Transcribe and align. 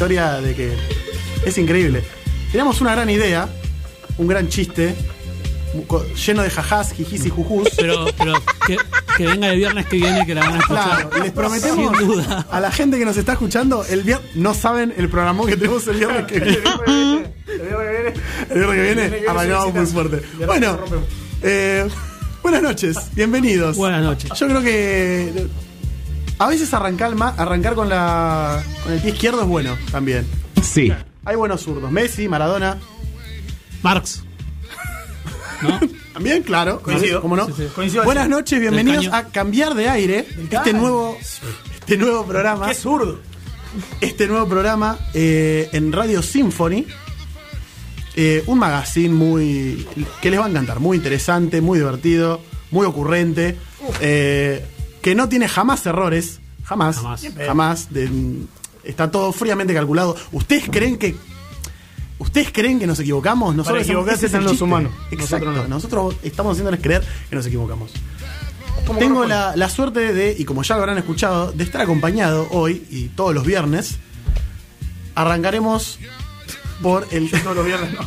historia 0.00 0.40
de 0.40 0.54
que 0.54 0.72
es 1.44 1.58
increíble. 1.58 2.02
Teníamos 2.50 2.80
una 2.80 2.92
gran 2.92 3.10
idea, 3.10 3.50
un 4.16 4.28
gran 4.28 4.48
chiste, 4.48 4.94
lleno 6.26 6.42
de 6.42 6.48
jajás, 6.48 6.92
jijis 6.92 7.26
y 7.26 7.28
jujús. 7.28 7.68
Pero, 7.76 8.06
pero 8.16 8.32
que, 8.66 8.78
que 9.18 9.26
venga 9.26 9.48
el 9.48 9.58
viernes 9.58 9.84
que 9.84 9.96
viene 9.96 10.24
que 10.24 10.34
la 10.34 10.40
van 10.40 10.54
a 10.54 10.58
escuchar. 10.60 11.10
Claro, 11.10 11.22
les 11.22 11.32
prometemos 11.32 11.98
Sin 11.98 12.08
duda. 12.08 12.46
a 12.50 12.60
la 12.60 12.72
gente 12.72 12.98
que 12.98 13.04
nos 13.04 13.18
está 13.18 13.32
escuchando, 13.32 13.84
el 13.90 14.02
viernes, 14.02 14.36
no 14.36 14.54
saben 14.54 14.94
el 14.96 15.10
programa 15.10 15.44
que 15.44 15.58
tenemos 15.58 15.86
el 15.86 15.96
viernes 15.98 16.24
que 16.24 16.40
viene. 16.40 16.62
El 18.48 18.58
viernes 18.58 18.76
que 18.76 18.94
viene, 18.94 19.28
arrancamos 19.28 19.74
muy 19.74 19.84
fuerte. 19.84 20.22
Bueno, 20.46 20.78
eh, 21.42 21.86
buenas 22.42 22.62
noches, 22.62 22.96
bienvenidos. 23.12 23.76
Buenas 23.76 24.02
noches. 24.02 24.30
Yo 24.34 24.46
creo 24.46 24.62
que 24.62 25.46
a 26.40 26.46
veces 26.46 26.72
arrancar, 26.72 27.14
con, 27.74 27.90
la, 27.90 28.64
con 28.82 28.94
el 28.94 29.00
pie 29.00 29.10
izquierdo 29.10 29.42
es 29.42 29.46
bueno 29.46 29.76
también. 29.92 30.26
Sí. 30.62 30.90
Hay 31.26 31.36
buenos 31.36 31.60
zurdos, 31.60 31.92
Messi, 31.92 32.28
Maradona. 32.28 32.78
Marx. 33.82 34.22
También, 36.14 36.42
claro. 36.42 36.80
Coincido. 36.80 37.20
¿Cómo 37.20 37.36
no? 37.36 37.46
Sí, 37.46 37.52
sí. 37.58 37.66
Coincido 37.74 38.02
al 38.02 38.06
Buenas 38.06 38.28
noches, 38.30 38.58
bienvenidos 38.58 39.08
a 39.08 39.28
Cambiar 39.28 39.74
de 39.74 39.90
Aire. 39.90 40.26
Este 40.50 40.72
nuevo, 40.72 41.18
este 41.78 41.98
nuevo 41.98 42.24
programa. 42.24 42.68
Qué 42.68 42.74
zurdo. 42.74 43.20
este 44.00 44.26
nuevo 44.26 44.48
programa 44.48 44.98
eh, 45.12 45.68
en 45.72 45.92
Radio 45.92 46.22
Symphony. 46.22 46.86
Eh, 48.16 48.42
un 48.46 48.58
magazine 48.58 49.14
muy. 49.14 49.86
que 50.22 50.30
les 50.30 50.40
va 50.40 50.46
a 50.46 50.48
encantar. 50.48 50.80
Muy 50.80 50.96
interesante, 50.96 51.60
muy 51.60 51.78
divertido, 51.78 52.40
muy 52.70 52.86
ocurrente. 52.86 53.58
eh, 54.00 54.64
que 55.02 55.14
no 55.14 55.28
tiene 55.28 55.48
jamás 55.48 55.84
errores. 55.86 56.40
Jamás. 56.64 56.96
Jamás. 56.96 57.22
Jamás. 57.46 57.92
de- 57.92 58.10
está 58.84 59.10
todo 59.10 59.32
fríamente 59.32 59.74
calculado. 59.74 60.16
¿Ustedes 60.32 60.64
creen 60.70 60.98
que. 60.98 61.16
¿Ustedes 62.18 62.52
creen 62.52 62.78
que 62.78 62.86
nos 62.86 63.00
equivocamos? 63.00 63.54
Nosotros 63.56 63.82
equivocarse 63.84 64.26
están 64.26 64.44
los 64.44 64.60
humanos. 64.60 64.92
Exacto. 65.10 65.46
Nosotros 65.46 65.68
Nosotros, 65.68 66.14
no. 66.14 66.20
estamos 66.22 66.52
haciéndoles 66.52 66.80
creer 66.80 67.02
que 67.30 67.36
nos 67.36 67.46
equivocamos. 67.46 67.92
Tengo 68.98 69.24
la, 69.24 69.54
la 69.56 69.68
suerte 69.70 70.12
de, 70.12 70.34
y 70.38 70.44
como 70.44 70.62
ya 70.62 70.74
lo 70.74 70.82
habrán 70.82 70.98
escuchado, 70.98 71.52
de 71.52 71.64
estar 71.64 71.80
acompañado 71.80 72.48
hoy 72.50 72.84
y 72.90 73.08
todos 73.08 73.34
los 73.34 73.44
viernes. 73.46 73.98
Arrancaremos 75.14 75.98
por 76.82 77.06
el. 77.10 77.30
Todos 77.42 77.56
los 77.56 77.66
viernes 77.66 77.92
no. 77.92 78.00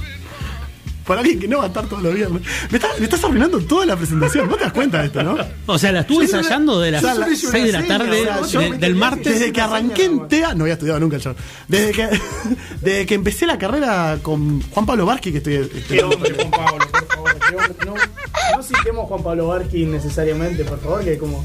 Por 1.05 1.17
alguien 1.17 1.37
que 1.39 1.47
no 1.49 1.57
va 1.57 1.65
a 1.65 1.67
estar 1.67 1.85
todos 1.87 2.01
los 2.01 2.13
viernes. 2.15 2.41
Me, 2.71 2.77
está- 2.77 2.89
me 2.97 3.03
estás 3.03 3.23
arruinando 3.23 3.59
toda 3.59 3.85
la 3.85 3.97
presentación. 3.97 4.47
¿No 4.49 4.55
te 4.55 4.63
das 4.63 4.73
cuenta 4.73 4.99
de 5.01 5.07
esto, 5.07 5.21
no? 5.23 5.37
O 5.65 5.77
sea, 5.77 5.91
la 5.91 5.99
estuve 6.01 6.27
Yo- 6.27 6.37
ensayando 6.37 6.79
de 6.79 6.91
las 6.91 7.03
o 7.03 7.05
sea, 7.07 7.15
la- 7.15 7.27
6 7.35 7.51
de 7.51 7.71
la 7.73 7.83
tarde 7.85 8.21
o 8.21 8.23
sea, 8.23 8.41
yo 8.47 8.59
de- 8.61 8.69
me 8.69 8.77
del 8.77 8.95
martes. 8.95 9.33
Desde 9.39 9.51
que 9.51 9.61
arranqué 9.61 10.05
en 10.05 10.27
TEA. 10.27 10.53
No 10.55 10.63
había 10.63 10.73
estudiado 10.75 10.99
nunca 10.99 11.17
el 11.17 11.21
show. 11.21 11.35
Desde 11.67 11.91
que, 11.91 12.07
desde 12.81 13.05
que 13.05 13.15
empecé 13.15 13.45
la 13.45 13.57
carrera 13.57 14.17
con 14.21 14.61
Juan 14.61 14.85
Pablo 14.85 15.05
Barqui, 15.05 15.31
que 15.31 15.39
estoy. 15.39 15.55
estoy- 15.55 15.81
Qué 15.89 16.03
hombre, 16.03 16.33
Juan 16.35 16.51
Pablo, 16.51 16.85
por 16.91 17.07
favor. 17.07 17.35
qué 17.49 17.55
hombre. 17.55 17.75
No, 17.85 18.57
no 18.57 18.63
citemos 18.63 19.07
Juan 19.07 19.23
Pablo 19.23 19.47
Barqui 19.47 19.85
necesariamente, 19.85 20.63
por 20.63 20.79
favor, 20.79 21.03
que 21.03 21.17
como. 21.17 21.43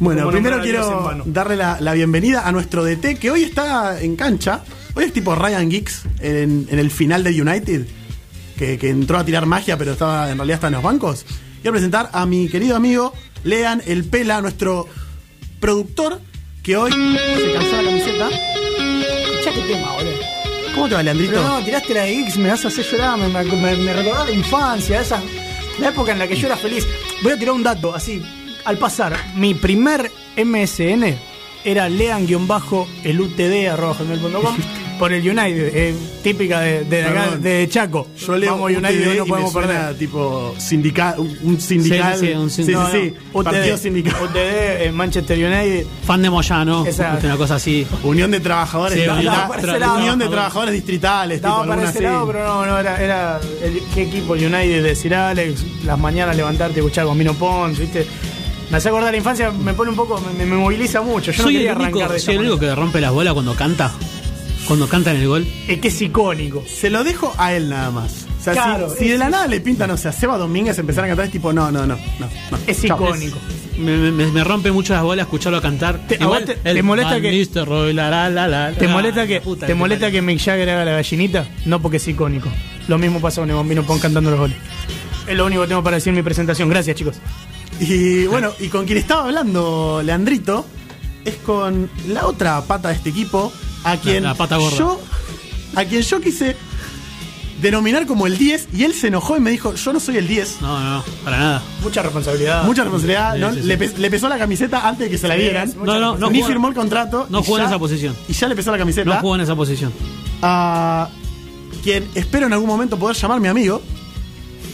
Bueno, 0.00 0.22
Como 0.22 0.32
primero 0.32 0.60
quiero 0.60 1.22
darle 1.24 1.56
la, 1.56 1.80
la 1.80 1.92
bienvenida 1.94 2.46
a 2.46 2.52
nuestro 2.52 2.84
DT 2.84 3.16
que 3.16 3.30
hoy 3.30 3.44
está 3.44 4.00
en 4.00 4.16
cancha. 4.16 4.62
Hoy 4.96 5.04
es 5.04 5.12
tipo 5.12 5.34
Ryan 5.34 5.70
Giggs 5.70 6.02
en, 6.20 6.66
en 6.70 6.78
el 6.80 6.90
final 6.90 7.22
de 7.24 7.40
United, 7.40 7.86
que, 8.56 8.78
que 8.78 8.90
entró 8.90 9.18
a 9.18 9.24
tirar 9.24 9.46
magia, 9.46 9.76
pero 9.76 9.92
estaba 9.92 10.30
en 10.30 10.38
realidad 10.38 10.56
está 10.56 10.66
en 10.68 10.74
los 10.74 10.82
bancos. 10.82 11.26
Quiero 11.62 11.72
presentar 11.72 12.10
a 12.12 12.26
mi 12.26 12.48
querido 12.48 12.76
amigo 12.76 13.12
Lean 13.42 13.82
El 13.86 14.04
Pela, 14.04 14.40
nuestro 14.40 14.86
productor, 15.60 16.20
que 16.62 16.76
hoy 16.76 16.90
se 16.90 17.52
calzó 17.52 17.76
la 17.76 17.84
camiseta. 17.84 18.28
Escuchá 18.28 19.52
qué 19.54 19.72
tema, 19.72 19.92
boludo. 19.92 20.12
¿Cómo 20.74 20.88
te 20.88 20.94
va, 20.94 21.02
Leandrito? 21.02 21.32
Pero 21.32 21.48
no, 21.48 21.64
tiraste 21.64 21.94
la 21.94 22.02
de 22.02 22.16
Geeks, 22.16 22.36
me 22.36 22.48
vas 22.48 22.64
a 22.64 22.68
hacer 22.68 22.84
llorar, 22.84 23.18
me, 23.18 23.28
me, 23.28 23.76
me, 23.76 23.92
recordó 23.92 24.24
la 24.24 24.32
infancia, 24.32 25.00
esa, 25.00 25.22
la 25.78 25.88
época 25.88 26.12
en 26.12 26.18
la 26.18 26.26
que 26.26 26.36
yo 26.36 26.48
era 26.48 26.56
feliz. 26.56 26.86
Voy 27.22 27.32
a 27.32 27.38
tirar 27.38 27.54
un 27.54 27.62
dato, 27.62 27.94
así, 27.94 28.20
al 28.64 28.76
pasar. 28.76 29.16
Mi 29.36 29.54
primer 29.54 30.10
MSN 30.36 31.16
era 31.64 31.88
lean-elutd.com 31.88 34.56
por 34.98 35.12
el 35.12 35.20
United, 35.28 35.70
eh, 35.74 35.94
típica 36.22 36.60
de, 36.60 36.84
de, 36.84 37.04
acá, 37.04 37.22
Perdón. 37.24 37.42
de 37.42 37.68
Chaco. 37.68 38.06
Yo 38.18 38.36
leo 38.36 38.52
Vamos 38.52 38.70
UTD 38.70 38.78
United, 38.78 39.14
y 39.14 39.18
no 39.18 39.24
me 39.24 39.28
podemos 39.30 39.52
suena 39.52 39.68
perder. 39.68 39.94
tipo 39.98 40.54
sindical, 40.58 41.14
un 41.18 41.60
sindical. 41.60 42.14
Sí, 42.18 42.20
sí, 42.20 42.26
sí, 42.32 42.38
un 42.38 42.50
sin- 42.50 42.66
sí, 42.66 42.72
no, 42.72 42.90
sí, 42.90 43.14
UTD, 43.32 43.44
partido 43.44 43.76
sindical. 43.78 44.14
UTD, 44.22 44.86
eh, 44.86 44.92
Manchester 44.92 45.38
United. 45.38 45.86
Fan 46.06 46.22
de 46.22 46.30
Moyano. 46.30 46.86
Esa- 46.86 47.18
Una 47.22 47.36
cosa 47.36 47.56
así. 47.56 47.86
Unión 48.02 48.30
de 48.30 48.40
Trabajadores 48.40 48.94
Sí, 48.94 49.00
Distritales. 49.00 49.28
Unión 49.28 49.58
de 49.60 49.62
Trabajadores. 49.66 50.00
Unión 50.02 50.18
de 50.18 50.28
Trabajadores 50.28 50.74
Distritales, 50.74 51.36
tipo 51.38 51.46
Estaba 51.48 51.58
para 51.66 51.72
alguna 51.72 51.90
ese 51.90 51.98
así. 51.98 52.04
lado, 52.04 52.26
pero 52.26 52.46
no, 52.46 52.66
no, 52.66 52.78
era, 52.78 53.02
era 53.02 53.40
el, 53.62 53.82
qué 53.94 54.02
equipo 54.02 54.34
el 54.34 54.44
United 54.54 54.82
de 54.82 54.94
Sir 54.96 55.14
Alex, 55.14 55.64
las 55.84 55.98
mañanas 55.98 56.36
levantarte 56.36 56.76
y 56.76 56.78
escuchar 56.80 57.06
con 57.06 57.18
Mino 57.18 57.34
Pons, 57.34 57.78
¿viste? 57.78 58.06
Me 58.70 58.78
hace 58.78 58.88
acordar 58.88 59.10
la 59.12 59.18
infancia, 59.18 59.50
me 59.50 59.74
pone 59.74 59.90
un 59.90 59.96
poco, 59.96 60.20
me, 60.38 60.44
me 60.46 60.56
moviliza 60.56 61.02
mucho. 61.02 61.30
Yo 61.32 61.42
soy 61.42 61.52
no 61.54 61.58
quería 61.58 61.72
el 61.72 61.76
único, 61.78 61.98
arrancar 61.98 62.10
de 62.12 62.16
esa 62.16 62.24
soy 62.26 62.34
el 62.34 62.40
único 62.40 62.56
manera. 62.56 62.74
que 62.74 62.80
rompe 62.80 63.00
las 63.00 63.12
bolas 63.12 63.34
cuando 63.34 63.54
canta. 63.54 63.92
Cuando 64.66 64.88
canta 64.88 65.10
en 65.12 65.18
el 65.20 65.28
gol. 65.28 65.46
Es 65.68 65.78
que 65.78 65.88
es 65.88 66.00
icónico. 66.02 66.64
Se 66.66 66.88
lo 66.90 67.04
dejo 67.04 67.34
a 67.38 67.52
él 67.54 67.68
nada 67.68 67.90
más. 67.90 68.26
O 68.40 68.42
sea, 68.44 68.52
Claro, 68.54 68.94
si, 68.98 69.08
de 69.08 69.18
la 69.18 69.30
nada 69.30 69.46
le 69.46 69.60
pintan, 69.60 69.88
no 69.88 69.96
sé, 69.96 70.08
a 70.08 70.12
Seba 70.12 70.36
Domínguez 70.38 70.78
empezar 70.78 71.04
a 71.04 71.08
cantar, 71.08 71.26
es 71.26 71.32
tipo, 71.32 71.52
no, 71.52 71.70
no, 71.70 71.86
no, 71.86 71.96
no. 71.96 72.28
no. 72.50 72.58
Es 72.66 72.82
icónico. 72.84 73.38
Me, 73.78 73.96
me- 74.12 74.26
me 74.30 74.44
rompe 74.44 74.70
mucho 74.70 74.92
las 74.94 75.02
bolas 75.02 75.24
escucharlo 75.24 75.60
cantar. 75.60 76.06
Te- 76.06 76.18
molesta 76.82 77.20
que-. 77.20 77.64
Roy, 77.64 77.92
la, 77.92 78.08
la, 78.10 78.30
la, 78.30 78.46
la, 78.48 78.72
¿Te 78.72 78.86
molesta 78.88 79.26
que 79.26 79.40
puta 79.40 79.66
te 79.66 79.74
molesta 79.74 80.10
que 80.10 80.22
Mick 80.22 80.38
Jagger 80.40 80.68
haga 80.70 80.84
la 80.84 80.92
gallinita? 80.92 81.46
No 81.66 81.80
porque 81.80 81.96
es 81.96 82.06
icónico. 82.08 82.48
Lo 82.88 82.98
mismo 82.98 83.20
pasa 83.20 83.40
con 83.40 83.50
el 83.50 83.56
Bambino 83.56 83.82
Pons 83.82 84.00
cantando 84.02 84.30
los 84.30 84.38
goles. 84.38 84.56
Es 85.26 85.34
lo 85.36 85.46
único 85.46 85.62
que 85.62 85.68
tengo 85.68 85.82
para 85.82 85.96
decir 85.96 86.10
en 86.10 86.16
mi 86.16 86.22
presentación. 86.22 86.68
Gracias, 86.68 86.96
chicos. 86.96 87.16
Y 87.80 88.26
bueno, 88.26 88.52
y 88.60 88.68
con 88.68 88.84
quien 88.86 88.98
estaba 88.98 89.24
hablando 89.24 90.00
Leandrito 90.04 90.64
es 91.24 91.34
con 91.36 91.90
la 92.08 92.26
otra 92.26 92.60
pata 92.62 92.90
de 92.90 92.94
este 92.96 93.10
equipo, 93.10 93.52
a 93.84 93.96
quien 93.98 94.24
la 94.24 94.34
pata 94.34 94.56
gorda. 94.56 94.76
yo 94.78 95.00
a 95.76 95.84
quien 95.84 96.02
yo 96.02 96.20
quise 96.20 96.56
denominar 97.60 98.06
como 98.06 98.26
el 98.26 98.36
10 98.36 98.68
y 98.74 98.84
él 98.84 98.92
se 98.94 99.08
enojó 99.08 99.36
y 99.36 99.40
me 99.40 99.50
dijo, 99.50 99.74
"Yo 99.74 99.92
no 99.92 100.00
soy 100.00 100.16
el 100.18 100.26
10." 100.28 100.60
No, 100.60 100.78
no, 100.80 101.04
para 101.24 101.38
nada. 101.38 101.62
Mucha 101.82 102.02
responsabilidad. 102.02 102.64
Mucha 102.64 102.82
responsabilidad, 102.82 103.34
Sí, 103.34 103.40
¿no? 103.40 103.52
sí, 103.54 103.60
sí. 103.62 103.66
Le, 103.66 103.76
le 103.98 104.10
pesó 104.10 104.28
la 104.28 104.38
camiseta 104.38 104.86
antes 104.86 105.06
de 105.06 105.10
que 105.10 105.18
se 105.18 105.28
la 105.28 105.34
dieran. 105.36 105.72
No, 105.82 105.98
no, 105.98 106.16
no 106.18 106.30
Ni 106.30 106.38
jugó- 106.40 106.48
firmó 106.48 106.68
el 106.68 106.74
contrato. 106.74 107.26
no 107.30 107.42
jugó 107.42 107.58
en 107.58 107.64
esa 107.66 107.78
posición. 107.78 108.14
Y 108.28 108.32
ya 108.32 108.48
le 108.48 108.56
pesó 108.56 108.70
la 108.72 108.78
camiseta. 108.78 109.08
No 109.14 109.20
jugó 109.20 109.34
en 109.36 109.40
esa 109.42 109.54
posición. 109.56 109.92
a 110.42 111.08
quien 111.82 112.06
espero 112.14 112.46
en 112.46 112.52
algún 112.52 112.68
momento 112.68 112.98
poder 112.98 113.16
llamar 113.16 113.40
mi 113.40 113.48
amigo. 113.48 113.80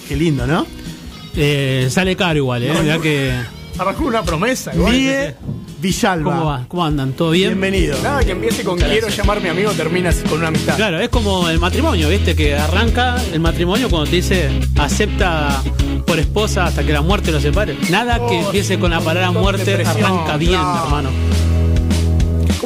Qué 0.08 0.16
lindo, 0.16 0.46
¿no? 0.46 0.66
Eh, 1.36 1.86
sale 1.90 2.16
caro 2.16 2.36
igual, 2.38 2.62
¿eh? 2.64 2.72
Mirá 2.82 2.98
que. 2.98 3.32
Arrancó 3.78 4.04
una 4.04 4.22
promesa, 4.22 4.74
igual. 4.74 5.36
Villalba. 5.80 6.30
¿Cómo 6.32 6.44
va? 6.46 6.64
¿Cómo 6.68 6.84
andan? 6.84 7.12
¿Todo 7.12 7.30
bien? 7.30 7.50
Bienvenido. 7.50 7.96
Nada 8.02 8.22
que 8.22 8.32
empiece 8.32 8.62
con 8.64 8.78
quiero 8.78 9.08
llamar 9.08 9.40
mi 9.40 9.48
amigo, 9.48 9.70
termina 9.72 10.10
con 10.28 10.38
una 10.38 10.48
amistad. 10.48 10.76
Claro, 10.76 11.00
es 11.00 11.08
como 11.08 11.48
el 11.48 11.58
matrimonio, 11.58 12.08
¿viste? 12.08 12.34
Que 12.36 12.54
arranca 12.56 13.16
el 13.32 13.40
matrimonio 13.40 13.88
cuando 13.88 14.10
te 14.10 14.16
dice 14.16 14.50
acepta 14.78 15.62
por 16.06 16.18
esposa 16.18 16.66
hasta 16.66 16.84
que 16.84 16.92
la 16.92 17.00
muerte 17.02 17.32
lo 17.32 17.40
separe. 17.40 17.76
Nada 17.90 18.16
que 18.28 18.40
Oh, 18.40 18.44
empiece 18.46 18.78
con 18.78 18.90
la 18.90 19.00
palabra 19.00 19.30
muerte 19.30 19.82
arranca 19.84 20.36
bien, 20.36 20.60
no. 20.60 20.84
hermano. 20.84 21.10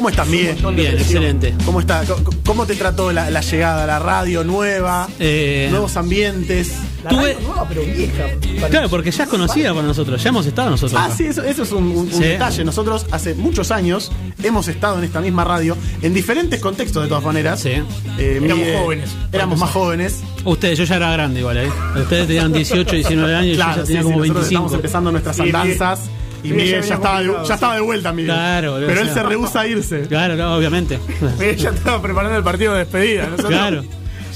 ¿Cómo 0.05 0.11
estás, 0.11 0.27
Miguel? 0.27 0.55
Bien, 0.75 0.93
excelente. 0.99 1.55
¿Cómo, 1.65 1.79
está? 1.79 2.03
¿Cómo- 2.05 2.29
¿Cómo 2.45 2.65
te 2.67 2.75
trató 2.75 3.11
la, 3.11 3.31
la 3.31 3.41
llegada 3.41 3.85
a 3.85 3.87
la 3.87 3.97
radio 3.97 4.43
nueva? 4.43 5.09
Eh, 5.19 5.67
Nuevos 5.71 5.97
ambientes. 5.97 6.73
La 7.03 7.09
Tuve- 7.09 7.33
radio 7.33 7.39
nueva, 7.47 7.65
pero 7.67 7.81
vieja. 7.83 8.25
Claro, 8.69 8.87
porque 8.87 9.09
ya 9.09 9.23
es 9.23 9.29
conocida 9.31 9.73
para 9.73 9.87
nosotros, 9.87 10.21
ya 10.21 10.29
hemos 10.29 10.45
estado 10.45 10.69
nosotros. 10.69 11.01
Ah, 11.01 11.05
acá. 11.05 11.15
sí, 11.15 11.23
eso, 11.25 11.41
eso 11.43 11.63
es 11.63 11.71
un, 11.71 11.85
un- 11.85 11.97
un 11.97 12.11
Sí. 12.11 12.19
detalle. 12.19 12.63
Nosotros 12.63 13.07
hace 13.09 13.33
muchos 13.33 13.71
años 13.71 14.11
hemos 14.43 14.67
estado 14.67 14.99
en 14.99 15.05
esta 15.05 15.21
misma 15.21 15.43
radio, 15.43 15.75
en 16.03 16.13
diferentes 16.13 16.59
contextos 16.59 17.01
de 17.01 17.09
todas 17.09 17.23
maneras. 17.23 17.61
Sí. 17.61 17.71
Eh, 18.19 18.39
Éramos 18.43 18.67
jóvenes. 18.83 19.09
Éramos 19.31 19.57
más 19.59 19.71
jóvenes. 19.71 20.19
Ustedes, 20.43 20.77
yo 20.77 20.83
ya 20.83 20.97
era 20.97 21.11
grande 21.13 21.39
igual, 21.39 21.57
¿eh? 21.57 21.69
Ustedes 21.99 22.27
tenían 22.27 22.53
18, 22.53 22.95
19 22.95 23.33
años 23.33 23.47
y 23.47 23.51
yo 23.53 23.57
ya 23.57 23.73
sí, 23.73 23.81
tenía 23.87 24.01
sí, 24.01 24.03
como 24.03 24.17
nosotros 24.19 24.19
25. 24.19 24.43
estamos 24.45 24.73
empezando 24.73 25.11
nuestras 25.11 25.39
andanzas. 25.39 25.99
Y 26.45 26.53
Miguel 26.53 26.57
ya 26.57 26.63
Miguel 26.65 26.71
ya 26.71 26.79
venía 26.81 26.95
estaba, 26.95 27.21
de, 27.41 27.47
ya 27.47 27.53
estaba 27.55 27.75
de 27.75 27.81
vuelta, 27.81 28.11
Miguel. 28.13 28.31
Claro, 28.33 28.75
Pero 28.85 29.01
él 29.01 29.05
sea. 29.07 29.13
se 29.13 29.23
rehúsa 29.23 29.59
a 29.61 29.67
irse. 29.67 30.01
Claro, 30.07 30.35
no, 30.35 30.55
obviamente. 30.55 30.99
Miguel 31.39 31.55
ya 31.57 31.69
estaba 31.69 32.01
preparando 32.01 32.37
el 32.37 32.43
partido 32.43 32.73
de 32.73 32.79
despedida. 32.79 33.23
Nosotros, 33.27 33.49
Claro. 33.51 33.83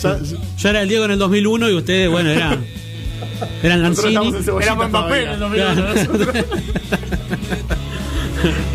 Ya- 0.02 0.18
Yo 0.58 0.70
era 0.70 0.82
el 0.82 0.88
Diego 0.90 1.06
en 1.06 1.12
el 1.12 1.20
2001 1.20 1.70
y 1.70 1.74
ustedes, 1.76 2.10
bueno, 2.10 2.30
eran, 2.30 2.64
eran 3.64 3.82
Lanzini. 3.84 4.34
Éramos 4.62 4.90
Mbappé 4.90 5.24
en 5.24 5.30
el 5.30 5.40
2001. 5.40 5.74
Claro. 5.84 6.34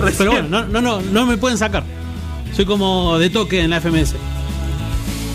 Pero 0.18 0.30
bueno, 0.32 0.48
no, 0.48 0.66
no, 0.66 0.80
no, 0.82 1.00
no 1.00 1.26
me 1.26 1.36
pueden 1.38 1.56
sacar. 1.58 1.82
Soy 2.54 2.66
como 2.66 3.18
de 3.18 3.30
toque 3.30 3.60
en 3.62 3.70
la 3.70 3.80
FMS. 3.80 4.14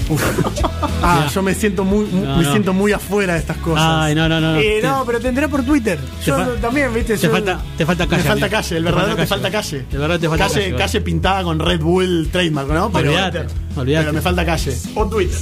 Ah, 1.02 1.28
yo 1.34 1.42
me 1.42 1.54
siento 1.56 1.86
muy, 1.86 2.06
No, 2.12 2.38
me 2.38 2.44
no. 2.44 2.52
siento 2.52 2.74
muy 2.74 2.92
afuera 2.92 3.34
de 3.34 3.40
estas 3.40 3.58
cosas. 3.58 3.86
Ay, 3.88 4.16
no, 4.16 4.28
no, 4.28 4.40
no. 4.42 4.54
no. 4.54 4.60
Eh, 4.60 4.80
no, 4.84 5.04
pero 5.06 5.20
te 5.20 5.30
enteré 5.30 5.48
por 5.48 5.64
Twitter. 5.64 5.98
Yo 6.26 6.36
fa- 6.36 6.56
también, 6.62 6.94
viste. 6.94 7.16
te, 7.18 7.24
yo- 7.28 7.32
falta, 7.32 7.62
te 7.78 7.86
falta 7.86 8.06
calle. 8.06 8.24
Me 8.24 8.28
falta 8.30 8.46
amigo. 8.46 8.58
calle, 8.62 8.78
el 8.78 8.84
verdadero 8.84 9.16
te 9.16 9.26
falta 9.28 9.52
calle. 9.52 9.86
De 9.90 9.98
verdad 9.98 10.20
te 10.20 10.28
falta 10.30 10.48
calle. 10.48 10.62
calle, 10.62 10.76
calle 10.76 11.02
pintada 11.02 11.44
con 11.44 11.60
Red 11.60 11.80
Bull 11.82 12.30
trademark, 12.32 12.68
¿no? 12.70 12.92
Pero, 12.92 13.10
Olvídate, 13.12 13.40
olvídate. 13.78 14.04
pero 14.06 14.14
me 14.14 14.22
falta 14.22 14.46
calle. 14.46 14.78
O 14.96 15.06
Twitter. 15.08 15.38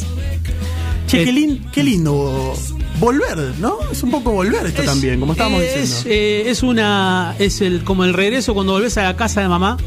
Che, 1.08 1.22
Eh, 1.22 1.26
qué, 1.26 1.32
lin- 1.34 1.66
qué 1.72 1.84
lindo 1.84 2.54
volver, 3.00 3.38
¿no? 3.60 3.78
Es 3.92 4.04
un 4.04 4.12
poco 4.12 4.32
volver 4.32 4.66
esto 4.66 4.82
Es- 4.82 4.88
también, 4.88 5.20
como 5.20 5.32
estábamos 5.32 5.62
es, 5.64 5.74
diciendo. 5.82 6.10
eh, 6.12 6.44
es 6.52 6.62
una. 6.64 7.36
Es 7.40 7.62
el 7.62 7.84
como 7.84 8.04
el 8.04 8.14
regreso 8.14 8.54
cuando 8.54 8.74
volvés 8.74 8.96
a 8.98 9.04
la 9.04 9.16
casa 9.16 9.42
de 9.42 9.48
mamá. 9.48 9.78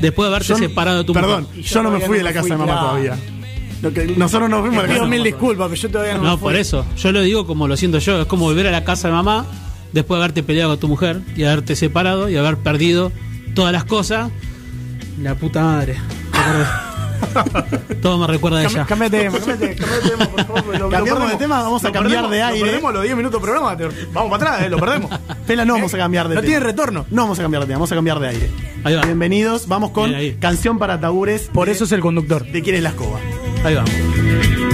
Después 0.00 0.28
de 0.28 0.34
haberte 0.34 0.48
Yo 0.48 0.56
separado 0.58 0.98
de 0.98 1.04
tu 1.04 1.12
Perdón, 1.12 1.44
mujer. 1.44 1.62
Yo 1.62 1.82
no 1.82 1.90
me 1.90 2.00
fui 2.00 2.18
de 2.18 2.24
la 2.24 2.32
casa 2.34 2.48
de 2.48 2.56
mamá 2.56 2.80
todavía. 2.80 3.16
Lo 3.82 3.92
que- 3.92 4.06
nosotros 4.16 4.50
nos 4.50 4.66
a 4.66 4.72
casa 4.82 4.86
Pido 4.94 5.06
mil 5.06 5.22
disculpas, 5.22 5.68
pero 5.68 5.80
yo 5.80 5.90
todavía 5.90 6.14
no. 6.14 6.22
No, 6.24 6.30
me 6.32 6.36
fui. 6.36 6.42
por 6.42 6.56
eso. 6.56 6.84
Yo 6.96 7.12
lo 7.12 7.20
digo 7.22 7.46
como 7.46 7.68
lo 7.68 7.76
siento 7.76 7.98
yo. 7.98 8.20
Es 8.22 8.26
como 8.26 8.44
volver 8.46 8.66
a 8.66 8.70
la 8.72 8.84
casa 8.84 9.08
de 9.08 9.14
mamá 9.14 9.46
después 9.92 10.18
de 10.18 10.24
haberte 10.24 10.42
peleado 10.42 10.70
con 10.70 10.80
tu 10.80 10.88
mujer 10.88 11.20
y 11.36 11.44
haberte 11.44 11.76
separado 11.76 12.28
y 12.28 12.36
haber 12.36 12.56
perdido 12.56 13.12
todas 13.54 13.72
las 13.72 13.84
cosas. 13.84 14.30
La 15.22 15.34
puta 15.36 15.62
madre. 15.62 15.96
Todo 18.02 18.16
me 18.18 18.26
recuerda 18.28 18.58
de 18.58 18.66
Cam- 18.66 18.70
ella. 18.70 18.86
Cambiate 18.86 19.16
de 19.16 19.22
tema, 19.24 19.38
cambiate, 19.38 19.74
cambiate 19.76 20.04
de 20.04 20.10
tema, 20.10 20.26
por 20.26 20.44
favor. 20.46 20.78
lo- 20.78 20.90
lo 20.90 21.28
de 21.28 21.36
tema, 21.36 21.62
vamos 21.62 21.84
a 21.84 21.88
Lo 21.88 21.92
cambiar 21.92 22.22
perdemos, 22.22 22.30
de 22.30 22.38
Lo 22.38 22.44
aire. 22.46 22.64
perdemos 22.64 22.92
los 22.94 23.02
10 23.02 23.16
minutos 23.16 23.40
de 23.40 23.44
programa. 23.44 23.76
te- 23.76 23.88
Vamos 24.12 24.30
para 24.38 24.50
atrás, 24.52 24.66
eh, 24.66 24.70
lo 24.70 24.78
perdemos. 24.78 25.10
Pela, 25.46 25.64
no 25.64 25.74
vamos 25.74 25.92
a 25.94 25.98
cambiar 25.98 26.28
de 26.28 26.34
No 26.36 26.40
tema. 26.40 26.48
tiene 26.50 26.64
retorno. 26.64 27.06
No 27.10 27.22
vamos 27.22 27.38
a 27.38 27.42
cambiar 27.42 27.62
de 27.62 27.66
tema, 27.66 27.78
vamos 27.78 27.92
a 27.92 27.94
cambiar 27.96 28.20
de 28.20 28.28
aire. 28.28 28.50
Ahí 28.84 28.94
va. 28.94 29.02
Bienvenidos, 29.02 29.66
vamos 29.66 29.90
con 29.90 30.10
Bien 30.16 30.36
canción 30.38 30.78
para 30.78 31.00
tabures. 31.00 31.50
Por 31.52 31.66
de- 31.66 31.72
eso 31.72 31.84
es 31.84 31.92
el 31.92 32.00
conductor. 32.00 32.44
¿De 32.46 32.62
quién 32.62 32.76
es 32.76 32.82
la 32.84 32.90
escoba? 32.90 33.18
Ahí 33.64 33.74
vamos. 33.74 34.67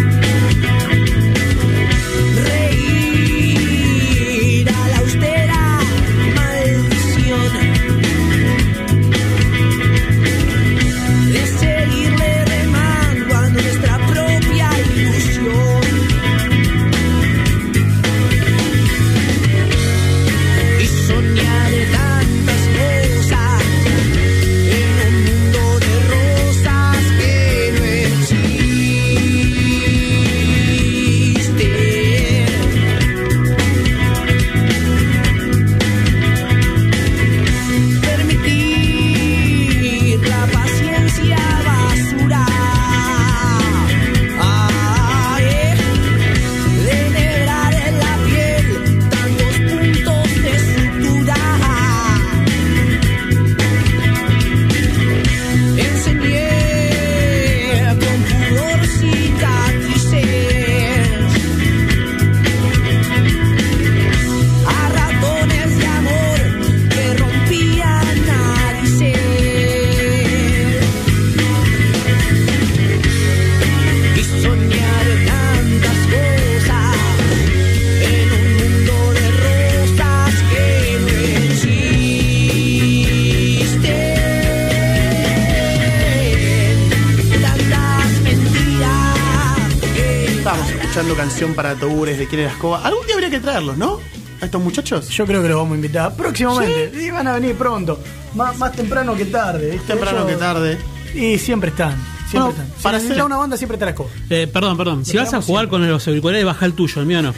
Para 91.53 91.75
tabures 91.75 92.19
de 92.19 92.27
quién 92.27 92.41
es 92.43 92.47
la 92.47 92.53
escoba. 92.53 92.81
Algún 92.87 93.05
día 93.07 93.15
habría 93.17 93.29
que 93.31 93.41
traerlos, 93.41 93.77
¿no? 93.77 93.99
A 94.41 94.45
estos 94.47 94.63
muchachos. 94.63 95.09
Yo 95.11 95.27
creo 95.27 95.43
que 95.43 95.49
los 95.49 95.57
vamos 95.59 95.73
a 95.73 95.77
invitar 95.77 96.17
próximamente. 96.17 96.93
Y 97.03 97.11
van 97.11 97.27
a 97.27 97.35
venir 97.35 97.55
pronto. 97.57 97.99
Más, 98.35 98.57
más 98.59 98.73
temprano 98.73 99.15
que 99.15 99.27
tarde. 99.27 99.73
¿viste? 99.73 99.87
Temprano 99.89 100.19
Ellos- 100.21 100.31
que 100.31 100.37
tarde. 100.37 100.79
Y 101.15 101.39
siempre 101.39 101.71
están. 101.71 101.93
Siempre 102.29 102.39
Bueno, 102.39 102.51
están. 102.51 102.67
Si 102.77 102.83
para 102.83 102.97
hacer- 102.99 103.23
una 103.23 103.37
banda, 103.37 103.57
siempre 103.57 103.77
te 103.79 103.85
la 103.85 103.91
escoba. 103.91 104.09
Eh, 104.31 104.47
perdón, 104.53 104.77
perdón. 104.77 105.05
Si 105.05 105.17
vas 105.17 105.33
a 105.35 105.43
jugar 105.43 105.69
con 105.69 105.87
los 105.87 106.09
auriculares, 106.09 106.45
baja 106.45 106.65
el 106.67 106.73
tuyo, 106.73 107.01
el 107.01 107.07
mío 107.07 107.21
no. 107.23 107.35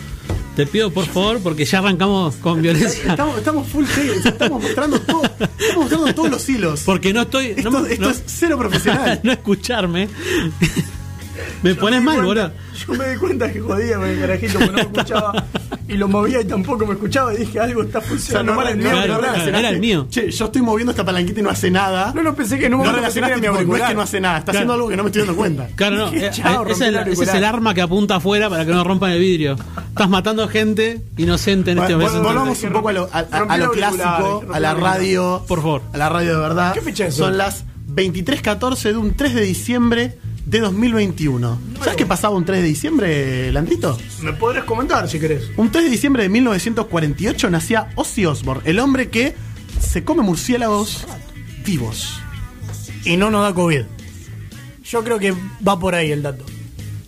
Te 0.56 0.66
pido 0.66 0.90
por 0.90 1.04
favor, 1.04 1.38
porque 1.40 1.66
ya 1.66 1.80
arrancamos 1.80 2.36
con 2.36 2.62
violencia. 2.62 3.02
Estamos, 3.10 3.36
estamos 3.36 3.68
full 3.68 3.84
series, 3.84 4.24
estamos 4.24 4.62
mostrando 4.62 4.98
todo, 5.02 5.22
estamos 5.24 5.76
mostrando 5.76 6.14
todos 6.14 6.30
los 6.30 6.48
hilos. 6.48 6.80
Porque 6.86 7.12
no 7.12 7.20
estoy. 7.22 7.48
Esto, 7.48 7.68
no, 7.70 7.84
esto 7.84 8.04
no- 8.06 8.10
es 8.10 8.22
cero 8.24 8.56
profesional. 8.56 9.20
no 9.22 9.32
escucharme. 9.32 10.08
Me 11.62 11.74
pones 11.74 12.02
mal, 12.02 12.22
boludo. 12.22 12.50
Yo 12.86 12.94
me 12.94 13.08
di 13.10 13.16
cuenta 13.16 13.50
que 13.52 13.60
jodía 13.60 13.96
con 13.96 14.06
el 14.08 14.20
carajito 14.20 14.58
porque 14.58 14.66
no 14.66 14.72
me 14.74 14.80
escuchaba. 14.82 15.44
Y 15.88 15.94
lo 15.94 16.08
movía 16.08 16.40
y 16.40 16.44
tampoco 16.44 16.84
me 16.86 16.94
escuchaba. 16.94 17.32
Y 17.34 17.38
dije, 17.38 17.58
algo 17.60 17.82
está 17.82 17.98
O 17.98 18.02
sea, 18.02 18.10
funcionando 18.10 18.52
no, 18.52 18.60
mal 18.60 18.68
en 18.72 18.78
no, 18.82 18.90
Claro, 18.90 19.06
no 19.22 19.28
auricular. 19.28 19.48
era 19.60 19.68
el 19.70 19.80
mío. 19.80 20.06
Che, 20.10 20.30
yo 20.30 20.44
estoy 20.46 20.62
moviendo 20.62 20.90
esta 20.90 21.04
palanquita 21.04 21.40
y 21.40 21.42
no 21.42 21.50
hace 21.50 21.70
nada. 21.70 22.12
No, 22.14 22.22
no 22.22 22.34
pensé 22.34 22.58
que 22.58 22.68
no, 22.68 22.78
No 22.78 22.92
me 22.92 22.98
pensé 23.00 23.20
que 23.20 23.26
era 23.26 23.28
relacionaste, 23.28 23.36
mi 23.36 23.40
tipo, 23.40 23.52
no 23.52 23.58
es 23.58 23.66
auricular. 23.66 23.88
que 23.88 23.94
no 23.94 24.02
hace 24.02 24.20
nada, 24.20 24.38
está 24.38 24.52
Claro. 24.52 24.58
haciendo 24.58 24.72
algo 24.74 24.88
que 24.88 24.96
no 24.96 25.02
me 25.04 25.08
estoy 25.08 25.22
dando 25.22 25.36
cuenta. 25.36 25.68
Claro, 25.76 25.96
no. 25.96 26.08
eh, 26.12 26.30
Chao, 26.32 26.66
eh, 26.66 26.72
ese, 26.72 26.72
es 26.72 26.80
el 26.88 26.94
ese 26.94 26.98
auricular. 27.04 27.28
es 27.28 27.34
el 27.34 27.44
arma 27.44 27.74
que 27.74 27.80
apunta 27.82 28.16
afuera 28.16 28.50
para 28.50 28.64
que 28.66 28.72
no 28.72 28.84
rompan 28.84 29.12
el 29.12 29.20
vidrio. 29.20 29.56
Estás 29.88 30.08
matando 30.08 30.46
gente 30.48 31.00
inocente 31.16 31.70
en 31.72 31.78
este 31.78 31.94
momento. 31.96 32.22
Volvamos 32.22 32.62
un 32.62 32.72
poco 32.72 32.88
a 32.88 32.92
lo, 32.92 33.08
a- 33.12 33.18
a- 33.18 33.38
Rompí 33.38 33.54
a 33.54 33.56
lo 33.58 33.64
auricular, 33.66 33.92
clásico, 33.94 34.44
a 34.52 34.60
la 34.60 34.70
auricular. 34.70 34.94
radio. 34.98 35.44
Por 35.48 35.58
favor. 35.62 35.82
A 35.92 35.96
la 35.96 36.08
radio 36.08 36.34
de 36.34 36.40
verdad. 36.40 36.74
¿Qué 36.74 36.80
fecha 36.82 37.06
es 37.06 37.14
Son 37.14 37.38
las 37.38 37.64
23.14 37.94 38.82
de 38.92 38.96
un 38.96 39.14
3 39.14 39.34
de 39.34 39.40
diciembre 39.42 40.18
de 40.46 40.60
2021. 40.60 41.58
¿Sabes 41.80 41.96
qué 41.96 42.06
pasaba 42.06 42.34
un 42.36 42.44
3 42.44 42.62
de 42.62 42.66
diciembre, 42.68 43.52
Landrito? 43.52 43.98
Me 44.22 44.32
podrás 44.32 44.64
comentar 44.64 45.08
si 45.08 45.18
querés. 45.20 45.50
Un 45.56 45.70
3 45.70 45.84
de 45.84 45.90
diciembre 45.90 46.22
de 46.22 46.28
1948 46.30 47.50
nacía 47.50 47.88
Ozzy 47.96 48.24
Osbourne, 48.26 48.62
el 48.64 48.78
hombre 48.78 49.10
que 49.10 49.34
se 49.80 50.04
come 50.04 50.22
murciélagos 50.22 51.06
vivos. 51.64 52.20
Y 53.04 53.16
no 53.16 53.30
nos 53.30 53.42
da 53.42 53.52
COVID. 53.54 53.82
Yo 54.84 55.04
creo 55.04 55.18
que 55.18 55.34
va 55.66 55.78
por 55.78 55.94
ahí 55.94 56.10
el 56.12 56.22
dato. 56.22 56.44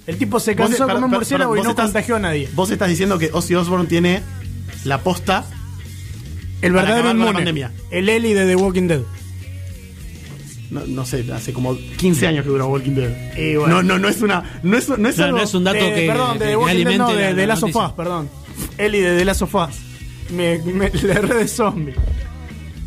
El 0.07 0.17
tipo 0.19 0.41
se 0.41 0.57
cansó 0.57 0.85
comer 0.87 1.01
per- 1.03 1.09
murciélago 1.11 1.57
y 1.57 1.63
no 1.63 1.71
estás- 1.71 1.87
contagió 1.87 2.17
a 2.17 2.19
nadie. 2.19 2.49
Vos 2.55 2.71
estás 2.71 2.89
diciendo 2.89 3.19
que 3.19 3.31
Ozzy 3.33 3.55
Osbourne 3.55 3.87
tiene 3.87 4.23
la 4.85 5.03
posta 5.03 5.45
El 6.63 6.73
verdadero 6.73 7.09
con 7.09 7.17
inmune. 7.19 7.33
pandemia. 7.35 7.73
El 7.91 8.09
Eli 8.09 8.33
de 8.33 8.47
The 8.47 8.57
Walking 8.57 8.89
Dead. 8.89 9.03
No, 10.71 10.81
no 10.87 11.07
sé, 11.07 11.25
hace 11.33 11.53
como 11.55 11.77
15 11.97 12.27
años 12.27 12.45
que 12.45 12.51
dura 12.51 12.67
Walking 12.67 12.93
Dead. 12.93 13.11
Y 13.39 13.57
bueno. 13.57 13.77
No, 13.77 13.83
no, 13.83 13.99
no 13.99 14.09
es 14.09 14.21
una. 14.21 14.61
No 14.63 14.77
es, 14.77 14.89
no 14.89 15.09
es 15.09 15.17
No, 15.19 15.25
algo. 15.25 15.39
no 15.39 15.45
es 15.45 15.55
un 15.55 15.65
dato 15.65 15.83
De- 15.85 15.95
que, 15.95 16.07
perdón, 16.07 16.39
de 16.39 16.45
que 16.45 16.51
The 16.51 16.57
Walking 16.57 16.85
Dead, 16.85 16.99
no, 16.99 17.09
de, 17.09 17.15
la- 17.23 17.29
de 17.35 17.47
la 17.47 17.47
Last 17.55 17.63
of. 17.63 17.77
Us, 17.77 17.93
perdón. 17.93 18.29
Eli 18.77 18.99
de 19.01 19.17
The 19.19 19.25
Last 19.25 19.43
of 19.43 19.55
Us. 19.55 19.75
Me, 20.31 20.59
me, 20.59 20.91
le 21.03 21.13
erré 21.13 21.35
de 21.37 21.49
zombie. 21.49 21.95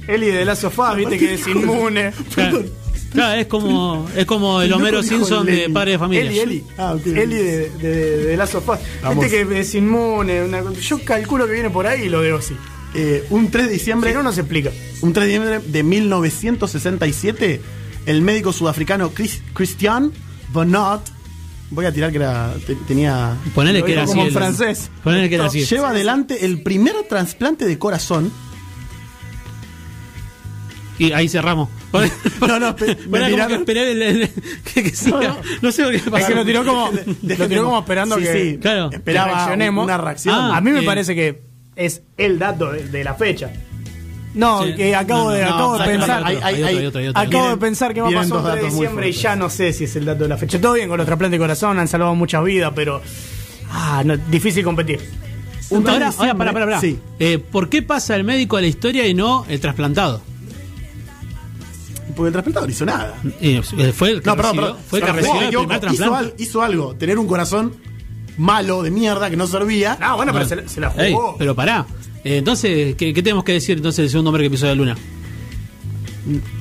Eli 0.07 0.27
de 0.27 0.39
The 0.39 0.45
Last 0.45 0.63
of 0.65 0.77
Us, 0.77 0.95
viste 0.95 1.17
que 1.17 1.33
es 1.33 1.47
inmune. 1.47 2.11
Claro, 2.35 2.63
claro, 3.11 3.39
es 3.41 3.47
como, 3.47 4.07
es 4.15 4.25
como 4.25 4.61
el 4.61 4.71
Homero 4.73 5.01
Simpson 5.01 5.45
de. 5.45 5.69
Padre 5.69 5.91
de 5.93 5.99
Familia. 5.99 6.23
Eli, 6.29 6.39
Eli. 6.39 6.63
Ah, 6.77 6.93
ok. 6.93 7.07
Eli 7.07 7.35
de, 7.35 7.69
de, 7.71 8.17
de 8.25 8.37
Last 8.37 8.55
of 8.55 8.69
Us. 8.69 8.77
Vamos. 9.01 9.23
Viste 9.25 9.45
que 9.47 9.59
es 9.59 9.75
inmune. 9.75 10.43
una- 10.43 10.71
yo 10.73 11.03
calculo 11.03 11.47
que 11.47 11.53
viene 11.53 11.69
por 11.71 11.87
ahí 11.87 12.03
y 12.03 12.09
lo 12.09 12.21
veo 12.21 12.37
así. 12.37 12.55
Eh, 12.93 13.25
un 13.29 13.49
3 13.49 13.67
de 13.67 13.73
diciembre. 13.73 14.13
No, 14.13 14.21
no 14.23 14.31
se 14.33 14.41
explica. 14.41 14.69
Un 15.01 15.13
3 15.13 15.25
de 15.27 15.33
diciembre 15.39 15.59
de 15.71 15.83
1967, 15.83 17.61
el 18.05 18.21
médico 18.21 18.51
sudafricano 18.51 19.11
Chris- 19.13 19.41
Christian 19.53 20.11
Bonnot. 20.51 21.01
Voy 21.69 21.85
a 21.85 21.93
tirar 21.93 22.11
que 22.11 22.17
era, 22.17 22.53
te- 22.67 22.75
tenía. 22.75 23.37
Ponele 23.55 23.79
Lo 23.79 23.85
que 23.85 23.93
era 23.93 24.03
así. 24.03 24.11
como 24.11 24.25
en 24.25 24.33
francés. 24.33 24.91
Ponele 25.05 25.29
que 25.29 25.35
era 25.35 25.45
así. 25.45 25.63
Lleva 25.63 25.91
adelante 25.91 26.45
el 26.45 26.61
primer 26.63 26.95
trasplante 27.07 27.65
de 27.65 27.77
corazón. 27.79 28.29
Y 30.97 31.13
ahí 31.13 31.27
cerramos. 31.29 31.69
No, 31.93 31.99
no, 32.59 32.75
me 33.09 33.19
miraron- 33.29 33.47
que 33.47 33.53
esperé 33.55 33.91
el- 33.93 34.01
el- 34.01 34.29
que, 34.73 34.83
que 34.83 34.89
siga. 34.91 35.37
No 35.61 35.71
sé 35.71 35.83
por 35.83 35.91
qué 35.91 35.97
Es 35.97 36.03
pasó. 36.03 36.27
que 36.27 36.35
lo 36.35 36.45
tiró 36.45 36.65
como, 36.65 36.91
lo 37.23 37.47
tiró 37.47 37.63
como 37.63 37.79
esperando 37.79 38.17
Sí, 38.17 38.23
que, 38.23 38.33
sí, 38.51 38.57
Claro. 38.61 38.89
que 38.89 38.97
Esperaba 38.97 39.53
una 39.55 39.97
reacción. 39.97 40.35
Ah, 40.35 40.57
a 40.57 40.61
mí 40.61 40.71
me 40.71 40.81
eh. 40.81 40.85
parece 40.85 41.15
que 41.15 41.41
es 41.85 42.01
el 42.17 42.39
dato 42.39 42.71
de, 42.71 42.83
de 42.87 43.03
la 43.03 43.13
fecha. 43.15 43.51
No, 44.33 44.63
Sí. 44.63 44.75
que 44.75 44.95
acabo 44.95 45.25
No, 45.25 45.29
de, 45.31 45.43
no, 45.43 45.49
acabo 45.55 45.77
de 45.77 45.85
pensar. 45.85 46.23
hay 46.25 46.35
otro, 46.37 46.47
hay 46.47 46.55
otro, 46.63 46.67
hay 46.79 46.85
otro, 46.85 46.99
hay 47.01 47.07
otro. 47.09 47.21
Acabo 47.21 47.49
de 47.49 47.57
pensar 47.57 47.93
que 47.93 48.01
va 48.01 48.07
a 48.07 48.11
pasar 48.11 48.37
un 48.37 48.43
3 48.43 48.55
de 48.55 48.69
diciembre 48.69 49.09
y 49.09 49.11
ya 49.11 49.35
no 49.35 49.49
sé 49.49 49.73
si 49.73 49.83
es 49.83 49.95
el 49.97 50.05
dato 50.05 50.23
de 50.23 50.29
la 50.29 50.37
fecha. 50.37 50.59
Todo 50.61 50.73
bien 50.73 50.87
con 50.87 50.97
los 50.97 51.05
trasplantes 51.05 51.37
de 51.37 51.43
corazón, 51.43 51.77
han 51.79 51.87
salvado 51.89 52.15
muchas 52.15 52.43
vidas, 52.43 52.71
pero. 52.75 53.01
Ah, 53.69 54.03
no, 54.05 54.15
difícil 54.17 54.63
competir. 54.63 54.99
Un 55.69 55.83
3 55.83 55.99
de 55.99 56.05
Ahora, 56.05 56.15
ahora, 56.17 56.35
pará, 56.35 56.53
pará, 56.53 56.65
pará. 56.65 56.79
Sí. 56.81 56.97
Eh, 57.19 57.39
¿Por 57.39 57.67
qué 57.69 57.81
pasa 57.81 58.15
el 58.15 58.23
médico 58.23 58.55
a 58.57 58.61
la 58.61 58.67
historia 58.67 59.05
y 59.07 59.13
no 59.13 59.45
el 59.49 59.59
trasplantado? 59.59 60.21
Porque 62.15 62.27
el 62.27 62.33
trasplantado 62.33 62.65
no 62.67 62.71
hizo 62.71 62.85
nada. 62.85 63.15
Eh, 63.39 63.61
fue 63.93 64.11
el 64.11 64.21
que 64.21 64.29
No, 64.29 64.35
perdón, 64.35 64.57
recibió, 64.57 64.61
perdón. 64.73 64.77
fue 64.89 64.99
el 64.99 65.05
que 65.05 65.11
No, 65.11 65.17
recibió 65.17 65.39
el 65.41 65.47
equivoco. 65.47 65.67
primer 65.69 65.93
hizo, 65.93 65.97
trasplante. 66.03 66.33
al- 66.35 66.41
hizo 66.41 66.61
algo, 66.61 66.95
tener 66.95 67.17
un 67.19 67.27
corazón 67.27 67.73
malo, 68.37 68.83
de 68.83 68.91
mierda, 68.91 69.29
que 69.29 69.37
no 69.37 69.47
servía. 69.47 69.97
No, 69.99 70.15
bueno, 70.17 70.33
pero 70.33 70.45
se, 70.45 70.55
la- 70.55 70.67
se 70.67 70.79
la 70.81 70.93
Ey, 70.97 71.13
jugó. 71.13 71.35
pero 71.37 71.55
pará. 71.55 71.85
Eh, 72.23 72.37
entonces, 72.37 72.95
¿qué, 72.95 73.13
qué 73.13 73.23
tenemos 73.23 73.43
que 73.43 73.53
decir 73.53 73.77
entonces 73.77 74.03
del 74.03 74.09
segundo 74.09 74.29
hombre 74.29 74.43
que 74.43 74.49
pisó 74.51 74.65
la 74.67 74.75
luna? 74.75 74.95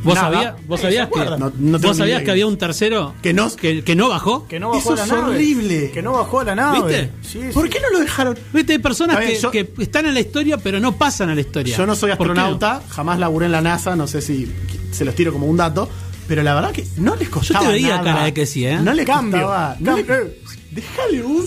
¿Vos 0.03 0.15
sabías, 0.15 0.55
vos 0.67 0.81
sabías 0.81 1.09
¿se 1.13 1.21
que? 1.21 1.31
No- 1.39 1.53
no 1.59 1.79
vos 1.79 1.95
sabías 1.97 2.23
que 2.23 2.31
había 2.31 2.47
un 2.47 2.57
tercero 2.57 3.15
Que 3.23 3.35
no- 3.35 3.55
que, 3.55 3.85
que 3.85 3.95
no 3.95 4.09
bajó? 4.09 4.49
que 4.49 4.59
no 4.59 4.71
bajó 4.71 4.79
Eso 4.81 4.93
a 4.95 4.97
la 4.97 5.03
es 5.05 5.09
nave. 5.13 5.35
horrible. 5.35 5.91
Que 5.93 6.01
no 6.01 6.13
bajó 6.13 6.41
a 6.41 6.45
la 6.45 6.55
nave. 6.55 6.79
¿Viste? 6.81 7.11
Sí, 7.21 7.41
¿Por 7.53 7.65
sí. 7.65 7.71
qué 7.71 7.81
no 7.81 7.91
lo 7.91 7.99
dejaron? 8.01 8.39
Viste, 8.55 8.73
hay 8.73 8.79
personas 8.79 9.19
que, 9.19 9.39
yo- 9.39 9.51
que 9.51 9.71
están 9.79 10.07
en 10.07 10.15
la 10.15 10.21
historia 10.21 10.57
pero 10.57 10.81
no 10.81 10.93
pasan 10.97 11.29
a 11.29 11.35
la 11.35 11.43
historia. 11.43 11.77
Yo 11.77 11.85
no 11.85 11.95
soy 11.95 12.11
astronauta, 12.11 12.83
jamás 12.89 13.19
laburé 13.19 13.47
en 13.47 13.53
la 13.53 13.61
NASA, 13.61 13.95
no 13.97 14.07
sé 14.07 14.23
si 14.23 14.51
se 14.93 15.05
los 15.05 15.15
tiro 15.15 15.31
como 15.31 15.45
un 15.47 15.59
dato, 15.59 15.91
pero 16.27 16.43
la 16.43 16.55
verdad 16.55 16.71
que 16.73 16.87
no 16.97 17.15
les 17.17 17.29
costaba 17.29 17.67
te 17.67 17.73
veía 17.73 17.99
nada. 17.99 18.05
cara 18.15 18.25
de 18.25 18.33
que 18.33 18.47
sí, 18.47 18.65
¿eh? 18.65 18.77
No 18.79 18.93
Cambio. 19.05 19.43
costaba. 19.43 19.77
No 19.79 19.95
le- 19.97 20.05
Cambio. 20.07 20.33
Déjale 20.71 21.23
un 21.25 21.45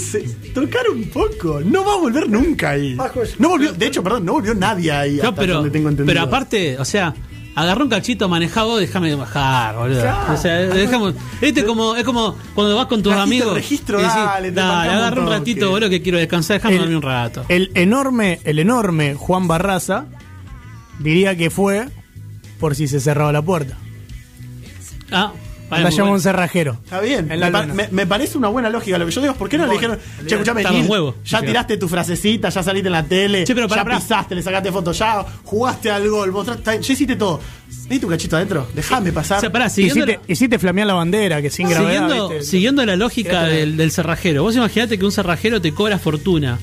tocar 0.54 0.84
un 0.92 1.06
poco. 1.06 1.62
No 1.64 1.86
va 1.86 1.94
a 1.94 1.98
volver 1.98 2.30
nunca 2.30 2.72
ahí. 2.72 2.98
No 3.40 3.50
volvió, 3.50 3.72
de 3.72 3.86
hecho, 3.88 4.04
perdón, 4.04 4.26
no 4.26 4.34
volvió 4.34 4.54
nadie 4.54 4.92
ahí. 4.92 5.16
No, 5.16 5.30
hasta 5.30 5.42
pero, 5.42 5.54
donde 5.56 5.70
tengo 5.72 5.88
entendido. 5.90 6.14
pero 6.14 6.26
aparte, 6.28 6.78
o 6.78 6.84
sea, 6.84 7.14
agarró 7.56 7.86
un 7.86 7.90
cachito 7.90 8.28
manejado, 8.28 8.76
déjame 8.78 9.16
bajar, 9.16 9.78
boludo. 9.78 10.02
Claro. 10.02 10.34
O 10.34 10.38
sea, 10.38 10.58
dejamos, 10.58 11.14
este 11.40 11.64
como, 11.64 11.96
es 11.96 12.04
como 12.04 12.36
cuando 12.54 12.76
vas 12.76 12.88
con 12.88 13.02
tus 13.02 13.14
Trajiste 13.14 13.36
amigos. 13.38 13.54
registro, 13.56 14.00
y 14.00 14.04
decís, 14.04 14.16
dale, 14.16 14.50
te 14.50 14.56
dale, 14.56 14.70
bancamos 14.76 14.98
agarra 14.98 15.22
un 15.22 15.28
un 15.28 15.32
ratito, 15.34 15.60
toque". 15.62 15.72
boludo, 15.72 15.90
que 15.90 16.02
quiero 16.02 16.18
descansar, 16.18 16.58
déjame 16.58 16.74
El- 16.76 16.80
dormir 16.82 16.98
un 16.98 17.04
rato. 17.04 17.46
El 17.48 17.72
enorme, 17.76 18.40
el 18.44 18.60
enorme 18.60 19.14
Juan 19.16 19.48
Barraza 19.48 20.06
diría 21.00 21.38
que 21.38 21.50
fue 21.50 21.88
por 22.60 22.76
si 22.76 22.90
se 22.90 23.00
cerraba 23.00 23.32
la 23.32 23.42
puerta. 23.42 23.78
Ah, 25.12 25.32
La 25.82 25.90
llama 25.90 26.02
bueno. 26.04 26.14
un 26.16 26.22
cerrajero. 26.22 26.78
Está 26.84 27.00
bien, 27.02 27.32
En 27.32 27.40
la 27.40 27.48
me, 27.48 27.52
pa- 27.52 27.62
luna. 27.64 27.74
me- 27.74 27.88
me 27.92 28.08
parece 28.08 28.38
una 28.38 28.48
buena 28.50 28.70
lógica. 28.70 28.98
Lo 28.98 29.06
que 29.06 29.12
yo 29.12 29.22
digo 29.22 29.34
es, 29.34 29.38
¿por 29.40 29.50
qué 29.50 29.58
no 29.58 29.66
le 29.66 29.74
dijeron, 29.74 29.98
che, 30.28 30.36
escuchame, 30.36 30.64
Gil, 30.66 30.86
huevo. 30.88 31.16
ya 31.26 31.40
Sí, 31.40 31.46
tiraste 31.48 31.78
tu 31.78 31.88
frasecita, 31.88 32.50
ya 32.50 32.64
saliste 32.64 32.88
en 32.88 32.94
la 32.94 33.04
tele, 33.04 33.44
Che, 33.46 33.56
pero 33.56 33.68
pará, 33.68 33.82
ya 33.82 33.86
pará. 33.86 34.00
pisaste, 34.00 34.36
le 34.36 34.42
sacaste 34.44 34.72
fotos, 34.72 34.98
ya 34.98 35.26
jugaste 35.44 35.90
al 35.92 36.08
gol, 36.10 36.34
ta- 36.64 36.76
ya 36.76 36.94
hiciste 36.94 37.16
todo. 37.16 37.40
¿Viste 37.90 38.06
un 38.06 38.12
cachito 38.12 38.36
adentro? 38.38 38.68
Déjame 38.74 39.12
pasar. 39.12 39.38
O 39.40 39.42
sea, 39.42 39.52
pará, 39.52 39.70
siguiendo, 39.70 40.06
Hiciste, 40.06 40.32
hiciste 40.32 40.60
flamear 40.60 40.88
la 40.88 40.94
bandera, 40.94 41.42
que 41.42 41.50
sin 41.50 41.68
gravedad. 41.68 42.08
siguiendo, 42.08 42.30
¿viste? 42.30 42.44
siguiendo 42.46 42.86
la 42.86 42.96
lógica 42.96 43.44
del, 43.44 43.76
del 43.78 43.92
cerrajero, 43.92 44.44
vos 44.44 44.56
imaginate 44.56 44.98
que 44.98 45.06
un 45.06 45.12
cerrajero 45.12 45.60
te 45.62 45.74
cobra 45.74 46.00
fortuna 46.00 46.60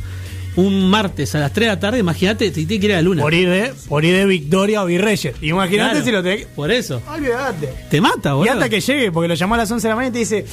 un 0.56 0.90
martes 0.90 1.34
a 1.34 1.38
las 1.38 1.52
3 1.52 1.66
de 1.68 1.74
la 1.74 1.80
tarde, 1.80 1.98
imagínate, 2.00 2.50
te 2.50 2.64
tiene 2.66 2.80
que 2.80 2.86
ir 2.86 2.92
a 2.92 2.96
la 2.96 3.02
luna. 3.02 3.22
Por 3.22 3.32
ir 3.34 3.48
de, 3.48 3.72
por 3.88 4.04
ir 4.04 4.14
de 4.16 4.26
Victoria 4.26 4.82
o 4.82 4.86
Virreyes. 4.86 5.34
Imagínate 5.42 5.90
Claro, 5.92 6.04
si 6.04 6.10
lo 6.12 6.22
te. 6.22 6.46
Por 6.56 6.70
eso. 6.72 7.00
Olvídate. 7.08 7.72
Te 7.88 8.00
mata, 8.00 8.30
Y 8.30 8.32
boludo. 8.32 8.52
hasta 8.54 8.68
que 8.68 8.80
llegue, 8.80 9.12
porque 9.12 9.28
lo 9.28 9.34
llamó 9.34 9.54
a 9.54 9.58
las 9.58 9.70
11 9.70 9.86
de 9.86 9.88
la 9.90 9.96
mañana 9.96 10.10
y 10.10 10.12
te 10.12 10.18
dice, 10.18 10.46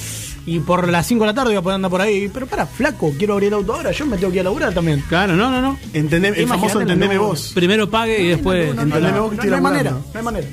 y 0.46 0.60
por 0.60 0.88
las 0.88 1.08
5 1.08 1.24
de 1.24 1.28
la 1.28 1.34
tarde 1.34 1.50
voy 1.50 1.58
a 1.58 1.62
poder 1.62 1.76
andar 1.76 1.90
por 1.92 2.02
ahí. 2.02 2.30
Pero 2.34 2.46
para, 2.48 2.66
flaco, 2.68 3.12
quiero 3.18 3.34
abrir 3.34 3.48
el 3.48 3.54
auto 3.56 3.74
ahora, 3.74 3.92
yo 3.92 4.06
me 4.06 4.18
tengo 4.18 4.30
que 4.32 4.36
ir 4.38 4.42
a 4.42 4.44
laburar 4.46 4.74
también. 4.74 5.04
Claro, 5.10 5.36
no, 5.36 5.50
no, 5.50 5.62
no. 5.62 5.80
Entendé- 5.94 6.28
el 6.30 6.42
Imagínate 6.42 6.48
famoso 6.48 6.82
entendeme 6.82 7.16
luna. 7.16 7.28
vos. 7.28 7.52
Primero 7.56 7.90
pague 7.90 8.22
y 8.22 8.28
después. 8.28 8.68
No, 8.70 8.74
no, 8.76 8.82
entendeme 8.84 9.16
no, 9.18 9.22
vos 9.24 9.30
que 9.32 9.36
estoy 9.36 9.50
no 9.50 9.56
hay 9.56 9.62
manera, 9.62 9.92
no 9.92 10.04
hay 10.14 10.24
manera. 10.24 10.48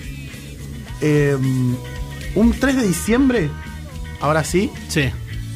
Eh, 1.01 1.37
un 2.35 2.53
3 2.59 2.77
de 2.77 2.87
diciembre, 2.89 3.51
ahora 4.21 4.43
sí, 4.43 4.71
Sí. 4.89 5.03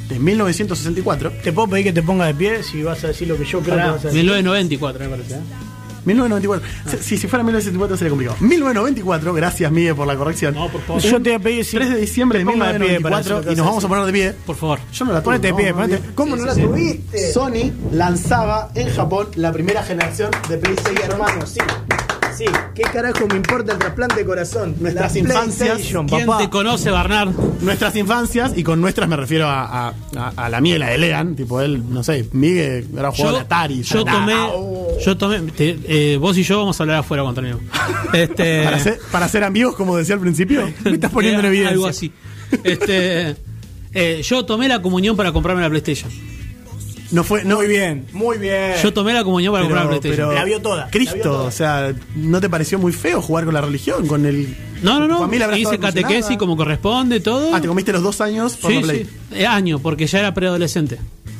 De 0.08 0.18
1964. 0.18 1.32
Te 1.42 1.52
puedo 1.52 1.68
pedir 1.68 1.84
que 1.86 1.92
te 1.92 2.02
pongas 2.02 2.28
de 2.28 2.34
pie 2.34 2.62
si 2.62 2.82
vas 2.82 3.02
a 3.04 3.08
decir 3.08 3.28
lo 3.28 3.36
que 3.36 3.44
yo 3.44 3.60
creo 3.60 3.76
que 3.76 3.82
vas 3.82 4.04
a 4.04 4.08
decir. 4.08 4.12
1994, 4.20 5.04
me 5.04 5.08
parece. 5.16 5.34
¿eh? 5.34 5.40
1994. 6.04 6.66
Ah. 6.86 7.02
Si, 7.02 7.18
si 7.18 7.28
fuera 7.28 7.42
1974 7.44 7.96
sería 7.96 8.10
complicado. 8.10 8.36
1994, 8.40 9.34
gracias 9.34 9.70
Miguel 9.72 9.94
por 9.94 10.06
la 10.06 10.16
corrección. 10.16 10.54
No, 10.54 10.68
por 10.68 10.80
favor. 10.82 11.02
Yo 11.02 11.20
te 11.22 11.30
voy 11.30 11.32
a 11.32 11.38
pedir 11.38 11.64
si 11.64 11.76
3 11.76 11.90
de 11.90 11.96
diciembre 12.00 12.38
de 12.38 12.44
te 12.44 12.50
pongas 12.50 12.72
de 12.72 12.78
pie 12.78 12.98
1994 12.98 13.52
y 13.52 13.56
nos 13.56 13.66
vamos 13.66 13.84
a 13.84 13.88
poner 13.88 14.04
de 14.06 14.12
pie. 14.12 14.32
Por 14.46 14.56
favor. 14.56 14.80
Yo 14.92 15.04
no 15.04 15.12
la 15.12 15.22
tuve. 15.22 15.38
Ponete 15.38 15.46
de 15.48 15.54
pie, 15.54 15.70
no, 15.70 15.76
ponete. 15.76 16.02
¿Cómo 16.14 16.36
no 16.36 16.44
la 16.44 16.54
tuviste? 16.54 17.32
Sony 17.32 17.72
lanzaba 17.92 18.70
en 18.74 18.88
Japón 18.90 19.28
la 19.36 19.52
primera 19.52 19.82
generación 19.82 20.30
de 20.48 20.56
PlayStation. 20.58 21.10
hermano, 21.10 21.46
sí. 21.46 21.60
Sí, 22.38 22.44
¿qué 22.72 22.82
carajo 22.82 23.26
me 23.26 23.34
importa 23.36 23.72
el 23.72 23.78
trasplante 23.80 24.14
de 24.16 24.24
corazón? 24.24 24.76
Nuestras 24.78 25.12
La 25.14 25.18
infancias, 25.18 25.78
¿Quién 25.82 26.06
papá. 26.06 26.38
te 26.38 26.48
conoce, 26.48 26.88
Barnard? 26.90 27.30
Nuestras 27.62 27.96
infancias, 27.96 28.52
y 28.56 28.62
con 28.62 28.80
nuestras 28.80 29.08
me 29.08 29.16
refiero 29.16 29.46
a, 29.48 29.88
a, 29.88 29.94
a- 30.16 30.32
a 30.36 30.48
la 30.48 30.60
mía 30.60 30.76
y 30.76 30.78
la 30.78 30.90
de 30.90 30.98
Lean, 30.98 31.34
tipo 31.34 31.60
él, 31.60 31.82
no 31.90 32.04
sé, 32.04 32.28
Miguel 32.32 32.86
era 32.96 33.10
jugado 33.10 33.34
de 33.36 33.40
Atari. 33.42 33.82
yo 33.82 34.04
ya- 34.04 34.12
tomé. 34.12 34.32
Ah, 34.34 34.50
Yo 35.04 35.16
tomé. 35.18 35.40
te- 35.50 35.78
eh, 35.88 36.16
vos 36.18 36.38
y 36.38 36.44
yo 36.44 36.58
vamos 36.58 36.78
a 36.78 36.82
hablar 36.84 36.98
afuera 37.00 37.24
mí. 37.42 37.50
Este. 38.12 38.62
para, 38.64 38.78
ser, 38.78 38.98
para 39.10 39.28
ser 39.28 39.42
amigos, 39.42 39.74
como 39.74 39.96
decía 39.96 40.14
al 40.14 40.20
principio. 40.20 40.72
Me 40.84 40.92
estás 40.92 41.10
poniendo 41.10 41.40
en 41.40 41.46
evidencia. 41.46 41.72
Algo 41.72 41.86
así. 41.88 42.12
Este. 42.62 43.34
eh, 43.94 44.22
yo 44.22 44.44
tomé 44.44 44.68
la 44.68 44.80
comunión 44.80 45.16
para 45.16 45.32
comprarme 45.32 45.62
la 45.62 45.68
PlayStation. 45.70 46.08
No 47.10 47.24
fue, 47.24 47.42
no, 47.44 47.56
Muy 47.56 47.66
bien, 47.68 48.06
muy 48.12 48.36
bien. 48.36 48.74
Yo 48.82 48.92
tomé 48.92 49.14
la 49.14 49.24
comunión 49.24 49.52
para 49.52 49.64
Pero- 49.64 49.74
comprar 49.76 49.84
la 49.94 50.00
PlayStation. 50.00 50.28
pero- 50.28 50.38
La 50.38 50.44
vio 50.44 50.60
toda, 50.60 50.90
Cristo, 50.90 51.14
vio 51.14 51.22
toda. 51.22 51.42
o 51.44 51.50
sea, 51.50 51.94
¿no 52.14 52.40
te 52.40 52.50
pareció 52.50 52.78
muy 52.78 52.92
feo 52.92 53.22
jugar 53.22 53.44
con 53.46 53.54
la 53.54 53.60
religión? 53.62 54.06
Con 54.06 54.26
el. 54.26 54.54
No, 54.82 54.98
no, 55.00 55.08
no. 55.08 55.56
Hice 55.56 55.78
catequesis 55.78 56.36
como 56.36 56.56
corresponde, 56.56 57.20
todo. 57.20 57.54
Ah, 57.54 57.60
te 57.60 57.68
comiste 57.68 57.92
los 57.92 58.02
dos 58.02 58.20
años 58.20 58.56
por 58.56 58.70
sí, 58.70 58.76
la 58.76 58.82
Play. 58.82 59.04
sí. 59.04 59.10
Eh, 59.36 59.46
año, 59.46 59.78
porque 59.78 60.06
ya 60.06 60.18
era 60.18 60.34
preadolescente. 60.34 60.98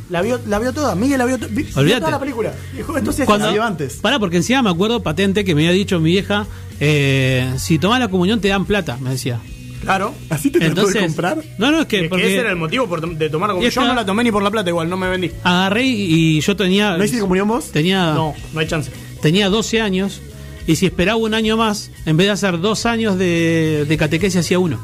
La 0.09 0.23
vio, 0.23 0.41
la 0.47 0.59
vio 0.59 0.73
toda, 0.73 0.95
Miguel 0.95 1.19
la 1.19 1.27
vio, 1.27 1.39
to- 1.39 1.49
vi- 1.51 1.65
vio 1.65 1.77
Olvídate. 1.77 2.01
toda 2.01 2.13
la 2.13 2.21
película. 2.21 2.53
Entonces, 2.97 3.27
Cuando- 3.27 3.55
la 3.55 3.67
antes. 3.67 3.97
Pará, 3.97 4.19
porque 4.19 4.39
encima 4.39 4.63
me 4.63 4.71
acuerdo 4.71 5.03
patente 5.03 5.45
que 5.45 5.55
me 5.55 5.63
había 5.69 5.73
dicho 5.77 6.01
mi 6.01 6.13
vieja: 6.13 6.47
eh, 6.81 7.53
si 7.59 7.79
tomás 7.79 8.01
la 8.01 8.09
comunión 8.09 8.41
te 8.41 8.49
dan 8.49 8.65
plata, 8.65 8.97
me 9.03 9.11
decía. 9.11 9.39
Claro. 9.83 10.15
¿Así 10.31 10.51
te 10.51 10.59
trató 10.59 10.75
de 10.75 10.81
Entonces. 10.87 11.03
comprar? 11.03 11.39
No, 11.59 11.71
no, 11.71 11.81
es 11.83 11.87
que. 11.87 11.97
Es 11.97 12.03
que 12.05 12.09
porque 12.09 12.27
ese 12.27 12.37
era 12.39 12.51
el 12.51 12.57
motivo 12.57 12.87
por 12.89 13.01
tom- 13.01 13.17
de 13.17 13.31
tomar 13.31 13.49
la 13.49 13.53
comunión. 13.55 13.73
Yo 13.73 13.81
Esta- 13.81 13.93
no 13.93 13.99
la 13.99 14.05
tomé 14.07 14.25
ni 14.25 14.31
por 14.33 14.43
la 14.43 14.51
plata 14.51 14.69
igual, 14.71 14.89
no 14.91 14.97
me 14.97 15.09
vendí. 15.09 15.31
agarré 15.45 15.85
y, 15.85 16.37
y 16.37 16.41
yo 16.41 16.57
tenía. 16.57 16.97
¿No 16.97 17.05
hiciste 17.05 17.21
comunión 17.23 17.49
vos? 17.49 17.71
Tenía. 17.73 18.13
No, 18.15 18.35
no 18.53 18.61
hay 18.61 18.67
chance. 18.67 18.91
tenía 19.23 19.49
12 19.49 19.81
años 19.81 20.21
y 20.67 20.77
si 20.77 20.87
esperaba 20.87 21.17
un 21.17 21.35
año 21.35 21.57
más, 21.57 21.91
en 22.07 22.17
vez 22.17 22.27
de 22.27 22.33
hacer 22.33 22.61
dos 22.61 22.87
años 22.87 23.17
de, 23.19 23.85
de 23.89 23.97
catequesis, 23.97 24.41
hacía 24.41 24.59
uno. 24.59 24.79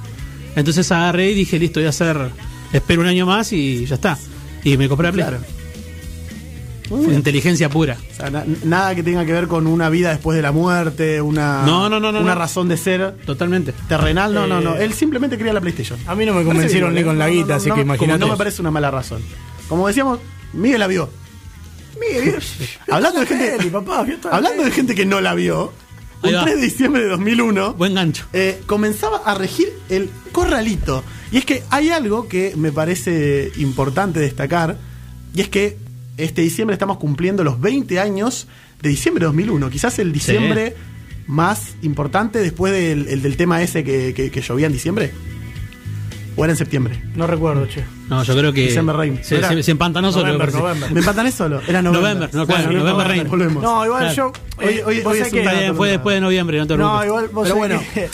Entonces 0.56 0.90
agarré 0.92 1.30
y 1.32 1.34
dije, 1.34 1.58
listo, 1.58 1.80
voy 1.80 1.86
a 1.86 1.90
hacer, 1.90 2.16
espero 2.72 3.02
un 3.02 3.08
año 3.08 3.26
más 3.26 3.52
y 3.52 3.84
ya 3.86 3.96
está. 3.96 4.16
Y 4.62 4.76
me 4.76 4.88
compré 4.88 5.08
la 5.08 5.12
Play. 5.12 5.26
Claro. 5.26 5.44
Fue 6.88 6.98
Inteligencia 7.14 7.68
pura. 7.70 7.96
O 8.12 8.14
sea, 8.14 8.30
na- 8.30 8.44
nada 8.64 8.94
que 8.94 9.02
tenga 9.02 9.24
que 9.24 9.32
ver 9.32 9.48
con 9.48 9.66
una 9.66 9.88
vida 9.88 10.10
después 10.10 10.36
de 10.36 10.42
la 10.42 10.52
muerte, 10.52 11.20
una, 11.22 11.62
No, 11.64 11.88
no, 11.88 11.98
no, 11.98 12.12
no, 12.12 12.20
una 12.20 12.34
no. 12.34 12.38
razón 12.40 12.68
de 12.68 12.76
ser 12.76 13.14
Totalmente. 13.24 13.72
terrenal. 13.88 14.34
No, 14.34 14.46
no, 14.46 14.60
no. 14.60 14.76
Eh, 14.76 14.84
Él 14.84 14.92
simplemente 14.92 15.38
quería 15.38 15.52
la 15.54 15.60
PlayStation. 15.62 15.98
A 16.06 16.14
mí 16.14 16.26
no 16.26 16.34
me 16.34 16.44
convencieron 16.44 16.92
ni 16.94 17.02
con 17.02 17.16
¿eh? 17.16 17.18
la 17.20 17.28
guita, 17.30 17.42
no, 17.42 17.48
no, 17.48 17.54
así 17.54 17.68
no 17.70 17.74
que 17.76 17.80
imagínate. 17.82 18.18
No 18.18 18.28
me 18.28 18.36
parece 18.36 18.60
una 18.60 18.70
mala 18.70 18.90
razón. 18.90 19.22
Como 19.68 19.88
decíamos, 19.88 20.18
Miguel 20.52 20.80
la 20.80 20.86
vio. 20.86 21.08
Miguel, 22.00 22.36
Hablando 22.90 23.20
de 23.20 23.26
gente, 23.26 23.54
peli, 23.56 23.70
papá, 23.70 24.02
vio 24.02 24.18
toda 24.18 24.32
la 24.32 24.36
hablando 24.38 24.64
de 24.64 24.70
gente 24.70 24.94
que 24.94 25.06
no 25.06 25.20
la 25.20 25.34
vio, 25.34 25.72
va. 26.24 26.42
3 26.44 26.56
de 26.56 26.62
diciembre 26.62 27.02
de 27.02 27.08
2001, 27.08 27.74
Buen 27.74 27.94
gancho. 27.94 28.26
eh, 28.32 28.60
comenzaba 28.66 29.18
a 29.24 29.34
regir 29.34 29.72
el 29.88 30.10
corralito. 30.32 31.04
Y 31.32 31.38
es 31.38 31.44
que 31.44 31.62
hay 31.70 31.90
algo 31.90 32.28
que 32.28 32.54
me 32.56 32.72
parece 32.72 33.52
importante 33.56 34.20
destacar, 34.20 34.76
y 35.34 35.40
es 35.40 35.48
que 35.48 35.78
este 36.16 36.42
diciembre 36.42 36.75
estamos 36.75 36.99
cumpliendo 36.99 37.42
los 37.44 37.61
20 37.61 37.99
años 38.00 38.47
de 38.83 38.88
diciembre 38.88 39.23
de 39.23 39.26
2001. 39.26 39.71
Quizás 39.71 39.99
el 39.99 40.12
diciembre 40.12 40.76
más 41.26 41.75
importante 41.83 42.38
después 42.40 42.73
del, 42.73 43.09
el 43.09 43.23
del 43.23 43.37
tema 43.37 43.62
ese 43.62 43.83
que, 43.85 44.12
que- 44.14 44.30
que 44.30 44.40
llovía 44.42 44.66
en 44.66 44.73
diciembre. 44.73 45.12
¿O 46.37 46.44
era 46.44 46.52
en 46.52 46.56
septiembre? 46.56 47.00
No 47.14 47.28
recuerdo, 47.28 47.64
che. 47.66 47.85
No, 48.09 48.25
yo 48.25 48.37
creo 48.37 48.52
que. 48.52 48.62
December 48.66 48.97
Rain. 48.97 49.21
Se, 49.23 49.37
Era- 49.38 49.50
se, 49.50 49.62
se 49.62 49.71
empantanó 49.71 50.11
solo. 50.11 50.26
November, 50.26 50.52
me. 50.52 50.59
November. 50.61 50.92
¿Me 50.92 51.00
empatané 51.00 51.30
solo? 51.30 51.61
Era 51.66 51.80
november. 51.80 52.02
November, 52.14 52.30
no, 52.35 52.47
claro, 52.47 52.64
Bueno, 52.64 52.80
November 52.80 53.06
Rain. 53.06 53.28
Volvemos. 53.28 53.62
No, 53.62 53.85
igual 53.87 54.00
Claro. 54.12 54.14
yo. 54.16 54.33
Hoy- 54.59 54.64
eh, 54.75 54.83
hoy- 54.85 55.02
hoy 55.04 55.18
es 55.18 55.33
un 55.33 55.38
que- 55.38 55.73
fue 55.76 55.90
después 55.90 56.14
de 56.14 56.21
noviembre, 56.21 56.59
no 56.59 56.66
te 56.66 56.76
No, 56.76 56.99
preocupes. 57.00 57.06
igual 57.06 57.28
vos 57.33 57.42
Pero 57.44 57.56
bueno, 57.56 57.80
que. 57.94 58.09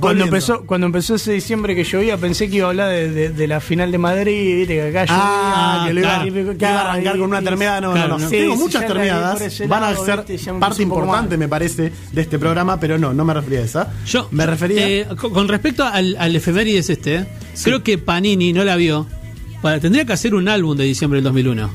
Cuando 0.00 0.24
empezó, 0.24 0.62
cuando 0.66 0.86
empezó 0.86 1.14
ese 1.14 1.32
diciembre 1.32 1.74
que 1.74 1.84
llovía, 1.84 2.16
pensé 2.16 2.48
que 2.50 2.56
iba 2.56 2.66
a 2.66 2.70
hablar 2.70 2.90
de, 2.90 3.10
de- 3.10 3.28
de 3.30 3.46
la 3.46 3.60
final 3.60 3.90
de 3.92 3.98
Madrid, 3.98 4.56
viste, 4.56 4.74
que 4.74 4.82
acá 4.82 5.06
Ah, 5.08 5.86
llovía. 5.88 5.88
que 5.88 5.94
le 5.94 6.00
iba, 6.00 6.10
claro. 6.10 6.58
que 6.58 6.64
iba 6.64 6.80
a 6.80 6.90
arrancar 6.92 7.12
con 7.12 7.22
una 7.22 7.42
termeada. 7.42 7.80
No, 7.80 7.92
Claro, 7.92 8.08
no, 8.18 8.18
no. 8.18 8.28
Tengo 8.28 8.56
muchas 8.56 8.82
ahí 8.82 8.88
termeadas. 8.88 9.58
Van 9.68 9.82
a 9.84 9.94
ser 9.96 10.24
viste, 10.28 10.52
parte 10.54 10.82
importante, 10.82 11.36
me 11.36 11.48
parece, 11.48 11.92
de 12.12 12.20
este 12.20 12.38
programa, 12.38 12.78
pero 12.78 12.98
no, 12.98 13.12
no 13.14 13.24
me 13.24 13.34
refería 13.34 13.60
a 13.60 13.62
esa. 13.64 13.92
Yo, 14.06 14.28
me 14.30 14.44
refería. 14.46 14.88
eh, 14.88 15.06
con, 15.16 15.48
respecto 15.48 15.84
al, 15.84 16.16
al 16.18 16.36
efemérides 16.36 16.90
este, 16.90 17.14
eh, 17.16 17.26
creo 17.62 17.82
que 17.82 17.98
Panini 17.98 18.52
no 18.52 18.64
la 18.64 18.76
vio. 18.76 19.06
Para, 19.62 19.80
tendría 19.80 20.04
que 20.04 20.12
hacer 20.12 20.34
un 20.34 20.48
álbum 20.48 20.76
de 20.76 20.84
diciembre 20.84 21.18
del 21.18 21.24
2001. 21.24 21.70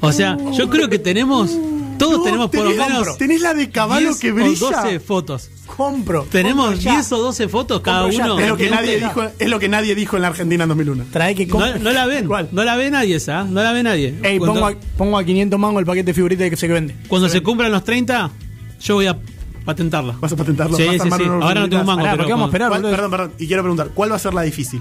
O 0.00 0.12
sea, 0.12 0.36
yo 0.56 0.68
creo 0.70 0.88
que 0.88 0.98
tenemos. 0.98 1.50
Todos 1.98 2.18
No, 2.18 2.22
tenemos 2.24 2.50
por 2.50 2.64
lo 2.64 2.70
tenés- 2.70 2.88
menos. 2.88 3.18
Tenés 3.18 3.40
la 3.40 3.54
de 3.54 3.70
caballo 3.70 4.08
10 4.08 4.18
que 4.20 4.30
o 4.32 4.34
brilla. 4.34 4.58
12 4.58 5.00
fotos. 5.00 5.50
Compro. 5.66 6.26
Tenemos 6.30 6.66
compro 6.66 6.80
ya. 6.82 6.92
10 6.92 7.12
o 7.12 7.18
12 7.18 7.48
fotos 7.48 7.80
cada 7.80 8.02
Compro 8.02 8.18
ya, 8.18 8.24
uno. 8.32 8.38
Es 8.40 8.48
lo, 8.48 8.56
que 8.56 8.70
nadie 8.70 8.96
dijo, 8.98 9.22
es 9.38 9.48
lo 9.48 9.58
que 9.58 9.68
nadie 9.68 9.94
dijo 9.94 10.16
en 10.16 10.22
la 10.22 10.28
Argentina 10.28 10.62
en 10.64 10.68
2001. 10.68 11.04
Trae 11.10 11.34
que 11.34 11.48
compro. 11.48 11.72
No, 11.74 11.78
no 11.78 11.92
la 11.92 12.06
ven. 12.06 12.26
¿Cuál? 12.26 12.48
No 12.52 12.64
la 12.64 12.76
ve 12.76 12.90
nadie 12.90 13.16
esa. 13.16 13.42
¿eh? 13.42 13.44
No 13.48 13.62
la 13.62 13.72
ve 13.72 13.82
nadie. 13.82 14.14
Ey, 14.22 14.38
cuando 14.38 14.54
pongo 14.54 14.66
a, 14.68 14.74
pongo 14.96 15.18
a 15.18 15.24
500 15.24 15.58
mangos 15.58 15.80
el 15.80 15.86
paquete 15.86 16.06
de 16.06 16.14
figuritas 16.14 16.50
que 16.50 16.56
se 16.56 16.68
vende. 16.68 16.94
cuando 17.08 17.28
se 17.28 17.42
cumplan 17.42 17.72
los 17.72 17.84
30, 17.84 18.30
yo 18.80 18.94
voy 18.94 19.06
a 19.06 19.18
patentarla. 19.64 20.16
Vas 20.20 20.32
a 20.32 20.36
patentarlo. 20.36 20.76
Sí, 20.76 20.84
vas 20.86 21.02
sí, 21.02 21.10
sí. 21.10 21.24
Ahora 21.24 21.60
no 21.62 21.68
tengo 21.68 21.80
un 21.80 21.86
mango. 21.86 22.02
Pará, 22.02 22.12
pero 22.12 22.16
¿por 22.22 22.26
qué 22.26 22.32
vamos 22.32 22.44
a 22.44 22.48
esperar, 22.48 22.70
perdón, 22.70 23.10
perdón. 23.10 23.32
Y 23.38 23.46
quiero 23.46 23.62
preguntar, 23.62 23.90
¿cuál 23.94 24.12
va 24.12 24.16
a 24.16 24.20
ser 24.20 24.32
la 24.34 24.42
difícil? 24.42 24.80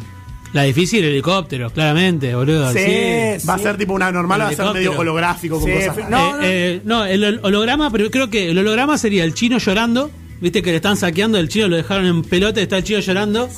La 0.56 0.64
difícil, 0.64 1.04
el 1.04 1.12
helicóptero, 1.12 1.70
claramente, 1.70 2.34
boludo. 2.34 2.72
Sí, 2.72 2.80
sí. 2.80 3.46
¿Va 3.48 3.56
a 3.56 3.60
ser 3.60 3.78
tipo 3.78 3.94
una 3.94 4.12
normal 4.12 4.40
o 4.42 4.44
va 4.46 4.50
a 4.50 4.54
ser 4.56 4.66
medio 4.74 4.98
holográfico 4.98 5.60
con 5.60 5.70
Sí, 5.70 5.76
cosas? 5.88 6.10
no, 6.10 6.38
No, 6.38 6.40
eh, 6.42 6.82
no, 6.86 7.06
el 7.06 7.24
hol- 7.24 7.40
holograma, 7.44 7.92
pero 7.92 8.10
creo 8.10 8.30
que 8.30 8.50
el 8.50 8.58
holograma 8.58 8.98
sería 8.98 9.24
el 9.26 9.34
chino 9.34 9.58
llorando. 9.58 10.10
Viste 10.40 10.62
que 10.62 10.70
le 10.72 10.78
están 10.78 10.96
saqueando, 10.98 11.38
el 11.38 11.50
chino 11.50 11.68
lo 11.68 11.76
dejaron 11.76 12.06
en 12.06 12.22
pelota, 12.24 12.62
está 12.62 12.78
el 12.78 12.84
chino 12.86 13.00
llorando. 13.02 13.50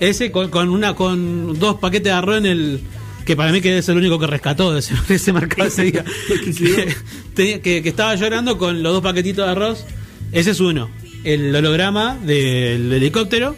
Ese 0.00 0.30
con, 0.30 0.48
con 0.50 0.68
una 0.68 0.94
con 0.94 1.58
dos 1.58 1.76
paquetes 1.80 2.04
de 2.04 2.10
arroz 2.12 2.38
en 2.38 2.46
el. 2.46 2.80
Que 3.24 3.34
para 3.36 3.50
mí 3.52 3.60
que 3.60 3.78
es 3.78 3.88
el 3.88 3.96
único 3.96 4.18
que 4.20 4.26
rescató 4.28 4.72
de 4.72 4.78
ese, 4.80 4.94
de 5.08 5.14
ese 5.16 5.32
mercado 5.32 5.64
ese 5.68 5.82
día. 5.84 6.04
que, 6.28 6.94
tenía- 7.34 7.60
que- 7.62 7.82
que 7.82 7.88
estaba 7.88 8.14
llorando 8.14 8.58
con 8.58 8.80
los 8.82 8.92
dos 8.92 9.02
paquetitos 9.02 9.44
de 9.44 9.50
arroz. 9.52 9.84
Ese 10.30 10.52
es 10.52 10.60
uno. 10.60 10.88
El 11.24 11.54
holograma 11.54 12.16
del 12.24 12.92
helicóptero. 12.92 13.56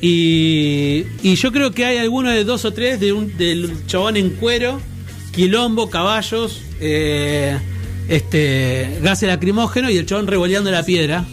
Y, 0.00 1.04
y 1.22 1.34
yo 1.36 1.52
creo 1.52 1.72
que 1.72 1.84
hay 1.84 1.98
alguno 1.98 2.30
de 2.30 2.44
dos 2.44 2.64
o 2.64 2.72
tres 2.72 3.00
de 3.00 3.12
un, 3.12 3.36
del 3.36 3.86
chabón 3.86 4.16
en 4.16 4.30
cuero, 4.30 4.80
quilombo, 5.32 5.88
caballos, 5.88 6.62
eh, 6.80 7.58
este 8.08 8.98
gases 9.02 9.28
lacrimógenos 9.28 9.90
y 9.90 9.96
el 9.96 10.06
chabón 10.06 10.26
revoleando 10.26 10.70
la 10.70 10.84
piedra. 10.84 11.24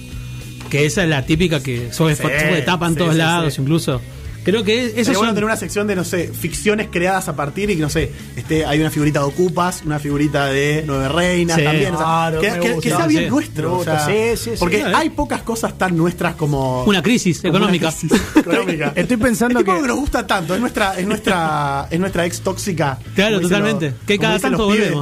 Que 0.69 0.86
esa 0.86 1.04
es 1.04 1.10
la 1.10 1.26
típica 1.26 1.62
que 1.62 1.93
sobre 1.93 2.15
Sí, 2.15 2.23
de 2.23 2.62
tapa 2.63 2.88
en 2.88 2.93
sí, 2.93 2.99
todos 2.99 3.12
sí, 3.12 3.17
lados, 3.17 3.60
incluso. 3.60 4.02
Creo 4.43 4.63
que 4.63 4.88
Sería 4.89 5.01
eso 5.01 5.12
bueno 5.13 5.27
son 5.29 5.36
tener 5.36 5.45
una 5.45 5.56
sección 5.56 5.88
de, 5.88 5.95
no 5.95 6.03
sé, 6.03 6.27
ficciones 6.34 6.88
creadas 6.91 7.27
a 7.29 7.36
partir 7.36 7.69
y 7.69 7.75
que, 7.75 7.82
no 7.82 7.89
sé, 7.89 8.12
este, 8.36 8.65
hay 8.65 8.79
una 8.79 8.89
figurita 8.91 9.19
de 9.19 9.25
Ocupas, 9.25 9.84
una 9.86 9.99
figurita 9.99 10.47
de 10.47 10.84
Nueve 10.86 11.08
Reinas 11.10 11.58
Sí. 11.58 11.63
también. 11.63 11.93
o 11.93 11.97
sea, 11.97 12.06
Claro, 12.06 12.41
que, 12.41 12.79
que- 12.82 12.89
sea 12.89 13.08
bien 13.08 13.23
Sí. 13.25 13.29
nuestro. 13.29 13.77
O 13.79 13.84
sea, 13.84 14.06
sí, 14.06 14.13
sí, 14.36 14.49
sí. 14.51 14.56
porque 14.60 14.79
Claro, 14.82 14.97
hay 14.97 15.10
pocas 15.12 15.41
cosas 15.43 15.77
tan 15.77 15.95
nuestras 15.95 16.36
como. 16.36 16.84
una 16.84 17.01
crisis 17.01 17.38
como 17.41 17.49
una 17.51 17.58
económica. 17.60 17.91
crisis 17.91 18.21
económica. 18.36 18.93
Estoy 18.95 19.17
pensando 19.17 19.60
es 19.60 19.65
que- 19.65 19.71
nos 19.88 19.97
gusta 19.97 20.27
tanto, 20.27 20.53
es 20.56 20.60
nuestra, 20.62 20.99
es 20.99 21.06
nuestra, 21.08 21.88
es 21.89 21.99
nuestra 21.99 22.25
ex 22.25 22.41
tóxica. 22.41 22.97
Claro, 23.15 23.39
totalmente. 23.39 23.91
los- 23.91 23.99
que 24.06 24.19
cada 24.19 24.39
tanto 24.39 24.69
pibes. 24.69 24.93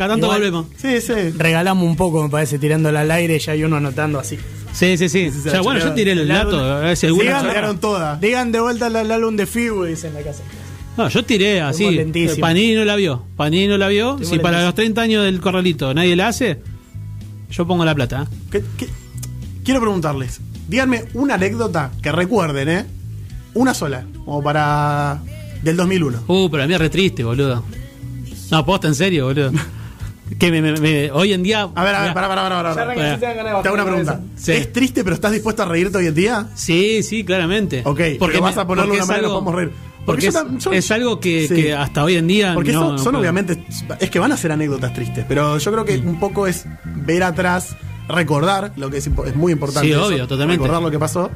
Cada 0.00 0.14
tanto 0.14 0.28
Igual- 0.28 0.38
volvemos. 0.40 0.66
Sí, 0.78 0.98
sí. 1.02 1.12
Regalamos 1.36 1.86
un 1.86 1.94
poco, 1.94 2.22
me 2.22 2.30
parece, 2.30 2.58
tirándola 2.58 3.02
al 3.02 3.10
aire, 3.10 3.38
ya 3.38 3.52
hay 3.52 3.64
uno 3.64 3.76
anotando 3.76 4.18
así. 4.18 4.38
Sí, 4.72 4.96
sí, 4.96 5.10
sí. 5.10 5.28
O 5.28 5.50
sea, 5.50 5.60
bueno, 5.60 5.78
yo 5.78 5.92
tiré 5.92 6.12
el 6.12 6.20
el 6.20 6.28
dato. 6.28 6.58
Digan- 6.82 7.78
todas. 7.80 8.18
Digan 8.18 8.50
de 8.50 8.60
vuelta 8.60 8.86
el, 8.86 8.96
el 8.96 9.12
álbum 9.12 9.36
de 9.36 9.44
Figu, 9.44 9.84
dice 9.84 10.08
en 10.08 10.14
la 10.14 10.22
casa. 10.22 10.42
No, 10.96 11.10
yo 11.10 11.22
tiré 11.22 11.60
así. 11.60 12.00
Panini 12.40 12.76
no 12.76 12.86
la 12.86 12.96
vio. 12.96 13.24
Panini 13.36 13.66
no 13.68 13.76
la 13.76 13.88
vio. 13.88 14.16
Si 14.22 14.38
para 14.38 14.64
los 14.64 14.74
30 14.74 15.02
años 15.02 15.22
del 15.24 15.38
corralito 15.38 15.92
nadie 15.92 16.16
la 16.16 16.28
hace, 16.28 16.62
yo 17.50 17.66
pongo 17.66 17.84
la 17.84 17.94
plata. 17.94 18.22
¿eh? 18.22 18.36
¿Qué- 18.50 18.64
qué- 18.78 18.88
Quiero 19.64 19.80
preguntarles, 19.82 20.40
díganme 20.66 21.04
una 21.12 21.34
anécdota 21.34 21.90
que 22.02 22.10
recuerden, 22.10 22.68
¿eh? 22.70 22.86
Una 23.52 23.74
sola, 23.74 24.06
como 24.24 24.42
para. 24.42 25.20
del 25.62 25.76
2001. 25.76 26.22
Uh, 26.26 26.48
pero 26.48 26.62
a 26.62 26.66
mí 26.66 26.72
es 26.72 26.80
re 26.80 26.88
triste, 26.88 27.22
boludo. 27.22 27.62
No, 28.50 28.64
posta 28.64 28.88
en 28.88 28.94
serio, 28.94 29.26
boludo. 29.26 29.52
que 30.38 30.50
me, 30.50 30.62
me- 30.62 30.80
me- 30.80 31.10
hoy 31.10 31.32
en 31.32 31.42
día. 31.42 31.68
A 31.74 31.84
ver, 31.84 31.94
a 31.94 32.02
ver, 32.02 32.14
pará, 32.14 32.28
pará, 32.28 32.42
pará. 32.48 32.74
pará. 32.74 33.14
si 33.14 33.20
te 33.20 33.26
hago 33.26 33.74
una 33.74 33.84
pregunta. 33.84 34.20
Sí. 34.36 34.52
¿Es 34.52 34.72
triste, 34.72 35.02
pero 35.04 35.14
estás 35.14 35.32
dispuesto 35.32 35.62
a 35.62 35.66
reírte 35.66 35.98
hoy 35.98 36.06
en 36.06 36.14
día? 36.14 36.46
Sí, 36.54 37.02
sí, 37.02 37.24
claramente. 37.24 37.82
Ok, 37.84 38.00
pero 38.18 38.40
vas 38.40 38.56
a 38.56 38.66
ponerlo 38.66 38.92
de 38.92 38.98
una 38.98 39.06
manera 39.06 39.20
que 39.20 39.26
algo- 39.26 39.40
nos 39.40 39.44
podemos 39.44 39.54
reír. 39.54 39.90
Porque, 40.06 40.06
Porque 40.06 40.26
es, 40.28 40.34
tam- 40.34 40.58
yo- 40.58 40.72
es 40.72 40.90
algo 40.90 41.20
que, 41.20 41.46
Sí. 41.46 41.54
que 41.54 41.74
hasta 41.74 42.02
hoy 42.02 42.16
en 42.16 42.26
día. 42.26 42.54
Porque 42.54 42.72
no, 42.72 42.80
son, 42.80 42.96
no 42.96 42.98
son 43.02 43.14
obviamente. 43.16 43.62
Es 44.00 44.08
que 44.10 44.18
van 44.18 44.32
a 44.32 44.36
ser 44.36 44.50
anécdotas 44.50 44.94
tristes, 44.94 45.24
pero 45.28 45.58
yo 45.58 45.72
creo 45.72 45.84
que 45.84 45.98
un 45.98 46.18
poco 46.18 46.46
es 46.46 46.64
ver 46.84 47.22
atrás, 47.22 47.76
recordar, 48.08 48.72
lo 48.76 48.90
que 48.90 48.96
es, 48.96 49.06
es 49.06 49.36
muy 49.36 49.52
importante. 49.52 49.86
Sí, 49.88 49.92
eso, 49.92 50.06
obvio, 50.06 50.26
totalmente. 50.26 50.62
Recordar 50.62 50.82
lo 50.82 50.90
que 50.90 50.98
pasó. 50.98 51.30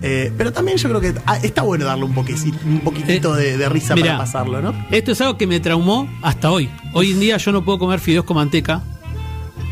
Eh, 0.00 0.32
pero 0.36 0.52
también 0.52 0.78
yo 0.78 0.88
creo 0.88 1.00
que 1.00 1.12
ah, 1.26 1.38
está 1.42 1.62
bueno 1.62 1.84
darle 1.84 2.04
un, 2.04 2.14
poquitito 2.14 3.34
de, 3.34 3.56
de 3.56 3.68
risa 3.68 3.94
Eh, 3.94 3.96
Mirá, 3.96 4.12
para 4.12 4.18
pasarlo, 4.18 4.62
¿no? 4.62 4.72
Esto 4.90 5.12
es 5.12 5.20
algo 5.20 5.36
que 5.36 5.46
me 5.46 5.58
traumó 5.60 6.08
hasta 6.22 6.50
hoy. 6.50 6.70
Hoy 6.92 7.12
en 7.12 7.20
día 7.20 7.36
yo 7.36 7.50
no 7.52 7.64
puedo 7.64 7.78
comer 7.78 7.98
fideos 8.00 8.24
con 8.24 8.36
manteca. 8.36 8.82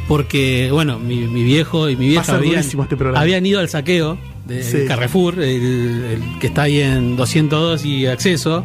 Porque, 0.08 0.68
bueno, 0.72 1.00
mi, 1.00 1.26
mi 1.26 1.42
viejo 1.42 1.88
y 1.90 1.96
mi 1.96 2.06
vieja 2.08 2.36
habían, 2.36 2.60
este 2.60 2.76
habían 3.16 3.44
ido 3.44 3.58
al 3.58 3.68
saqueo 3.68 4.16
de 4.46 4.62
Sí. 4.62 4.84
Carrefour, 4.86 5.40
el, 5.40 6.04
el 6.04 6.38
que 6.40 6.46
está 6.46 6.62
ahí 6.62 6.80
en 6.80 7.16
202 7.16 7.84
y 7.84 8.06
acceso, 8.06 8.64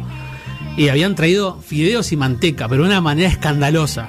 y 0.76 0.88
habían 0.88 1.16
traído 1.16 1.58
fideos 1.60 2.12
y 2.12 2.16
manteca, 2.16 2.68
pero 2.68 2.84
de 2.84 2.90
una 2.90 3.00
manera 3.00 3.28
escandalosa. 3.28 4.08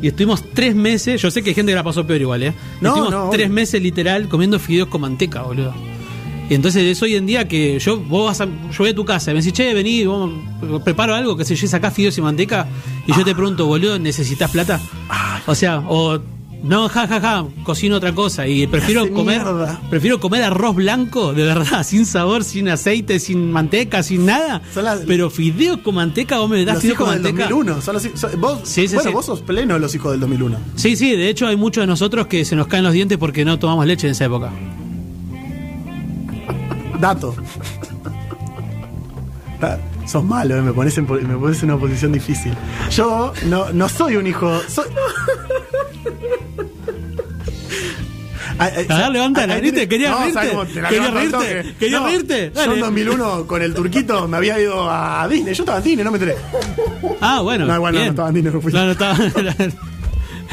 Y 0.00 0.08
estuvimos 0.08 0.44
tres 0.54 0.74
meses, 0.76 1.20
yo 1.20 1.30
sé 1.32 1.42
que 1.42 1.50
hay 1.50 1.54
gente 1.54 1.72
que 1.72 1.76
la 1.76 1.84
pasó 1.84 2.06
peor 2.06 2.20
igual, 2.20 2.42
¿eh? 2.44 2.54
No, 2.80 2.90
estuvimos 2.90 3.12
no, 3.12 3.30
tres 3.30 3.50
meses 3.50 3.82
literal 3.82 4.28
comiendo 4.28 4.58
fideos 4.60 4.88
con 4.88 5.00
manteca, 5.00 5.42
boludo. 5.42 5.74
Y 6.50 6.54
entonces 6.54 6.82
es 6.84 7.00
hoy 7.02 7.14
en 7.14 7.24
día 7.26 7.48
que 7.48 7.78
yo, 7.78 7.98
vos 7.98 8.26
vas 8.26 8.40
a, 8.42 8.44
yo 8.46 8.78
voy 8.78 8.90
a 8.90 8.94
tu 8.94 9.04
casa 9.04 9.30
y 9.30 9.34
me 9.34 9.40
decís, 9.40 9.54
che, 9.54 9.72
vení, 9.72 10.04
vos, 10.04 10.30
preparo 10.84 11.14
algo, 11.14 11.36
que 11.36 11.44
se 11.44 11.54
yo 11.56 11.66
sacás 11.66 11.94
fideos 11.94 12.18
y 12.18 12.20
manteca, 12.20 12.66
y 13.06 13.12
yo 13.16 13.24
te 13.24 13.34
pregunto, 13.34 13.66
boludo, 13.66 13.98
¿necesitas 13.98 14.50
plata? 14.50 14.78
O 15.46 15.54
sea, 15.54 15.78
o 15.88 16.18
no, 16.62 16.88
ja, 16.88 17.08
ja, 17.08 17.20
ja, 17.20 17.44
cocino 17.64 17.96
otra 17.96 18.12
cosa 18.14 18.46
y 18.46 18.66
prefiero 18.68 19.02
hace 19.02 19.10
comer, 19.12 19.42
mierda. 19.42 19.80
prefiero 19.90 20.20
comer 20.20 20.42
arroz 20.44 20.76
blanco, 20.76 21.32
de 21.32 21.42
verdad, 21.44 21.82
sin 21.86 22.04
sabor, 22.06 22.44
sin 22.44 22.68
aceite, 22.68 23.18
sin 23.18 23.50
manteca, 23.50 24.02
sin 24.02 24.26
nada. 24.26 24.60
Las- 24.76 25.00
Pero 25.00 25.30
fideos 25.30 25.78
con 25.78 25.94
manteca, 25.96 26.38
vos 26.38 26.50
me 26.50 26.64
das 26.64 26.74
Los 26.74 26.82
fideos 26.82 26.96
hijos 26.96 27.06
con 27.08 27.14
del 27.22 27.32
manteca. 27.32 27.48
2001. 27.48 27.82
Son 27.82 27.94
los, 27.94 28.02
son- 28.14 28.40
vos, 28.40 28.58
Sí, 28.64 28.86
sí, 28.88 28.94
bueno, 28.94 29.10
sí. 29.10 29.14
vos 29.14 29.26
sos 29.26 29.40
pleno 29.40 29.74
de 29.74 29.80
los 29.80 29.94
hijos 29.94 30.10
del 30.12 30.20
2001. 30.20 30.58
Sí, 30.76 30.96
sí, 30.96 31.16
de 31.16 31.30
hecho 31.30 31.46
hay 31.46 31.56
muchos 31.56 31.82
de 31.82 31.86
nosotros 31.88 32.26
que 32.28 32.44
se 32.44 32.54
nos 32.54 32.66
caen 32.68 32.84
los 32.84 32.92
dientes 32.92 33.16
porque 33.18 33.44
no 33.44 33.58
tomamos 33.58 33.86
leche 33.86 34.06
en 34.06 34.12
esa 34.12 34.26
época. 34.26 34.52
Dato. 37.02 37.34
Sos 40.06 40.24
malo, 40.24 40.56
eh, 40.56 40.62
me, 40.62 40.72
pones 40.72 40.96
en, 40.98 41.06
po- 41.06 41.14
me 41.14 41.36
pones 41.36 41.60
en 41.64 41.70
una 41.70 41.80
posición 41.80 42.12
difícil. 42.12 42.54
Yo 42.90 43.32
no, 43.46 43.72
no 43.72 43.88
soy 43.88 44.16
un 44.16 44.26
hijo. 44.26 44.60
Soy... 44.68 44.84
Ay, 48.58 48.70
ay, 48.76 48.86
A 48.88 48.98
ver, 48.98 49.10
levántala, 49.10 49.54
ay, 49.54 49.60
¿viste? 49.62 49.86
tiene- 49.86 49.88
Querías 49.88 50.10
no, 50.12 50.18
reírte, 50.18 50.34
¿sabes 50.34 50.50
cómo 50.52 50.66
te 50.66 50.82
la 50.82 50.88
querías 50.90 51.12
levanto 51.14 51.36
al 51.38 51.42
reírte, 51.44 51.90
No, 51.90 52.06
reírte, 52.06 52.52
Yo 52.54 52.62
en 52.62 52.68
dale. 52.68 52.80
2001 52.80 53.46
con 53.46 53.62
el 53.62 53.74
turquito 53.74 54.28
me 54.28 54.36
había 54.36 54.60
ido 54.60 54.88
a 54.90 55.26
Disney. 55.28 55.54
Yo 55.54 55.62
estaba 55.62 55.78
en 55.78 55.84
Disney, 55.84 56.04
no 56.04 56.10
me 56.12 56.18
enteré. 56.18 56.36
Ah, 57.20 57.40
bueno. 57.40 57.66
No, 57.66 57.74
igual 57.74 57.94
no, 57.94 57.98
bien. 58.00 58.06
no 58.08 58.12
estaba 58.12 58.28
en 58.28 58.34
Disney, 58.34 58.52
no 58.54 58.60
fui. 58.60 58.72
No, 58.72 58.84
no 58.84 58.92
estaba 58.92 59.16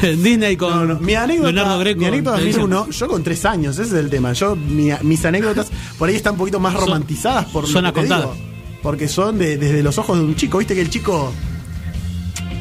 Disney 0.22 0.56
con 0.56 0.70
No, 0.70 0.84
no. 0.94 1.00
Mi 1.00 1.14
anécdota, 1.14 1.52
Leonardo 1.52 1.78
Greco. 1.80 2.00
mi 2.00 2.06
anécdota 2.06 2.38
te 2.38 2.44
dicen. 2.44 2.60
2001, 2.62 2.90
yo 2.90 3.08
con 3.08 3.22
tres 3.22 3.44
años, 3.44 3.78
ese 3.78 3.88
es 3.96 4.04
el 4.04 4.10
tema. 4.10 4.32
Yo, 4.32 4.56
mi- 4.56 4.90
mis 5.02 5.24
anécdotas 5.24 5.70
por 5.98 6.08
ahí 6.08 6.14
están 6.16 6.32
un 6.34 6.38
poquito 6.38 6.60
más 6.60 6.74
romantizadas 6.74 7.46
por 7.46 7.64
lo 7.64 7.68
son 7.68 7.82
que 7.84 7.88
a 7.88 7.92
te 7.92 8.02
digo. 8.02 8.34
Porque 8.82 9.08
son 9.08 9.38
de- 9.38 9.56
desde 9.58 9.82
los 9.82 9.98
ojos 9.98 10.18
de 10.18 10.24
un 10.24 10.34
chico. 10.36 10.58
Viste 10.58 10.74
que 10.74 10.80
el 10.80 10.90
chico, 10.90 11.32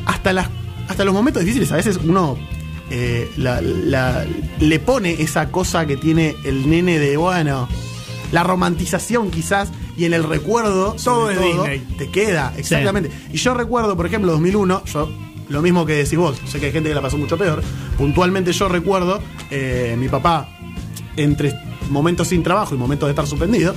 hasta, 0.06 0.34
las, 0.34 0.48
hasta 0.88 1.06
los 1.06 1.14
momentos 1.14 1.42
difíciles, 1.44 1.72
a 1.72 1.76
veces 1.76 2.00
uno 2.04 2.38
eh, 2.92 3.30
la- 3.38 3.62
la- 3.62 4.26
le 4.60 4.80
pone 4.80 5.22
esa 5.22 5.52
cosa 5.52 5.86
que 5.86 5.96
tiene 5.98 6.36
el 6.44 6.70
nene 6.70 6.98
de, 6.98 7.18
bueno, 7.18 7.70
la 8.32 8.44
romantización 8.44 9.30
quizás 9.32 9.70
y 9.96 10.06
en 10.06 10.14
el 10.14 10.24
recuerdo, 10.24 10.98
sobre 10.98 11.36
es 11.36 11.42
Disney. 11.42 11.80
te 11.98 12.10
queda, 12.10 12.54
exactamente. 12.58 13.12
Y 13.32 13.38
yo 13.38 13.54
recuerdo, 13.54 13.96
por 13.96 14.06
ejemplo, 14.08 14.32
2001, 14.32 14.84
yo 14.86 15.10
lo 15.50 15.62
mismo 15.62 15.86
que 15.86 15.94
decís 15.94 16.18
vos, 16.18 16.40
sé 16.46 16.60
que 16.60 16.68
hay 16.68 16.72
gente 16.72 16.90
que 16.90 16.96
la 16.96 17.02
pasó 17.02 17.18
mucho 17.18 17.38
peor, 17.38 17.62
puntualmente 17.98 18.52
yo 18.54 18.70
recuerdo, 18.70 19.22
eh, 19.50 19.96
mi 20.00 20.08
papá, 20.08 20.50
entre 21.16 21.54
momentos 21.90 22.28
sin 22.28 22.44
trabajo 22.44 22.76
y 22.76 22.78
momentos 22.78 23.08
de 23.08 23.12
estar 23.12 23.28
suspendido, 23.28 23.76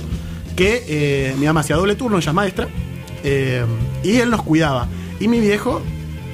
que 0.55 0.83
eh, 0.87 1.35
mi 1.39 1.45
mamá 1.45 1.61
hacía 1.61 1.75
doble 1.75 1.95
turno, 1.95 2.17
ella 2.17 2.29
es 2.29 2.35
maestra, 2.35 2.67
eh, 3.23 3.65
y 4.03 4.17
él 4.17 4.29
nos 4.29 4.43
cuidaba. 4.43 4.87
Y 5.19 5.27
mi 5.27 5.39
viejo 5.39 5.81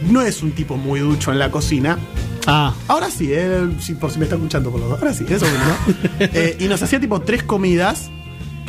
no 0.10 0.22
es 0.22 0.44
un 0.44 0.52
tipo 0.52 0.78
muy 0.78 1.00
ducho 1.00 1.32
en 1.32 1.40
la 1.40 1.52
cocina, 1.52 1.98
Ah, 2.48 2.74
Ahora 2.88 3.12
sí, 3.12 3.32
él, 3.32 3.76
sí, 3.80 3.94
por 3.94 4.10
si 4.10 4.18
me 4.18 4.24
está 4.24 4.36
escuchando 4.36 4.72
por 4.72 4.80
los 4.80 4.90
dos. 4.90 5.00
Ahora 5.00 5.14
sí, 5.14 5.26
eso 5.30 5.46
¿no? 5.46 5.94
Eh, 6.20 6.58
y 6.60 6.68
nos 6.68 6.82
hacía 6.82 7.00
tipo 7.00 7.22
tres 7.22 7.44
comidas 7.44 8.10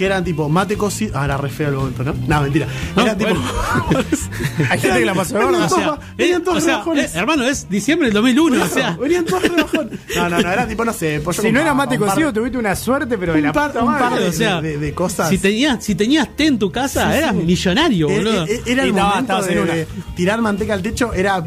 que 0.00 0.06
eran 0.06 0.24
tipo 0.24 0.48
mate 0.48 0.78
cocido. 0.78 1.12
Ah, 1.18 1.26
era 1.26 1.36
re 1.36 1.50
feo 1.50 1.68
el 1.68 1.74
momento, 1.74 2.02
¿no? 2.02 2.14
No, 2.26 2.40
mentira. 2.40 2.66
No, 2.96 3.02
Era 3.02 3.14
tipo. 3.18 3.34
bueno. 3.34 3.44
Hay 4.70 4.80
gente 4.80 4.98
que 4.98 5.04
la 5.04 5.12
pasó 5.14 5.34
gorda. 5.34 5.66
o 5.66 5.68
todos- 5.68 5.72
sea, 5.82 5.98
venían 6.16 6.40
eh, 6.40 6.44
todos 6.44 6.56
o 6.56 6.60
sea, 6.62 6.72
rebajones. 6.76 7.14
eh, 7.14 7.18
hermano, 7.18 7.44
es 7.44 7.68
diciembre 7.68 8.06
del 8.08 8.14
2001, 8.14 8.64
o 8.64 8.66
sea. 8.66 8.96
Venían 8.98 9.26
todos 9.26 9.42
rebajón. 9.48 9.90
No, 10.16 10.28
no, 10.30 10.40
no, 10.40 10.50
era 10.52 10.66
tipo, 10.66 10.86
no 10.86 10.94
sé. 10.94 11.20
pollo 11.20 11.42
Si 11.42 11.52
no 11.52 11.60
era 11.60 11.74
mate 11.74 11.96
un 11.96 12.00
par- 12.00 12.08
cocido, 12.14 12.32
tuviste 12.32 12.56
una 12.56 12.74
suerte, 12.76 13.18
pero 13.18 13.34
de 13.34 13.40
un 13.40 13.44
la 13.44 13.52
par- 13.52 13.72
puta 13.72 13.84
un 13.84 13.92
par 13.92 14.00
madre. 14.12 14.22
de- 14.24 14.30
o 14.30 14.32
sea, 14.32 14.62
de- 14.62 14.78
de 14.78 14.94
cosas. 14.94 15.28
Si 15.28 15.36
tenías, 15.36 15.84
si 15.84 15.94
tenías 15.94 16.34
té 16.34 16.46
en 16.46 16.58
tu 16.58 16.72
casa, 16.72 17.12
Sí, 17.12 17.18
eras 17.18 17.32
sí. 17.32 17.42
millonario, 17.42 18.08
Eh, 18.08 18.16
boludo. 18.16 18.46
eh, 18.46 18.62
Era 18.64 18.84
el 18.84 18.94
momento 18.94 19.42
de, 19.42 19.54
de 19.66 19.86
tirar 20.16 20.40
manteca 20.40 20.72
al 20.72 20.80
techo, 20.80 21.12
era 21.12 21.44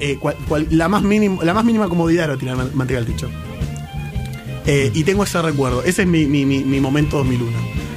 eh, 0.00 0.18
cual- 0.20 0.36
cual- 0.46 0.66
la, 0.70 0.86
más 0.88 1.02
mínimo, 1.02 1.42
la 1.42 1.54
más 1.54 1.64
mínima 1.64 1.88
comodidad 1.88 2.24
era 2.26 2.36
tirar 2.36 2.56
man- 2.58 2.70
manteca 2.74 2.98
al 2.98 3.06
techo. 3.06 3.30
Eh, 4.72 4.90
y 4.94 5.02
tengo 5.04 5.24
ese 5.24 5.40
recuerdo. 5.42 5.82
Ese 5.82 6.02
es 6.02 6.08
mi, 6.08 6.26
mi- 6.26 6.46
mi- 6.46 6.62
mi 6.64 6.80
momento 6.80 7.16
2001. 7.18 7.50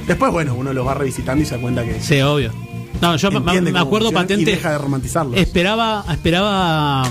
Después, 0.08 0.32
bueno, 0.32 0.54
uno 0.54 0.72
lo 0.72 0.84
va 0.84 0.94
revisitando 0.94 1.42
y 1.42 1.46
se 1.46 1.54
da 1.54 1.60
cuenta 1.60 1.84
que 1.84 2.00
Sí, 2.00 2.20
obvio. 2.20 2.52
No, 3.00 3.16
yo 3.16 3.30
me, 3.30 3.78
acuerdo 3.78 4.10
patente. 4.12 4.42
Y 4.42 4.44
deja 4.44 4.72
de 4.72 4.78
romantizarlo. 4.78 5.34
Esperaba, 5.36 6.04
esperaba. 6.10 7.08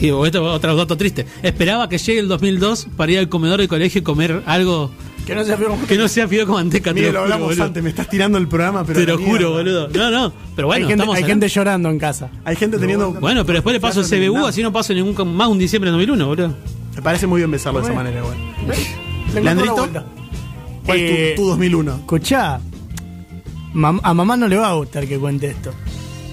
Y 0.00 0.06
esto 0.08 0.26
es 0.26 0.36
otro 0.36 0.76
dato 0.76 0.96
triste. 0.96 1.26
Esperaba 1.42 1.88
que 1.88 1.98
llegue 1.98 2.20
el 2.20 2.28
2002 2.28 2.88
para 2.96 3.12
ir 3.12 3.18
al 3.18 3.28
comedor 3.28 3.58
del 3.60 3.68
colegio 3.68 4.00
y 4.00 4.02
comer 4.02 4.42
algo 4.46 4.90
Que 5.26 5.34
no 5.34 5.44
se 5.44 5.52
afirmó. 5.52 5.78
que 5.86 5.96
no 5.96 6.06
sea 6.08 6.28
fideo 6.28 6.46
con 6.46 6.54
manteca. 6.56 6.90
te 6.90 7.00
Mire, 7.00 7.06
lo 7.08 7.12
lo 7.12 7.18
juro, 7.20 7.24
hablamos 7.34 7.48
boludo. 7.48 7.64
antes, 7.64 7.82
me 7.82 7.90
estás 7.90 8.08
tirando 8.08 8.38
el 8.38 8.46
programa, 8.48 8.84
pero. 8.84 9.00
Te 9.00 9.06
lo 9.06 9.18
juro, 9.18 9.50
boludo. 9.52 9.88
No, 9.88 10.10
no. 10.10 10.32
Pero 10.54 10.68
bueno, 10.68 10.84
hay 10.86 10.88
gente, 10.90 10.94
estamos 11.02 11.16
hay 11.16 11.22
hablando- 11.22 11.44
gente 11.46 11.54
llorando 11.54 11.90
en 11.90 11.98
casa. 11.98 12.30
Hay 12.44 12.56
gente 12.56 12.78
teniendo. 12.78 13.12
Bueno, 13.12 13.44
pero 13.44 13.56
después 13.58 13.72
le 13.74 13.80
paso 13.80 14.00
el 14.00 14.06
CBU, 14.06 14.46
así 14.46 14.62
no 14.62 14.72
paso 14.72 14.92
ningún 14.94 15.34
más 15.36 15.48
un 15.48 15.58
diciembre 15.58 15.90
de 15.90 15.92
2001, 15.96 16.26
boludo. 16.26 16.54
Me 16.98 17.02
parece 17.02 17.28
muy 17.28 17.38
bien 17.38 17.50
besarlo 17.52 17.78
de 17.78 17.84
esa 17.86 17.94
manera, 17.94 18.22
la 19.34 19.40
¿Leandrito? 19.40 19.88
¿Cuál 20.84 20.98
es 20.98 21.10
Eh, 21.12 21.32
tu, 21.36 21.42
tu 21.42 21.48
2001? 21.50 21.94
Escuchá, 21.94 22.58
mam- 23.72 24.00
a 24.02 24.14
mamá 24.14 24.36
no 24.36 24.48
le 24.48 24.56
va 24.56 24.70
a 24.70 24.74
gustar 24.74 25.06
que 25.06 25.16
cuente 25.16 25.46
esto. 25.46 25.70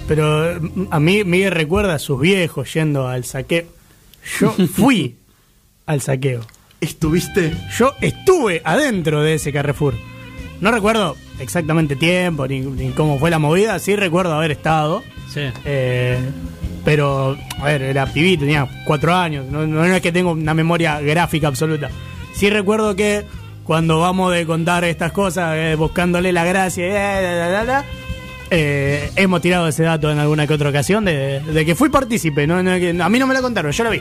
Pero 0.08 0.60
mm, 0.60 0.86
a 0.90 0.98
mí 0.98 1.22
Miguel 1.22 1.52
recuerda 1.52 1.94
a 1.94 1.98
sus 2.00 2.20
viejos 2.20 2.74
yendo 2.74 3.06
al 3.06 3.22
saqueo. 3.24 3.62
Yo 4.40 4.50
fui 4.74 5.14
al 5.86 6.00
saqueo. 6.00 6.40
¿Estuviste? 6.80 7.56
Yo 7.78 7.92
estuve 8.00 8.60
adentro 8.64 9.22
de 9.22 9.34
ese 9.34 9.52
Carrefour. 9.52 9.94
No 10.60 10.72
recuerdo 10.72 11.14
exactamente 11.38 11.94
tiempo 11.94 12.48
ni, 12.48 12.58
ni 12.60 12.90
cómo 12.90 13.20
fue 13.20 13.30
la 13.30 13.38
movida, 13.38 13.78
sí 13.78 13.94
recuerdo 13.94 14.34
haber 14.34 14.50
estado. 14.50 15.04
Sí. 15.32 15.42
Eh, 15.64 16.18
pero, 16.86 17.36
a 17.60 17.64
ver, 17.64 17.82
era 17.82 18.06
pibito, 18.06 18.42
tenía 18.44 18.64
cuatro 18.84 19.12
años. 19.12 19.44
No, 19.50 19.66
no 19.66 19.84
es 19.84 20.00
que 20.00 20.12
tengo 20.12 20.30
una 20.30 20.54
memoria 20.54 21.00
gráfica 21.00 21.48
absoluta. 21.48 21.90
Sí 22.32 22.48
recuerdo 22.48 22.94
que 22.94 23.24
cuando 23.64 23.98
vamos 23.98 24.32
de 24.32 24.46
contar 24.46 24.84
estas 24.84 25.10
cosas, 25.10 25.56
eh, 25.56 25.74
buscándole 25.76 26.32
la 26.32 26.44
gracia, 26.44 26.86
eh, 26.86 26.92
la, 27.22 27.32
la, 27.32 27.48
la, 27.50 27.64
la, 27.64 27.84
eh, 28.52 29.10
hemos 29.16 29.40
tirado 29.40 29.66
ese 29.66 29.82
dato 29.82 30.12
en 30.12 30.20
alguna 30.20 30.46
que 30.46 30.54
otra 30.54 30.68
ocasión 30.70 31.04
de, 31.04 31.40
de 31.40 31.66
que 31.66 31.74
fui 31.74 31.88
partícipe. 31.88 32.46
¿no? 32.46 32.62
No 32.62 32.70
a 32.70 33.08
mí 33.08 33.18
no 33.18 33.26
me 33.26 33.34
la 33.34 33.42
contaron, 33.42 33.72
yo 33.72 33.82
la 33.82 33.90
vi. 33.90 34.00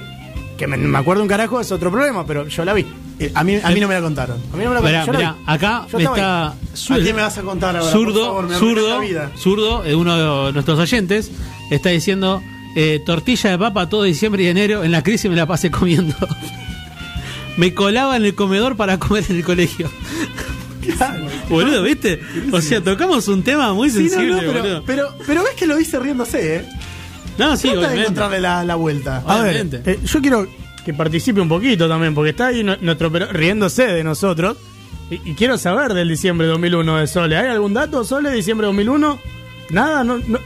Que 0.55 0.67
me, 0.67 0.77
me 0.77 0.97
acuerdo 0.99 1.23
un 1.23 1.27
carajo 1.27 1.59
es 1.59 1.71
otro 1.71 1.89
problema, 1.89 2.23
pero 2.27 2.47
yo 2.47 2.63
la 2.65 2.73
vi. 2.75 2.85
Eh, 3.19 3.31
a, 3.33 3.43
mí, 3.43 3.57
a 3.63 3.69
mí 3.71 3.79
no 3.79 3.87
me 3.87 3.95
la 3.95 4.01
contaron. 4.01 4.37
A 4.53 4.57
mí 4.57 4.63
no 4.63 4.69
me 4.69 4.75
la 4.75 4.81
contaron. 4.81 5.05
yo 5.07 5.11
la 5.13 5.17
mirá, 5.17 5.31
vi. 5.39 5.43
acá 5.47 5.87
Yo 5.91 5.97
está. 5.97 6.47
¿A 6.49 6.55
quién 7.01 7.15
me 7.15 7.23
vas 7.23 7.35
a 7.35 7.41
contar 7.41 7.75
ahora? 7.75 7.91
Por 7.91 7.99
Zurdo, 7.99 8.25
favor, 8.25 8.47
me 8.47 8.55
arruinas 8.55 8.79
zurdo, 8.83 8.93
la 8.93 8.99
vida. 8.99 9.31
zurdo, 9.35 9.83
uno 9.99 10.45
de 10.45 10.53
nuestros 10.53 10.77
oyentes, 10.77 11.31
está 11.71 11.89
diciendo 11.89 12.43
eh, 12.75 13.01
tortilla 13.05 13.51
de 13.51 13.57
papa 13.57 13.89
todo 13.89 14.03
diciembre 14.03 14.43
y 14.43 14.47
enero, 14.47 14.83
en 14.83 14.91
la 14.91 15.01
crisis 15.03 15.29
me 15.29 15.35
la 15.35 15.45
pasé 15.45 15.71
comiendo. 15.71 16.15
me 17.57 17.73
colaba 17.73 18.15
en 18.17 18.25
el 18.25 18.35
comedor 18.35 18.75
para 18.75 18.99
comer 18.99 19.23
en 19.29 19.37
el 19.37 19.43
colegio. 19.43 19.89
boludo, 21.49 21.83
¿viste? 21.83 22.19
O 22.51 22.61
sea, 22.61 22.81
tocamos 22.81 23.27
un 23.27 23.43
tema 23.43 23.73
muy 23.73 23.89
Sí, 23.89 24.03
no, 24.03 24.09
sensible, 24.09 24.31
no, 24.33 24.39
pero, 24.39 24.53
boludo. 24.61 24.83
pero, 24.85 25.15
pero 25.25 25.43
ves 25.43 25.53
que 25.55 25.65
lo 25.65 25.75
dice 25.77 25.99
riéndose, 25.99 26.57
¿eh? 26.57 26.65
No, 27.37 27.57
sí, 27.57 27.69
Trata 27.71 27.89
de 27.89 28.01
encontrarle 28.01 28.39
la, 28.39 28.63
la 28.63 28.75
vuelta. 28.75 29.23
A 29.25 29.41
ver, 29.41 29.55
Obviamente. 29.61 29.91
eh, 29.91 29.99
yo 30.05 30.21
quiero 30.21 30.47
que 30.85 30.93
participe 30.93 31.41
un 31.41 31.49
poquito 31.49 31.89
también, 31.89 32.13
porque 32.13 32.29
está 32.29 32.47
ahí 32.47 32.63
nu- 32.63 32.77
nuestro 32.81 33.11
pero- 33.11 33.31
riéndose 33.31 33.87
de 33.87 34.03
nosotros. 34.03 34.57
Y, 35.09 35.15
y 35.31 35.33
quiero 35.33 35.57
saber 35.57 35.93
del 35.93 36.07
diciembre 36.09 36.47
de 36.47 36.51
2001 36.53 36.97
de 36.97 37.07
Sole. 37.07 37.37
¿Hay 37.37 37.47
algún 37.47 37.73
dato, 37.73 38.03
Sole, 38.03 38.29
de 38.29 38.35
diciembre 38.37 38.65
de 38.65 38.69
2001? 38.69 39.19
Nada, 39.71 40.03
no, 40.03 40.17
no, 40.27 40.39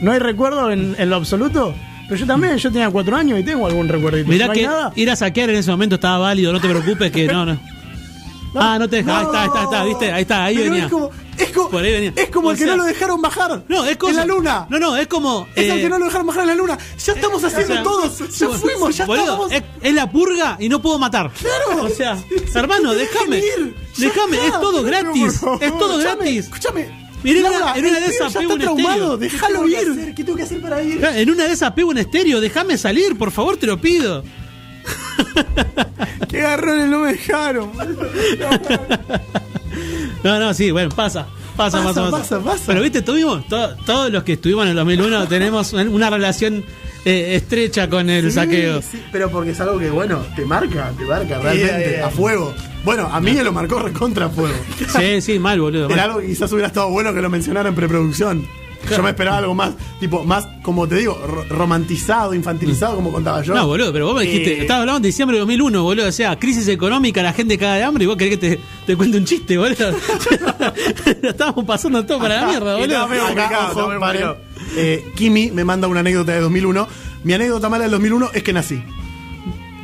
no 0.00 0.12
hay 0.12 0.18
recuerdo 0.18 0.70
en, 0.70 0.94
en 0.98 1.10
lo 1.10 1.16
absoluto. 1.16 1.74
Pero 2.08 2.18
yo 2.22 2.26
también, 2.26 2.56
yo 2.56 2.72
tenía 2.72 2.90
cuatro 2.90 3.16
años 3.16 3.38
y 3.38 3.44
tengo 3.44 3.66
algún 3.66 3.88
recuerdito. 3.88 4.28
Mirá 4.28 4.46
¿No 4.46 4.52
hay 4.52 4.58
que 4.58 4.66
nada? 4.66 4.92
ir 4.96 5.10
a 5.10 5.14
saquear 5.14 5.48
en 5.50 5.56
ese 5.56 5.70
momento 5.70 5.94
estaba 5.94 6.18
válido, 6.18 6.52
no 6.52 6.60
te 6.60 6.68
preocupes 6.68 7.12
que 7.12 7.28
no, 7.28 7.46
no. 7.46 7.56
ah, 8.56 8.78
no 8.80 8.88
te 8.88 8.96
deja, 8.96 9.16
ahí 9.16 9.24
está, 9.26 9.42
ahí 9.42 9.46
está, 9.46 9.62
está, 9.62 9.84
viste, 9.84 10.12
ahí 10.12 10.22
está, 10.22 10.44
ahí 10.44 10.56
Pero 10.56 10.70
venía. 10.70 10.84
Es 10.86 10.90
como, 10.90 11.10
es 11.38 11.50
como, 11.52 11.70
Por 11.70 11.84
ahí 11.84 11.92
venía. 11.92 12.12
es 12.16 12.30
como 12.30 12.48
O 12.48 12.50
el 12.50 12.58
que 12.58 12.66
no 12.66 12.76
lo 12.76 12.82
dejaron 12.82 13.22
bajar. 13.22 13.62
No, 13.68 13.84
es 13.84 13.96
cosa. 13.96 14.10
En 14.10 14.16
la 14.28 14.34
luna. 14.34 14.66
No, 14.68 14.80
no, 14.80 14.96
es 14.96 15.06
como. 15.06 15.46
Es 15.54 15.66
el 15.66 15.78
eh, 15.78 15.82
que 15.82 15.88
no 15.88 16.00
lo 16.00 16.06
dejaron 16.06 16.26
bajar 16.26 16.42
en 16.42 16.48
la 16.48 16.54
luna. 16.56 16.78
Ya 16.98 17.12
estamos 17.12 17.44
haciendo 17.44 17.74
o 17.74 17.76
sea, 17.76 17.82
todos. 17.84 18.38
Ya 18.38 18.48
fuimos, 18.48 18.96
ya 18.96 19.06
boludo, 19.06 19.24
estamos. 19.24 19.52
Es, 19.52 19.62
es 19.80 19.94
la 19.94 20.10
purga 20.10 20.56
y 20.58 20.68
no 20.68 20.82
puedo 20.82 20.98
matar. 20.98 21.30
Claro. 21.30 21.84
O 21.84 21.88
sea, 21.90 22.18
hermano, 22.56 22.92
déjame. 22.92 23.40
Déjame, 23.96 24.46
es 24.48 24.52
todo 24.52 24.82
gratis. 24.82 25.40
Es 25.60 25.78
todo 25.78 25.98
gratis. 25.98 26.44
Escúchame. 26.46 27.09
Mirá, 27.22 27.38
en 27.40 27.46
una- 27.46 27.58
Laura, 27.58 27.78
en 27.78 27.86
una 27.86 28.00
de 28.00 28.06
esas 28.06 28.32
pego 28.34 28.54
un 28.54 28.60
estéreo. 28.62 29.16
Déjalo 29.16 29.62
¿Qué 29.62 29.66
tengo 29.66 29.66
que 29.66 29.70
ir. 29.72 29.90
hacer? 30.00 30.14
¿Qué 30.14 30.24
tengo 30.24 30.36
que 30.36 30.42
hacer 30.44 30.60
para 30.60 30.82
ir? 30.82 31.04
En 31.04 31.30
una 31.30 31.44
de 31.44 31.52
esas 31.52 31.72
pego 31.72 31.90
un 31.90 31.98
estéreo, 31.98 32.40
déjame 32.40 32.78
salir, 32.78 33.16
por 33.18 33.30
favor, 33.30 33.56
te 33.56 33.66
lo 33.66 33.80
pido. 33.80 34.24
¡Qué 36.28 36.38
garrones 36.40 36.88
no 36.88 37.00
me 37.00 37.12
dejaron! 37.12 37.70
No, 40.22 40.38
no, 40.38 40.52
sí, 40.52 40.70
bueno, 40.70 40.90
pasa. 40.90 41.26
Pasa, 41.56 41.82
Pasa, 41.82 42.02
pasa, 42.04 42.10
pasa, 42.10 42.40
pasa. 42.40 42.62
Pero 42.66 42.82
viste, 42.82 43.02
tuvimos, 43.02 43.46
to- 43.48 43.74
todos 43.86 44.10
los 44.10 44.22
que 44.22 44.34
estuvimos 44.34 44.64
en 44.64 44.70
el 44.70 44.76
2001 44.76 45.28
tenemos 45.28 45.72
una 45.72 46.10
relación 46.10 46.64
eh, 47.04 47.34
estrecha 47.36 47.88
con 47.88 48.08
el 48.10 48.26
Sí, 48.26 48.32
saqueo. 48.32 48.82
sí, 48.82 49.02
pero 49.12 49.30
porque 49.30 49.50
es 49.52 49.60
algo 49.60 49.78
que, 49.78 49.88
bueno, 49.90 50.20
te 50.36 50.44
marca, 50.44 50.92
te 50.98 51.04
marca 51.04 51.38
realmente, 51.38 51.96
eh. 51.96 52.02
a 52.02 52.10
fuego. 52.10 52.54
Bueno, 52.84 53.08
a 53.12 53.20
mí 53.20 53.32
me 53.32 53.44
lo 53.44 53.52
marcó 53.52 53.78
recontra 53.78 54.28
fuego. 54.30 54.54
Sí, 54.98 55.20
sí, 55.20 55.38
mal, 55.38 55.60
boludo. 55.60 55.84
mal. 55.88 55.92
Era 55.92 56.04
algo 56.04 56.20
que 56.20 56.26
quizás 56.28 56.50
hubiera 56.52 56.68
estado 56.68 56.88
bueno 56.90 57.12
que 57.12 57.20
lo 57.20 57.28
mencionara 57.30 57.68
en 57.68 57.74
preproducción. 57.74 58.46
Yo 58.90 59.02
me 59.02 59.10
esperaba 59.10 59.36
algo 59.36 59.54
más, 59.54 59.74
tipo, 60.00 60.24
más, 60.24 60.48
como 60.62 60.88
te 60.88 60.94
digo, 60.94 61.12
ro- 61.26 61.44
romantizado, 61.50 62.32
infantilizado, 62.32 62.96
como 62.96 63.12
contaba 63.12 63.42
yo. 63.42 63.54
No, 63.54 63.66
boludo, 63.66 63.92
pero 63.92 64.06
vos 64.06 64.14
me 64.16 64.22
dijiste, 64.22 64.54
Eh. 64.54 64.60
estabas 64.62 64.80
hablando 64.80 65.00
de 65.00 65.08
diciembre 65.08 65.36
de 65.36 65.40
2001, 65.40 65.82
boludo, 65.82 66.08
o 66.08 66.12
sea, 66.12 66.38
crisis 66.38 66.66
económica, 66.68 67.22
la 67.22 67.34
gente 67.34 67.58
caga 67.58 67.74
de 67.74 67.82
hambre 67.82 68.04
y 68.04 68.06
vos 68.06 68.16
querés 68.16 68.38
que 68.38 68.56
te, 68.56 68.60
te 68.86 68.96
cuente 68.96 69.18
un 69.18 69.26
chiste, 69.26 69.58
boludo. 69.58 69.90
Lo 71.22 71.28
estábamos 71.30 71.64
pasando 71.66 72.04
todo 72.06 72.18
para 72.20 72.40
la 72.40 72.46
mierda, 72.46 72.76
boludo. 72.76 72.98
no, 73.00 73.08
me- 73.08 73.20
Acá, 73.20 73.68
ojo, 73.72 73.84
complicado. 73.90 74.38
Eh, 74.76 75.12
Kimi 75.14 75.50
me 75.50 75.62
manda 75.64 75.86
una 75.86 76.00
anécdota 76.00 76.32
de 76.32 76.40
2001. 76.40 76.88
Mi 77.24 77.34
anécdota 77.34 77.68
mala 77.68 77.82
del 77.84 77.90
2001 77.92 78.30
es 78.32 78.42
que 78.42 78.52
nací. 78.54 78.82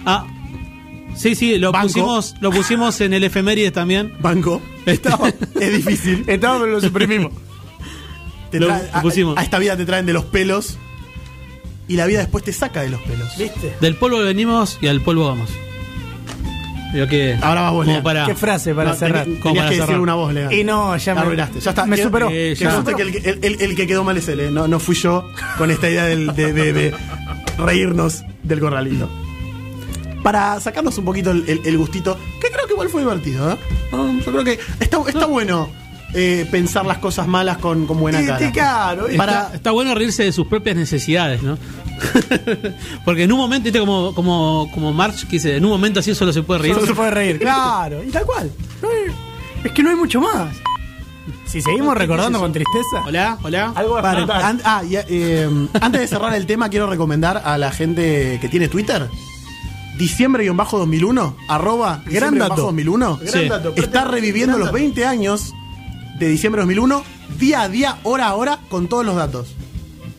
Ah, 0.07 0.25
sí, 1.17 1.35
sí, 1.35 1.59
lo 1.59 1.73
Banco. 1.73 1.87
pusimos, 1.89 2.35
lo 2.41 2.51
pusimos 2.51 3.01
en 3.01 3.15
el 3.15 3.25
efemérides 3.25 3.73
también. 3.73 4.13
Banco. 4.21 4.61
Estaba- 4.87 5.29
es 5.61 5.73
difícil. 5.77 6.25
Estaba, 6.27 6.61
pero 6.61 6.73
lo 6.73 6.81
suprimimos. 6.81 7.33
Te 8.51 8.61
Lo- 8.61 8.69
pusimos. 9.03 9.37
A, 9.37 9.41
a 9.41 9.45
esta 9.45 9.59
vida 9.59 9.77
te 9.77 9.85
traen 9.85 10.07
de 10.07 10.13
los 10.13 10.25
pelos. 10.27 10.79
Y 11.89 11.97
la 11.97 12.07
vida 12.07 12.19
después 12.21 12.43
te 12.45 12.53
saca 12.53 12.83
de 12.83 12.89
los 12.91 13.01
pelos. 13.03 13.29
¿Viste? 13.39 13.75
Del 13.81 13.97
polvo 13.97 14.19
venimos 14.19 14.79
y 14.81 14.89
al 14.89 15.01
polvo 15.03 15.27
vamos. 15.29 15.49
Creo 16.93 17.09
que. 17.09 17.37
Ahora 17.43 17.63
vas 17.63 17.73
vos, 17.73 17.85
como 17.85 17.95
Lea. 17.97 18.03
para. 18.03 18.27
¿Qué 18.27 18.35
frase 18.35 18.75
para 18.75 18.91
No, 18.91 18.97
cerrar? 18.97 19.25
Como 19.25 19.37
Tenías 19.43 19.57
para 19.57 19.69
que 19.69 19.75
decir 19.75 19.87
cerrar. 19.87 20.01
una 20.01 20.15
voz, 20.15 20.33
legal. 20.33 20.53
Y 20.53 20.65
no, 20.65 20.97
ya 20.97 21.15
me, 21.15 21.21
arruinaste. 21.21 21.61
Ya 21.61 21.71
está. 21.71 21.87
Me 21.87 21.97
Que- 21.97 22.03
superó. 22.05 22.29
eh, 22.31 22.55
Que 22.57 22.65
ya. 22.65 22.75
conste 22.75 22.95
que 22.95 23.03
el, 23.03 23.09
el- 23.25 23.39
el- 23.43 23.61
el 23.61 23.77
que 23.77 23.87
quedó 23.87 24.03
mal 24.05 24.17
es 24.17 24.27
él, 24.29 24.41
¿eh? 24.41 24.51
no, 24.51 24.67
no 24.69 24.81
fui 24.81 24.95
yo 24.95 25.29
con 25.59 25.71
esta 25.71 25.89
idea 25.91 26.05
del- 26.07 26.35
de, 26.35 26.53
de- 26.53 26.73
de 26.73 26.95
reírnos 27.59 28.25
del 28.43 28.61
corralito. 28.61 29.09
Para 30.23 30.59
sacarnos 30.61 30.97
un 30.99 31.05
poquito 31.05 31.31
el, 31.31 31.45
el- 31.49 31.61
el 31.65 31.79
gustito, 31.79 32.19
que 32.41 32.49
creo 32.51 32.67
que 32.67 32.73
igual 32.73 32.89
fue 32.89 33.03
divertido, 33.03 33.53
¿eh? 33.53 33.57
Yo 33.93 34.33
creo 34.33 34.45
que 34.45 34.59
está, 34.81 34.99
está 35.07 35.27
bueno 35.27 35.69
eh, 36.15 36.47
pensar 36.51 36.85
las 36.87 36.99
cosas 36.99 37.27
malas 37.29 37.59
con, 37.59 37.87
con 37.87 38.01
buena 38.01 38.21
Sí, 38.21 38.27
cara. 38.27 38.39
sí, 38.47 38.53
claro. 38.53 39.07
Para, 39.17 39.51
Está 39.55 39.71
bueno 39.73 39.95
reírse 39.95 40.25
de 40.25 40.33
sus 40.33 40.47
propias 40.47 40.75
necesidades, 40.77 41.43
¿no? 41.43 41.59
Porque 43.05 43.25
en 43.25 43.33
un 43.33 43.39
momento, 43.39 43.65
¿viste? 43.65 43.79
como, 43.79 44.15
como, 44.15 44.71
como 44.73 44.93
March 44.93 45.23
que 45.27 45.33
dice, 45.37 45.57
en 45.57 45.65
un 45.65 45.71
momento 45.71 46.01
así 46.01 46.15
solo 46.15 46.33
se 46.33 46.43
puede 46.43 46.61
reír. 46.63 46.75
Solo 46.75 46.87
se 46.87 46.95
puede 46.95 47.11
reír, 47.11 47.39
claro. 47.41 48.03
Y 48.03 48.09
tal 48.11 48.25
cual. 48.25 48.51
No 48.83 48.89
hay- 48.89 49.13
es 49.65 49.73
que 49.73 49.83
no 49.83 49.91
hay 49.91 49.97
mucho 49.97 50.21
más. 50.21 50.55
Si 51.45 51.61
seguimos 51.61 51.97
recordando 51.97 52.39
con 52.39 52.53
tristeza. 52.53 53.03
Hola, 53.07 53.39
hola. 53.43 53.73
Algo 53.75 53.97
a 53.99 54.03
Para- 54.03 54.49
an- 54.49 54.61
ah, 54.65 54.83
y, 54.85 54.97
eh, 54.97 55.49
antes 55.81 56.01
de 56.01 56.07
cerrar 56.09 56.35
el 56.35 56.47
tema, 56.47 56.69
quiero 56.69 56.87
recomendar 56.89 57.43
a 57.45 57.59
la 57.59 57.71
gente 57.73 58.39
que 58.41 58.49
tiene 58.49 58.69
Twitter. 58.69 59.09
Diciembre-2001, 59.99 61.35
arroba 61.49 62.03
Gran 62.07 62.39
dato. 62.39 62.57
2001, 62.63 63.17
Gran 63.19 63.43
Sí. 63.43 63.49
dato. 63.49 63.73
está 63.77 64.05
reviviendo 64.05 64.59
los 64.59 64.73
20 64.73 65.07
años 65.07 65.53
de 66.19 66.29
diciembre 66.29 66.61
2001, 66.63 67.03
día 67.39 67.63
a 67.63 67.69
día, 67.69 67.99
hora 68.03 68.29
a 68.29 68.35
hora, 68.35 68.61
con 68.69 68.89
todos 68.89 69.05
los 69.05 69.17
datos. 69.17 69.56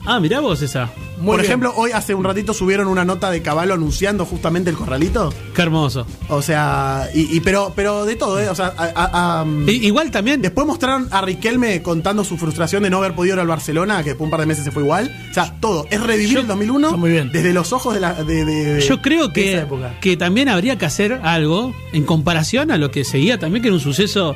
Ah, 0.10 0.22
mirá 0.22 0.40
vos 0.40 0.62
esa. 0.62 0.90
Muy 1.18 1.26
Por 1.32 1.36
bien. 1.42 1.46
ejemplo, 1.46 1.74
hoy 1.76 1.92
hace 1.92 2.14
un 2.16 2.24
ratito 2.24 2.54
subieron 2.54 2.88
una 2.88 3.04
nota 3.04 3.30
de 3.30 3.42
Caballo 3.42 3.74
anunciando 3.74 4.24
justamente 4.26 4.70
el 4.70 4.78
corralito. 4.78 5.34
Qué 5.54 5.64
hermoso. 5.64 6.08
O 6.30 6.42
sea, 6.42 7.10
y, 7.14 7.36
y- 7.36 7.40
pero, 7.42 7.74
pero 7.76 8.06
de 8.06 8.16
todo, 8.16 8.40
¿eh? 8.40 8.48
O 8.50 8.56
sea, 8.56 8.72
a- 8.78 8.84
a- 8.96 9.42
a- 9.42 9.46
I- 9.46 9.86
igual 9.88 10.10
también. 10.12 10.42
Después 10.42 10.66
mostraron 10.66 11.10
a 11.12 11.22
Riquelme 11.22 11.82
contando 11.82 12.24
su 12.24 12.38
frustración 12.38 12.84
de 12.84 12.90
no 12.90 13.00
haber 13.00 13.16
podido 13.16 13.36
ir 13.36 13.42
al 13.42 13.48
Barcelona, 13.48 13.98
que 14.04 14.12
después 14.12 14.26
un 14.26 14.32
par 14.32 14.40
de 14.40 14.46
meses 14.46 14.64
se 14.64 14.72
fue 14.72 14.84
igual. 14.84 15.14
O 15.30 15.34
sea, 15.34 15.56
todo. 15.60 15.88
Es 15.90 16.02
revivir 16.02 16.36
Yo- 16.36 16.40
el 16.42 16.48
2001 16.48 16.88
Está 16.88 16.98
muy 16.98 17.10
bien. 17.12 17.30
desde 17.34 17.52
los 17.52 17.74
ojos 17.74 17.94
de 17.94 18.00
la. 18.00 18.14
De, 18.14 18.46
de- 18.46 18.74
de- 18.76 18.82
Yo 18.82 19.02
creo 19.02 19.28
de 19.28 19.34
que, 19.34 19.54
esa 19.56 19.64
época. 19.64 20.00
que 20.00 20.16
también 20.16 20.48
habría 20.48 20.78
que 20.78 20.86
hacer 20.86 21.20
algo 21.24 21.74
en 21.92 22.06
comparación 22.06 22.72
a 22.72 22.78
lo 22.78 22.92
que 22.92 23.04
seguía 23.04 23.38
también, 23.40 23.62
que 23.62 23.68
era 23.68 23.76
un 23.76 23.82
suceso 23.82 24.36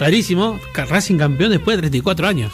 rarísimo. 0.00 0.58
Racing 0.74 1.16
campeón 1.18 1.50
después 1.52 1.76
de 1.76 1.82
34 1.82 2.26
años. 2.26 2.52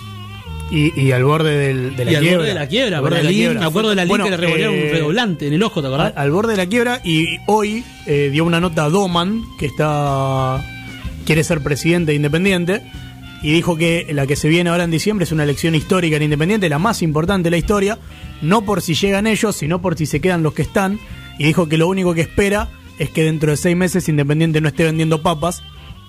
Y, 0.71 1.01
y 1.01 1.13
al 1.13 1.25
borde 1.25 1.57
del, 1.57 1.97
de 1.97 2.05
la 2.05 2.13
y 2.13 2.15
al 2.17 2.23
quiebra. 2.23 2.37
borde 2.39 2.49
de 2.49 2.55
la 2.55 2.69
quiebra. 2.69 2.97
Al 2.99 3.03
borde 3.03 3.17
de 3.17 3.23
la 3.25 3.31
quiebra. 3.31 3.61
me 3.61 3.67
acuerdo 3.67 3.89
de 3.91 3.97
la 3.97 4.05
Bueno, 4.05 4.25
que 4.25 4.31
le 4.31 4.37
revolvieron 4.37 4.75
eh, 4.75 4.85
un 4.85 4.91
redoblante 4.91 5.47
en 5.47 5.53
el 5.55 5.63
ojo, 5.63 5.81
¿te 5.81 5.87
acordás? 5.87 6.13
al, 6.15 6.23
al 6.23 6.31
borde 6.31 6.51
de 6.53 6.57
la 6.59 6.67
quiebra 6.67 7.01
y 7.05 7.39
hoy 7.47 7.85
eh, 8.07 8.29
dio 8.31 8.45
una 8.45 8.61
nota 8.61 8.85
a 8.85 8.91
Doman 8.91 9.43
que 9.59 9.67
está 9.67 10.63
quiere 11.25 11.43
ser 11.45 11.63
presidente 11.63 12.13
de 12.13 12.17
Independiente 12.17 12.83
y 13.43 13.53
dijo 13.53 13.77
que 13.77 14.07
la 14.13 14.27
que 14.27 14.35
se 14.37 14.49
viene 14.49 14.69
ahora 14.71 14.85
en 14.85 14.91
diciembre 14.91 15.25
es 15.25 15.33
una 15.33 15.45
elección 15.45 15.75
histórica 15.75 16.17
en 16.17 16.23
Independiente, 16.25 16.69
la 16.69 16.79
más 16.79 17.03
importante 17.03 17.47
de 17.47 17.51
la 17.53 17.57
historia, 17.59 17.99
no 18.43 18.63
por 18.63 18.83
si 18.83 18.95
llegan 18.95 19.27
ellos, 19.27 19.57
sino 19.57 19.81
por 19.81 19.97
si 19.97 20.07
se 20.07 20.21
quedan 20.21 20.43
los 20.43 20.55
que 20.55 20.63
están 20.63 20.99
y 21.39 21.45
dijo 21.45 21.69
que 21.69 21.79
lo 21.79 21.87
único 21.89 22.15
que 22.15 22.23
espera 22.23 22.69
es 22.99 23.11
que 23.11 23.23
dentro 23.23 23.53
de 23.53 23.57
seis 23.57 23.77
meses 23.77 24.09
Independiente 24.09 24.61
no 24.61 24.69
esté 24.69 24.85
vendiendo 24.85 25.23
papas 25.23 25.63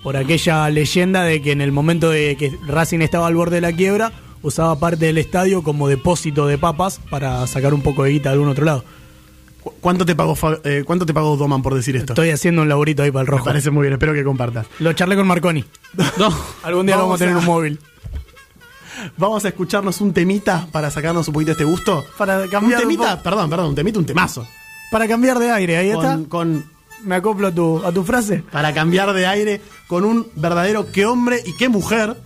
por 0.04 0.18
aquella 0.18 0.70
leyenda 0.70 1.24
de 1.24 1.42
que 1.42 1.52
en 1.52 1.62
el 1.62 1.72
momento 1.72 2.10
de 2.10 2.36
que 2.38 2.52
Racing 2.68 3.00
estaba 3.02 3.28
al 3.28 3.36
borde 3.36 3.56
de 3.58 3.62
la 3.62 3.74
quiebra 3.74 4.12
usaba 4.42 4.78
parte 4.80 5.06
del 5.06 5.18
estadio 5.18 5.64
como 5.64 5.88
depósito 5.88 6.48
de 6.48 6.58
papas 6.58 7.00
para 7.10 7.46
sacar 7.48 7.74
un 7.74 7.82
poco 7.82 8.04
de 8.04 8.12
guita 8.12 8.30
de 8.30 8.34
algún 8.34 8.50
otro 8.50 8.66
lado. 8.66 8.84
¿Cu- 9.62 9.74
¿Cuánto 9.82 10.06
te 10.06 10.16
pagó, 10.16 10.36
eh, 10.64 10.84
¿Cuánto 10.86 11.06
te 11.06 11.14
pagó 11.14 11.36
Doman 11.36 11.62
por 11.62 11.76
decir 11.76 11.96
esto? 11.96 12.14
Estoy 12.14 12.30
haciendo 12.30 12.62
un 12.62 12.70
laburito 12.70 13.04
ahí 13.04 13.12
para 13.12 13.22
el 13.24 13.28
Me 13.28 13.32
rojo. 13.32 13.46
parece 13.46 13.72
muy 13.72 13.82
bien, 13.84 13.94
espero 13.94 14.14
que 14.14 14.24
compartas. 14.24 14.68
Lo 14.80 14.94
charlé 14.94 15.16
con 15.18 15.28
Marconi. 15.28 15.66
No. 16.18 16.34
Algún 16.64 16.86
día 16.86 16.96
lo 16.96 17.02
vamos 17.04 17.20
Vamos 17.20 17.22
a 17.22 17.26
tener 17.26 17.36
a- 17.36 17.40
un 17.40 17.46
móvil. 17.46 17.80
Vamos 19.18 19.46
a 19.46 19.50
escucharnos 19.50 20.02
un 20.02 20.14
temita 20.14 20.68
para 20.72 20.92
sacarnos 20.92 21.28
un 21.28 21.34
poquito 21.34 21.52
este 21.54 21.64
gusto. 21.64 22.06
Para 22.18 22.42
Un 22.42 22.48
cambiar 22.50 22.82
un 22.82 22.88
temita, 22.90 23.22
perdón, 23.24 23.50
perdón, 23.50 23.70
un 23.70 23.76
temita, 23.76 24.00
un 24.00 24.06
temazo. 24.06 24.46
Para 24.92 25.08
cambiar 25.08 25.40
de 25.40 25.52
aire, 25.52 25.78
ahí 25.78 25.90
está. 25.90 26.20
Con- 26.28 26.66
Me 27.04 27.16
acoplo 27.16 27.48
a 27.48 27.52
tu, 27.54 27.82
a 27.86 27.92
tu 27.94 28.04
frase. 28.04 28.44
para 28.52 28.74
cambiar 28.74 29.14
de 29.14 29.26
aire 29.26 29.62
con 29.88 30.04
un 30.04 30.28
verdadero 30.36 30.92
qué 30.92 31.06
hombre 31.06 31.42
y 31.46 31.56
qué 31.56 31.70
mujer. 31.70 32.18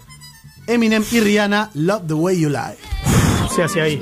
Eminem 0.67 1.03
y 1.11 1.19
Rihanna, 1.19 1.69
Love 1.73 2.07
the 2.07 2.13
Way 2.13 2.39
You 2.39 2.49
Lie. 2.49 2.77
Se 3.53 3.63
hace 3.63 3.81
ahí. 3.81 4.01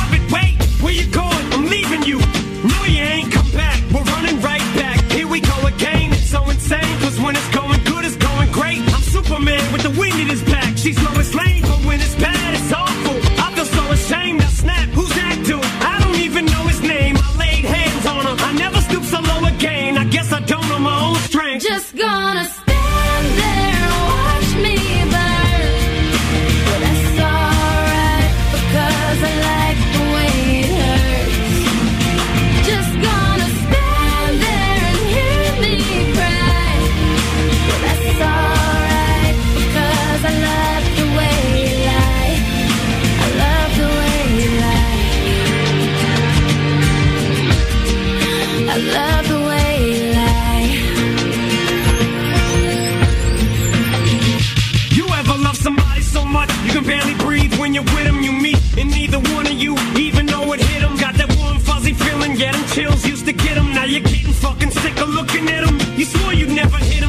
sure 66.11 66.33
you 66.33 66.47
never 66.47 66.77
hear 66.77 67.00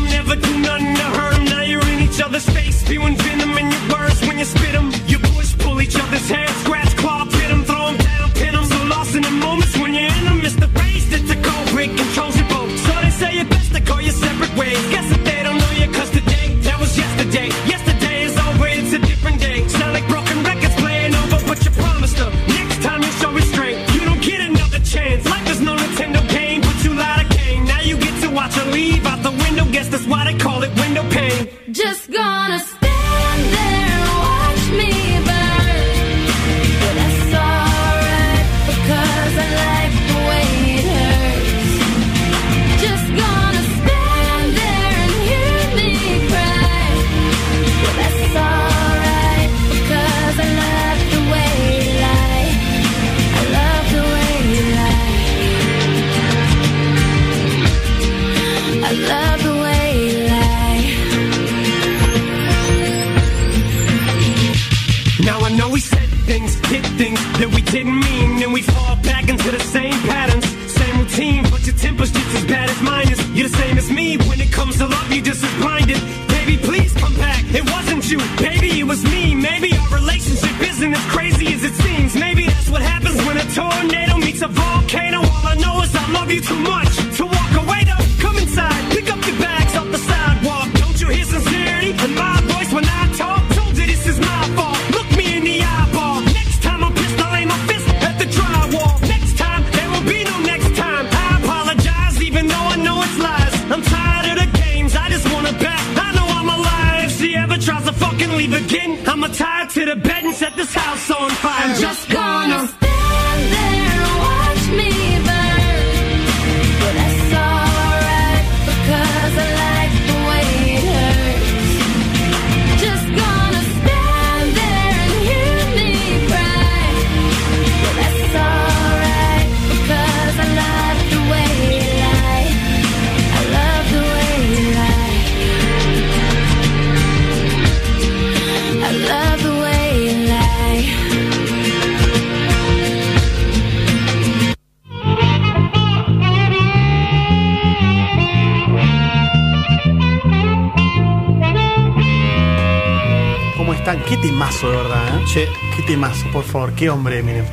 ¿eh? 155.37 155.49
Qué 155.77 155.83
temazo, 155.87 156.27
por 156.33 156.45
favor, 156.45 156.73
qué 156.75 156.91
hombre, 156.91 157.19
Eminem. 157.21 157.45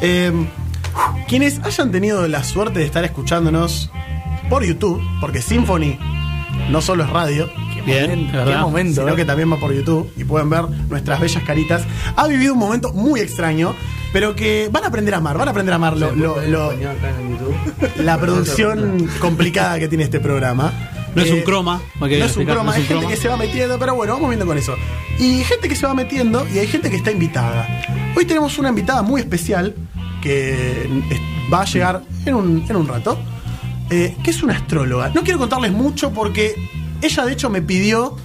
Eh, 0.00 0.32
quienes 1.28 1.58
hayan 1.64 1.90
tenido 1.90 2.26
la 2.28 2.44
suerte 2.44 2.80
de 2.80 2.84
estar 2.84 3.04
escuchándonos 3.04 3.90
por 4.50 4.64
YouTube, 4.64 5.00
porque 5.20 5.40
Symphony 5.40 5.98
no 6.70 6.80
solo 6.82 7.04
es 7.04 7.10
radio, 7.10 7.48
Bien, 7.86 8.30
qué 8.30 8.56
momento, 8.56 9.00
sino 9.00 9.14
eh. 9.14 9.16
que 9.16 9.24
también 9.24 9.50
va 9.50 9.56
por 9.58 9.72
YouTube 9.74 10.12
y 10.16 10.22
pueden 10.24 10.48
ver 10.50 10.62
nuestras 10.88 11.18
bellas 11.20 11.42
caritas. 11.42 11.82
Ha 12.14 12.28
vivido 12.28 12.52
un 12.52 12.58
momento 12.60 12.92
muy 12.92 13.18
extraño, 13.20 13.74
pero 14.12 14.36
que 14.36 14.68
van 14.70 14.84
a 14.84 14.88
aprender 14.88 15.14
a 15.14 15.16
amar, 15.16 15.36
van 15.38 15.48
a 15.48 15.50
aprender 15.50 15.72
a 15.72 15.76
amar 15.76 15.96
lo- 15.96 16.12
lo- 16.14 16.40
lo- 16.42 16.72
la 17.96 18.18
producción 18.20 19.08
complicada 19.20 19.78
que 19.80 19.88
tiene 19.88 20.04
este 20.04 20.20
programa. 20.20 20.72
No 21.14 21.22
es 21.22 21.28
Eh, 21.30 21.34
un 21.34 21.40
croma. 21.42 21.80
porque 21.98 22.18
no 22.18 22.24
es 22.26 22.36
un 22.36 22.44
croma, 22.44 22.62
no 22.64 22.70
es 22.72 22.76
gente 22.76 22.94
croma. 22.94 23.08
que 23.08 23.16
se 23.16 23.28
va 23.28 23.36
metiendo, 23.36 23.78
pero 23.78 23.94
bueno, 23.94 24.14
vamos 24.14 24.30
viendo 24.30 24.46
con 24.46 24.56
eso. 24.56 24.76
Y 25.22 25.44
gente 25.44 25.68
que 25.68 25.76
se 25.76 25.86
va 25.86 25.94
metiendo 25.94 26.44
y 26.52 26.58
hay 26.58 26.66
gente 26.66 26.90
que 26.90 26.96
está 26.96 27.12
invitada. 27.12 27.68
Hoy 28.16 28.24
tenemos 28.24 28.58
una 28.58 28.70
invitada 28.70 29.02
muy 29.02 29.20
especial 29.20 29.72
que 30.20 30.82
es- 31.10 31.52
va 31.52 31.62
a 31.62 31.64
llegar 31.64 32.02
en 32.26 32.34
un, 32.34 32.64
en 32.68 32.74
un 32.76 32.88
rato, 32.88 33.16
eh, 33.88 34.16
que 34.24 34.30
es 34.32 34.42
una 34.42 34.54
astróloga. 34.54 35.10
No 35.14 35.22
quiero 35.22 35.38
contarles 35.38 35.70
mucho 35.70 36.10
porque 36.12 36.56
ella 37.00 37.24
de 37.24 37.32
hecho 37.34 37.50
me 37.50 37.62
pidió 37.62 38.16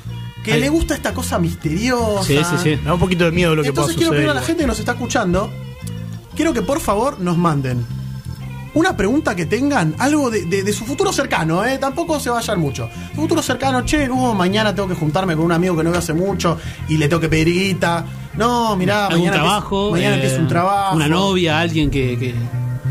que 0.43 0.53
Ay. 0.53 0.61
le 0.61 0.69
gusta 0.69 0.95
esta 0.95 1.13
cosa 1.13 1.37
misteriosa. 1.37 2.23
Sí, 2.23 2.37
sí, 2.43 2.55
sí. 2.63 2.69
Me 2.77 2.85
da 2.85 2.93
un 2.95 2.99
poquito 2.99 3.25
de 3.25 3.31
miedo 3.31 3.53
lo 3.55 3.61
que 3.61 3.69
Entonces 3.69 3.95
pueda 3.95 4.09
quiero 4.09 4.17
pedir 4.19 4.29
a 4.31 4.33
la 4.33 4.41
gente 4.41 4.63
que 4.63 4.67
nos 4.67 4.79
está 4.79 4.93
escuchando, 4.93 5.51
quiero 6.35 6.51
que 6.53 6.63
por 6.63 6.79
favor 6.79 7.19
nos 7.19 7.37
manden 7.37 7.85
una 8.73 8.95
pregunta 8.95 9.35
que 9.35 9.45
tengan, 9.45 9.95
algo 9.97 10.29
de, 10.29 10.45
de- 10.45 10.63
de 10.63 10.73
su 10.73 10.85
futuro 10.85 11.11
cercano, 11.11 11.65
¿eh? 11.65 11.77
tampoco 11.77 12.19
se 12.19 12.29
vayan 12.29 12.59
mucho. 12.59 12.89
Su 13.15 13.21
futuro 13.21 13.41
cercano, 13.41 13.83
che, 13.85 14.07
no, 14.07 14.33
mañana 14.35 14.73
tengo 14.75 14.87
que 14.89 14.95
juntarme 14.95 15.35
con 15.35 15.45
un 15.45 15.51
amigo 15.51 15.75
que 15.75 15.83
no 15.83 15.89
veo 15.91 15.99
hace 15.99 16.13
mucho 16.13 16.57
y 16.87 16.97
le 16.97 17.07
tengo 17.07 17.19
que 17.21 17.29
pedir 17.29 17.47
guita. 17.51 18.05
No, 18.35 18.75
mirá, 18.75 19.07
algún 19.07 19.21
mañana, 19.25 19.37
trabajo, 19.43 19.87
empieza, 19.87 19.91
mañana 20.09 20.15
eh, 20.15 20.19
empieza 20.25 20.41
un 20.41 20.47
trabajo. 20.47 20.95
una 20.95 21.07
novia, 21.07 21.59
alguien 21.59 21.89
que, 21.89 22.17
que- 22.19 22.35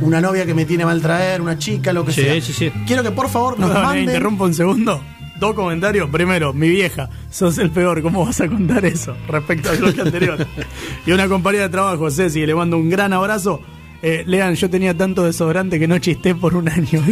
Una 0.01 0.21
novia 0.21 0.45
que 0.45 0.53
me 0.55 0.65
tiene 0.65 0.85
mal 0.85 1.01
traer, 1.01 1.41
una 1.41 1.57
chica, 1.57 1.93
lo 1.93 2.05
que 2.05 2.13
Sí, 2.13 2.23
sea. 2.23 2.41
sí, 2.41 2.53
sí. 2.53 2.71
Quiero 2.87 3.03
que 3.03 3.13
por 3.13 3.29
favor 3.31 3.59
nos 3.59 3.69
No, 3.71 3.75
no, 3.77 3.83
manden. 3.83 4.05
interrumpo 4.05 4.45
un 4.45 4.53
segundo. 4.55 5.01
Dos 5.39 5.55
comentarios. 5.55 6.09
Primero, 6.11 6.53
mi 6.53 6.69
vieja, 6.69 7.09
sos 7.31 7.59
el 7.59 7.71
peor. 7.71 8.01
¿Cómo 8.03 8.25
vas 8.25 8.41
a 8.41 8.49
contar 8.49 8.85
eso 8.87 9.15
respecto 9.29 9.71
al 9.71 9.77
bloque 9.79 10.01
anterior? 10.01 10.47
y 11.07 11.13
una 11.13 11.29
compañera 11.29 11.65
de 11.65 11.71
trabajo, 11.71 12.11
Ceci, 12.11 12.41
que 12.41 12.47
le 12.47 12.55
mando 12.55 12.77
un 12.79 12.89
gran 12.91 13.13
abrazo. 13.13 13.61
Eh, 14.03 14.25
lean, 14.27 14.55
yo 14.55 14.69
tenía 14.71 14.97
tanto 14.97 15.25
desodorante 15.25 15.79
que 15.79 15.89
no 15.89 15.99
chisté 15.99 16.35
por 16.35 16.55
un 16.55 16.69
año. 16.69 17.03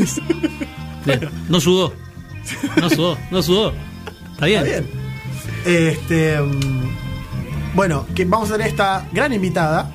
no 1.48 1.60
sudó. 1.60 1.92
No 2.80 2.90
sudó, 2.90 3.18
no 3.30 3.42
sudó. 3.42 3.72
Está 4.32 4.46
bien. 4.46 4.64
Está 4.66 4.80
bien. 4.80 4.86
Este, 5.64 6.40
mm, 6.40 7.74
bueno, 7.74 8.06
que 8.14 8.24
vamos 8.24 8.50
a 8.50 8.52
tener 8.54 8.68
esta 8.68 9.06
gran 9.12 9.32
invitada. 9.32 9.90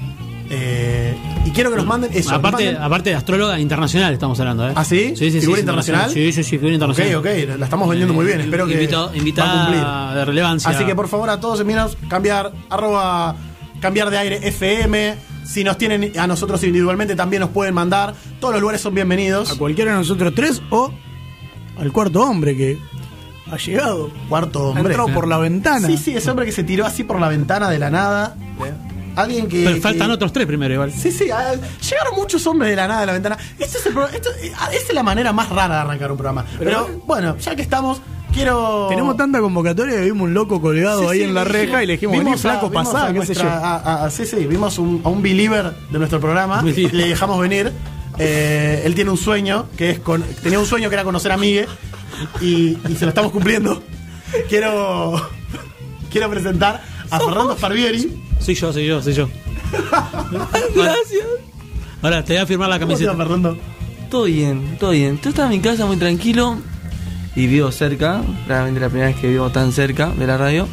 eh, 0.52 1.16
y 1.46 1.52
quiero 1.52 1.70
que 1.70 1.78
nos 1.78 1.86
manden 1.86 2.12
eso. 2.12 2.34
aparte, 2.34 2.74
manden- 2.74 2.82
aparte 2.82 3.10
de 3.12 3.16
astróloga 3.16 3.60
internacional 3.60 4.12
estamos 4.14 4.40
hablando, 4.40 4.68
¿eh? 4.68 4.74
¿Ah, 4.76 4.84
sí? 4.84 5.14
Sí, 5.16 5.30
sí, 5.32 5.40
¿Figura 5.42 5.58
sí, 5.58 5.62
internacional? 5.62 6.10
Sí, 6.10 6.32
sí, 6.34 6.44
sí, 6.44 6.50
figura 6.58 6.74
internacional. 6.74 7.16
Ok, 7.18 7.26
ok, 7.26 7.58
la 7.60 7.66
estamos 7.66 7.88
vendiendo 7.88 8.14
muy 8.16 8.26
bien. 8.26 8.42
Espero 8.42 8.66
que. 8.66 8.88
Va 8.88 9.12
a 9.12 9.16
invitada 9.16 9.66
cumplir. 9.66 10.18
de 10.18 10.26
relevancia. 10.26 10.72
Así 10.72 10.86
que 10.86 10.96
por 10.96 11.08
favor 11.08 11.30
a 11.30 11.40
todos 11.40 11.60
envíenos 11.60 11.98
cambiar, 12.10 12.52
arroba, 12.70 13.36
cambiar 13.80 14.10
de 14.10 14.18
aire 14.18 14.40
FM. 14.48 15.16
Si 15.50 15.64
nos 15.64 15.78
tienen 15.78 16.12
a 16.20 16.28
nosotros 16.28 16.64
individualmente 16.64 17.16
también 17.16 17.42
nos 17.42 17.50
pueden 17.50 17.74
mandar. 17.74 18.14
Todos 18.40 18.54
los 18.54 18.62
lugares 18.62 18.82
son 18.82 18.94
bienvenidos. 18.94 19.52
A 19.52 19.58
cualquiera 19.58 19.92
de 19.92 19.98
nosotros 19.98 20.34
tres 20.36 20.62
o 20.70 20.92
al 21.78 21.92
cuarto 21.92 22.22
hombre 22.22 22.56
que 22.56 22.78
ha 23.52 23.58
llegado. 23.58 24.12
Cuarto 24.30 24.60
Ha 24.60 24.70
hombre. 24.70 24.94
entrado 24.94 25.12
por 25.14 25.28
la 25.28 25.38
ventana. 25.40 25.88
Sí, 25.88 25.98
sí, 25.98 26.16
ese 26.16 26.30
hombre 26.30 26.46
que 26.46 26.52
se 26.52 26.64
tiró 26.64 26.86
así 26.86 27.04
por 27.04 27.20
la 27.20 27.30
ventana 27.30 27.70
de 27.70 27.80
la 27.80 27.90
nada. 27.90 28.36
Alguien 29.16 29.48
que. 29.48 29.64
Pero 29.66 29.82
faltan 29.82 30.08
que- 30.08 30.14
otros 30.14 30.32
tres 30.32 30.46
primero 30.46 30.74
igual. 30.74 30.92
Sí, 30.94 31.12
sí, 31.12 31.32
ah, 31.32 31.54
llegaron 31.82 32.16
muchos 32.16 32.46
hombres 32.46 32.70
de 32.70 32.76
la 32.76 32.88
nada 32.88 33.00
de 33.02 33.06
la 33.08 33.14
ventana. 33.14 33.38
Este 33.58 33.80
es 33.80 33.86
el 33.88 33.94
pro- 33.94 34.08
esto- 34.08 34.30
eh, 34.42 34.52
ah, 34.58 34.70
esa 34.72 34.88
es 34.90 34.94
la 34.94 35.04
manera 35.04 35.34
más 35.34 35.50
rara 35.50 35.76
de 35.76 35.82
arrancar 35.82 36.12
un 36.12 36.18
programa. 36.18 36.46
Pero, 36.60 37.02
bueno, 37.08 37.36
ya 37.38 37.56
que 37.56 37.64
estamos, 37.64 38.02
quiero. 38.34 38.88
Tenemos 38.90 39.16
tanta 39.18 39.40
convocatoria 39.40 39.96
que 39.96 40.02
vimos 40.06 40.22
un 40.24 40.34
loco 40.34 40.62
colgado 40.62 41.02
Sí, 41.04 41.08
ahí 41.10 41.18
sí, 41.20 41.24
en 41.26 41.34
la 41.34 41.44
vimos- 41.44 41.54
reja 41.54 41.84
y 41.84 41.88
le 41.88 41.94
dijimos, 41.94 42.14
vení 42.14 42.26
vimos 42.26 42.40
a- 42.46 42.50
flaco, 42.50 42.70
vimos 42.70 42.88
pasá, 42.94 43.14
qué 43.14 43.26
sé 43.26 43.34
yo. 43.36 43.44
a- 43.50 44.06
a- 44.06 44.10
sí, 44.10 44.26
sí, 44.26 44.46
vimos 44.48 44.78
un- 44.80 45.02
a 45.04 45.10
un 45.10 45.22
believer 45.22 45.74
de 45.92 45.98
nuestro 45.98 46.20
programa. 46.20 46.62
Believer. 46.64 46.94
Le 46.94 47.08
dejamos 47.10 47.40
venir. 47.40 47.72
Eh, 48.18 48.82
él 48.86 48.96
tiene 48.96 49.12
un 49.12 49.18
sueño, 49.18 49.68
que 49.78 49.92
es 49.92 50.00
con, 50.00 50.22
tenía 50.44 50.60
un 50.60 50.66
sueño 50.66 50.90
que 50.90 50.96
era 50.96 51.04
conocer 51.06 51.32
a 51.32 51.38
Migue 51.38 51.68
y, 52.42 52.78
y 52.90 52.96
se 52.98 53.06
lo 53.06 53.10
estamos 53.10 53.32
cumpliendo. 53.32 53.82
Quiero, 54.50 55.30
quiero 56.12 56.30
presentar 56.30 56.84
a 57.10 57.20
Fernando 57.20 57.56
Sparvieri. 57.56 58.22
Soy 58.40 58.56
yo, 58.56 58.74
soy 58.74 58.86
yo, 58.88 59.02
soy 59.02 59.14
yo. 59.14 59.30
Gracias. 60.76 61.26
Ahora 62.02 62.24
te 62.24 62.34
voy 62.34 62.42
a 62.42 62.46
firmar 62.46 62.70
la 62.70 62.80
¿Cómo 62.80 62.96
te 62.96 63.06
va, 63.06 63.12
camiseta. 63.14 63.18
Fernando? 63.18 63.58
Todo 64.10 64.24
bien, 64.24 64.78
todo 64.80 64.92
bien. 64.92 65.20
Yo 65.22 65.30
estaba 65.30 65.48
en 65.48 65.58
mi 65.58 65.60
casa 65.62 65.86
muy 65.86 65.98
tranquilo 65.98 66.58
y 67.40 67.48
vivo 67.48 67.72
cerca, 67.72 68.22
realmente 68.50 68.82
la 68.82 68.90
primera 68.90 69.08
vez 69.08 69.16
que 69.18 69.30
vivo 69.30 69.50
tan 69.50 69.72
cerca 69.72 70.10
de 70.12 70.28
la 70.28 70.38
radio. 70.38 70.68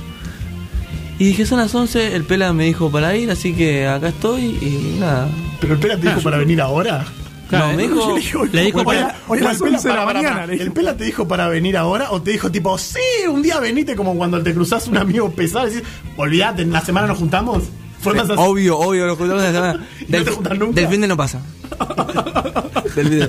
Y 1.16 1.26
dije, 1.26 1.46
son 1.46 1.58
las 1.60 1.72
11, 1.72 2.16
el 2.16 2.24
Pela 2.24 2.52
me 2.52 2.64
dijo 2.64 2.90
para 2.90 3.16
ir, 3.16 3.30
así 3.30 3.54
que 3.54 3.86
acá 3.86 4.08
estoy 4.08 4.46
y 4.60 4.96
nada. 4.98 5.28
Pero 5.60 5.74
el 5.74 5.78
Pela 5.78 5.96
te 5.96 6.08
dijo 6.08 6.20
para 6.22 6.38
venir 6.38 6.60
ahora. 6.60 7.04
Claro, 7.48 7.68
no, 7.68 7.74
me 7.76 7.84
dijo, 7.84 8.16
Le 8.50 8.62
dijo 8.62 8.80
el 8.80 8.86
Oye, 8.88 8.98
Pela- 8.98 9.14
oye, 9.28 9.40
a 9.42 9.44
las 9.44 9.56
el 9.58 9.62
Pela, 9.62 9.76
11 9.76 9.88
de 9.88 9.94
la 9.94 10.00
para, 10.00 10.06
para, 10.06 10.18
mañana, 10.18 10.34
para. 10.34 10.46
le 10.48 10.52
dijo. 10.54 10.64
¿El 10.64 10.72
Pela 10.72 10.96
te 10.96 11.04
dijo 11.04 11.28
para 11.28 11.48
venir 11.48 11.76
ahora 11.76 12.10
o 12.10 12.20
te 12.20 12.32
dijo 12.32 12.50
tipo, 12.50 12.76
sí, 12.78 12.98
un 13.30 13.42
día 13.42 13.60
venite 13.60 13.94
como 13.94 14.16
cuando 14.16 14.42
te 14.42 14.52
cruzás 14.52 14.88
un 14.88 14.96
amigo 14.96 15.30
pesado 15.30 15.68
y 15.68 15.74
decís, 15.74 15.88
olvídate, 16.16 16.62
en 16.62 16.72
la 16.72 16.80
semana 16.80 17.06
nos 17.06 17.18
juntamos? 17.18 17.62
Fue 18.00 18.12
más 18.14 18.28
así. 18.28 18.34
obvio, 18.36 18.76
obvio, 18.76 19.06
lo 19.06 19.14
juntamos 19.14 19.44
la 19.44 19.52
semana. 19.52 19.86
¿Y 20.08 20.10
no 20.12 20.24
te 20.24 20.30
juntan 20.32 20.58
nunca? 20.58 20.80
del 20.80 20.90
fin 20.90 21.00
de 21.00 21.06
no 21.06 21.16
pasa. 21.16 21.40
Del 22.94 23.08
video. 23.08 23.28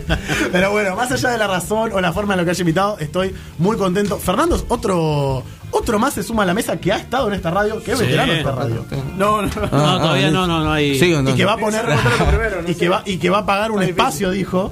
Pero 0.51 0.71
bueno, 0.71 0.95
más 0.95 1.11
allá 1.11 1.29
de 1.29 1.37
la 1.37 1.47
razón 1.47 1.91
o 1.93 2.01
la 2.01 2.11
forma 2.13 2.33
en 2.33 2.39
la 2.39 2.45
que 2.45 2.51
haya 2.51 2.61
invitado, 2.61 2.97
estoy 2.99 3.33
muy 3.57 3.77
contento. 3.77 4.17
Fernando 4.17 4.63
otro, 4.69 5.43
otro 5.71 5.99
más 5.99 6.13
se 6.13 6.23
suma 6.23 6.43
a 6.43 6.45
la 6.45 6.53
mesa 6.53 6.77
que 6.77 6.91
ha 6.93 6.97
estado 6.97 7.27
en 7.27 7.33
esta 7.33 7.51
radio, 7.51 7.81
que 7.83 7.91
es 7.91 7.99
Sí. 7.99 8.05
veterano 8.05 8.31
de 8.33 8.37
esta 8.39 8.51
radio. 8.51 8.85
No, 9.17 9.41
no. 9.41 9.47
No, 9.47 9.61
Ah, 9.71 9.97
todavía 10.01 10.27
ah, 10.27 10.31
no, 10.31 10.47
no, 10.47 10.63
no 10.63 10.71
hay. 10.71 10.97
Sigo 10.99 11.11
Y 11.15 11.19
entonces. 11.19 11.35
que 11.35 11.45
va 11.45 11.53
a 11.53 11.57
poner 11.57 11.85
y, 12.67 12.75
que 12.75 12.89
va, 12.89 13.03
y 13.05 13.17
que 13.17 13.29
va 13.29 13.39
a 13.39 13.45
pagar 13.45 13.71
un 13.71 13.83
espacio, 13.83 14.31
dijo. 14.31 14.71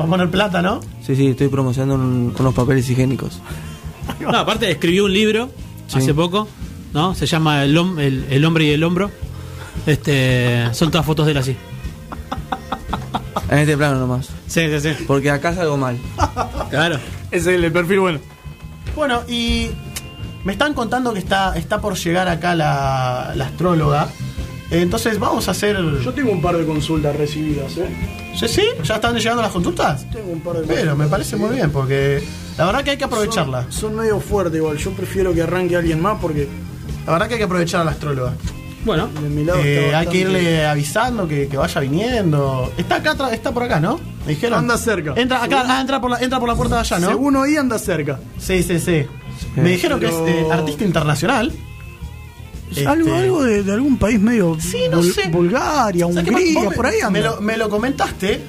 Va 0.00 0.04
a 0.04 0.08
poner 0.08 0.30
plata, 0.30 0.62
¿no? 0.62 0.80
Sí, 1.06 1.14
sí, 1.16 1.28
estoy 1.28 1.48
promocionando 1.48 1.94
un- 1.96 2.34
unos 2.38 2.54
papeles 2.54 2.88
higiénicos. 2.88 3.40
No, 4.20 4.30
aparte 4.30 4.70
escribió 4.70 5.04
un 5.04 5.12
libro 5.12 5.50
Sí. 5.88 5.98
hace 5.98 6.14
poco, 6.14 6.48
¿no? 6.94 7.14
Se 7.14 7.26
llama 7.26 7.64
El, 7.64 7.76
el, 7.98 8.26
El 8.30 8.44
hombre 8.44 8.64
y 8.64 8.70
el 8.70 8.82
hombro. 8.84 9.10
Este, 9.86 10.68
son 10.74 10.90
todas 10.90 11.06
fotos 11.06 11.26
de 11.26 11.32
él 11.32 11.38
así. 11.38 11.56
En 13.50 13.58
este 13.58 13.76
plano 13.76 13.98
nomás. 13.98 14.28
Sí, 14.46 14.68
sí, 14.70 14.80
sí. 14.80 15.04
Porque 15.06 15.30
acá 15.30 15.54
salgo 15.54 15.76
mal. 15.76 15.98
Claro. 16.70 17.00
Ese 17.32 17.56
es 17.56 17.62
el 17.64 17.72
perfil 17.72 17.98
bueno. 17.98 18.20
Bueno, 18.94 19.22
y 19.26 19.70
me 20.44 20.52
están 20.52 20.72
contando 20.72 21.12
que 21.12 21.18
está, 21.18 21.56
está 21.56 21.80
por 21.80 21.96
llegar 21.96 22.28
acá 22.28 22.54
la, 22.54 23.32
la 23.34 23.46
astróloga. 23.46 24.06
Entonces 24.70 25.18
vamos 25.18 25.48
a 25.48 25.50
hacer. 25.50 25.76
Yo 26.00 26.12
tengo 26.14 26.30
un 26.30 26.40
par 26.40 26.56
de 26.56 26.64
consultas 26.64 27.16
recibidas, 27.16 27.76
¿eh? 27.76 27.88
¿Sí, 28.38 28.46
sí? 28.46 28.62
¿Ya 28.84 28.94
están 28.94 29.16
llegando 29.16 29.42
las 29.42 29.50
consultas? 29.50 30.08
Tengo 30.12 30.30
un 30.30 30.40
par 30.40 30.58
de 30.58 30.66
Pero 30.72 30.94
me 30.94 31.08
parece 31.08 31.34
muy 31.34 31.56
bien, 31.56 31.72
porque 31.72 32.22
la 32.56 32.66
verdad 32.66 32.84
que 32.84 32.90
hay 32.90 32.96
que 32.96 33.04
aprovecharla. 33.04 33.62
Son, 33.64 33.72
son 33.72 33.96
medio 33.96 34.20
fuertes 34.20 34.54
igual. 34.56 34.76
Yo 34.76 34.92
prefiero 34.92 35.34
que 35.34 35.42
arranque 35.42 35.74
alguien 35.74 36.00
más 36.00 36.18
porque 36.20 36.46
La 37.04 37.12
verdad 37.14 37.26
que 37.26 37.34
hay 37.34 37.38
que 37.38 37.44
aprovechar 37.44 37.80
a 37.80 37.84
la 37.84 37.90
astróloga. 37.90 38.32
Bueno, 38.84 39.08
de 39.08 39.28
mi 39.28 39.44
lado 39.44 39.60
Eh, 39.62 39.94
hay 39.94 40.06
que 40.06 40.18
irle 40.18 40.66
avisando 40.66 41.28
que, 41.28 41.48
que 41.48 41.56
vaya 41.56 41.80
viniendo. 41.80 42.72
Está 42.78 42.96
acá, 42.96 43.10
atrás- 43.12 43.32
está 43.34 43.52
por 43.52 43.62
acá, 43.62 43.78
¿no? 43.78 44.00
Me 44.26 44.32
dijeron. 44.34 44.58
Anda 44.60 44.78
cerca. 44.78 45.12
Entra 45.16 45.42
acá, 45.42 45.64
ah, 45.66 45.80
entra 45.80 46.00
por 46.00 46.10
la, 46.10 46.18
entra 46.20 46.38
por 46.40 46.48
la 46.48 46.54
puerta 46.54 46.76
de 46.76 46.80
allá, 46.80 46.98
¿no? 46.98 47.08
Según 47.08 47.36
oí 47.36 47.56
anda 47.56 47.78
cerca. 47.78 48.18
Sí, 48.38 48.62
sí, 48.62 48.78
sí. 48.78 49.04
Me 49.56 49.70
dijeron 49.70 50.00
Pero- 50.00 50.24
que 50.24 50.30
es 50.30 50.36
eh, 50.36 50.46
artista 50.52 50.84
internacional. 50.84 51.52
Este- 52.70 52.86
Algo, 52.86 53.14
algo 53.14 53.42
de, 53.42 53.62
de 53.64 53.72
algún 53.72 53.98
país 53.98 54.20
medio. 54.20 54.56
Sí, 54.60 54.82
no 54.90 55.02
Bul- 55.02 55.12
sé. 55.12 55.28
Bulgaria, 55.28 56.06
¿Sabes 56.06 56.24
qué 56.24 56.30
Hungría, 56.30 56.70
por 56.70 56.86
ahí 56.86 57.00
anda. 57.00 57.10
me 57.10 57.20
lo, 57.20 57.40
me 57.40 57.56
lo 57.56 57.68
comentaste, 57.68 58.40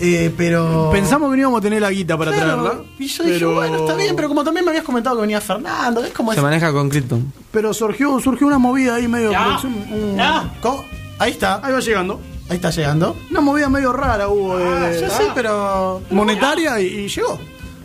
eh, 0.00 0.32
pero. 0.36 0.90
Pensamos 0.92 1.30
que 1.30 1.36
no 1.36 1.40
íbamos 1.40 1.58
a 1.58 1.62
tener 1.62 1.80
la 1.82 1.90
guita 1.90 2.16
para 2.16 2.32
Claro, 2.32 2.62
traerla. 2.62 2.84
Y 2.98 3.06
yo 3.06 3.24
dije, 3.24 3.36
pero- 3.38 3.54
bueno, 3.54 3.76
está 3.78 3.94
bien, 3.94 4.14
pero 4.16 4.28
como 4.28 4.44
también 4.44 4.64
me 4.64 4.70
habías 4.70 4.84
comentado 4.84 5.16
que 5.16 5.22
venía 5.22 5.40
Fernando, 5.40 6.04
es 6.04 6.12
como. 6.12 6.32
Se 6.32 6.38
es- 6.38 6.42
maneja 6.42 6.72
con 6.72 6.88
Krypton. 6.88 7.32
Pero 7.50 7.72
surgió, 7.74 8.18
surgió 8.20 8.46
una 8.46 8.58
movida 8.58 8.94
ahí 8.96 9.08
medio. 9.08 9.30
Ya. 9.32 9.58
un- 9.64 10.16
Ya. 10.16 10.52
¿Cómo? 10.60 10.84
Ahí 11.18 11.32
está, 11.32 11.60
Ahí 11.64 11.72
va 11.72 11.80
llegando. 11.80 12.20
ahí 12.48 12.56
está 12.56 12.70
llegando. 12.70 13.16
Una 13.30 13.40
movida 13.40 13.68
medio 13.68 13.92
rara 13.92 14.28
hubo. 14.28 14.54
Ah, 14.56 14.88
de- 14.88 15.00
yo 15.00 15.08
sí, 15.10 15.24
pero. 15.34 16.00
monetaria 16.10 16.80
y, 16.80 16.86
y 16.86 17.08
llegó. 17.08 17.38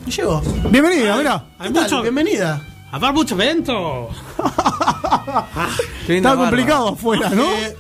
Y 0.06 0.12
llegó. 0.12 0.42
Bienvenida, 0.70 1.44
mucho, 1.72 2.02
Bienvenida. 2.02 2.62
habrá 2.92 3.12
mucho 3.12 3.36
evento. 3.36 4.10
Linda 6.08 6.32
Está 6.32 6.36
complicado 6.36 6.90
afuera, 6.90 7.30
¿no? 7.30 7.44
Eh, 7.44 7.78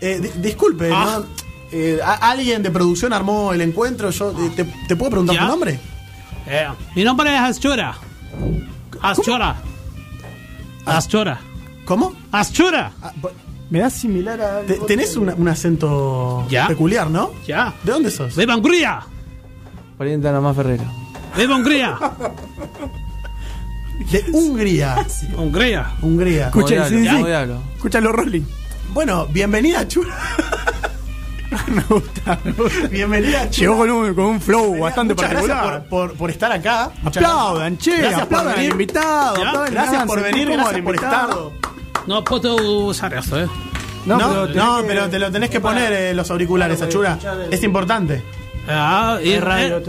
eh, 0.00 0.18
di- 0.20 0.40
disculpe, 0.40 0.90
Ah. 0.92 1.18
¿no? 1.20 1.45
Eh, 1.78 2.00
alguien 2.02 2.62
de 2.62 2.70
producción 2.70 3.12
armó 3.12 3.52
el 3.52 3.60
encuentro. 3.60 4.08
Yo, 4.10 4.30
eh, 4.30 4.50
te, 4.56 4.64
te 4.64 4.96
puedo 4.96 5.10
preguntar 5.10 5.36
¿Ya? 5.36 5.42
tu 5.42 5.48
nombre? 5.48 5.78
Eh, 6.46 6.66
mi 6.94 7.04
nombre 7.04 7.34
es 7.34 7.40
Aschura. 7.40 7.96
Aschura. 9.02 9.56
Aschura. 10.86 11.38
¿Cómo? 11.84 12.14
Aschura. 12.32 12.92
Ah, 13.02 13.12
Me 13.68 13.80
da 13.80 13.90
similar 13.90 14.40
a. 14.40 14.60
te- 14.62 14.78
tenés 14.86 15.16
una- 15.16 15.34
un 15.34 15.48
acento 15.48 16.46
¿Ya? 16.48 16.66
peculiar, 16.68 17.10
¿no? 17.10 17.32
Ya. 17.46 17.74
¿De 17.82 17.92
dónde 17.92 18.10
sos? 18.10 18.34
¡Viva 18.36 18.56
Hungría! 18.56 19.00
Pariente 19.98 20.24
de 20.24 20.28
Ana 20.30 20.40
Más 20.40 20.56
Ferrero. 20.56 20.84
¡Viva 21.36 21.56
Hungría! 21.56 21.98
De 24.10 24.24
Hungría. 24.32 24.96
Hungría. 25.36 25.92
Hungría. 26.00 26.46
Escucha, 26.46 26.88
sí, 26.88 26.94
sí. 27.06 27.24
diablo. 27.24 27.60
Escucha 27.76 28.00
los 28.00 28.12
Rolling. 28.12 28.42
Bueno, 28.94 29.26
bienvenida, 29.26 29.86
Chura. 29.88 30.14
me 31.68 31.82
gusta, 31.82 32.38
me 32.44 32.52
gusta. 32.52 32.86
Bienvenida. 32.88 33.48
Llegó 33.50 33.76
con 33.78 33.90
un, 33.90 34.14
con 34.14 34.24
un 34.24 34.40
flow 34.40 34.78
bastante 34.80 35.14
Muchas 35.14 35.28
particular. 35.30 35.62
Gracias 35.64 35.82
por, 35.88 36.08
por, 36.08 36.16
por 36.18 36.30
estar 36.30 36.52
acá. 36.52 36.90
Muchas 37.02 37.22
Aplaudan, 37.22 37.74
gracias. 37.74 37.94
che, 37.96 38.00
Gracias 38.02 38.26
por 38.26 38.38
aplaudan 38.38 38.58
al 38.58 38.64
invitado. 38.64 39.36
Ya, 39.36 39.48
aplaudan, 39.48 39.72
gracias 39.74 40.04
por 40.06 40.22
venir, 40.22 40.48
gracias 40.48 40.80
por 40.82 40.94
invitado. 40.94 41.52
No 42.06 42.24
puedo 42.24 42.56
usar 42.86 43.14
eso, 43.14 43.40
¿eh? 43.40 43.48
No, 44.06 44.18
no, 44.18 44.46
pero 44.46 44.76
que- 44.82 44.84
pero 44.86 45.08
te 45.10 45.18
lo 45.18 45.30
tenés 45.32 45.50
que 45.50 45.60
poner 45.60 45.92
eh, 45.92 46.14
los 46.14 46.30
auriculares, 46.30 46.80
Achura. 46.82 47.18
Es 47.50 47.62
importante. 47.64 48.22
Ah, 48.68 49.18
y, 49.22 49.32
Es 49.32 49.42
radio, 49.42 49.78
eh, 49.78 49.82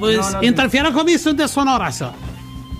pues 0.00 0.18
no, 0.18 0.30
no, 0.30 0.42
interfiere 0.42 0.92
con 0.92 1.06
sonoras. 1.48 1.94
eso. 1.96 2.12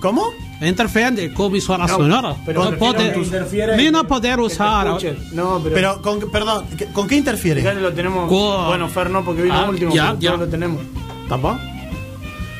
¿Cómo? 0.01 0.31
Interfiere 0.61 1.33
con 1.33 1.51
ondas 1.53 1.91
sonoras. 1.91 2.37
pero 2.45 2.63
no 2.63 2.69
prefiero 2.71 2.93
puede, 2.95 3.13
que 3.13 3.19
interfiera 3.19 3.75
ni 3.77 3.91
no 3.91 4.07
poder 4.07 4.39
usar. 4.39 4.87
No, 5.33 5.59
pero. 5.61 5.75
Pero, 5.75 6.01
con, 6.01 6.31
perdón, 6.31 6.65
¿qué- 6.77 6.85
¿con 6.87 7.07
qué 7.07 7.15
interfiere? 7.17 7.61
Ya 7.61 7.73
lo 7.73 7.91
tenemos. 7.93 8.29
Con- 8.29 8.67
Bueno, 8.67 8.87
Fer 8.87 9.09
no, 9.09 9.23
porque 9.25 9.41
vino 9.43 9.55
Ah, 9.55 9.69
último. 9.69 9.93
ya, 9.93 10.15
pero 10.17 10.19
ya. 10.19 10.37
lo 10.37 10.47
tenemos. 10.47 10.81
¿Tampoco? 11.27 11.59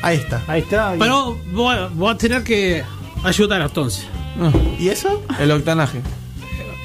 Ahí 0.02 0.16
está. 0.18 0.42
Ahí 0.46 0.60
está. 0.60 0.94
y- 0.94 0.98
Pero 0.98 1.36
voy, 1.52 1.76
voy 1.94 2.12
a 2.12 2.16
tener 2.16 2.42
que 2.44 2.84
ayudar 3.24 3.62
entonces. 3.62 4.06
Ah, 4.40 4.50
¿Y 4.78 4.88
eso? 4.88 5.22
el 5.40 5.50
octanaje. 5.50 6.00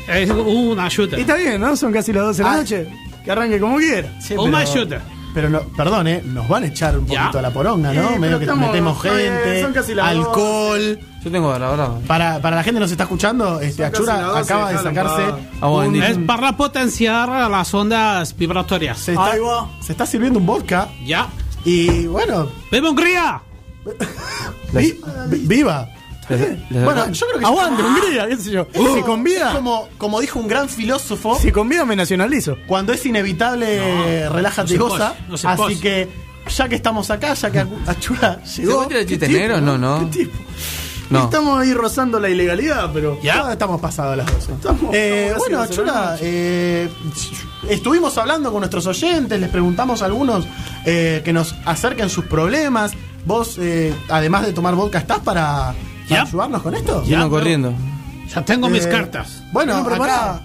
Es 0.07 0.29
una 0.29 0.85
ayuda. 0.85 1.17
Y 1.17 1.21
está 1.21 1.35
bien, 1.35 1.59
¿no? 1.61 1.75
Son 1.75 1.91
casi 1.93 2.11
las 2.13 2.23
12 2.23 2.37
de 2.41 2.43
la 2.49 2.53
Ah. 2.53 2.57
noche. 2.57 2.87
Que 3.23 3.31
arranque 3.31 3.59
como 3.59 3.77
quiera. 3.77 4.17
Sí, 4.19 4.33
Una 4.35 4.59
ayuda. 4.59 5.01
Pero 5.33 5.49
no, 5.49 5.61
perdón, 5.61 6.07
¿eh? 6.07 6.21
Nos 6.25 6.47
van 6.49 6.63
a 6.63 6.67
echar 6.67 6.97
un 6.97 7.07
Ya. 7.07 7.21
poquito 7.21 7.39
a 7.39 7.41
la 7.41 7.51
poronga, 7.51 7.93
¿no? 7.93 8.09
Eh, 8.11 8.19
Medio 8.19 8.37
que 8.37 8.43
estamos- 8.45 8.67
metemos 8.67 9.01
gente, 9.01 9.61
son 9.61 9.71
casi 9.73 9.93
las 9.95 10.07
alcohol. 10.07 10.99
Yo 11.23 11.31
tengo 11.31 11.51
la 11.57 11.69
verdad. 11.69 11.89
Para, 12.07 12.41
para 12.41 12.55
la 12.57 12.63
gente 12.63 12.77
que 12.77 12.81
nos 12.81 12.91
está 12.91 13.03
escuchando, 13.03 13.61
este, 13.61 13.85
Achura 13.85 14.21
12, 14.21 14.39
acaba 14.41 14.71
de 14.71 14.77
sacarse. 14.79 15.23
Agua 15.61 15.85
un-. 15.85 15.95
Es 16.01 16.17
para 16.19 16.57
potenciar 16.57 17.29
las 17.49 17.73
ondas 17.73 18.35
vibratorias. 18.35 18.97
se, 18.97 19.11
está, 19.13 19.31
se 19.81 19.91
está 19.93 20.05
sirviendo 20.05 20.39
un 20.39 20.45
vodka 20.45 20.89
Ya. 21.05 21.27
y 21.63 22.07
bueno, 22.07 22.49
¡Viva 22.71 22.89
Hungría! 22.89 23.41
vi- 24.73 24.99
vi- 25.29 25.47
viva. 25.47 25.87
Les- 26.37 26.71
les- 26.71 26.83
Bueno, 26.83 27.11
yo 27.11 27.25
creo 27.27 27.39
que 27.39 27.45
Aguante, 27.45 27.83
Hungría, 27.83 28.27
qué 28.27 28.37
sé 28.37 28.51
yo. 28.51 28.67
si 28.73 29.01
con 29.01 29.19
es 29.19 29.23
vida, 29.25 29.53
como, 29.53 29.87
como 29.97 30.19
dijo 30.21 30.39
un 30.39 30.47
gran 30.47 30.67
filósofo, 30.69 31.37
si 31.39 31.51
con 31.51 31.67
vida 31.69 31.85
me 31.85 31.95
nacionalizo. 31.95 32.57
cuando 32.67 32.93
es 32.93 33.05
inevitable, 33.05 34.29
relájate 34.29 34.73
y 34.73 34.77
no 34.77 34.85
se 34.85 34.89
goza. 34.91 35.13
puede, 35.27 35.43
no 35.43 35.49
Así 35.49 35.79
que, 35.79 36.09
ya 36.55 36.67
que 36.69 36.75
estamos 36.75 37.09
acá, 37.11 37.33
ya 37.33 37.51
que 37.51 37.65
Achura 37.87 38.39
¿Se 38.45 38.61
llegó. 38.63 38.87
¿Qué 38.87 39.05
tipo? 39.05 39.61
No, 39.61 39.77
no. 39.77 39.99
¿Qué 40.11 40.19
tipo? 40.23 40.37
No. 41.09 41.25
Estamos 41.25 41.59
ahí 41.59 41.73
rozando 41.73 42.21
la 42.21 42.29
ilegalidad, 42.29 42.89
pero. 42.93 43.19
Ya 43.21 43.51
estamos 43.51 43.81
pasados 43.81 44.15
las 44.15 44.25
12. 44.31 44.53
Estamos- 44.53 44.95
Eh, 44.95 45.23
estamos 45.27 45.47
bueno, 45.49 45.67
Chula, 45.67 46.17
eh, 46.21 46.87
estuvimos 47.69 48.17
hablando 48.17 48.49
con 48.51 48.61
nuestros 48.61 48.85
oyentes, 48.87 49.37
les 49.39 49.49
preguntamos 49.49 50.01
a 50.01 50.05
algunos 50.05 50.45
eh, 50.85 51.21
que 51.23 51.33
nos 51.33 51.53
acerquen 51.65 52.09
sus 52.09 52.25
problemas. 52.25 52.93
Vos, 53.25 53.57
eh, 53.59 53.93
además 54.09 54.45
de 54.45 54.53
tomar 54.53 54.73
vodka, 54.75 54.99
¿estás 54.99 55.19
para, 55.19 55.75
para 56.11 56.29
ayudarnos 56.29 56.61
con 56.61 56.75
esto? 56.75 57.01
Vino 57.01 57.23
Ya, 57.23 57.29
corriendo. 57.29 57.73
Ya 58.33 58.45
tengo 58.45 58.69
mis 58.69 58.85
Eh, 58.85 58.89
cartas. 58.89 59.43
Bueno, 59.51 59.73
Bien 59.73 59.85
acá, 59.85 59.89
preparado. 59.89 60.41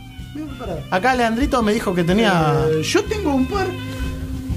acá 0.90 1.14
Leandrito 1.14 1.62
me 1.62 1.72
dijo 1.72 1.94
que 1.94 2.04
tenía... 2.04 2.54
Eh, 2.70 2.82
yo 2.82 3.04
tengo 3.04 3.34
un 3.34 3.46
par. 3.46 3.66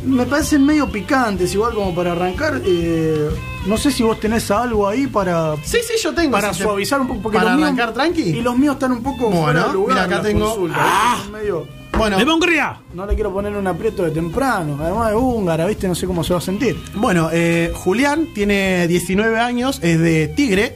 Me 0.05 0.26
parecen 0.26 0.66
medio 0.66 0.89
picantes, 0.89 1.53
igual 1.53 1.74
como 1.74 1.93
para 1.93 2.14
arrancar. 2.14 2.62
eh, 2.66 3.30
no 3.68 3.78
sé 3.78 3.91
si 3.91 4.01
vos 4.01 4.20
tenés 4.20 4.49
algo 4.49 4.88
ahí 4.88 5.05
para. 5.07 5.55
Sí, 5.57 5.78
sí, 5.86 5.93
yo 6.01 6.14
tengo. 6.14 6.32
Para 6.32 6.53
si 6.53 6.60
te- 6.60 6.64
suavizar 6.64 7.01
un 7.01 7.07
poco. 7.07 7.22
Porque 7.22 7.38
para 7.38 7.49
los 7.51 7.57
míos- 7.57 7.68
arrancar 7.68 7.93
tranqui. 7.93 8.22
Y 8.22 8.41
los 8.41 8.57
míos 8.57 8.76
están 8.76 8.93
un 8.93 9.03
poco 9.03 9.26
Bueno, 9.30 9.41
fuera 9.43 9.64
de 9.68 9.74
lugar. 9.74 9.89
mira, 10.05 10.18
acá 10.18 10.22
tengo- 10.26 10.45
consultas, 10.51 10.80
Ah. 10.82 11.24
medio- 11.32 11.68
Bueno, 11.97 12.18
¡Viva 12.18 12.34
Hungría! 12.34 12.78
no 12.93 13.05
le 13.05 13.14
quiero 13.14 13.34
poner 13.34 13.53
un 13.55 13.68
aprieto 13.68 14.03
de 14.03 14.12
temprano. 14.12 14.78
Además 14.82 15.10
de 15.10 15.16
húngara, 15.18 15.66
¿viste? 15.66 15.88
No 15.88 15.95
sé 15.95 16.07
cómo 16.07 16.24
se 16.24 16.32
va 16.34 16.39
a 16.39 16.41
sentir. 16.41 16.82
bueno 16.95 17.30
eh, 17.34 17.74
Julián 17.76 18.28
tiene 18.34 18.88
19 18.88 19.38
años, 19.38 19.80
es 19.84 19.99
de 19.99 20.28
Tigre 20.30 20.76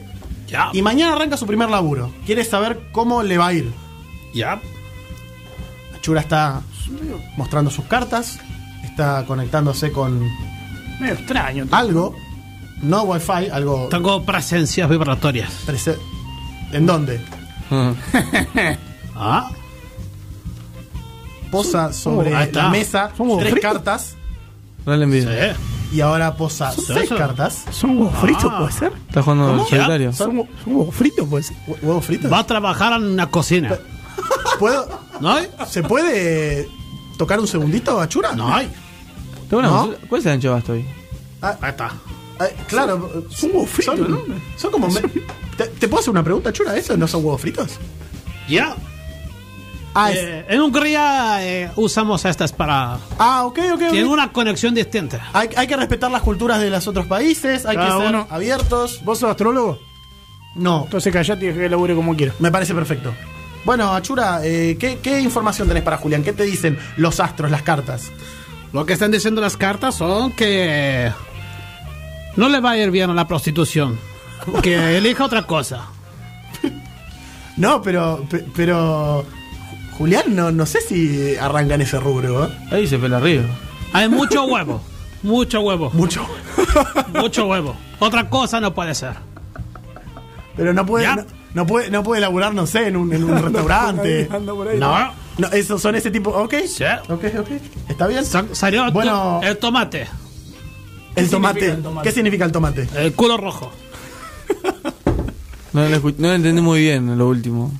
Y 0.72 0.82
mañana 0.82 1.14
arranca 1.14 1.36
su 1.36 1.46
primer 1.46 1.70
laburo. 1.70 2.10
Quiere 2.26 2.44
saber 2.44 2.88
cómo 2.92 3.22
le 3.22 3.38
va 3.38 3.48
a 3.48 3.52
ir. 3.52 3.72
Ya. 4.34 4.60
Chura 6.00 6.20
está 6.20 6.62
mostrando 7.36 7.70
sus 7.70 7.84
cartas, 7.86 8.38
está 8.84 9.24
conectándose 9.26 9.90
con 9.92 10.20
Medio 11.00 11.14
extraño. 11.14 11.66
algo, 11.70 12.14
no 12.82 13.02
wifi, 13.04 13.48
algo... 13.50 13.88
Tengo 13.90 14.22
presencias 14.24 14.88
vibratorias. 14.90 15.50
prese- 15.66 15.98
¿En 16.72 16.86
dónde? 16.86 17.20
Ah. 17.70 17.92
Ah. 19.16 19.50
Posa 21.50 21.92
sobre 21.92 22.30
está. 22.42 22.64
la 22.64 22.68
mesa 22.70 23.10
tres 23.16 23.52
fritos. 23.52 23.60
cartas 23.60 24.16
No 24.84 24.96
le 24.96 25.04
envidio. 25.04 25.30
Sí. 25.30 25.58
Y 25.94 26.00
ahora 26.00 26.36
posa 26.36 26.72
seis 26.72 27.04
eso? 27.04 27.16
cartas. 27.16 27.64
¿Son 27.70 27.96
huevos 27.96 28.14
fritos, 28.20 28.44
Ah. 28.52 28.58
puede 28.58 28.72
ser? 28.72 28.92
Está 29.08 29.22
jugando 29.22 29.64
solitario. 29.66 30.12
¿Son, 30.12 30.36
hue- 30.36 30.48
son 30.64 30.76
huevos 30.76 30.94
fritos, 30.94 31.28
puede 31.28 31.42
ser? 31.44 31.56
Hue- 31.66 31.78
¿Huevos 31.82 32.04
fritos? 32.04 32.32
Va 32.32 32.40
a 32.40 32.46
trabajar 32.46 32.92
en 33.00 33.04
una 33.08 33.30
cocina. 33.30 33.78
¿Puedo, 34.58 34.88
¿No 35.20 35.30
hay? 35.32 35.48
¿Se 35.68 35.82
puede 35.82 36.68
tocar 37.18 37.38
un 37.40 37.46
segundito, 37.46 38.00
Achura? 38.00 38.32
No 38.34 38.52
hay. 38.54 38.70
Tengo 39.48 39.60
una 39.60 39.68
¿No? 39.68 39.76
consulta. 39.78 40.06
¿Cuál 40.08 40.20
es 40.20 40.26
el 40.26 40.32
ancho 40.32 40.52
basto 40.52 40.72
ahí? 40.72 40.86
Ahí 41.40 41.54
está. 41.70 41.92
Ah, 42.40 42.46
claro, 42.68 43.24
Son 43.30 43.50
huevos 43.52 43.70
fritos, 43.70 43.96
son, 43.98 44.10
¿no? 44.10 44.20
son 44.56 44.70
como... 44.72 44.88
me- 44.88 45.00
¿Te, 45.56 45.66
te 45.68 45.86
puedo 45.88 46.00
hacer 46.00 46.10
una 46.10 46.24
pregunta, 46.24 46.52
Chura? 46.52 46.76
¿Esos 46.76 46.98
no 46.98 47.06
son 47.06 47.24
huevos 47.24 47.40
fritos? 47.40 47.78
Ya. 48.48 48.74
Ah, 49.94 50.10
es- 50.10 50.18
Eh, 50.18 50.46
en 50.48 50.60
Hungría 50.60 51.38
eh, 51.46 51.70
usamos 51.76 52.24
estas 52.24 52.52
para. 52.52 52.98
ah 53.18 53.44
ok, 53.44 53.58
ok. 53.74 53.78
Tienen 53.90 54.08
una 54.08 54.32
conexión 54.32 54.74
distinta. 54.74 55.28
Hay, 55.32 55.48
hay 55.56 55.66
que 55.66 55.76
respetar 55.76 56.10
las 56.10 56.22
culturas 56.22 56.60
de 56.60 56.68
los 56.70 56.86
otros 56.88 57.06
países, 57.06 57.64
hay 57.64 57.76
Cada 57.76 57.96
que 57.98 58.02
ser 58.04 58.08
uno. 58.14 58.26
abiertos. 58.30 59.00
¿Vos 59.04 59.18
sos 59.20 59.30
astrólogo? 59.30 59.78
No, 60.56 60.82
Entonces 60.84 61.12
callate 61.12 61.50
y 61.50 61.52
que 61.54 61.68
labure 61.68 61.94
como 61.94 62.14
quiera. 62.16 62.32
me 62.38 62.50
parece 62.50 62.74
perfecto. 62.74 63.12
Bueno, 63.64 63.92
Achura, 63.94 64.40
eh, 64.44 64.76
¿qué, 64.78 64.98
qué 65.02 65.20
información 65.20 65.66
tenés 65.68 65.82
para 65.82 65.96
Julián? 65.96 66.22
¿Qué 66.22 66.32
te 66.32 66.42
dicen 66.44 66.78
los 66.96 67.18
astros, 67.20 67.50
las 67.50 67.62
cartas? 67.62 68.10
Lo 68.72 68.84
que 68.86 68.92
están 68.92 69.10
diciendo 69.10 69.40
las 69.40 69.56
cartas 69.56 69.94
son 69.94 70.32
que 70.32 71.10
no 72.36 72.48
le 72.48 72.60
va 72.60 72.72
a 72.72 72.76
ir 72.78 72.90
bien 72.90 73.10
a 73.10 73.14
la 73.14 73.26
prostitución. 73.28 73.98
Que 74.62 74.98
elija 74.98 75.24
otra 75.24 75.44
cosa. 75.46 75.86
No, 77.56 77.80
pero, 77.82 78.24
pe- 78.28 78.44
pero 78.54 79.24
Julián, 79.98 80.34
no, 80.34 80.50
no 80.50 80.66
sé 80.66 80.80
si 80.80 81.36
arranca 81.36 81.74
en 81.74 81.82
ese 81.82 82.00
rubro. 82.00 82.46
¿eh? 82.46 82.48
Ahí 82.70 82.86
se 82.86 82.98
pela 82.98 83.18
arriba. 83.18 83.44
Hay 83.92 84.08
mucho 84.08 84.44
huevo. 84.46 84.80
Mucho 85.22 85.60
huevo. 85.60 85.90
Mucho. 85.94 86.26
Mucho 87.14 87.46
huevo. 87.46 87.76
Otra 88.00 88.28
cosa 88.28 88.60
no 88.60 88.74
puede 88.74 88.94
ser. 88.94 89.14
Pero 90.56 90.72
no 90.74 90.84
puede, 90.84 91.06
no, 91.06 91.24
no 91.54 91.66
puede, 91.66 91.90
no 91.90 92.02
puede 92.02 92.20
laburar, 92.20 92.54
no 92.54 92.66
sé, 92.66 92.88
en 92.88 92.96
un, 92.96 93.12
en 93.12 93.24
un 93.24 93.42
restaurante. 93.42 94.28
Ahí. 94.30 94.78
No. 94.78 95.12
No, 95.38 95.48
esos 95.48 95.80
son 95.82 95.94
ese 95.96 96.10
tipo. 96.10 96.30
Ok. 96.30 96.54
Sí. 96.66 96.84
Ok, 97.08 97.24
ok. 97.40 97.48
¿Está 97.88 98.06
bien? 98.06 98.24
Sa- 98.24 98.44
Salió 98.52 98.90
Bueno. 98.92 99.40
el 99.42 99.56
tomate. 99.58 100.06
El 101.16 101.28
tomate. 101.30 101.60
significa 101.60 101.76
el 101.76 101.82
tomate? 101.82 102.08
¿Qué 102.08 102.14
significa 102.14 102.44
el 102.44 102.52
tomate? 102.52 102.88
El 102.96 103.12
culo 103.14 103.36
rojo. 103.36 103.72
No 105.72 105.88
lo, 105.88 105.98
no 105.98 106.28
lo 106.28 106.34
entendí 106.34 106.62
muy 106.62 106.80
bien 106.82 107.18
lo 107.18 107.26
último. 107.26 107.72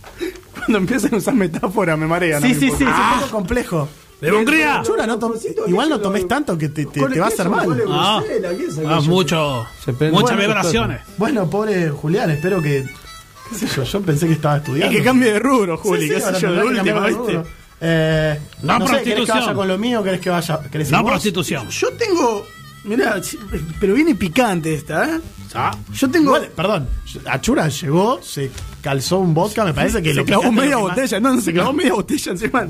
Cuando 0.66 0.78
empiezan 0.78 1.14
a 1.14 1.16
usar 1.18 1.34
metáfora 1.34 1.96
me 1.96 2.06
marea. 2.06 2.40
no 2.40 2.46
Sí, 2.46 2.54
sí, 2.54 2.60
sí, 2.76 2.84
es 2.84 2.88
un 3.14 3.20
poco 3.20 3.30
complejo. 3.30 3.88
¡De 4.20 4.32
Hungría! 4.32 4.80
Chura, 4.84 5.06
no 5.06 5.18
igual 5.66 5.88
no 5.90 6.00
tomes 6.00 6.26
tanto 6.26 6.56
que 6.56 6.68
te, 6.70 6.86
te- 6.86 7.04
te 7.06 7.20
va 7.20 7.26
a 7.26 7.28
hacer 7.28 7.48
mal. 7.50 7.82
Ah, 7.90 8.22
ah, 8.86 9.00
mucho. 9.02 9.66
Muchas 10.12 10.38
vibraciones. 10.38 11.00
Bueno, 11.18 11.50
pobre 11.50 11.90
Julián, 11.90 12.30
espero 12.30 12.62
que. 12.62 12.86
¿Qué 13.50 13.54
sé 13.54 13.66
yo? 13.66 13.82
Yo 13.82 14.00
pensé 14.00 14.26
que 14.26 14.32
estaba 14.34 14.54
Y 14.56 14.58
estudiando. 14.60 14.96
que 14.96 15.04
cambie 15.04 15.32
de 15.34 15.38
rubro, 15.38 15.76
Juli, 15.76 16.08
sí, 16.08 16.14
qué 16.14 16.20
sé 16.20 16.32
yo, 16.40 16.54
cambiar 16.74 17.02
de 17.02 17.08
¿viste? 17.08 17.42
Eh, 17.80 18.40
No 18.62 18.78
no 18.78 18.86
sé, 18.86 18.92
¿querés 18.92 19.04
que 19.04 19.14
prostitución. 19.16 19.38
vaya 19.40 19.54
con 19.54 19.68
lo 19.68 19.76
mío 19.78 20.00
o 20.00 20.02
querés 20.02 20.20
que 20.20 20.30
vaya? 20.30 20.60
¿Querés 20.72 20.88
ir 20.88 20.92
No 20.94 21.02
vos? 21.02 21.10
prostitución. 21.10 21.68
Yo 21.68 21.88
tengo. 21.92 22.46
Mirá, 22.84 23.22
sí, 23.22 23.38
pero 23.80 23.94
viene 23.94 24.14
picante 24.14 24.74
esta, 24.74 25.08
¿eh? 25.16 25.20
Ah, 25.54 25.76
Yo 25.92 26.10
tengo. 26.10 26.36
Igual, 26.36 26.50
perdón, 26.54 26.88
Achura 27.26 27.68
llegó, 27.68 28.20
se 28.22 28.50
calzó 28.82 29.18
un 29.18 29.32
vodka, 29.34 29.64
me 29.64 29.72
parece 29.72 30.02
que 30.02 30.10
se 30.10 30.14
lo 30.16 30.24
clavó 30.24 30.50
media 30.52 30.76
botella, 30.76 31.20
no, 31.20 31.40
se 31.40 31.52
clavó 31.52 31.72
media 31.72 31.94
botella 31.94 32.32
encima. 32.32 32.66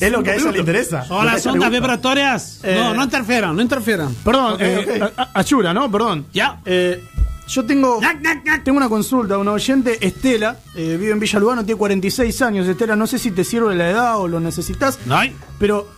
Es 0.00 0.10
lo 0.10 0.22
que 0.22 0.30
a 0.32 0.34
ella 0.36 0.50
le 0.50 0.58
interesa. 0.58 1.04
Son 1.04 1.24
las 1.24 1.46
ondas 1.46 1.70
vibratorias. 1.70 2.60
Eh, 2.64 2.74
no, 2.76 2.92
no 2.94 3.04
interfieran, 3.04 3.54
no 3.54 3.62
interfieran. 3.62 4.14
Perdón, 4.24 4.54
Ok, 4.54 4.60
eh, 4.60 5.12
Achura, 5.34 5.72
¿no? 5.72 5.90
Perdón. 5.90 6.26
Ya. 6.32 6.60
Eh, 6.64 7.02
yo 7.46 7.64
tengo. 7.64 8.00
Nac, 8.00 8.20
nac, 8.20 8.44
nac. 8.44 8.64
Tengo 8.64 8.78
una 8.78 8.88
consulta, 8.88 9.38
una 9.38 9.52
oyente, 9.52 10.04
Estela, 10.04 10.58
eh, 10.74 10.96
vive 10.98 11.12
en 11.12 11.20
Villa 11.20 11.38
Lugano, 11.38 11.64
tiene 11.64 11.78
46 11.78 12.42
años. 12.42 12.66
Estela, 12.66 12.96
no 12.96 13.06
sé 13.06 13.18
si 13.18 13.30
te 13.30 13.44
sirve 13.44 13.74
la 13.76 13.90
edad 13.90 14.18
o 14.18 14.26
lo 14.28 14.40
necesitas, 14.40 14.98
No 15.06 15.16
hay. 15.16 15.36
pero 15.58 15.88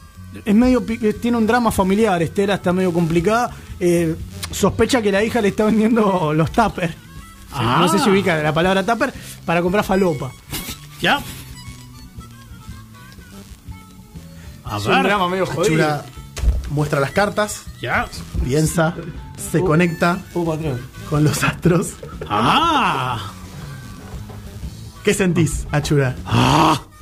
es 0.45 0.55
medio 0.55 0.85
pi- 0.85 0.99
eh, 1.03 1.13
tiene 1.15 1.37
un 1.37 1.47
drama 1.47 1.71
familiar. 1.71 2.23
Estela 2.23 2.55
está 2.55 2.73
medio 2.73 2.93
complicada. 2.93 3.51
Eh, 3.81 4.17
sospecha 4.51 5.03
que 5.03 5.13
la 5.13 5.23
hija 5.23 5.41
le 5.41 5.49
está 5.49 5.65
vendiendo 5.65 6.33
los 6.35 6.51
tuppers. 6.53 6.95
Ah. 7.53 7.79
No 7.81 7.89
sé 7.89 7.99
si 7.99 8.11
ubica 8.11 8.37
la 8.43 8.53
palabra 8.53 8.85
tupper 8.85 9.13
para 9.45 9.63
comprar 9.63 9.85
falopa. 9.85 10.31
Ya. 11.01 11.21
A 14.65 14.79
Es 14.79 14.87
un 14.87 14.93
ver. 14.93 15.03
drama 15.05 15.29
medio 15.29 15.47
jodido. 15.47 15.63
Achura 15.65 16.05
muestra 16.71 16.99
las 16.99 17.11
cartas, 17.13 17.63
Ya. 17.81 18.07
piensa, 18.45 18.95
se 19.53 19.61
conecta 19.61 20.19
Uh, 20.33 20.45
patrón. 20.47 20.81
con 21.11 21.23
los 21.23 21.45
astros. 21.45 21.91
Ah. 22.29 23.31
¿Qué 25.05 25.13
sentís, 25.15 25.67
Achura? 25.71 26.17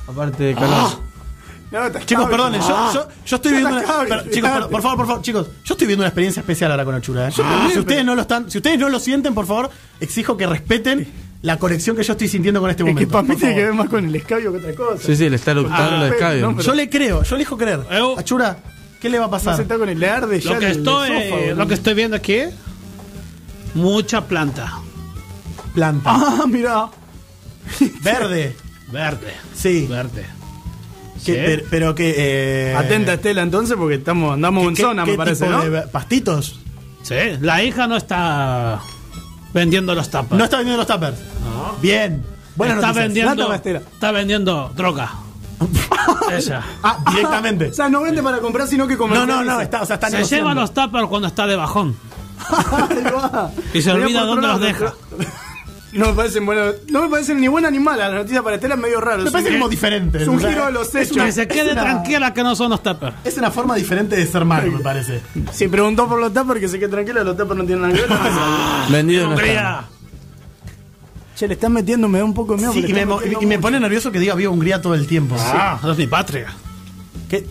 Aparte 0.07 0.43
de 0.43 0.53
calor. 0.55 0.99
No, 1.73 1.91
te 1.91 2.05
Chicos, 2.05 2.29
perdonen, 2.29 2.61
yo, 2.61 2.93
yo, 2.93 3.07
yo 3.25 3.35
estoy 3.35 3.51
viendo 3.51 3.69
una, 3.69 3.81
chicos, 3.81 4.11
explicarte. 4.25 4.59
por, 4.61 4.69
por 4.69 4.81
favor, 4.83 4.97
por 4.97 5.07
favor, 5.07 5.21
chicos, 5.23 5.47
yo 5.65 5.73
estoy 5.73 5.87
viendo 5.87 6.03
una 6.03 6.09
experiencia 6.09 6.39
especial 6.41 6.69
ahora 6.71 6.85
con 6.85 6.93
Achura. 6.95 7.27
¿eh? 7.27 7.31
si 7.31 7.79
ustedes 7.79 8.05
no 8.05 8.13
lo 8.13 8.21
están, 8.21 8.49
si 8.51 8.59
ustedes 8.59 8.77
no 8.77 8.89
lo 8.89 8.99
sienten, 8.99 9.33
por 9.33 9.47
favor, 9.47 9.71
exijo 9.99 10.37
que 10.37 10.45
respeten 10.45 11.07
la 11.41 11.57
conexión 11.57 11.95
que 11.95 12.03
yo 12.03 12.13
estoy 12.13 12.27
sintiendo 12.27 12.61
con 12.61 12.69
este 12.69 12.83
Es 12.83 12.87
que 12.87 12.93
momento. 12.93 13.11
para 13.11 13.23
mí 13.27 13.35
tiene 13.35 13.55
que 13.55 13.63
ver 13.65 13.73
más 13.73 13.89
con 13.89 14.05
el 14.05 14.15
escabio 14.15 14.51
que 14.51 14.59
otra 14.59 14.75
cosa. 14.75 15.03
Sí, 15.03 15.15
sí, 15.15 15.27
le 15.29 15.35
está 15.35 15.51
eructando 15.51 15.95
Ah, 15.95 16.07
el 16.07 16.13
escabio. 16.13 16.41
no, 16.43 16.51
pero- 16.51 16.61
Yo 16.67 16.73
le 16.75 16.89
creo, 16.89 17.23
yo 17.23 17.35
elijo 17.35 17.57
creer. 17.57 17.79
Eu- 17.89 18.19
Achura, 18.19 18.55
¿qué 19.01 19.09
le 19.09 19.17
va 19.17 19.25
a 19.25 19.29
pasar? 19.31 19.55
se 19.55 19.63
está 19.63 19.77
con 19.79 19.89
el 19.89 19.99
le 19.99 20.09
arde 20.09 20.39
ya 20.39 20.53
Lo 20.53 20.59
que 20.59 20.65
el 20.67 20.71
estoy, 20.77 21.11
esófago, 21.11 21.55
lo 21.55 21.67
que 21.67 21.73
estoy 21.73 21.93
viendo 21.95 22.15
aquí, 22.15 22.37
mucha 23.73 24.25
planta. 24.27 24.73
Planta. 25.73 26.11
Ah, 26.13 26.43
mira. 26.47 26.87
Verde. 28.03 28.55
Verde. 28.91 29.33
Sí. 29.55 29.87
Verde. 29.89 30.25
Que- 31.25 31.33
Sí. 31.33 31.39
pero, 31.45 31.63
pero 31.69 31.95
que. 31.95 32.13
eh, 32.71 32.75
Atenta 32.75 33.13
Estela 33.13 33.41
entonces 33.41 33.75
porque 33.77 33.95
estamos 33.95 34.33
andamos 34.33 34.65
en 34.67 34.75
¿qué- 34.75 34.81
zona, 34.81 35.05
me 35.05 35.15
parece, 35.15 35.45
tipo 35.45 35.57
¿no? 35.57 35.63
de 35.69 35.81
pastitos? 35.83 36.59
Sí, 37.01 37.15
la 37.41 37.63
hija 37.63 37.87
no 37.87 37.97
está 37.97 38.79
vendiendo 39.53 39.93
los 39.95 40.09
tapas. 40.09 40.37
No 40.37 40.43
está 40.45 40.57
vendiendo 40.57 40.83
los 40.83 40.87
tuppers. 40.87 41.17
Bien. 41.81 42.23
Buenas 42.55 42.75
está 42.77 42.87
noticias. 42.87 43.35
vendiendo, 43.35 43.53
está 43.93 44.11
vendiendo 44.11 44.71
droga. 44.75 45.11
Ella. 46.31 46.61
Ah, 46.83 46.97
directamente. 47.11 47.67
O 47.71 47.73
sea, 47.73 47.89
no 47.89 48.01
vende 48.01 48.21
para 48.21 48.39
comprar, 48.39 48.67
sino 48.67 48.85
que 48.87 48.93
No, 48.93 48.99
comercializa. 48.99 49.43
no, 49.43 49.43
no, 49.43 49.61
está, 49.61 49.81
o 49.81 49.85
sea, 49.85 49.95
está 49.95 50.07
Se 50.09 50.17
negociando. 50.17 50.49
lleva 50.49 50.61
los 50.61 50.73
tapas 50.73 51.05
cuando 51.07 51.27
está 51.27 51.47
de 51.47 51.55
bajón. 51.55 51.95
Y 53.73 53.81
se 53.81 53.91
olvida 53.91 54.21
dónde 54.23 54.47
los 54.47 54.59
deja. 54.59 54.93
No 55.93 56.07
me 56.07 56.13
parecen 56.13 56.45
buenas, 56.45 56.73
no 56.89 57.03
me 57.03 57.09
parecen 57.09 57.39
ni 57.39 57.47
buenas 57.47 57.71
ni 57.71 57.79
malas. 57.79 58.09
Las 58.09 58.19
noticias 58.21 58.41
para 58.43 58.55
Estela 58.55 58.75
es 58.75 58.81
medio 58.81 58.99
raro. 58.99 59.23
Me 59.23 59.31
parece 59.31 59.51
como 59.53 59.69
diferente. 59.69 60.21
Es 60.23 60.27
un 60.27 60.39
giro 60.39 60.65
de 60.65 60.71
los 60.71 60.93
hechos. 60.95 61.17
Que 61.23 61.31
se 61.31 61.47
quede 61.47 61.73
una- 61.73 61.83
tranquila 61.83 62.33
que 62.33 62.41
no 62.43 62.55
son 62.55 62.71
los 62.71 62.81
tappers. 62.81 63.15
Es 63.23 63.37
una 63.37 63.51
forma 63.51 63.75
diferente 63.75 64.15
de 64.15 64.25
ser 64.25 64.43
malo, 64.43 64.71
me 64.71 64.79
parece. 64.79 65.21
Si 65.51 65.67
preguntó 65.67 66.07
por 66.09 66.19
los 66.19 66.33
tuppers, 66.33 66.59
que 66.59 66.67
se 66.67 66.79
quede 66.79 66.89
tranquila, 66.89 67.23
los 67.23 67.37
tuppers 67.37 67.57
no 67.57 67.65
tienen 67.65 67.81
nada 67.83 67.93
que 67.93 68.01
ver. 68.01 68.09
Vendido 68.89 69.27
no 69.29 69.33
está. 69.35 69.43
Hungría. 69.45 69.83
che, 71.35 71.47
le 71.47 71.53
están 71.55 71.73
metiendo, 71.73 72.07
me 72.07 72.19
da 72.19 72.25
un 72.25 72.33
poco 72.33 72.53
de 72.53 72.59
miedo. 72.59 72.73
Sí, 72.73 72.83
y 72.87 72.93
me, 72.93 73.05
y 73.41 73.45
me 73.45 73.59
pone 73.59 73.79
nervioso 73.79 74.11
que 74.11 74.19
diga 74.19 74.33
viva 74.35 74.51
Hungría 74.51 74.81
todo 74.81 74.95
el 74.95 75.05
tiempo. 75.07 75.35
Ah, 75.39 75.79
es 75.91 75.97
mi 75.97 76.07
patria. 76.07 76.47
¿Qué- 77.29 77.45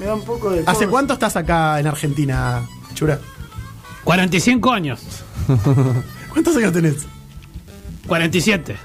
Me 0.00 0.06
da 0.06 0.14
un 0.14 0.24
poco 0.24 0.50
de. 0.50 0.60
¿Hace 0.60 0.72
cosa. 0.72 0.88
cuánto 0.88 1.12
estás 1.14 1.36
acá 1.36 1.78
en 1.80 1.86
Argentina, 1.86 2.62
Chura? 2.94 3.18
45 4.04 4.72
años. 4.72 5.00
¿Cuántos 6.32 6.56
años 6.56 6.72
tenés? 6.72 7.06
47. 8.06 8.76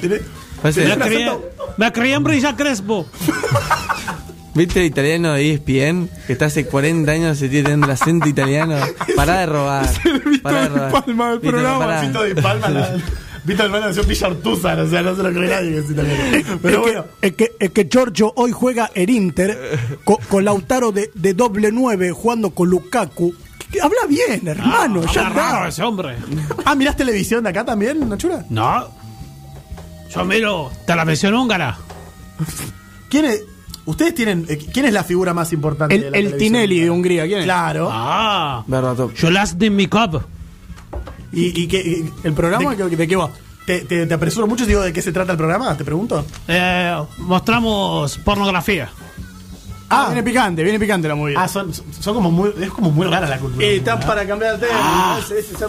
¿Tenés? 0.00 0.22
Parece- 0.62 0.96
Me 0.96 1.04
crié, 1.06 1.30
me 1.76 1.92
crié 1.92 2.14
en 2.14 2.24
Brilla 2.24 2.56
Crespo. 2.56 3.06
¿Viste 4.54 4.80
el 4.80 4.86
italiano 4.86 5.34
de 5.34 5.52
ESPN? 5.52 6.08
Que 6.26 6.32
está 6.32 6.46
hace 6.46 6.64
40 6.66 7.12
años 7.12 7.38
se 7.38 7.48
tiene 7.50 7.74
el 7.74 7.84
acento 7.84 8.26
italiano. 8.26 8.76
Pará 9.14 9.40
de 9.40 9.46
robar. 9.46 9.86
Pará 10.42 10.62
de 10.62 10.68
robar. 10.70 11.04
Palma 11.04 11.28
del 11.30 11.38
Viste, 11.40 11.50
programa, 11.50 11.78
pará. 11.78 12.00
Vito 12.00 12.22
de 12.22 12.34
Palma, 12.42 12.68
la, 12.70 12.90
Vito 13.44 13.62
de 13.62 13.68
Palma 13.68 13.86
nació 13.86 14.02
o 14.82 14.88
sea, 14.88 15.02
no 15.02 15.14
se 15.14 15.22
lo 15.22 15.30
cree 15.32 15.50
nadie 15.50 15.70
que 15.72 15.78
es 15.80 15.90
italiano. 15.90 16.58
Pero 16.62 16.74
es, 16.76 16.80
bueno, 16.80 17.04
que, 17.20 17.26
es, 17.26 17.32
que, 17.34 17.52
es 17.60 17.70
que 17.70 17.88
Giorgio 17.90 18.32
hoy 18.36 18.52
juega 18.52 18.90
el 18.94 19.10
Inter 19.10 19.78
co- 20.04 20.18
con, 20.30 20.46
Lautaro 20.46 20.90
de, 20.90 21.10
de 21.14 21.34
doble 21.34 21.70
nueve 21.70 22.12
jugando 22.12 22.50
con 22.50 22.70
Lukaku. 22.70 23.34
Habla 23.82 23.98
bien, 24.08 24.46
hermano, 24.46 25.02
Ah, 25.06 25.10
ya 25.12 25.26
habla 25.26 25.52
raro 25.52 25.68
ese 25.68 25.82
hombre. 25.82 26.16
ah, 26.64 26.74
¿mirás 26.74 26.96
televisión 26.96 27.44
de 27.44 27.50
acá 27.50 27.64
también, 27.64 28.08
Nachura? 28.08 28.44
No. 28.48 28.88
Yo 30.14 30.24
miro 30.24 30.70
televisión 30.86 31.34
húngara. 31.34 31.76
¿Quién 33.10 33.24
es? 33.26 33.42
Ustedes 33.84 34.14
tienen. 34.14 34.46
eh, 34.48 34.56
¿Quién 34.72 34.86
es 34.86 34.92
la 34.92 35.04
figura 35.04 35.34
más 35.34 35.52
importante 35.52 35.94
El, 35.94 36.02
de 36.02 36.10
la 36.10 36.16
el 36.18 36.24
televisión? 36.24 36.52
Tinelli 36.52 36.80
de 36.80 36.90
Hungría, 36.90 37.24
¿quién 37.26 37.38
es? 37.40 37.44
Claro. 37.44 37.88
Ah. 37.92 38.64
Verdad, 38.66 38.94
top. 38.96 39.14
Yo 39.14 39.30
las 39.30 39.58
de 39.58 39.70
mi 39.70 39.86
cop. 39.88 40.22
¿Y, 41.32 41.62
y 41.62 41.66
qué- 41.68 42.04
¿El 42.24 42.32
programa 42.32 42.74
de, 42.74 42.84
¿De, 42.88 42.96
de 42.96 43.08
qué 43.08 43.16
va? 43.16 43.30
te, 43.66 43.80
te- 43.80 44.06
te 44.06 44.14
apresuro 44.14 44.46
mucho 44.46 44.64
y 44.64 44.68
digo 44.68 44.80
de 44.80 44.92
qué 44.92 45.02
se 45.02 45.12
trata 45.12 45.32
el 45.32 45.38
programa? 45.38 45.76
¿Te 45.76 45.84
pregunto? 45.84 46.24
Eh, 46.48 46.96
mostramos 47.18 48.16
pornografía. 48.18 48.88
Ah, 49.88 50.06
viene 50.06 50.22
picante, 50.22 50.64
viene 50.64 50.80
picante 50.80 51.06
la 51.06 51.14
movida. 51.14 51.42
Ah, 51.42 51.48
son, 51.48 51.72
son 51.72 52.14
como 52.14 52.30
muy. 52.30 52.52
Es 52.60 52.70
como 52.70 52.90
muy 52.90 53.06
rara 53.06 53.28
la 53.28 53.38
cultura. 53.38 53.64
y 53.64 53.76
está 53.76 53.94
¿verdad? 53.94 54.08
para 54.08 54.26
cambiar 54.26 54.58
de 54.58 54.66
tema. 54.66 54.78
Ah, 54.82 55.20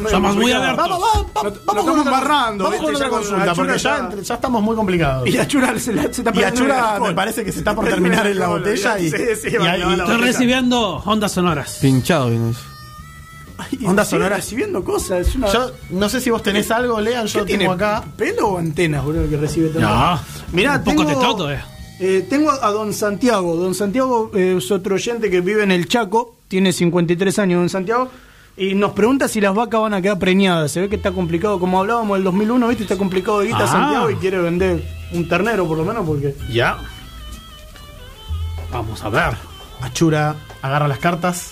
somos 0.09 0.35
muy 0.35 0.51
abiertos. 0.51 0.77
Vamos, 0.77 0.99
vamos, 0.99 1.27
vamos, 1.65 1.83
estamos 1.83 2.05
embarrando, 2.05 2.63
Vamos 2.63 2.79
con 2.79 2.95
otra 2.95 3.09
consulta, 3.09 3.51
Achura 3.51 3.55
porque 3.55 4.23
ya, 4.23 4.33
estamos 4.33 4.61
muy 4.63 4.75
complicados. 4.75 5.27
Y 5.27 5.31
la 5.33 5.47
chura 5.47 5.77
se, 5.77 5.93
la- 5.93 6.11
se 6.11 6.21
está 6.21 6.31
Y 6.33 6.43
Achura 6.43 6.99
me 6.99 7.13
parece 7.13 7.43
que 7.45 7.51
se 7.51 7.59
está 7.59 7.75
por 7.75 7.85
terminar 7.89 8.25
en 8.25 8.39
la 8.39 8.47
botella 8.47 8.99
y, 8.99 9.09
Sí, 9.09 9.17
sí, 9.41 9.47
Estoy 9.55 10.17
recibiendo 10.17 10.97
ondas 11.05 11.31
sonoras. 11.31 11.77
Pinchado 11.79 12.29
viene 12.29 12.51
eso. 12.51 12.61
Ay, 13.59 13.79
sonoras. 14.05 14.37
recibiendo 14.37 14.83
cosas. 14.83 15.27
Es 15.27 15.35
una... 15.35 15.51
Yo 15.51 15.71
no 15.89 16.09
sé 16.09 16.21
si 16.21 16.29
vos 16.29 16.41
tenés 16.43 16.69
algo, 16.71 16.99
Lean, 17.01 17.25
yo 17.27 17.39
¿Qué 17.41 17.45
tiene 17.47 17.63
tengo 17.63 17.73
acá. 17.73 18.03
¿Pelo 18.15 18.49
o 18.49 18.57
antenas, 18.57 19.03
boludo, 19.03 19.29
que 19.29 19.37
recibe 19.37 19.69
tanto? 19.69 19.87
No. 19.87 20.19
Mirá, 20.51 20.73
un 20.77 20.83
poco 20.83 21.05
tengo, 21.05 21.19
todo, 21.19 21.51
eh. 21.51 21.59
Eh, 21.99 22.25
tengo 22.29 22.51
a 22.51 22.69
Don 22.71 22.93
Santiago. 22.93 23.55
Don 23.55 23.73
Santiago 23.75 24.31
eh, 24.33 24.55
es 24.57 24.71
otro 24.71 24.95
oyente 24.95 25.29
que 25.29 25.41
vive 25.41 25.63
en 25.63 25.71
el 25.71 25.87
Chaco. 25.87 26.35
Tiene 26.47 26.71
53 26.73 27.39
años, 27.39 27.59
Don 27.59 27.69
Santiago. 27.69 28.09
Y 28.55 28.73
nos 28.73 28.93
pregunta 28.93 29.27
si 29.27 29.39
las 29.39 29.53
vacas 29.53 29.81
van 29.81 29.93
a 29.93 30.01
quedar 30.01 30.17
preñadas. 30.17 30.71
Se 30.71 30.81
ve 30.81 30.89
que 30.89 30.95
está 30.95 31.11
complicado. 31.11 31.59
Como 31.59 31.79
hablábamos 31.79 32.17
del 32.17 32.23
2001, 32.23 32.67
¿viste? 32.69 32.83
Está 32.83 32.97
complicado 32.97 33.39
de 33.39 33.47
guita 33.47 33.63
Ah. 33.63 33.67
Santiago 33.67 34.09
y 34.09 34.15
quiere 34.15 34.39
vender 34.39 34.83
un 35.13 35.27
ternero, 35.27 35.67
por 35.67 35.77
lo 35.77 35.85
menos, 35.85 36.05
porque... 36.05 36.35
Ya. 36.51 36.77
Vamos 38.71 39.03
a 39.03 39.09
ver. 39.09 39.35
Achura 39.81 40.35
agarra 40.61 40.87
las 40.87 40.97
cartas. 40.97 41.51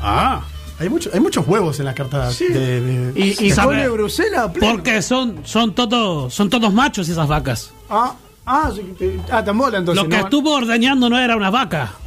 Ah. 0.00 0.44
Hay, 0.80 0.88
mucho, 0.88 1.08
hay 1.14 1.20
muchos 1.20 1.46
huevos 1.46 1.78
en 1.78 1.84
las 1.86 1.94
cartas. 1.94 2.38
de- 2.38 2.80
de- 2.80 3.12
Y, 3.20 3.46
y 3.48 3.88
Bruselas, 3.88 4.50
pleno. 4.52 4.72
Porque 4.74 5.02
son, 5.02 5.40
son 5.44 5.72
todos, 5.74 6.34
son 6.34 6.50
todos 6.50 6.72
machos 6.72 7.08
esas 7.08 7.28
vacas. 7.28 7.72
Ah, 7.88 8.14
Ah, 8.46 8.70
sí, 8.74 8.82
que- 8.98 9.18
ah, 9.32 9.42
tan 9.42 9.56
bola 9.56 9.78
entonces. 9.78 10.02
Lo 10.04 10.08
que 10.10 10.18
no- 10.18 10.24
estuvo 10.24 10.52
ordeñando 10.54 11.08
no 11.08 11.18
era 11.18 11.36
una 11.36 11.50
vaca. 11.50 11.92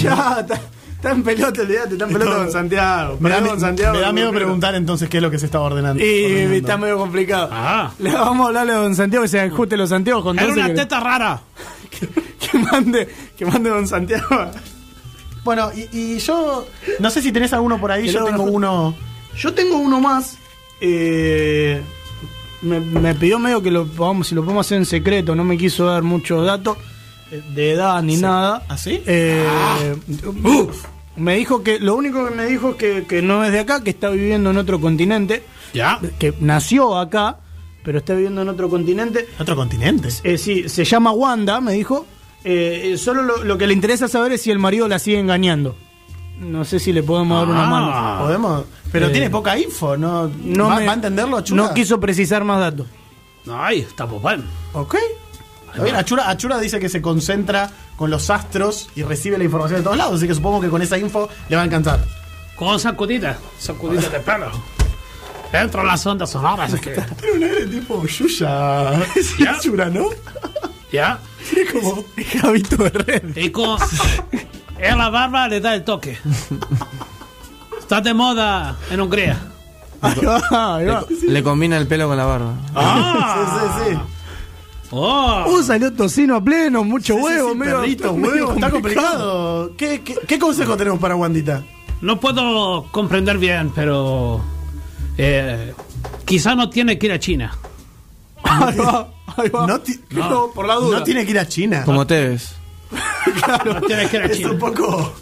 Ya, 0.00 0.36
está, 0.40 0.54
está 0.96 1.10
en 1.10 1.22
pelota, 1.24 1.62
olvídate, 1.62 1.94
está 1.94 2.04
en 2.04 2.12
pelota 2.12 2.36
con 2.36 2.52
Santiago. 2.52 3.16
Me 3.18 3.28
da, 3.28 3.36
Pelota 3.36 3.50
con 3.54 3.60
Santiago. 3.60 3.94
me 3.94 4.00
da 4.00 4.12
miedo 4.12 4.30
preguntar 4.30 4.74
entonces 4.76 5.08
qué 5.08 5.16
es 5.16 5.22
lo 5.22 5.32
que 5.32 5.38
se 5.40 5.46
estaba 5.46 5.64
ordenando. 5.64 6.00
Y 6.04 6.24
ordenando. 6.26 6.54
está 6.54 6.76
medio 6.76 6.96
complicado. 6.98 7.48
Ah. 7.50 7.90
Le 7.98 8.12
vamos 8.12 8.44
a 8.44 8.48
hablarle 8.48 8.72
a 8.72 8.76
don 8.76 8.94
Santiago 8.94 9.22
que 9.24 9.28
se 9.28 9.40
ajuste 9.40 9.76
los 9.76 9.88
Santiago 9.88 10.22
con 10.22 10.38
Era 10.38 10.52
una 10.52 10.66
que, 10.68 10.74
teta 10.74 11.00
rara. 11.00 11.40
que 12.40 12.58
mande, 12.58 13.08
que 13.36 13.46
mande 13.46 13.68
don 13.70 13.88
Santiago. 13.88 14.26
Bueno, 15.48 15.70
y, 15.74 15.88
y 15.98 16.18
yo 16.18 16.66
no 16.98 17.08
sé 17.08 17.22
si 17.22 17.32
tenés 17.32 17.54
alguno 17.54 17.80
por 17.80 17.90
ahí, 17.90 18.06
yo 18.08 18.22
tengo 18.24 18.42
uno. 18.44 18.94
Yo 19.34 19.54
tengo 19.54 19.78
uno 19.78 19.98
más. 19.98 20.36
eh, 20.80 21.80
me, 22.60 22.80
me 22.80 23.14
pidió 23.14 23.38
medio 23.38 23.62
que 23.62 23.70
lo 23.70 23.86
podamos, 23.86 24.26
si 24.28 24.34
lo 24.34 24.42
podemos 24.42 24.66
hacer 24.66 24.76
en 24.78 24.84
secreto, 24.84 25.34
no 25.34 25.44
me 25.44 25.56
quiso 25.56 25.86
dar 25.86 26.02
muchos 26.02 26.44
datos 26.44 26.76
eh, 27.30 27.40
de 27.54 27.70
edad 27.72 28.02
ni 28.02 28.16
nada. 28.16 28.62
¿Ah, 28.68 28.76
sí? 28.76 29.02
Eh, 29.06 29.46
Me 31.16 31.36
dijo 31.36 31.62
que 31.62 31.78
lo 31.80 31.96
único 31.96 32.28
que 32.28 32.34
me 32.34 32.46
dijo 32.46 32.70
es 32.70 32.76
que, 32.76 33.04
que 33.08 33.22
no 33.22 33.42
es 33.44 33.50
de 33.52 33.60
acá, 33.60 33.82
que 33.82 33.90
está 33.90 34.10
viviendo 34.10 34.50
en 34.50 34.58
otro 34.58 34.80
continente, 34.80 35.42
Ya. 35.72 35.98
que 36.18 36.34
nació 36.40 36.96
acá, 36.98 37.38
pero 37.84 37.98
está 37.98 38.12
viviendo 38.14 38.42
en 38.42 38.48
otro 38.50 38.68
continente. 38.68 39.26
Otro 39.40 39.56
continente. 39.56 40.08
Eh, 40.24 40.36
sí, 40.38 40.68
se 40.68 40.84
llama 40.84 41.10
Wanda, 41.12 41.60
me 41.60 41.72
dijo. 41.72 42.06
Eh, 42.44 42.92
eh, 42.94 42.98
solo 42.98 43.22
lo, 43.22 43.44
lo 43.44 43.58
que 43.58 43.66
le 43.66 43.72
interesa 43.74 44.08
saber 44.08 44.32
es 44.32 44.42
si 44.42 44.50
el 44.50 44.58
marido 44.58 44.88
la 44.88 44.98
sigue 44.98 45.18
engañando. 45.18 45.76
No 46.40 46.64
sé 46.64 46.78
si 46.78 46.92
le 46.92 47.02
podemos 47.02 47.40
dar 47.40 47.48
una 47.48 47.64
Ah. 47.64 47.70
mano. 47.70 48.22
Podemos. 48.24 48.64
Pero 48.92 49.06
Eh, 49.08 49.10
tiene 49.10 49.28
poca 49.28 49.58
info, 49.58 49.96
¿no? 49.96 50.30
No 50.44 50.68
¿Va, 50.68 50.76
me- 50.76 50.86
va 50.86 50.92
a 50.92 50.94
entenderlo, 50.94 51.36
Achura? 51.38 51.62
No 51.64 51.74
quiso 51.74 51.98
precisar 51.98 52.44
más 52.44 52.60
datos. 52.60 52.86
Ay, 53.52 53.80
está 53.80 54.06
bien. 54.06 54.44
Ok. 54.72 54.96
Está 55.70 55.82
bien, 55.82 55.96
Achura, 55.96 56.30
Achura 56.30 56.58
dice 56.58 56.78
que 56.78 56.88
se 56.88 57.02
concentra 57.02 57.70
con 57.96 58.10
los 58.10 58.30
astros 58.30 58.88
y 58.94 59.02
recibe 59.02 59.36
la 59.36 59.44
información 59.44 59.80
de 59.80 59.84
todos 59.84 59.96
lados, 59.96 60.14
así 60.16 60.26
que 60.28 60.34
supongo 60.34 60.60
que 60.60 60.68
con 60.68 60.80
esa 60.80 60.96
info 60.96 61.28
le 61.48 61.56
va 61.56 61.62
a 61.62 61.64
alcanzar. 61.64 62.04
Con 62.56 62.78
sacudita. 62.80 63.36
Sacudita 63.58 64.08
de 64.08 64.20
pelo. 64.20 64.50
Dentro 65.52 65.80
de 65.80 65.86
las 65.86 66.06
ondas 66.06 66.30
sonoras. 66.30 66.72
es 66.72 66.80
que- 66.80 66.90
Tiene 67.20 67.36
un 67.36 67.42
aire 67.44 67.66
tipo 67.66 68.04
Yuya. 68.06 68.90
¿no? 69.92 70.08
Ya. 70.92 71.18
Como. 71.72 72.04
Javito 72.40 72.86
Herrera. 72.86 73.28
Y 73.36 73.50
con. 73.50 73.78
En 74.78 74.96
la 74.98 75.10
barba 75.10 75.48
le 75.48 75.60
da 75.60 75.74
el 75.74 75.84
toque. 75.84 76.16
Está 77.78 78.00
de 78.00 78.14
moda 78.14 78.76
en 78.90 79.00
Hungría. 79.00 79.38
Ahí 80.00 80.20
va, 80.24 80.76
ahí 80.76 80.86
va. 80.86 81.04
Le 81.26 81.42
combina 81.42 81.76
el 81.76 81.86
pelo 81.86 82.06
con 82.08 82.16
la 82.16 82.24
barba. 82.24 82.54
Ah. 82.74 83.74
Sí, 83.84 83.84
sí, 83.90 83.90
sí. 83.96 83.98
Oh. 84.90 85.44
Uh, 85.48 85.62
salió 85.62 85.92
tocino 85.92 86.36
a 86.36 86.40
pleno, 86.42 86.82
mucho 86.84 87.14
Sí, 87.14 87.18
sí, 87.20 87.24
huevo, 87.24 87.50
sí, 87.52 87.56
medio- 87.58 87.80
perrito, 87.80 88.16
medio 88.16 88.34
huevo, 88.46 88.52
está 88.54 88.70
complicado. 88.70 89.72
¿Qué, 89.76 90.00
qué, 90.02 90.16
qué 90.26 90.38
consejo 90.38 90.76
tenemos 90.78 90.98
para 90.98 91.14
Wandita? 91.14 91.62
No 92.00 92.18
puedo 92.20 92.84
comprender 92.90 93.36
bien, 93.38 93.70
pero. 93.74 94.40
Eh, 95.18 95.74
quizá 96.24 96.54
no 96.54 96.70
tiene 96.70 96.98
que 96.98 97.06
ir 97.06 97.12
a 97.12 97.18
China. 97.18 97.52
Ahí 98.44 98.76
va, 98.78 99.08
ahí 99.36 99.48
va. 99.48 99.66
No, 99.66 99.80
ti- 99.80 100.00
No, 100.10 100.50
por 100.54 100.66
la 100.66 100.74
duda. 100.76 100.98
No 100.98 101.04
tiene 101.04 101.24
que 101.24 101.30
ir 101.32 101.38
a 101.38 101.46
China. 101.48 101.82
Como 101.84 102.06
Tevez. 102.06 102.54
No 103.64 103.80
tiene 103.82 104.08
que 104.08 104.16
ir 104.16 104.22
a 104.22 104.26
Es 104.26 104.38
un 104.38 104.44
China. 104.50 104.58
poco. 104.58 105.12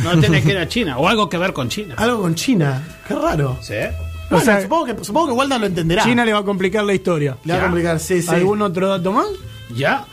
No 0.00 0.18
tiene 0.20 0.42
que 0.42 0.50
ir 0.50 0.58
a 0.58 0.68
China. 0.68 0.98
O 0.98 1.08
algo 1.08 1.28
que 1.28 1.38
ver 1.38 1.52
con 1.52 1.68
China. 1.68 1.94
Algo 1.98 2.22
con 2.22 2.34
China. 2.34 2.82
Qué 3.06 3.14
raro. 3.14 3.56
¿Sí? 3.60 3.74
O 3.74 4.30
Bueno, 4.30 4.44
sea, 4.44 4.62
supongo, 4.62 4.84
que, 4.86 5.04
supongo 5.04 5.26
que 5.28 5.32
Walda 5.34 5.58
lo 5.58 5.66
entenderá. 5.66 6.02
China 6.04 6.24
le 6.24 6.32
va 6.32 6.40
a 6.40 6.44
complicar 6.44 6.84
la 6.84 6.94
historia. 6.94 7.36
le 7.44 7.52
va 7.54 7.58
a 7.60 7.62
complicar, 7.64 8.00
sí, 8.00 8.22
sí. 8.22 8.28
¿Algún 8.30 8.62
otro 8.62 8.88
dato 8.88 9.12
más? 9.12 9.26
Ya. 9.74 10.04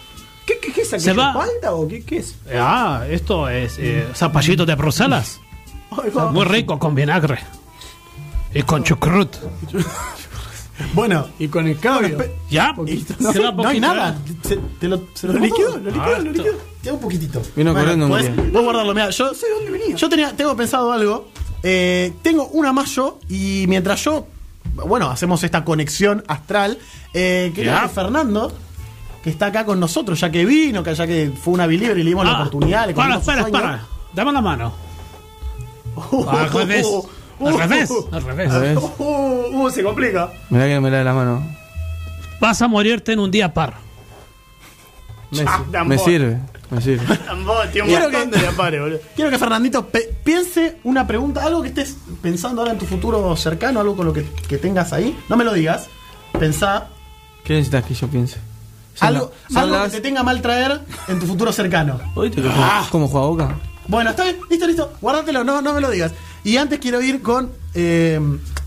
¿Qué, 0.46 0.60
qué, 0.60 0.72
qué 0.74 0.82
es 0.82 0.94
aquello? 0.94 1.16
va. 1.16 1.34
¿Palta 1.34 1.74
o 1.74 1.88
qué, 1.88 2.04
qué 2.04 2.18
es? 2.18 2.36
Ah, 2.54 3.04
esto 3.10 3.48
es 3.50 3.76
eh, 3.80 4.08
zapallito 4.14 4.66
de 4.66 4.76
Bruselas. 4.76 5.40
Ahí 5.92 6.10
va. 6.10 6.32
Muy 6.32 6.46
rico 6.46 6.78
con 6.78 6.94
vinagre. 6.94 7.40
Y 8.54 8.64
con 8.64 8.84
chucrut. 8.84 9.36
Bueno, 10.94 11.28
Y 11.40 11.48
con. 11.48 11.64
Bueno, 11.82 12.18
Ya. 12.50 12.74
Poquito, 12.76 13.14
Se 13.32 13.40
no, 13.40 13.68
hay 13.68 13.80
nada. 13.80 14.18
¿eh? 14.28 14.34
Se, 14.44 14.58
te 14.80 14.88
lo, 14.88 15.02
se 15.14 15.28
Lo 15.28 15.34
liquidó, 15.40 15.78
lo 15.78 15.86
liquidó, 15.92 16.04
Ah, 16.04 16.20
lo 16.20 16.32
liquidó. 16.32 16.54
Queda 16.82 16.94
un 16.94 17.00
poquitito. 17.00 17.42
Vino 17.56 17.74
corriendo 17.74 18.06
un 18.06 18.12
pues, 18.12 18.24
día. 18.36 18.46
Voy 18.52 18.62
a 18.62 18.64
guardarlo. 18.64 18.94
Mira, 18.94 19.10
yo 19.10 19.34
sé 19.34 19.46
dónde 19.56 19.72
venía. 19.72 19.96
Yo 19.96 20.10
tenía, 20.10 20.36
tengo 20.36 20.56
pensado 20.56 20.92
algo. 20.92 21.28
Eh, 21.64 22.14
tengo 22.24 22.48
una 22.48 22.74
más 22.74 22.96
yo 22.96 23.20
y 23.30 23.66
mientras 23.68 24.04
yo, 24.04 24.26
bueno, 24.88 25.10
hacemos 25.12 25.44
esta 25.44 25.64
conexión 25.64 26.24
astral, 26.28 26.80
eh, 27.14 27.52
que 27.54 27.72
Fernando, 27.94 28.52
que 29.24 29.30
está 29.30 29.48
acá 29.48 29.64
con 29.66 29.80
nosotros, 29.80 30.20
ya 30.20 30.32
que 30.32 30.44
vino, 30.44 30.82
que 30.82 30.96
ya 30.96 31.06
que 31.06 31.32
fue 31.40 31.54
una 31.54 31.68
believer 31.68 31.98
y 32.00 32.04
le 32.04 32.10
dimos 32.10 32.26
la 32.26 32.32
Ah, 32.32 32.40
oportunidad, 32.42 32.88
le 32.88 32.96
Para, 32.96 33.22
sueño. 33.22 33.46
espera. 33.46 33.86
Dame 34.14 34.32
la 34.32 34.42
mano. 34.42 34.74
Al 37.48 37.58
revés. 37.60 37.90
Al 38.12 38.24
revés. 38.24 38.52
Al 38.52 38.62
revés. 38.62 38.80
Uh, 39.00 39.64
uh, 39.66 39.70
se 39.70 39.84
complica. 39.84 40.32
Mirá 40.50 40.66
que 40.68 40.76
no 40.76 40.82
me 40.82 40.92
la 40.92 40.98
de 41.00 41.04
la 41.04 41.14
mano. 41.14 41.44
Vas 42.40 42.62
a 42.62 42.68
morirte 42.68 43.14
en 43.14 43.20
un 43.20 43.30
día 43.32 43.54
par. 43.54 43.76
Me, 45.32 45.44
Ah, 45.48 45.64
me 45.66 45.72
tambor. 45.72 46.00
sirve, 46.00 46.38
me 46.70 46.82
sirve. 46.82 47.18
Tambor, 47.26 47.66
tío, 47.68 47.84
un 47.84 47.90
Quiero 47.90 48.10
montón 48.10 48.32
que- 48.32 48.38
de 48.72 48.80
boludo. 48.80 49.00
Quiero 49.16 49.32
que 49.32 49.38
Fernandito 49.40 49.88
pe- 49.88 50.14
piense 50.26 50.78
una 50.84 51.08
pregunta, 51.08 51.46
algo 51.46 51.62
que 51.62 51.70
estés 51.70 51.96
pensando 52.22 52.62
ahora 52.62 52.74
en 52.74 52.80
tu 52.80 52.86
futuro 52.86 53.34
cercano, 53.38 53.80
algo 53.80 53.96
con 53.96 54.06
lo 54.08 54.12
que, 54.14 54.26
que 54.26 54.58
tengas 54.58 54.92
ahí. 54.92 55.18
No 55.30 55.38
me 55.38 55.46
lo 55.46 55.54
digas. 55.54 55.88
Pensá 56.38 56.88
¿Qué 57.46 57.54
necesitas 57.54 57.86
que 57.86 57.94
yo 57.94 58.08
piense? 58.10 58.40
Son 58.94 59.08
algo, 59.08 59.32
la- 59.48 59.54
son 59.54 59.64
algo 59.64 59.76
las- 59.78 59.86
que 59.92 59.98
te 59.98 60.02
tenga 60.02 60.22
mal 60.24 60.42
traer 60.42 60.82
en 61.08 61.20
tu 61.20 61.26
futuro 61.28 61.54
cercano. 61.54 61.98
¿Oíste 62.16 62.42
que 62.42 62.50
juega- 62.50 62.86
cómo 62.92 63.08
juega 63.08 63.28
Boca? 63.28 63.56
Bueno, 63.88 64.10
está 64.10 64.24
bien, 64.26 64.38
listo, 64.50 64.68
listo. 64.68 64.94
Guárdatelo, 65.00 65.44
no, 65.46 65.62
no 65.62 65.74
me 65.74 65.80
lo 65.82 65.90
digas. 65.90 66.12
Y 66.44 66.58
antes 66.58 66.80
quiero 66.80 67.02
ir 67.02 67.22
con. 67.22 67.52
eh, 67.74 68.20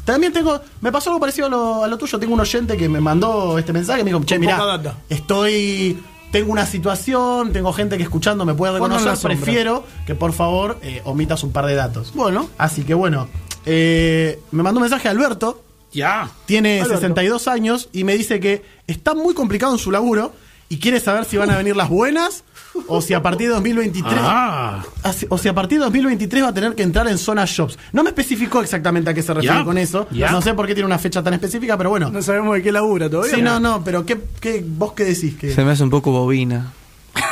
también 0.04 0.32
tengo. 0.32 0.60
Me 0.80 0.92
pasó 0.92 1.10
algo 1.10 1.20
parecido 1.20 1.46
a 1.46 1.50
lo, 1.50 1.84
a 1.84 1.86
lo 1.88 1.96
tuyo. 1.98 2.18
Tengo 2.18 2.34
un 2.34 2.40
oyente 2.40 2.76
que 2.76 2.88
me 2.88 3.00
mandó 3.00 3.58
este 3.58 3.72
mensaje. 3.72 4.04
Me 4.04 4.10
dijo, 4.10 4.22
che, 4.24 4.38
data. 4.38 4.98
estoy. 5.08 5.98
Tengo 6.30 6.50
una 6.50 6.66
situación, 6.66 7.52
tengo 7.52 7.72
gente 7.72 7.96
que 7.96 8.02
escuchando 8.02 8.44
me 8.44 8.54
puede 8.54 8.72
reconocer. 8.74 9.16
Prefiero 9.22 9.84
que 10.04 10.16
por 10.16 10.32
favor 10.32 10.78
eh, 10.82 11.00
omitas 11.04 11.44
un 11.44 11.52
par 11.52 11.64
de 11.66 11.74
datos. 11.76 12.12
Bueno. 12.12 12.50
Así 12.58 12.82
que 12.82 12.92
bueno. 12.94 13.28
eh, 13.64 14.40
me 14.50 14.62
mandó 14.64 14.78
un 14.80 14.82
mensaje 14.82 15.06
a 15.08 15.12
Alberto. 15.12 15.62
Ya. 15.92 16.28
Tiene 16.46 16.80
Alberto. 16.80 16.94
62 16.96 17.46
años 17.46 17.88
y 17.92 18.02
me 18.02 18.16
dice 18.16 18.40
que 18.40 18.64
está 18.88 19.14
muy 19.14 19.32
complicado 19.32 19.72
en 19.74 19.78
su 19.78 19.92
laburo 19.92 20.32
y 20.68 20.78
quiere 20.78 20.98
saber 21.00 21.24
si 21.24 21.36
van 21.36 21.50
a 21.50 21.56
venir 21.56 21.76
las 21.76 21.88
buenas 21.88 22.44
o 22.88 23.00
si 23.00 23.14
a 23.14 23.22
partir 23.22 23.48
de 23.48 23.54
2023 23.54 24.12
Ah. 24.20 24.82
Así- 25.02 25.26
O 25.28 25.38
sea, 25.38 25.52
a 25.52 25.54
partir 25.54 25.78
de 25.78 25.84
2023 25.84 26.42
va 26.42 26.48
a 26.48 26.54
tener 26.54 26.74
que 26.74 26.82
entrar 26.82 27.06
en 27.08 27.18
zona 27.18 27.44
shops. 27.46 27.78
No 27.92 28.02
me 28.02 28.10
especificó 28.10 28.60
exactamente 28.62 29.10
a 29.10 29.14
qué 29.14 29.22
se 29.22 29.32
refiere 29.34 29.64
con 29.64 29.78
eso. 29.78 30.08
No 30.10 30.42
sé 30.42 30.54
por 30.54 30.66
qué 30.66 30.74
tiene 30.74 30.86
una 30.86 30.98
fecha 30.98 31.22
tan 31.22 31.34
específica, 31.34 31.76
pero 31.76 31.90
bueno. 31.90 32.10
No 32.10 32.22
sabemos 32.22 32.54
de 32.56 32.62
qué 32.62 32.72
labura 32.72 33.08
todavía. 33.08 33.34
sí, 33.34 33.42
no, 33.42 33.60
no, 33.60 33.84
pero 33.84 34.04
¿qué, 34.04 34.18
qué, 34.40 34.64
¿vos 34.66 34.92
qué 34.94 35.04
decís? 35.04 35.36
¿Que 35.36 35.52
Se 35.54 35.64
me 35.64 35.70
hace 35.72 35.82
un 35.84 35.90
poco 35.90 36.10
bobina. 36.10 36.72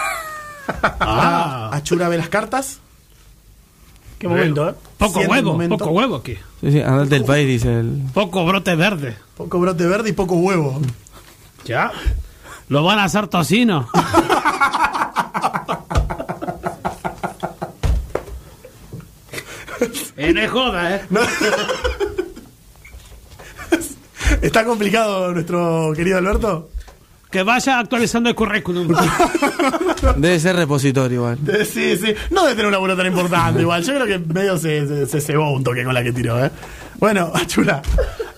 Ah. 1.01 1.71
Achura 1.73 2.09
ve 2.09 2.17
las 2.17 2.29
cartas? 2.29 2.79
Qué 4.19 4.29
momento, 4.29 4.69
¿eh? 4.71 4.75
Poco 4.99 5.21
huevo, 5.21 5.53
momento. 5.53 5.79
poco 5.79 5.91
huevo 5.91 6.17
aquí. 6.17 6.35
Sí, 6.61 6.71
sí, 6.73 6.81
andate 6.81 7.11
del 7.17 7.25
país, 7.25 7.49
dice 7.49 7.81
el. 7.81 8.03
Poco 8.15 8.45
brote 8.47 8.75
verde. 8.77 9.17
Poco 9.37 9.59
brote 9.59 9.85
verde 9.87 10.11
y 10.11 10.13
poco 10.13 10.37
huevo. 10.37 10.81
Ya. 11.65 11.91
Lo 12.69 12.83
van 12.85 12.99
a 12.99 13.05
hacer 13.05 13.29
tocino. 13.29 13.89
Eh, 20.17 20.33
no 20.33 20.41
es 20.41 20.51
joda, 20.51 20.97
¿eh? 20.97 21.03
¿Está 24.43 24.65
complicado 24.65 25.33
nuestro 25.33 25.93
querido 25.97 26.19
Alberto? 26.19 26.71
Que 27.31 27.43
vaya 27.43 27.79
actualizando 27.79 28.29
el 28.29 28.35
currículum. 28.35 28.89
Debe 30.17 30.39
ser 30.39 30.55
repositorio 30.57 31.17
igual. 31.17 31.39
Sí, 31.65 31.97
sí. 31.97 32.15
No 32.31 32.43
debe 32.43 32.53
tener 32.55 32.67
una 32.67 32.73
laburo 32.77 32.97
tan 32.97 33.07
importante 33.07 33.63
igual. 33.63 33.83
Yo 33.83 33.95
creo 33.95 34.07
que 34.07 34.19
medio 34.19 34.59
se, 34.59 34.87
se, 34.87 35.07
se 35.07 35.21
cebó 35.21 35.51
un 35.51 35.65
toque 35.65 35.83
con 35.85 35.95
la 35.95 36.03
que 36.03 36.13
tiró, 36.13 36.45
¿eh? 36.45 36.51
Bueno, 36.99 37.33
Achura. 37.35 37.81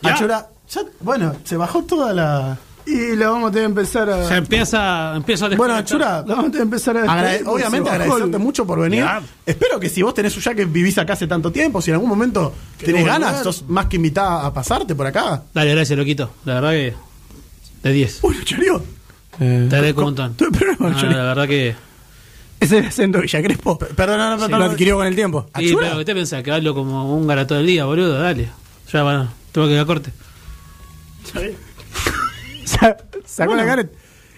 Achura. 0.02 0.46
ya- 0.70 0.82
bueno, 1.00 1.34
se 1.44 1.56
bajó 1.56 1.82
toda 1.82 2.12
la... 2.12 2.56
Y 2.86 3.16
la 3.16 3.30
vamos 3.30 3.48
a 3.48 3.52
tener 3.52 3.66
que 3.68 3.80
empezar 3.80 4.10
a. 4.10 4.28
Se 4.28 4.36
empieza, 4.36 5.16
empieza 5.16 5.46
a 5.46 5.56
Bueno. 5.56 5.74
Achura, 5.74 6.16
La 6.26 6.34
vamos 6.34 6.38
a 6.38 6.42
tener 6.50 6.52
que 6.58 6.62
empezar 6.62 6.96
a. 6.98 7.02
Agrade- 7.04 7.42
obviamente 7.46 7.88
agradecerte 7.90 8.38
mucho 8.38 8.66
por 8.66 8.78
venir. 8.80 9.04
Espero 9.46 9.80
que 9.80 9.88
si 9.88 10.02
vos 10.02 10.12
tenés 10.12 10.34
ya 10.36 10.54
que 10.54 10.64
vivís 10.66 10.98
acá 10.98 11.14
hace 11.14 11.26
tanto 11.26 11.50
tiempo, 11.50 11.80
si 11.80 11.90
en 11.90 11.94
algún 11.94 12.10
momento 12.10 12.52
tenés 12.78 13.02
volver. 13.02 13.20
ganas, 13.20 13.42
sos 13.42 13.64
más 13.68 13.86
que 13.86 13.96
invitada 13.96 14.44
a 14.46 14.52
pasarte 14.52 14.94
por 14.94 15.06
acá. 15.06 15.42
Dale, 15.54 15.74
gracias, 15.74 15.98
loquito. 15.98 16.30
La 16.44 16.54
verdad 16.60 16.70
que. 16.72 16.94
De 17.82 17.92
10. 17.92 18.18
Uy, 18.22 18.36
Chorio. 18.44 18.82
Eh, 19.40 19.66
Te 19.68 19.76
agradezco 19.76 20.00
un 20.00 20.04
montón. 20.06 20.36
No, 20.78 20.90
la 20.90 21.22
verdad 21.24 21.48
que. 21.48 21.74
Ese 22.60 22.76
es 22.78 22.82
el 22.82 22.88
acento 22.88 23.18
de 23.18 23.22
Villa 23.22 23.42
Crespo. 23.42 23.78
Perdón, 23.78 24.18
no, 24.18 24.48
no, 24.48 24.58
Lo 24.58 24.64
adquirió 24.64 24.96
con 24.96 25.06
el 25.06 25.14
tiempo. 25.14 25.46
Sí, 25.58 25.66
¿Achura? 25.70 25.86
pero 25.88 25.98
¿qué 25.98 26.04
te 26.04 26.14
pensás? 26.14 26.42
Que 26.42 26.50
hablo 26.52 26.74
como 26.74 27.14
un 27.16 27.26
todo 27.46 27.60
el 27.60 27.66
día, 27.66 27.84
boludo. 27.84 28.18
Dale. 28.18 28.48
Ya, 28.92 29.02
bueno, 29.02 29.28
tengo 29.52 29.66
que 29.66 29.74
ir 29.74 29.80
a 29.80 29.84
corte. 29.84 30.12
Sa- 32.68 32.96
Sacó 33.24 33.50
Bueno. 33.52 33.64
la 33.64 33.76
cara. 33.76 33.88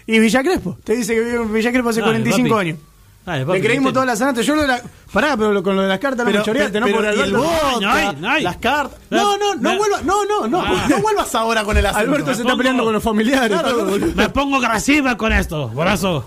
Y 0.05 0.19
Villa 0.19 0.41
Crespo. 0.43 0.77
Te 0.83 0.95
dice 0.95 1.13
que 1.15 1.19
vive 1.21 1.35
en 1.35 1.53
Villa 1.53 1.71
Crespo 1.71 1.89
hace 1.89 1.99
Dale, 2.01 2.13
45 2.13 2.49
papi. 2.55 2.69
años. 2.69 2.79
Dale, 3.25 3.45
papi, 3.45 3.59
Le 3.59 3.65
creímos 3.65 3.91
todas 3.93 4.07
las 4.07 4.19
sanatas. 4.19 4.45
Yo 4.45 4.55
lo 4.55 4.61
de 4.61 4.67
la. 4.69 4.81
Pará, 5.11 5.35
pero 5.35 5.51
lo- 5.51 5.61
con 5.61 5.75
lo 5.75 5.81
de 5.81 5.89
las 5.89 5.99
cartas 5.99 6.25
no 6.25 6.31
me 6.31 6.41
choreaste, 6.41 6.79
¿no? 6.79 6.85
pero- 6.85 7.01
y 7.03 7.05
el 7.07 7.19
Alberto- 7.19 7.37
vodka, 7.43 7.79
No 7.81 7.91
hay, 7.91 8.15
no 8.15 8.29
hay. 8.29 8.43
las 8.43 8.57
cartas. 8.57 8.99
No, 9.09 9.37
no, 9.37 9.55
no 9.55 9.71
Me- 9.71 9.77
vuelvas, 9.77 10.03
no, 10.05 10.23
no, 10.25 10.47
no, 10.47 10.61
Ah. 10.65 10.85
no 10.89 10.97
vuelvas 11.01 11.35
ahora 11.35 11.63
con 11.65 11.75
el 11.75 11.85
acento. 11.85 12.09
Alberto 12.09 12.33
se 12.33 12.41
está 12.43 12.55
peleando 12.55 12.85
con 12.85 12.93
los 12.93 13.03
familiares. 13.03 13.49
Claro, 13.49 13.69
todo. 13.85 13.97
Me 14.15 14.29
pongo 14.29 14.57
agresiva 14.57 15.17
con 15.17 15.33
esto, 15.33 15.67
brazo. 15.69 16.25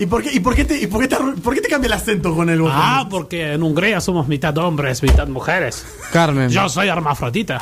¿Y 0.00 0.06
por 0.06 0.22
qué, 0.22 0.32
y 0.32 0.38
por 0.38 0.54
qué 0.54 0.64
te, 0.64 0.80
y 0.80 0.86
por 0.86 1.00
qué 1.00 1.08
te, 1.08 1.16
arru- 1.16 1.34
por 1.40 1.52
qué 1.54 1.60
te 1.60 1.68
cambia 1.68 1.86
el 1.88 1.92
acento 1.94 2.32
con 2.36 2.48
el 2.48 2.60
botón? 2.60 2.76
Ah, 2.80 3.08
porque 3.10 3.54
en 3.54 3.62
Hungría 3.64 4.00
somos 4.00 4.28
mitad 4.28 4.56
hombres, 4.58 5.02
mitad 5.02 5.26
mujeres. 5.26 5.84
Carmen. 6.12 6.48
Yo 6.50 6.68
soy 6.68 6.86
hermafrodita. 6.86 7.60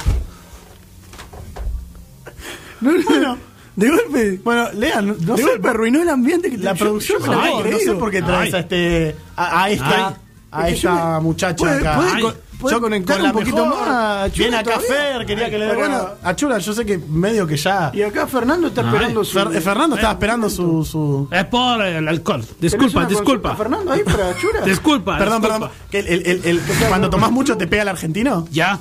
No, 2.87 2.93
no, 3.11 3.21
no. 3.21 3.39
De 3.77 3.91
golpe. 3.91 4.41
Bueno, 4.43 4.69
Lean, 4.73 5.07
no, 5.07 5.15
no 5.21 5.35
de 5.37 5.43
sé, 5.43 5.49
golpe 5.51 5.69
arruinó 5.69 6.01
el 6.01 6.09
ambiente 6.09 6.51
que 6.51 6.57
te- 6.57 6.65
la 6.65 6.73
yo- 6.73 6.85
producción 6.87 7.21
yo 7.23 7.31
me 7.31 7.37
la 7.37 7.43
Ay, 7.43 7.71
no 7.73 7.79
sé 7.79 7.93
por 7.95 8.11
qué 8.11 8.23
traes 8.23 8.55
Ay. 8.55 8.59
a 8.59 8.61
este 8.61 9.17
a, 9.37 9.63
a 9.65 9.71
esta 9.71 10.07
Ay. 10.07 10.15
a 10.51 10.69
yo 10.71 10.75
esta 10.77 11.15
me- 11.17 11.21
muchacha 11.21 11.57
puede- 11.57 11.81
acá. 11.81 11.97
puede 11.97 12.11
Ay. 12.13 12.23
con- 12.23 12.35
puede 12.59 12.75
Yo 12.75 12.81
conectar 12.81 13.17
con 13.17 13.23
la 13.25 13.29
un 13.33 13.39
poquito 13.39 13.67
mejor, 13.67 13.87
más, 13.87 14.33
Viene 14.33 14.57
acá 14.57 14.65
todavía. 14.79 14.89
Fer, 14.89 15.27
quería 15.27 15.51
que 15.51 15.59
le 15.59 15.65
dé 15.67 15.71
Pero 15.73 15.79
bueno, 15.81 15.99
bueno. 16.01 16.15
a 16.23 16.37
Chura, 16.37 16.57
yo 16.59 16.73
sé 16.73 16.87
que 16.87 16.97
medio 16.97 17.47
que 17.47 17.59
ya 17.59 17.91
Y 17.93 18.01
acá 18.01 18.27
Fernando 18.27 18.69
está 18.69 18.81
esperando 18.81 19.25
su. 19.25 19.39
Fer- 19.39 19.55
eh, 19.57 19.61
Fernando 19.61 19.97
estaba 19.97 20.13
esperando 20.15 20.49
su, 20.49 20.83
su 20.83 21.29
Es 21.31 21.45
por 21.45 21.83
el 21.85 22.09
alcohol. 22.09 22.41
¿Tenés 22.47 22.59
Disculpa, 22.73 23.05
disculpa. 23.05 23.55
Fernando 23.57 23.93
ahí 23.93 24.03
para 24.05 24.35
Chura? 24.39 24.61
Disculpa. 24.65 25.19
Perdón, 25.19 25.43
disculpa. 25.43 25.69
perdón. 25.69 25.87
Que 25.91 25.99
el, 25.99 26.07
el- 26.07 26.27
el- 26.27 26.45
el- 26.47 26.61
cuando 26.89 27.11
tomás 27.11 27.31
mucho 27.31 27.59
te 27.59 27.67
pega 27.67 27.83
el 27.83 27.89
argentino. 27.89 28.49
Ya, 28.51 28.81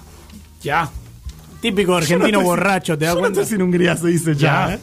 ya. 0.61 0.89
Típico 1.70 1.95
argentino 1.95 2.39
no 2.39 2.45
borracho, 2.45 2.97
¿te 2.97 3.05
das 3.05 3.13
yo 3.16 3.20
cuenta? 3.20 3.38
No 3.38 3.41
estoy 3.43 3.57
sin 3.57 3.61
Hungría, 3.63 3.97
se 3.97 4.07
dice 4.07 4.36
ya. 4.36 4.68
Ya. 4.68 4.74
¿eh? 4.76 4.80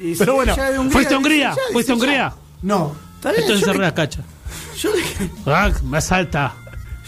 Y 0.00 0.14
Pero 0.16 0.34
bueno, 0.34 0.54
Hungría, 0.54 0.90
¿Fuiste 0.90 1.14
a 1.14 1.18
Hungría? 1.18 1.50
ya, 1.50 1.72
¿Fuiste 1.72 1.92
a. 1.92 1.94
Hungría? 1.94 2.32
No. 2.62 2.92
Está 3.16 3.30
bien, 3.30 3.42
Entonces 3.42 3.64
cerré 3.64 3.78
le- 3.78 3.84
la 3.84 3.94
cacha. 3.94 4.20
yo 4.80 4.90
le- 4.94 5.30
Ah, 5.46 5.70
me 5.84 6.00
salta. 6.00 6.54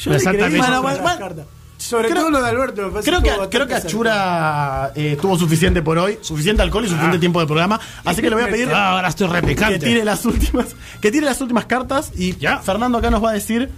yo 0.01 0.11
me 0.13 0.21
salta. 0.21 1.45
Sobre 1.77 2.09
Creo- 2.09 2.21
todo 2.23 2.31
lo 2.31 2.41
de 2.43 2.49
Alberto, 2.49 2.83
me 2.83 2.89
parece 2.93 3.11
Creo 3.11 3.21
que 3.23 3.31
que, 3.43 3.49
creo 3.51 3.67
que 3.67 3.75
Achura 3.75 4.93
eh, 4.95 5.19
tuvo 5.21 5.37
suficiente 5.37 5.83
por 5.83 5.99
hoy, 5.99 6.19
suficiente 6.23 6.63
alcohol 6.63 6.85
y 6.85 6.89
suficiente 6.89 7.19
tiempo 7.19 7.41
de 7.41 7.47
programa. 7.47 7.79
Así 8.05 8.23
que 8.23 8.31
le 8.31 8.37
voy 8.37 8.45
a 8.45 8.49
pedir 8.49 8.71
Ah, 8.73 8.93
ahora 8.93 9.09
estoy 9.09 9.27
que 9.29 9.35
repicante. 9.35 9.79
tire 9.81 10.05
las 10.05 10.25
últimas, 10.25 10.67
que 11.01 11.11
tire 11.11 11.27
las 11.27 11.41
últimas 11.41 11.67
cartas 11.67 12.13
y 12.17 12.37
Ya. 12.37 12.59
Fernando 12.61 12.99
acá 12.99 13.11
nos 13.11 13.23
va 13.23 13.31
a 13.31 13.33
decir 13.35 13.69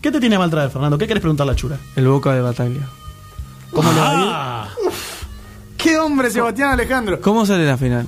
qué 0.00 0.10
te 0.10 0.18
tiene 0.20 0.38
mal 0.38 0.50
traer, 0.50 0.70
Fernando. 0.70 0.96
¿Qué 0.98 1.06
querés 1.06 1.20
preguntarle 1.20 1.52
a 1.52 1.56
Chura? 1.56 1.76
El 1.94 2.08
Boca 2.08 2.32
de 2.34 2.40
Bataglia. 2.40 2.88
¿Cómo 3.74 3.92
le 3.92 4.00
va 4.00 4.10
a 4.10 4.14
ir? 4.22 4.28
Ah, 4.32 4.68
¡Qué 5.76 5.98
hombre, 5.98 6.30
Sebastián 6.30 6.70
Alejandro! 6.70 7.20
¿Cómo 7.20 7.44
sale 7.44 7.66
la 7.66 7.76
final? 7.76 8.06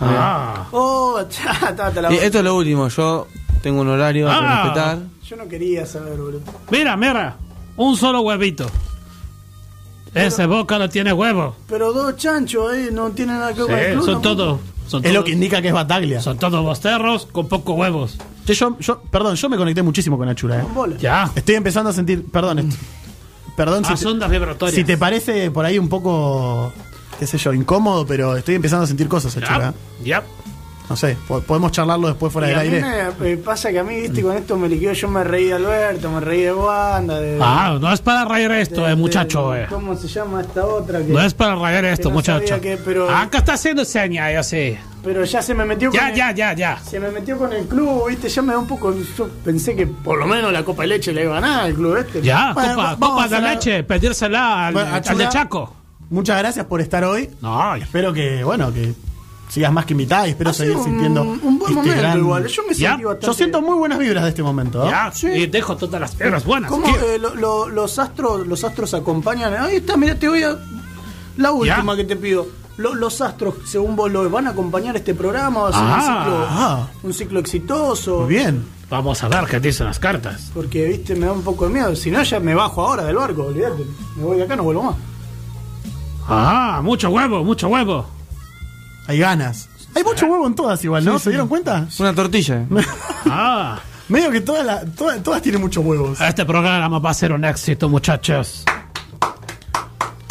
A 0.00 0.06
ver. 0.06 0.16
ah. 0.18 0.66
Oh, 0.72 1.18
la 1.20 2.12
Y 2.12 2.16
esto 2.16 2.38
es 2.38 2.44
lo 2.44 2.56
último. 2.56 2.88
Yo 2.88 3.26
tengo 3.62 3.80
un 3.80 3.88
horario 3.88 4.28
a 4.30 4.36
Ah. 4.36 4.62
respetar. 4.64 4.98
Yo 5.24 5.36
no 5.36 5.48
quería 5.48 5.86
saber, 5.86 6.18
boludo. 6.18 6.40
Mira, 6.70 6.96
mira. 6.96 7.36
Un 7.76 7.96
solo 7.96 8.20
huevito. 8.20 8.66
Ese 10.14 10.44
boca 10.46 10.78
no 10.78 10.90
tiene 10.90 11.12
huevo. 11.12 11.56
Pero 11.68 11.92
dos 11.92 12.16
chanchos 12.16 12.70
ahí 12.72 12.88
no 12.92 13.10
tienen 13.12 13.38
nada 13.38 13.54
que 13.54 13.62
ver 13.62 13.68
con 13.70 13.78
el 13.78 13.92
club. 13.94 14.04
son 14.04 14.14
tampoco. 14.14 14.36
todos. 14.36 14.60
Son 14.88 15.04
Es 15.04 15.10
lo 15.10 15.20
todos- 15.20 15.24
que 15.26 15.32
indica 15.32 15.62
que 15.62 15.68
es 15.68 15.74
Bataglia. 15.74 16.20
Son 16.20 16.36
todos 16.38 16.62
bosterros 16.62 17.26
con 17.26 17.48
pocos 17.48 17.78
huevos. 17.78 18.18
Che, 18.44 18.52
Yo, 18.54 18.76
yo, 18.80 19.00
perdón, 19.10 19.36
yo 19.36 19.48
me 19.48 19.56
conecté 19.56 19.82
muchísimo 19.82 20.18
con 20.18 20.28
Achura. 20.28 20.60
Eh. 20.60 20.64
Bola. 20.74 20.96
Ya. 20.98 21.30
Estoy 21.34 21.54
empezando 21.54 21.88
a 21.90 21.92
sentir, 21.94 22.26
perdón, 22.30 22.58
esto- 22.58 22.76
perdón 23.56 23.84
Ah, 23.86 23.96
si, 23.96 24.06
ondas 24.06 24.30
vibratorias. 24.30 24.74
si 24.74 24.84
te 24.84 24.96
parece 24.96 25.50
por 25.50 25.64
ahí 25.64 25.78
un 25.78 25.88
poco, 25.88 26.72
qué 27.18 27.26
sé 27.26 27.38
yo, 27.38 27.52
incómodo, 27.52 28.06
pero 28.06 28.36
estoy 28.36 28.54
empezando 28.54 28.84
a 28.84 28.86
sentir 28.86 29.08
cosas, 29.08 29.36
Achura. 29.36 29.74
Ya. 30.02 30.20
Ya. 30.20 30.22
No 30.90 30.96
sé, 30.96 31.16
po- 31.26 31.40
podemos 31.40 31.72
charlarlo 31.72 32.08
después 32.08 32.30
fuera 32.32 32.48
Y 32.48 32.50
del 32.50 32.58
a 32.58 32.62
mí 32.64 32.68
aire. 32.76 33.12
me, 33.18 33.30
me 33.30 33.36
pasa 33.38 33.70
que 33.70 33.78
a 33.78 33.84
mí, 33.84 34.00
viste, 34.00 34.20
con 34.20 34.36
esto 34.36 34.56
me 34.58 34.68
liquidó. 34.68 34.92
Yo 34.92 35.08
me 35.08 35.24
reí 35.24 35.46
de 35.46 35.54
Alberto, 35.54 36.10
me 36.10 36.20
reí 36.20 36.42
de 36.42 36.52
Wanda, 36.52 37.18
de. 37.20 37.38
Ah, 37.40 37.78
no 37.80 37.90
es 37.92 38.00
para 38.00 38.24
rayar 38.26 38.52
esto, 38.52 38.84
de- 38.84 38.92
eh, 38.92 38.96
muchacho. 38.96 39.52
de- 39.52 39.62
eh. 39.62 39.66
¿Cómo 39.70 39.96
se 39.96 40.08
llama 40.08 40.40
esta 40.42 40.66
otra? 40.66 40.98
Que, 40.98 41.12
No 41.12 41.22
es 41.22 41.32
para 41.34 41.54
rayar 41.54 41.84
esto, 41.86 42.08
no 42.10 42.16
muchacho. 42.16 42.60
que- 42.60 42.76
pero- 42.76 43.08
Acá 43.08 43.38
está 43.38 43.54
haciendo 43.54 43.84
seña, 43.84 44.30
ya 44.32 44.42
sé. 44.42 44.78
Pero 45.04 45.24
ya 45.24 45.40
se 45.40 45.54
me 45.54 45.64
metió 45.64 45.90
con. 45.90 45.98
Ya, 45.98 46.10
el- 46.10 46.16
ya, 46.16 46.32
ya, 46.32 46.52
ya. 46.52 46.78
Se 46.78 47.00
me 47.00 47.10
metió 47.10 47.38
con 47.38 47.52
el 47.52 47.66
club, 47.66 48.08
viste, 48.08 48.28
ya 48.28 48.42
me 48.42 48.52
da 48.52 48.58
un 48.58 48.66
poco. 48.66 48.94
Yo 49.16 49.28
pensé 49.44 49.74
que 49.74 49.86
por 49.86 50.18
lo 50.18 50.26
menos 50.26 50.52
la 50.52 50.62
Copa 50.64 50.82
de 50.82 50.88
Leche 50.88 51.12
le 51.12 51.22
iba 51.24 51.38
a 51.38 51.40
ganar 51.40 51.60
al 51.64 51.74
club 51.74 51.96
este. 51.96 52.20
Ya, 52.22 52.52
Bueno, 52.52 52.96
copa, 53.00 53.28
de 53.28 53.40
leche, 53.40 53.82
pedírsela 53.84 54.66
al, 54.66 54.74
Bueno, 54.74 54.94
al 54.94 55.18
de 55.18 55.28
Chaco. 55.28 55.74
Muchas 56.10 56.38
gracias 56.38 56.66
por 56.66 56.80
estar 56.82 57.02
hoy. 57.04 57.30
No, 57.40 57.74
Espero 57.76 58.12
que, 58.12 58.44
bueno, 58.44 58.72
que 58.72 58.92
sigas 59.48 59.72
más 59.72 59.84
que 59.84 59.92
invitada 59.92 60.26
y 60.26 60.30
espero 60.30 60.50
Ha 60.50 60.54
seguir 60.54 60.76
un, 60.76 60.84
sintiendo. 60.84 61.22
un 61.22 61.38
buen 61.58 61.60
este 61.60 61.74
momento 61.74 62.00
gran- 62.00 62.18
igual. 62.18 62.46
Yo 62.46 62.62
me 62.66 62.74
sentí 62.74 63.04
bastante. 63.04 63.26
Yo 63.26 63.34
siento 63.34 63.60
muy 63.62 63.74
buenas 63.76 63.98
vibras 63.98 64.22
de 64.24 64.28
este 64.30 64.42
momento. 64.42 64.84
¿no? 64.84 64.90
ya. 64.90 65.12
Y 65.34 65.46
dejo 65.46 65.76
todas 65.76 66.00
las 66.00 66.14
piedras 66.14 66.44
buenas. 66.44 66.70
¿Cómo 66.70 66.86
eh, 66.88 67.18
lo- 67.18 67.34
lo- 67.34 67.68
los 67.68 67.98
astros 67.98 68.46
los 68.46 68.64
astros 68.64 68.94
acompañan? 68.94 69.54
Ahí 69.54 69.76
está, 69.76 69.96
mira, 69.96 70.14
te 70.18 70.28
voy 70.28 70.42
a. 70.42 70.56
La 71.36 71.52
última 71.52 71.96
que 71.96 72.04
te 72.04 72.16
pido. 72.16 72.46
Lo- 72.78 72.94
los 72.94 73.20
astros, 73.20 73.54
según 73.66 73.94
vos 73.96 74.10
lo 74.10 74.28
van 74.30 74.46
a 74.46 74.50
acompañar 74.50 74.96
este 74.96 75.14
programa, 75.14 75.60
va 75.64 75.68
a 75.68 75.72
ser 75.72 75.82
Ah, 75.82 75.94
un, 75.96 76.02
ciclo, 76.24 76.46
ah. 76.48 76.88
un 77.02 77.12
ciclo 77.12 77.40
exitoso. 77.40 78.20
Muy 78.20 78.28
bien. 78.34 78.64
Vamos 78.88 79.22
a 79.22 79.28
ver 79.28 79.44
qué 79.46 79.60
dicen 79.60 79.86
las 79.86 79.98
cartas. 79.98 80.50
Porque, 80.54 80.86
viste, 80.86 81.14
me 81.14 81.26
da 81.26 81.32
un 81.32 81.42
poco 81.42 81.66
de 81.66 81.72
miedo. 81.74 81.94
Si 81.96 82.10
no, 82.10 82.22
ya 82.22 82.40
me 82.40 82.54
bajo 82.54 82.82
ahora 82.82 83.04
del 83.04 83.16
barco, 83.16 83.44
olvídate. 83.44 83.84
Me 84.16 84.24
voy 84.24 84.36
de 84.38 84.42
acá, 84.44 84.56
no 84.56 84.62
vuelvo 84.64 84.82
más. 84.84 84.96
Ah, 86.28 86.80
mucho 86.82 87.10
huevo, 87.10 87.42
mucho 87.44 87.68
huevo. 87.68 88.06
Hay 89.06 89.18
ganas. 89.18 89.68
Hay 89.94 90.04
mucho 90.04 90.26
huevo 90.26 90.46
en 90.46 90.54
todas 90.54 90.82
igual, 90.84 91.04
¿no? 91.04 91.18
¿Se 91.18 91.30
dieron 91.30 91.48
cuenta? 91.48 91.86
Una 91.98 92.14
tortilla. 92.14 92.64
Ah, 93.26 93.78
Medio 94.08 94.30
que 94.30 94.40
todas, 94.40 94.64
la- 94.66 94.84
todas, 94.84 95.22
todas 95.22 95.40
tienen 95.40 95.60
muchos 95.60 95.84
huevos. 95.84 96.20
este 96.20 96.44
programa 96.44 96.98
va 96.98 97.10
a 97.10 97.14
ser 97.14 97.32
un 97.32 97.44
éxito, 97.44 97.88
muchachos. 97.88 98.64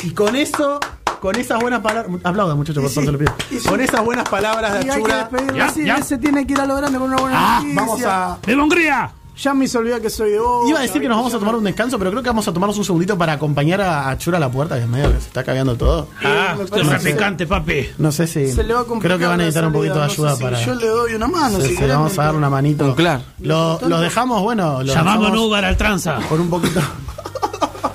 Y 0.04 0.12
con 0.12 0.36
eso, 0.36 0.80
con 1.22 1.36
esas 1.36 1.60
buenas 1.60 1.80
palabras. 1.80 2.16
Aplaudan, 2.24 2.58
muchachos, 2.58 2.84
por 2.84 2.92
sí, 2.92 3.06
te 3.06 3.12
lo 3.12 3.18
pido. 3.18 3.34
sí. 3.50 3.60
Con 3.68 3.80
esas 3.82 4.04
buenas 4.04 4.28
palabras 4.28 4.74
de 4.74 4.80
Y 4.80 4.82
hay 4.82 4.86
que 4.88 4.92
Achura. 5.12 5.18
despedirlo 5.18 5.58
Ya, 5.58 5.74
ya. 5.86 5.96
Ese 5.98 6.18
tiene 6.18 6.46
que 6.46 6.54
ir 6.54 6.60
a 6.60 6.66
lo 6.66 6.76
grande 6.76 7.00
con 7.00 7.08
una 7.12 7.22
buena 7.22 7.38
Ah, 7.40 7.60
noticia. 7.62 7.76
vamos 7.82 8.04
a. 8.06 8.38
¡Viva 8.46 8.64
Hungría! 8.64 9.12
Ya 9.42 9.54
me 9.54 9.66
hice 9.66 9.78
olvidar 9.78 10.02
que 10.02 10.10
soy 10.10 10.32
de 10.32 10.40
vos. 10.40 10.70
Iba 10.70 10.80
a 10.80 10.82
decir 10.84 11.02
que 11.02 11.08
nos 11.08 11.18
vamos 11.18 11.34
a 11.34 11.40
tomar 11.40 11.56
un 11.56 11.64
descanso, 11.64 11.98
pero 11.98 12.12
creo 12.12 12.22
que 12.22 12.30
vamos 12.30 12.48
a 12.48 12.54
tomarnos 12.54 12.78
un 12.78 12.86
segundito 12.86 13.18
para 13.18 13.34
acompañar 13.34 13.82
a 13.82 14.10
Achura 14.10 14.38
a 14.38 14.40
la 14.40 14.52
puerta, 14.52 14.76
que 14.76 14.84
es 14.84 14.88
medio 14.88 15.08
que 15.12 15.20
se 15.20 15.28
está 15.28 15.44
cagando 15.44 15.76
todo. 15.76 16.08
Ah, 16.24 16.56
parece- 16.70 16.90
repicante, 16.98 17.48
papi. 17.48 17.90
No 17.98 18.12
sé 18.12 18.28
si. 18.28 18.52
Se 18.52 18.64
le 18.64 18.74
va 18.74 18.82
a 18.82 18.86
creo 18.86 19.18
que 19.18 19.26
van 19.26 19.34
a 19.34 19.38
necesitar 19.38 19.66
un 19.66 19.74
poquito 19.74 19.96
de 19.96 20.02
no 20.02 20.08
sé 20.10 20.14
ayuda 20.14 20.36
si 20.36 20.44
para. 20.44 20.64
Yo 20.64 20.76
le 20.76 20.88
doy 20.88 21.14
una 21.16 21.28
mano. 21.28 21.56
Sí, 21.58 21.64
si 21.64 21.70
sí, 21.70 21.76
querés, 21.78 21.96
vamos 21.96 22.20
a 22.20 22.24
dar 22.24 22.36
una 22.36 22.50
manito. 22.50 22.86
Un 22.86 22.94
clar. 22.94 23.22
Lo, 23.40 23.80
lo 23.88 24.00
dejamos, 24.00 24.42
bueno, 24.44 24.84
lo 24.84 24.94
Llamamos 24.94 25.36
Uber 25.38 25.66
al 25.66 25.78
tranza. 25.78 26.20
con 26.30 26.40
un 26.40 26.50
poquito. 26.50 26.80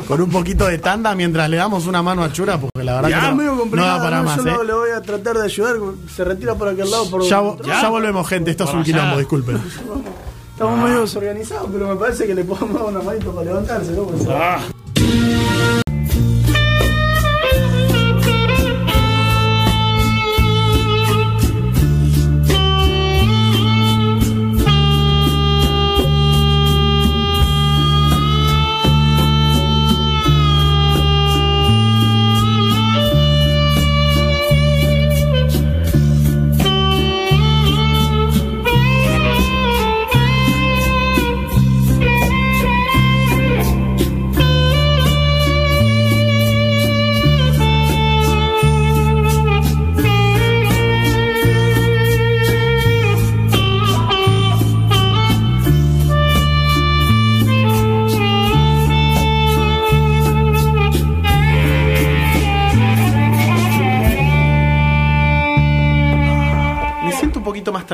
Con 0.08 0.20
un 0.20 0.30
poquito 0.30 0.66
de 0.66 0.78
tanda 0.78 1.16
mientras 1.16 1.50
le 1.50 1.56
damos 1.56 1.84
una 1.88 2.00
mano 2.00 2.22
a 2.22 2.30
Chura, 2.32 2.58
porque 2.60 2.84
la 2.84 2.94
verdad 2.94 3.08
Ya, 3.08 3.20
que 3.22 3.26
es 3.30 3.34
medio 3.34 3.56
no, 3.56 3.64
no 3.64 3.98
para 4.02 4.18
¿no? 4.18 4.22
más. 4.22 4.36
Yo 4.36 4.62
¿eh? 4.62 4.64
le 4.64 4.72
voy 4.72 4.90
a 4.90 5.02
tratar 5.02 5.36
de 5.36 5.44
ayudar. 5.46 5.76
Se 6.14 6.22
retira 6.24 6.54
por 6.54 6.68
aquel 6.68 6.88
lado. 6.88 7.10
Por 7.10 7.22
Ya, 7.24 7.42
ya 7.64 7.88
volvemos, 7.88 8.28
gente. 8.28 8.52
Esto 8.52 8.62
es 8.64 8.70
un 8.70 8.76
allá. 8.76 8.84
quilombo, 8.84 9.18
disculpen. 9.18 9.60
Estamos 10.56 10.78
medio 10.82 11.02
desorganizados, 11.02 11.68
pero 11.70 11.86
me 11.88 11.96
parece 11.96 12.26
que 12.26 12.34
le 12.34 12.42
podemos 12.42 12.72
dar 12.80 12.84
una 12.84 13.02
manito 13.02 13.30
para 13.30 13.44
levantarse. 13.44 13.92
¿no? 13.92 14.04
Porque- 14.04 14.24
Ah. 14.30 14.58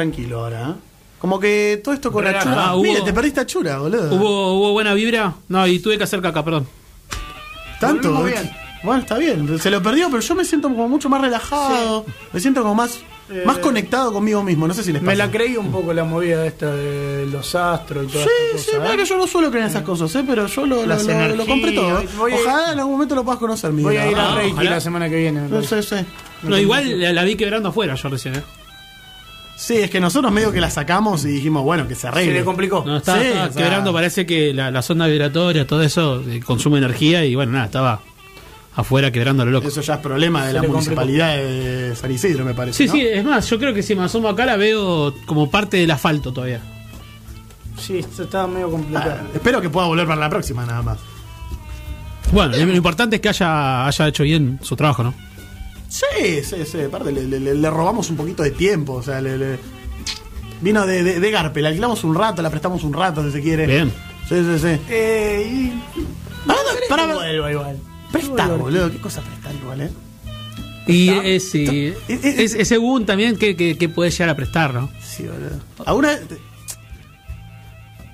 Tranquilo 0.03 0.41
ahora. 0.45 0.71
¿eh? 0.71 0.75
Como 1.19 1.39
que 1.39 1.81
todo 1.85 1.95
esto 1.95 2.11
con 2.11 2.25
Real, 2.25 2.37
Achura. 2.37 2.67
ah, 2.67 2.75
hubo- 2.75 2.83
Mire, 2.83 3.01
te 3.03 3.13
perdiste 3.13 3.41
a 3.41 3.47
Chura, 3.47 3.79
boludo. 3.79 4.15
¿Hubo, 4.15 4.55
¿Hubo 4.59 4.73
buena 4.73 4.93
vibra? 4.95 5.35
No, 5.49 5.67
y 5.67 5.79
tuve 5.79 5.97
que 5.99 6.05
hacer 6.05 6.21
caca, 6.21 6.45
perdón. 6.45 6.67
Tanto. 7.81 8.23
Bien. 8.25 8.51
Bueno, 8.83 9.03
está 9.03 9.17
bien. 9.19 9.59
Se 9.61 9.71
lo 9.71 9.81
perdió, 9.83 10.09
pero 10.11 10.21
yo 10.21 10.35
me 10.35 10.45
siento 10.45 10.69
como 10.69 10.89
mucho 10.89 11.09
más 11.09 11.21
relajado. 11.21 12.05
Me 12.33 12.41
siento 12.41 12.63
como 12.63 12.75
más. 12.75 12.99
Eh, 13.31 13.45
más 13.47 13.59
conectado 13.59 14.13
conmigo 14.13 14.43
mismo. 14.43 14.67
No 14.67 14.75
sé 14.75 14.83
si 14.83 14.93
les 14.93 15.01
pasa. 15.01 15.13
Me 15.13 15.17
la 15.17 15.31
creí 15.31 15.57
un 15.57 15.71
poco 15.71 15.93
la 15.95 16.03
movida 16.05 16.45
esta 16.45 16.75
de 16.75 17.27
los 17.27 17.55
astros 17.55 18.07
y 18.09 18.13
todas 18.13 18.27
Sí, 18.27 18.59
sí, 18.59 18.71
mira 18.79 18.95
¿eh? 18.95 18.97
que 18.97 19.05
yo 19.05 19.17
no 19.17 19.27
suelo 19.29 19.49
creer 19.51 19.65
en 19.67 19.71
esas 19.71 19.83
cosas, 19.85 20.13
¿eh? 20.17 20.25
pero 20.27 20.47
yo 20.49 20.67
lo, 20.67 20.85
lo, 20.85 21.47
compré 21.47 21.73
todo. 21.73 21.99
a- 21.99 22.03
Ojalá 22.21 22.73
en 22.73 22.79
algún 22.81 22.95
momento 22.95 23.15
lo 23.15 23.23
puedas 23.25 23.39
conocer, 23.39 23.73
mi 23.73 23.83
Voy 23.85 23.97
a 23.97 24.11
ir 24.11 24.17
a 24.19 24.33
Ah, 24.33 24.35
Reiki 24.35 24.53
ojalá. 24.55 24.71
la 24.71 24.81
semana 24.81 25.09
que 25.09 25.17
viene. 25.17 25.49
No 25.49 25.63
sé, 25.63 25.83
sí. 25.83 25.97
No, 26.43 26.59
igual 26.59 27.01
la, 27.01 27.13
la 27.13 27.23
vi 27.25 27.37
quebrando 27.37 27.69
afuera 27.69 27.95
yo 27.95 28.09
recién, 28.09 28.35
¿eh? 28.35 28.43
Sí, 29.57 29.77
es 29.77 29.91
que 29.91 30.01
nosotros 30.01 30.33
medio 30.33 30.51
que 30.51 30.61
la 30.61 30.71
sacamos 30.71 31.25
y 31.25 31.29
dijimos, 31.29 31.63
bueno, 31.63 31.87
que 31.87 31.95
se 31.95 32.03
Se 32.03 32.09
arregle. 32.09 32.35
le 32.35 32.45
complicó. 32.45 32.83
No, 32.85 32.97
estaba, 32.97 33.21
Sí, 33.21 33.27
estaba 33.29 33.47
o 33.49 33.53
sea- 33.53 33.63
quebrando, 33.63 33.93
parece 33.93 34.27
que 34.27 34.53
la, 34.53 34.71
la 34.71 34.83
sonda 34.83 35.07
vibratoria, 35.07 35.67
todo 35.67 35.83
eso, 35.83 36.23
eh, 36.29 36.41
consume 36.41 36.79
energía 36.79 37.25
y 37.25 37.35
bueno, 37.35 37.53
nada, 37.53 37.67
estaba 37.67 38.01
afuera 38.75 39.11
quebrando 39.13 39.43
a 39.43 39.47
lo 39.47 39.53
loco. 39.53 39.69
Eso 39.69 39.81
ya 39.83 39.95
es 39.95 40.01
problema 40.01 40.41
de 40.43 40.49
Se 40.49 40.55
la 40.55 40.61
le 40.63 40.69
complicó. 40.69 41.01
municipalidad 41.03 41.37
de 41.37 41.95
San 41.95 42.11
Isidro, 42.11 42.45
me 42.45 42.55
parece. 42.55 42.79
Sí, 42.79 42.87
¿no? 42.87 42.93
sí, 42.95 43.01
es 43.07 43.25
más, 43.25 43.49
yo 43.49 43.59
creo 43.59 43.73
que 43.75 43.83
si 43.83 43.95
me 43.95 44.03
asomo 44.03 44.29
acá 44.29 44.47
la 44.47 44.57
veo 44.57 45.15
como 45.27 45.49
parte 45.51 45.77
del 45.77 45.91
asfalto 45.91 46.33
todavía. 46.33 46.61
Sí, 47.79 47.99
esto 47.99 48.25
estaba 48.25 48.47
medio 48.49 48.71
complicado. 48.71 49.15
Ah, 49.21 49.27
espero 49.35 49.61
que 49.61 49.69
pueda 49.71 49.87
volver 49.87 50.07
para 50.07 50.21
la 50.21 50.31
próxima, 50.31 50.65
nada 50.67 50.83
más. 50.83 50.99
Bueno, 52.33 52.57
lo 52.57 52.75
importante 52.77 53.17
es 53.17 53.23
que 53.23 53.29
haya, 53.29 53.87
haya 53.87 54.09
hecho 54.09 54.23
bien 54.23 54.59
su 54.63 54.75
trabajo, 54.75 55.03
¿no? 55.03 55.15
Sí, 55.93 56.43
sí, 56.43 56.57
sí. 56.65 56.81
Aparte, 56.81 57.13
le, 57.13 57.25
le- 57.39 57.55
le 57.55 57.71
robamos 57.71 58.09
un 58.09 58.17
poquito 58.17 58.43
de 58.43 58.51
tiempo. 58.53 58.95
O 58.95 59.03
sea, 59.03 59.21
le, 59.21 59.37
le- 59.37 59.59
vino 60.63 60.87
de, 60.87 61.03
de, 61.03 61.21
de 61.21 61.31
Garpe. 61.31 61.61
La 61.61 61.69
alquilamos 61.69 62.03
un 62.05 62.15
rato, 62.15 62.41
la 62.41 62.49
prestamos 62.49 62.83
un 62.83 62.95
rato, 62.95 63.23
si 63.27 63.33
se 63.33 63.43
quiere. 63.43 63.67
Bien. 63.67 63.93
Sí, 64.29 64.37
sí, 64.37 64.59
sí. 64.59 64.81
Eh, 64.89 65.51
y... 65.53 65.83
Para, 66.47 66.59
para, 66.89 67.07
Que 67.09 67.13
vuelva 67.15 67.51
igual. 67.53 67.79
prestar, 68.11 68.57
boludo. 68.57 68.91
Qué 68.91 69.01
cosa 69.01 69.21
prestar 69.21 69.55
igual, 69.55 69.81
eh. 69.83 69.91
Y 70.87 71.11
es, 71.11 71.51
sí, 71.51 71.93
Es- 72.09 72.25
es- 72.25 72.39
es, 72.39 72.55
es 72.55 72.69
según 72.69 73.05
también 73.05 73.37
que, 73.37 73.55
que, 73.55 73.77
que 73.77 73.89
puede 73.91 74.11
llegar 74.11 74.31
a 74.31 74.35
prestar, 74.37 74.73
¿no? 74.73 74.91
Sí, 75.01 75.25
boludo. 75.25 75.61
¿Alguna 75.85 76.19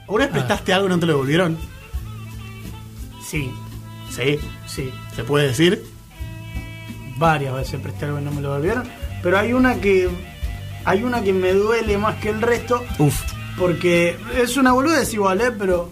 ¿Alguna 0.03 0.25
vez 0.25 0.33
prestaste 0.33 0.73
algo 0.73 0.87
y 0.87 0.91
no 0.91 0.99
te 0.99 1.07
lo 1.07 1.13
devolvieron? 1.13 1.57
Sí, 3.27 3.51
Sí. 4.11 4.39
sí. 4.67 4.91
¿Se 5.15 5.23
puede 5.23 5.49
decir? 5.49 5.85
Varias 7.19 7.55
veces 7.55 7.81
presté 7.81 8.05
algo 8.07 8.21
y 8.21 8.23
no 8.23 8.31
me 8.31 8.41
lo 8.41 8.51
volvieron. 8.55 8.85
Pero 9.23 9.39
hay 9.39 9.53
una 9.53 9.75
que. 9.77 10.09
Hay 10.85 11.03
una 11.03 11.23
que 11.23 11.33
me 11.33 11.53
duele 11.53 11.99
más 11.99 12.17
que 12.17 12.31
el 12.31 12.41
resto. 12.41 12.85
Uf. 12.99 13.21
Porque 13.59 14.17
es 14.37 14.57
una 14.57 14.73
boludez 14.73 15.13
igual, 15.15 15.41
¿eh? 15.41 15.51
Pero. 15.59 15.91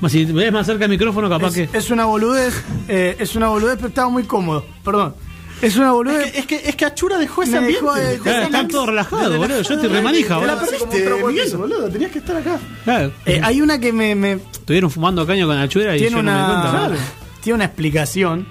Más 0.00 0.12
Si 0.12 0.24
ves 0.26 0.52
más 0.52 0.66
cerca 0.66 0.80
del 0.80 0.90
micrófono, 0.90 1.28
capaz 1.28 1.56
Es, 1.56 1.70
que. 1.70 1.78
es 1.78 1.90
una 1.90 2.04
boludez. 2.04 2.54
eh, 2.88 3.16
es 3.18 3.34
una 3.36 3.48
boludez, 3.48 3.76
pero 3.76 3.88
estaba 3.88 4.08
muy 4.10 4.24
cómodo. 4.24 4.64
Perdón. 4.84 5.14
Es 5.62 5.76
una 5.76 5.92
boludez. 5.92 6.34
Es 6.36 6.44
que, 6.44 6.56
es 6.56 6.62
que, 6.62 6.68
es 6.70 6.76
que 6.76 6.84
Achura 6.84 7.16
dejó 7.16 7.42
ese 7.42 7.58
dejó 7.60 7.88
ambiente. 7.90 8.00
de- 8.00 8.10
dejó 8.12 8.24
Claro, 8.24 8.38
ese 8.40 8.46
están 8.46 8.68
todos 8.68 8.86
relajados, 8.88 9.36
boludo. 9.38 9.62
Yo 9.62 9.74
estoy 9.74 9.88
remanija, 9.88 10.38
Te 10.40 10.46
la 10.46 10.54
boludo. 10.54 10.70
Un 10.72 10.78
perdiste, 10.90 11.10
de 11.10 11.24
Miguel, 11.24 11.56
boludo. 11.56 11.88
Tenías 11.88 12.10
que 12.10 12.18
estar 12.18 12.36
acá. 12.36 12.58
Claro. 12.84 13.12
Eh, 13.24 13.40
hay 13.42 13.60
una 13.62 13.78
que 13.80 13.90
me, 13.92 14.14
me- 14.14 14.32
Estuvieron 14.52 14.90
fumando 14.90 15.26
caño 15.26 15.46
con 15.46 15.56
la 15.58 15.66
chura 15.66 15.96
y 15.96 16.00
tiene 16.00 16.16
yo 16.16 16.22
no 16.22 16.30
me 16.30 16.36
una 16.38 16.46
cuenta. 16.88 17.02
tiene 17.40 17.54
una 17.54 17.64
explicación 17.64 18.46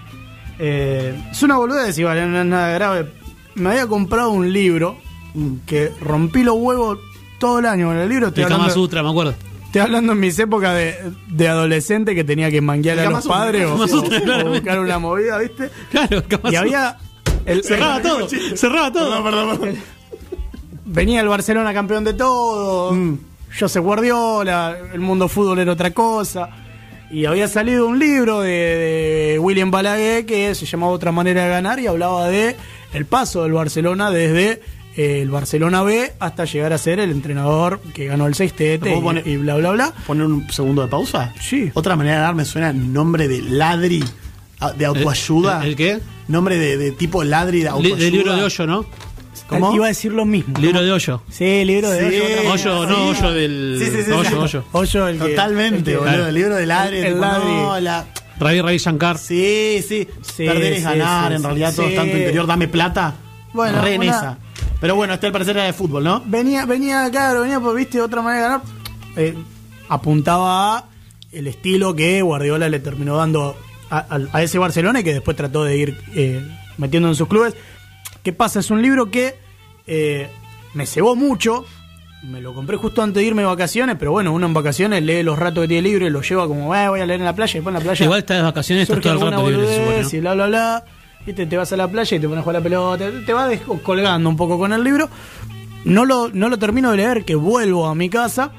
eh, 0.60 1.16
es 1.32 1.43
una 1.43 1.58
boludez 1.58 1.97
igual 1.97 2.32
no 2.32 2.39
es 2.41 2.45
nada 2.45 2.70
grave 2.74 3.12
me 3.56 3.70
había 3.72 3.88
comprado 3.88 4.30
un 4.32 4.51
libro 4.51 4.97
que 5.66 5.91
rompí 6.01 6.43
los 6.43 6.56
huevos 6.58 6.97
todo 7.39 7.60
el 7.60 7.66
año 7.66 7.88
con 7.88 7.97
el 7.97 8.08
libro 8.10 8.28
estoy 8.28 8.43
El 8.43 8.49
Kama 8.49 8.64
hablando, 8.66 8.82
Sutra, 8.82 9.03
me 9.03 9.10
acuerdo. 9.10 9.34
estoy 9.66 9.82
hablando 9.82 10.14
en 10.14 10.20
mis 10.20 10.38
épocas 10.39 10.74
de, 10.76 10.95
de 11.28 11.47
adolescente 11.49 12.16
que 12.16 12.24
tenía 12.24 12.49
que 12.49 12.62
manguear 12.62 12.97
El 12.99 13.08
a 13.08 13.10
los 13.10 13.28
padres 13.28 13.66
o, 13.66 13.72
Kama 13.72 13.88
Sutra, 13.88 14.18
o- 14.18 14.22
o 14.22 14.24
claramente. 14.24 14.60
buscar 14.60 14.80
una 14.80 14.99
movida 14.99 15.38
viste 15.39 15.70
Claro, 15.91 16.24
Kama 16.28 16.41
y 16.43 16.45
Sutra. 16.47 16.60
había 16.62 16.97
el, 17.45 17.64
Cerraba 17.64 17.97
el- 17.97 18.01
todo, 18.03 18.28
cerraba 18.56 18.91
todo. 18.91 19.24
Perdón, 19.24 19.24
perdón, 19.24 19.60
perdón. 19.60 19.76
venía 20.86 21.22
el 21.22 21.28
Barcelona 21.28 21.74
campeón 21.74 22.03
de 22.03 22.14
todo, 22.14 22.93
Mm. 22.93 23.18
José 23.60 23.80
Guardiola, 23.80 24.78
el 24.93 24.99
mundo 24.99 25.28
fútbol 25.30 25.60
era 25.60 25.72
otra 25.72 25.91
cosa. 25.91 26.49
Y 27.12 27.26
había 27.26 27.47
salido 27.47 27.88
un 27.88 27.99
libro 27.99 28.41
de, 28.41 28.49
de 28.51 29.39
William 29.39 29.72
Balaguer 29.72 30.26
que 30.26 30.53
se 30.56 30.66
llamaba 30.66 30.91
Otra 30.91 31.12
manera 31.12 31.43
de 31.43 31.49
ganar 31.49 31.80
y 31.80 31.88
hablaba 31.88 32.28
de 32.28 32.56
el 32.93 33.06
paso 33.06 33.43
del 33.43 33.53
Barcelona 33.53 34.10
desde 34.12 34.62
eh, 34.97 35.22
el 35.22 35.30
Barcelona 35.30 35.84
B 35.84 36.14
hasta 36.20 36.45
llegar 36.45 36.74
a 36.74 36.78
ser 36.78 36.99
el 36.99 37.12
entrenador 37.12 37.80
que 37.93 38.06
ganó 38.08 38.28
el 38.28 38.34
sextete 38.36 38.80
¿Puedo 38.80 38.97
y, 38.97 39.01
poner- 39.03 39.28
y 39.28 39.38
bla 39.38 39.56
bla 39.58 39.72
bla. 39.72 39.93
¿Poner 40.08 40.26
un 40.26 40.49
segundo 40.51 40.82
de 40.82 40.88
pausa? 40.88 41.34
Sí. 41.39 41.70
Otra 41.74 41.95
manera 41.95 42.16
de 42.18 42.22
dar 42.22 42.36
me 42.36 42.45
suena 42.45 42.74
nombre 42.74 43.28
de 43.28 43.41
ladri 43.41 44.03
de 44.78 44.86
autoayuda. 44.86 45.62
¿El- 45.64 45.70
el 45.70 45.76
qué? 45.76 45.99
Nombre 46.28 46.58
de, 46.58 46.78
de 46.78 46.91
tipo 46.91 47.24
ladri 47.24 47.60
de 47.60 47.64
Li- 47.66 47.70
autoayuda. 47.70 47.97
Del 47.99 48.12
libro 48.14 48.36
de 48.36 48.43
hoyo, 48.43 48.66
¿no? 48.68 48.86
¿Cómo? 49.48 49.76
Iba 49.76 49.86
a 49.86 49.88
decir 49.89 50.12
lo 50.12 50.26
mismo. 50.26 50.58
Libro 50.60 50.82
de 50.82 50.91
hoyo. 50.91 51.22
Sí, 51.30 51.64
libro 51.66 51.89
de 51.91 52.10
Sí. 52.10 52.20
hoyo. 52.20 52.52
Hoyo, 52.52 52.86
no, 52.88 53.08
hoyo 53.10 53.32
del. 53.32 53.78
Sí, 53.80 53.86
sí, 53.91 54.04
sí, 54.04 54.12
hoyo, 54.12 54.41
hoyo. 54.41 54.64
Hoyo, 54.72 55.08
el 55.08 55.20
Totalmente, 55.20 55.78
el 55.78 55.84
que- 55.84 55.91
boludo. 55.98 56.04
Claro. 56.12 56.28
El 56.28 56.36
libro 56.36 56.56
de 56.56 56.66
ladri. 56.66 56.98
El 57.00 57.20
ladri. 57.22 57.46
no, 57.52 57.80
la- 57.80 58.06
Ravi 58.39 58.62
Ravi 58.62 58.78
Shankar. 58.78 59.18
Sí, 59.18 59.84
sí. 59.88 60.08
Sí, 60.22 60.46
Perder 60.46 60.74
es 60.74 60.84
ganar. 60.84 61.30
sí, 61.30 61.36
en 61.36 61.39
sí. 61.41 61.46
realidad 61.46 61.74
todo 61.76 61.86
Sí. 61.86 61.91
está 61.93 62.04
en 62.04 62.12
tu 62.12 62.18
interior. 62.18 62.48
Dame 62.48 62.68
plata. 62.68 63.16
Bueno, 63.54 63.82
Re 63.82 63.93
en 63.93 64.02
una- 64.02 64.12
esa. 64.18 64.38
Pero 64.82 64.96
bueno, 64.96 65.14
este 65.14 65.28
al 65.28 65.32
parecer 65.32 65.56
era 65.56 65.66
de 65.66 65.74
fútbol, 65.74 66.04
¿no? 66.04 66.22
Venía, 66.26 66.66
venía, 66.66 67.10
claro, 67.10 67.41
venía 67.41 67.60
por, 67.60 67.76
viste, 67.76 68.02
otra 68.02 68.22
manera 68.22 68.43
de 68.43 68.50
ganar. 68.50 68.62
Eh, 69.16 69.34
apuntaba 69.89 70.78
a 70.78 70.86
el 71.32 71.48
estilo 71.48 71.96
que 71.96 72.22
Guardiola 72.22 72.68
le 72.70 72.80
terminó 72.80 73.16
dando 73.18 73.56
a, 73.89 73.98
a- 74.00 74.20
a 74.34 74.43
ese 74.43 74.58
Barcelona 74.58 75.00
y 75.00 75.04
que 75.04 75.14
después 75.14 75.38
trató 75.38 75.64
de 75.64 75.78
ir 75.78 75.98
eh, 76.16 76.46
metiendo 76.78 77.08
en 77.10 77.16
sus 77.16 77.28
clubes. 77.28 77.54
¿Qué 78.26 78.34
pasa? 78.34 78.59
Es 78.59 78.71
un 78.71 78.82
libro 78.82 79.09
que 79.09 79.36
eh, 79.88 80.28
me 80.73 80.86
cebó 80.86 81.15
mucho. 81.15 81.65
Me 82.23 82.41
lo 82.41 82.53
compré 82.55 82.76
justo 82.76 83.03
antes 83.03 83.21
de 83.21 83.28
irme 83.28 83.43
de 83.43 83.47
vacaciones, 83.47 83.95
pero 83.99 84.11
bueno, 84.11 84.34
uno 84.34 84.47
en 84.47 84.53
vacaciones 84.53 85.03
lee 85.03 85.21
los 85.21 85.38
ratos 85.38 85.61
que 85.63 85.67
tiene 85.67 85.84
libre, 85.88 86.09
lo 86.09 86.21
lleva 86.23 86.47
como, 86.47 86.73
"Eh, 86.76 86.89
voy 86.89 86.99
a 86.99 87.05
leer 87.05 87.19
en 87.19 87.26
la 87.26 87.36
playa, 87.36 87.51
y 87.51 87.55
después 87.59 87.71
en 87.76 87.80
la 87.80 87.86
playa. 87.86 88.03
Igual 88.03 88.19
estás 88.19 88.38
de 88.38 88.43
vacaciones, 88.43 88.82
estás 88.89 88.99
todo 88.99 89.13
el 89.13 89.19
rato 89.32 89.49
libre, 89.51 90.03
y 90.17 90.19
bla, 90.21 90.34
bla, 90.34 90.47
bla. 90.47 90.86
Viste, 91.26 91.45
te 91.45 91.55
vas 91.57 91.71
a 91.71 91.78
la 91.78 91.88
playa 91.88 92.17
y 92.17 92.19
te 92.19 92.28
pones 92.28 92.39
a 92.39 92.43
jugar 92.43 92.55
a 92.55 92.59
la 92.59 92.63
pelota, 92.63 93.05
te 93.26 93.32
vas 93.34 93.59
colgando 93.84 94.28
un 94.28 94.36
poco 94.38 94.57
con 94.57 94.73
el 94.73 94.84
libro. 94.84 95.07
No 95.84 96.03
lo, 96.05 96.30
no 96.34 96.49
lo 96.49 96.57
termino 96.57 96.89
de 96.91 96.97
leer, 96.97 97.26
que 97.26 97.36
vuelvo 97.36 97.86
a 97.88 97.93
mi 97.93 98.09
casa. 98.09 98.51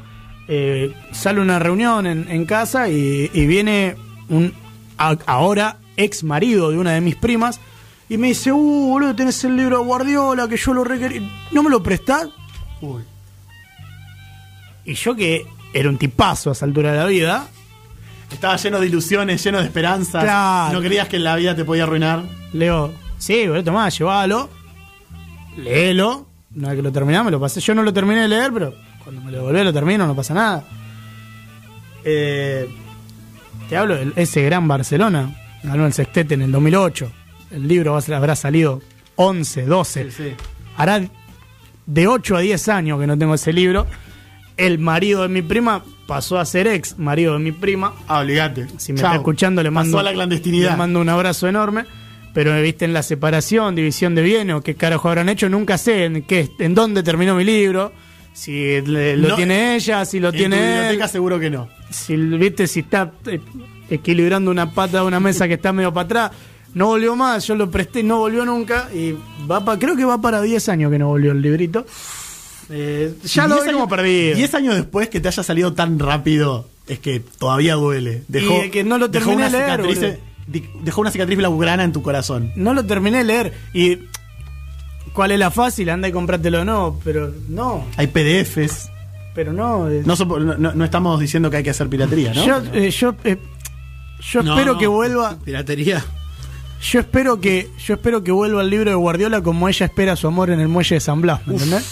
eh, 0.48 0.92
sale 1.10 1.40
una 1.40 1.58
reunión 1.58 2.06
en, 2.06 2.30
en 2.30 2.44
casa 2.46 2.88
y, 2.88 3.28
y 3.34 3.46
viene 3.46 3.96
un 4.28 4.52
a- 4.96 5.16
ahora 5.26 5.78
ex 5.96 6.22
marido 6.22 6.70
de 6.70 6.78
una 6.78 6.92
de 6.92 7.00
mis 7.00 7.16
primas 7.16 7.58
y 8.08 8.16
me 8.18 8.28
dice, 8.28 8.52
uh, 8.52 8.88
boludo, 8.88 9.14
tenés 9.14 9.42
el 9.44 9.56
libro 9.56 9.78
de 9.78 9.84
Guardiola 9.84 10.48
que 10.48 10.56
yo 10.56 10.72
lo 10.72 10.84
requerí. 10.84 11.28
¿No 11.52 11.62
me 11.62 11.70
lo 11.70 11.82
prestás? 11.82 12.28
Uy. 12.80 13.02
Y 14.84 14.94
yo 14.94 15.16
que 15.16 15.46
era 15.72 15.88
un 15.88 15.98
tipazo 15.98 16.50
a 16.50 16.52
esa 16.52 16.64
altura 16.64 16.92
de 16.92 16.98
la 16.98 17.06
vida, 17.06 17.48
Estaba 18.30 18.56
lleno 18.56 18.80
de 18.80 18.86
ilusiones, 18.86 19.42
lleno 19.42 19.58
de 19.58 19.64
esperanzas. 19.64 20.24
Claro. 20.24 20.74
No 20.74 20.80
creías 20.80 21.08
que 21.08 21.18
la 21.18 21.36
vida 21.36 21.54
te 21.54 21.64
podía 21.64 21.84
arruinar. 21.84 22.24
Leo, 22.52 22.92
sí, 23.18 23.46
boludo, 23.46 23.64
tomá, 23.64 23.88
llévalo, 23.88 24.50
léelo. 25.56 26.26
Una 26.54 26.68
vez 26.68 26.76
que 26.76 26.82
lo 26.82 26.92
terminamos, 26.92 27.30
lo 27.30 27.40
pasé. 27.40 27.60
Yo 27.60 27.74
no 27.74 27.82
lo 27.82 27.92
terminé 27.92 28.22
de 28.22 28.28
leer, 28.28 28.52
pero 28.52 28.74
cuando 29.04 29.20
me 29.22 29.30
lo 29.30 29.38
devolví 29.38 29.62
lo 29.62 29.72
termino, 29.72 30.06
no 30.06 30.16
pasa 30.16 30.34
nada. 30.34 30.64
Eh, 32.04 32.68
te 33.68 33.76
hablo 33.76 33.96
de 33.96 34.12
ese 34.16 34.42
gran 34.42 34.66
Barcelona. 34.66 35.34
Ganó 35.62 35.86
el 35.86 35.92
sextete 35.92 36.34
en 36.34 36.42
el 36.42 36.52
2008. 36.52 37.12
El 37.50 37.68
libro 37.68 37.92
va 37.92 37.98
a 37.98 38.00
ser- 38.00 38.14
habrá 38.14 38.36
salido 38.36 38.80
11, 39.16 39.62
12. 39.66 40.34
Hará 40.76 41.02
de 41.86 42.06
8 42.08 42.36
a 42.36 42.40
10 42.40 42.68
años 42.68 43.00
que 43.00 43.06
no 43.06 43.16
tengo 43.16 43.34
ese 43.34 43.52
libro. 43.52 43.86
El 44.56 44.78
marido 44.78 45.22
de 45.22 45.28
mi 45.28 45.42
prima 45.42 45.84
pasó 46.06 46.38
a 46.38 46.44
ser 46.44 46.66
ex 46.66 46.98
marido 46.98 47.34
de 47.34 47.38
mi 47.40 47.52
prima. 47.52 47.94
Ah, 48.08 48.20
obligate. 48.20 48.66
Si 48.78 48.92
me 48.92 48.96
está 49.00 49.14
escuchando, 49.16 49.62
le 49.62 49.70
mando, 49.70 49.92
Pasó 49.96 50.00
a 50.00 50.10
la 50.10 50.12
clandestinidad. 50.14 50.70
le 50.72 50.76
mando 50.76 51.00
un 51.00 51.08
abrazo 51.08 51.46
enorme. 51.48 51.84
Pero 52.34 52.60
viste 52.60 52.84
en 52.84 52.92
la 52.92 53.02
separación, 53.02 53.74
división 53.74 54.14
de 54.14 54.20
bienes 54.22 54.56
o 54.56 54.60
qué 54.60 54.74
carajo 54.74 55.08
habrán 55.08 55.30
hecho, 55.30 55.48
nunca 55.48 55.78
sé 55.78 56.04
en 56.04 56.22
qué, 56.22 56.50
en 56.58 56.74
dónde 56.74 57.02
terminó 57.02 57.34
mi 57.34 57.44
libro. 57.44 57.92
Si 58.34 58.78
le- 58.82 59.16
lo 59.16 59.28
No, 59.28 59.36
tiene 59.36 59.74
ella, 59.76 60.04
si 60.04 60.20
lo 60.20 60.28
En 60.28 60.34
tiene 60.36 60.56
él, 60.58 60.72
biblioteca 60.80 61.08
seguro 61.08 61.40
que 61.40 61.48
no. 61.48 61.68
si 61.88 62.14
viste 62.14 62.66
si 62.66 62.80
está 62.80 63.10
eh, 63.26 63.40
equilibrando 63.88 64.50
una 64.50 64.70
pata 64.70 64.98
de 65.00 65.04
una 65.06 65.18
mesa 65.18 65.48
que 65.48 65.54
está 65.54 65.72
medio 65.72 65.94
para 65.94 66.04
atrás. 66.04 66.30
No 66.76 66.88
volvió 66.88 67.16
más, 67.16 67.46
yo 67.46 67.54
lo 67.54 67.70
presté, 67.70 68.02
no 68.02 68.18
volvió 68.18 68.44
nunca 68.44 68.88
y 68.94 69.16
va 69.50 69.64
pa- 69.64 69.78
creo 69.78 69.96
que 69.96 70.04
va 70.04 70.20
para 70.20 70.42
10 70.42 70.68
años 70.68 70.90
que 70.92 70.98
no 70.98 71.08
volvió 71.08 71.32
el 71.32 71.40
librito. 71.40 71.86
Eh, 72.68 73.14
ya 73.24 73.46
lo 73.48 73.56
como 73.64 73.88
perdido. 73.88 74.36
10 74.36 74.54
años 74.54 74.74
después 74.74 75.08
que 75.08 75.18
te 75.20 75.28
haya 75.28 75.42
salido 75.42 75.72
tan 75.72 75.98
rápido, 75.98 76.68
es 76.86 76.98
que 76.98 77.20
todavía 77.20 77.76
duele. 77.76 78.24
Dejó, 78.28 78.62
Y 78.64 78.70
que 78.70 78.84
no 78.84 78.98
lo 78.98 79.10
terminé 79.10 79.36
una 79.36 79.46
de 79.46 79.52
leer, 79.52 79.80
cicatriz, 79.94 80.18
dejó 80.84 81.00
una 81.00 81.10
cicatriz 81.10 81.38
blaugrana 81.38 81.82
en 81.82 81.92
tu 81.92 82.02
corazón. 82.02 82.52
No 82.56 82.74
lo 82.74 82.84
terminé 82.84 83.18
de 83.18 83.24
leer 83.24 83.52
y 83.72 83.98
¿cuál 85.14 85.30
es 85.32 85.38
la 85.38 85.50
fácil? 85.50 85.88
Anda 85.88 86.08
y 86.08 86.12
comprátelo 86.12 86.62
no, 86.64 87.00
pero 87.02 87.32
no, 87.48 87.86
Hay 87.96 88.08
PDFs. 88.08 88.90
pero 89.34 89.52
no. 89.54 89.88
No, 89.88 90.14
no, 90.58 90.72
no 90.74 90.84
estamos 90.84 91.18
diciendo 91.20 91.50
que 91.50 91.56
hay 91.56 91.62
que 91.64 91.70
hacer 91.70 91.88
piratería, 91.88 92.34
¿no? 92.34 92.44
Yo, 92.44 92.62
eh, 92.74 92.90
yo, 92.90 93.14
eh, 93.24 93.38
yo 94.30 94.40
espero 94.40 94.76
que 94.76 94.86
vuelva. 94.86 95.38
Piratería. 95.42 96.04
Yo 96.82 97.00
espero 97.00 97.40
que 97.40 97.70
yo 97.84 97.94
espero 97.94 98.22
que 98.22 98.30
vuelva 98.32 98.62
el 98.62 98.70
libro 98.70 98.90
de 98.90 98.96
Guardiola 98.96 99.42
como 99.42 99.68
ella 99.68 99.86
espera 99.86 100.14
su 100.16 100.26
amor 100.28 100.50
en 100.50 100.60
el 100.60 100.68
muelle 100.68 100.96
de 100.96 101.00
San 101.00 101.20
Blas, 101.20 101.46
¿me 101.46 101.54
entendés? 101.54 101.84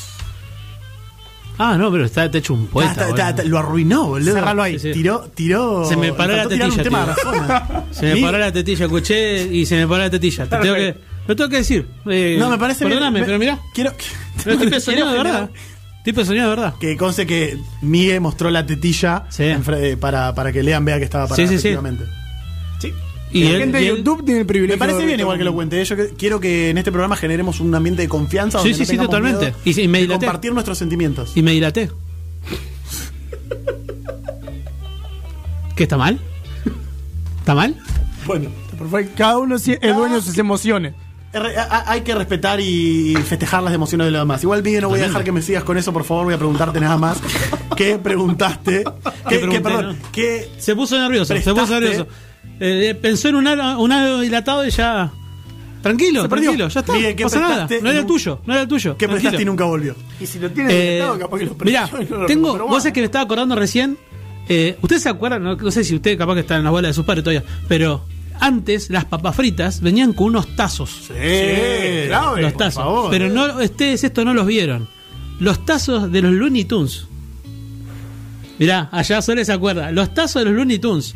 Ah, 1.57 1.77
no, 1.79 1.91
pero 1.93 2.05
está 2.05 2.29
te 2.31 2.39
hecho 2.39 2.53
un 2.55 2.67
Ta, 2.67 2.73
poeta. 2.73 3.35
lo 3.45 3.59
arruinó, 3.61 4.09
boludo. 4.09 4.35
Cerralo 4.35 4.63
ahí. 4.63 4.73
Sí, 4.79 4.89
sí. 4.89 4.93
Tiró, 4.93 5.21
tiró. 5.35 5.85
Se 5.89 5.97
me 5.97 6.13
paró 6.13 6.35
la 6.37 6.49
tetilla, 6.49 6.67
Arjona. 6.67 7.85
Se 7.93 8.13
me 8.15 8.21
paró 8.21 8.39
la 8.39 8.53
tetilla, 8.53 8.85
escuché 8.87 9.45
y 9.55 9.65
se 9.65 9.77
me 9.77 9.87
paró 9.87 10.03
la 10.03 10.11
tetilla. 10.11 10.47
Te 10.47 10.57
tengo 10.59 10.75
que, 10.75 10.97
lo 11.29 11.37
tengo 11.37 11.49
que 11.51 11.57
decir. 11.59 11.87
Eh, 12.07 12.37
No, 12.41 12.51
me 12.51 12.59
parece. 12.59 12.85
Perdóname, 12.85 13.21
Me- 13.21 13.25
pero 13.27 13.39
mirá. 13.39 13.61
Quiero. 13.73 13.93
Pero 14.43 14.59
tipo 14.59 14.71
de 14.75 14.81
soñado 14.81 15.13
de 15.13 15.17
verdad. 15.19 15.51
Tipo 16.05 16.21
de 16.21 16.27
soñado 16.27 16.51
verdad. 16.51 16.75
Que 16.81 16.97
conste 16.97 17.25
que 17.25 17.57
Miguel 17.83 18.21
mostró 18.21 18.51
la 18.51 18.67
tetilla 18.67 19.27
Sí. 19.31 19.45
en 19.45 19.65
fre- 19.65 19.81
eh, 19.93 19.97
para, 19.97 20.35
para 20.35 20.51
que 20.53 20.63
lean, 20.65 20.85
vea 20.85 20.99
que 20.99 21.05
estaba 21.05 21.29
para 21.29 21.37
Sí, 21.37 21.43
sí, 21.43 21.49
sí. 21.51 21.69
efectivamente. 21.69 22.05
Sí. 22.05 22.11
Y 23.35 23.45
la 23.45 23.51
él- 23.51 23.59
gente 23.59 23.81
y 23.81 23.85
de 23.85 23.89
él- 23.91 23.97
YouTube 23.99 24.25
tiene 24.25 24.41
el 24.41 24.47
privilegio. 24.47 24.77
Me 24.83 24.87
parece 24.87 25.05
bien 25.07 25.19
igual 25.21 25.37
que 25.39 25.45
lo 25.45 25.53
cuente. 25.53 25.85
Yo 25.85 25.97
que- 25.97 26.09
quiero 26.17 26.39
que 26.41 26.71
en 26.71 26.79
este 26.79 26.93
programa 26.93 27.17
generemos 27.17 27.61
un 27.61 27.75
ambiente 27.75 28.03
de 28.03 28.09
confianza 28.09 28.61
Sí, 28.61 28.71
donde 28.71 28.87
sí, 28.87 28.97
no 28.97 29.03
sí, 29.03 29.07
totalmente. 29.07 29.55
Y 29.65 29.89
me 29.89 30.01
dilaté. 30.01 30.27
compartir 30.27 30.53
nuestros 30.53 30.79
sentimientos. 30.79 31.33
Y 31.37 31.43
me 31.43 31.51
dilaté. 31.53 31.91
¿Qué 35.77 35.83
está 35.83 35.97
mal? 35.97 36.21
¿Está 37.41 37.55
mal? 37.55 37.75
Bueno, 38.27 38.51
Perfecto. 38.79 39.13
Cada 39.17 39.39
uno 39.39 39.57
es 39.57 39.65
dueño 39.67 40.15
de 40.17 40.23
sus 40.23 40.37
emociones. 40.39 40.95
a- 41.35 41.91
hay 41.91 42.03
que 42.03 42.15
respetar 42.15 42.61
y 42.61 43.15
festejar 43.27 43.63
las 43.65 43.75
emociones 43.75 44.07
de 44.07 44.11
los 44.13 44.21
demás. 44.21 44.43
Igual, 44.45 44.63
Miguel, 44.63 44.83
no 44.83 44.89
voy 44.91 45.01
a 45.01 45.05
dejar 45.09 45.25
que 45.25 45.33
me 45.33 45.43
sigas 45.43 45.65
con 45.65 45.77
eso, 45.77 45.93
por 45.93 46.05
favor. 46.05 46.25
Voy 46.27 46.35
a 46.35 46.39
preguntarte 46.39 46.79
nada 46.81 46.97
más. 46.97 47.19
¿Qué 47.77 47.99
preguntaste? 47.99 48.85
¿Qué, 49.29 49.39
pregunté, 49.41 49.57
qué, 49.57 49.61
perdón, 49.61 49.99
no? 50.01 50.09
¿qué 50.13 50.49
Se 50.59 50.77
puso 50.77 50.97
nervioso, 50.97 51.35
se 51.37 51.53
puso 51.55 51.81
nervioso. 51.81 52.07
Eh, 52.67 52.95
pensó 52.95 53.29
en 53.29 53.35
un 53.37 53.47
halo 53.47 54.21
dilatado 54.21 54.67
y 54.67 54.71
ya. 54.71 55.11
Tranquilo, 55.83 56.27
tranquilo, 56.29 56.69
ya 56.69 56.81
está. 56.81 56.95
Miguel, 56.95 57.15
¿qué 57.15 57.25
no 57.25 57.29
pasa 57.29 57.41
nada. 57.41 57.55
prestaste 57.67 57.83
No 57.83 57.91
era 57.91 58.07
tuyo, 58.07 58.41
no 58.47 58.55
era 58.55 58.63
el 58.63 58.69
tuyo. 58.69 58.97
qué 58.97 59.07
prestaste 59.07 59.43
y 59.43 59.45
nunca 59.45 59.65
volvió? 59.65 59.95
Y 60.19 60.25
si 60.25 60.39
lo 60.39 60.51
tiene 60.51 60.73
Eh, 60.73 60.77
detectado, 60.93 61.19
capaz 61.19 61.39
que 61.39 61.45
lo 61.45 61.55
mirá, 61.63 61.91
y 62.01 62.05
no 62.11 62.17
lo 62.21 62.27
tengo, 62.27 62.57
vos 62.67 62.79
sabés 62.83 62.95
que 62.95 63.01
me 63.01 63.05
estaba 63.07 63.25
acordando 63.25 63.55
recién. 63.55 63.99
Eh, 64.49 64.79
¿Ustedes 64.81 65.03
se 65.03 65.11
acuerdan? 65.11 65.43
No, 65.43 65.57
no 65.57 65.71
sé 65.71 65.85
si 65.85 65.95
usted 65.95 66.17
capaz 66.17 66.35
que 66.35 66.41
está 66.41 66.57
en 66.57 66.65
la 66.65 66.71
bola 66.71 66.89
de 66.89 66.95
sus 66.95 67.05
padres 67.05 67.23
todavía, 67.25 67.45
pero 67.69 68.03
antes 68.41 68.89
las 68.89 69.05
papas 69.05 69.37
fritas 69.37 69.83
venían 69.83 70.15
con 70.15 70.29
unos 70.29 70.57
tazos. 70.57 70.91
Sí, 71.09 72.07
clave, 72.07 72.41
los 72.43 72.53
por 72.53 72.59
tazos. 72.63 72.83
favor. 72.83 73.11
Pero 73.11 73.29
no, 73.29 73.59
ustedes 73.63 74.05
esto 74.05 74.25
no 74.25 74.33
los 74.33 74.47
vieron. 74.47 74.89
Los 75.39 75.67
tazos 75.67 76.11
de 76.11 76.23
los 76.23 76.33
Looney 76.33 76.65
Tunes. 76.65 77.07
Mirá, 78.59 78.89
allá 78.93 79.21
Sole 79.21 79.45
se 79.45 79.53
acuerda. 79.53 79.91
Los 79.93 80.15
tazos 80.15 80.41
de 80.43 80.47
los 80.47 80.55
Looney 80.55 80.79
Tunes. 80.79 81.15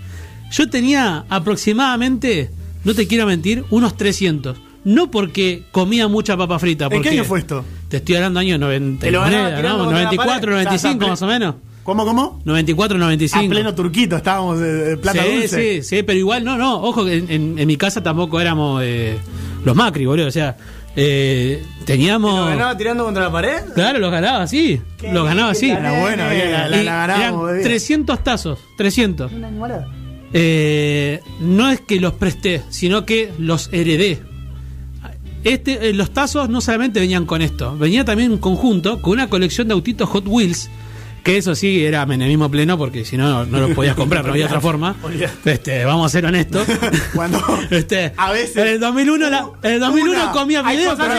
Yo 0.51 0.68
tenía 0.70 1.24
aproximadamente, 1.28 2.51
no 2.84 2.94
te 2.94 3.07
quiero 3.07 3.26
mentir, 3.26 3.64
unos 3.70 3.96
300. 3.96 4.57
No 4.84 5.11
porque 5.11 5.64
comía 5.72 6.09
mucha 6.09 6.36
papa 6.36 6.59
frita. 6.59 6.84
¿En 6.86 6.90
Porque 6.90 7.11
qué 7.11 7.14
año 7.16 7.24
fue 7.24 7.40
esto? 7.40 7.64
Te 7.88 7.99
estoy 7.99 8.14
hablando 8.14 8.40
año 8.40 8.57
90, 8.59 9.05
Te 9.05 9.11
lo 9.11 9.20
ganaba 9.20 9.42
moneda, 9.42 9.57
tirando 9.57 9.78
¿no? 9.78 9.84
contra 9.84 9.99
la 9.99 10.05
94, 10.05 10.40
pared. 10.40 10.53
95 10.64 10.99
Ya, 11.01 11.05
ya, 11.07 11.11
más 11.11 11.22
o 11.22 11.26
menos. 11.26 11.55
¿Cómo, 11.82 12.05
cómo? 12.05 12.40
94, 12.44 12.99
95. 12.99 13.44
A 13.44 13.49
pleno 13.49 13.74
turquito, 13.74 14.16
estábamos 14.16 14.61
de, 14.61 14.72
de 14.72 14.96
plata 14.99 15.22
sí, 15.22 15.34
dulce. 15.34 15.82
sí, 15.82 15.96
sí, 15.96 16.03
pero 16.03 16.18
igual 16.18 16.44
no, 16.44 16.57
no. 16.57 16.80
Ojo 16.82 17.05
que 17.05 17.16
en, 17.16 17.30
en- 17.30 17.59
en 17.59 17.66
mi 17.66 17.76
casa 17.76 18.03
tampoco 18.03 18.40
éramos 18.40 18.82
eh, 18.84 19.16
los 19.64 19.74
Macri, 19.74 20.05
boludo. 20.07 20.28
O 20.28 20.30
sea, 20.30 20.57
eh, 20.96 21.62
teníamos. 21.84 22.34
¿Lo 22.38 22.46
ganaba 22.46 22.76
tirando 22.76 23.05
contra 23.05 23.24
la 23.24 23.32
pared? 23.32 23.62
Claro, 23.74 23.99
los 23.99 24.11
ganaba 24.11 24.42
así. 24.42 24.80
Los 25.12 25.24
ganaba 25.24 25.51
así. 25.51 25.70
Era 25.70 26.01
buena, 26.01 26.28
bien, 26.28 26.53
la, 26.53 26.68
la, 26.68 26.82
la 26.82 26.92
ganábamos. 27.07 27.42
eran 27.44 27.55
bien. 27.57 27.68
300 27.68 28.22
tazos, 28.24 28.59
300. 28.76 29.32
Eh, 30.33 31.20
no 31.41 31.70
es 31.70 31.81
que 31.81 32.01
los 32.01 32.12
presté, 32.14 32.62
sino 32.68 33.05
que 33.07 33.33
los 33.39 33.70
heredé. 33.72 34.20
Este, 35.45 35.89
eh, 35.91 35.95
los 35.95 36.12
tazos 36.12 36.49
no 36.49 36.61
solamente 36.61 37.01
venían 37.01 37.24
con 37.24 37.41
esto, 37.43 37.76
venía 37.79 38.05
también 38.05 38.33
en 38.33 38.39
conjunto 38.39 39.01
con 39.01 39.12
una 39.12 39.29
colección 39.31 39.68
de 39.68 39.74
autitos 39.74 40.09
Hot 40.09 40.24
Wheels, 40.26 40.68
que 41.22 41.37
eso 41.37 41.55
sí 41.55 41.85
era 41.85 42.05
menemismo 42.07 42.51
pleno, 42.51 42.76
porque 42.76 43.05
si 43.05 43.16
no, 43.16 43.47
no 43.47 43.61
los 43.61 43.70
podías 43.70 43.95
comprar, 43.95 44.24
no 44.24 44.33
había 44.33 44.47
otra 44.47 44.61
forma. 44.61 44.97
Este, 45.45 45.85
vamos 45.85 46.07
a 46.07 46.09
ser 46.11 46.26
honestos. 46.26 46.66
Cuando- 47.14 47.41
este, 47.70 48.12
a 48.16 48.33
veces- 48.33 48.57
en 48.57 48.66
el 48.66 48.81
2001, 48.81 49.31
la- 49.31 49.49
en 49.62 49.72
el 49.74 49.81
2001 49.81 50.22
Una- 50.22 50.33
comía 50.33 50.62
video, 50.62 50.97
pero 50.97 51.14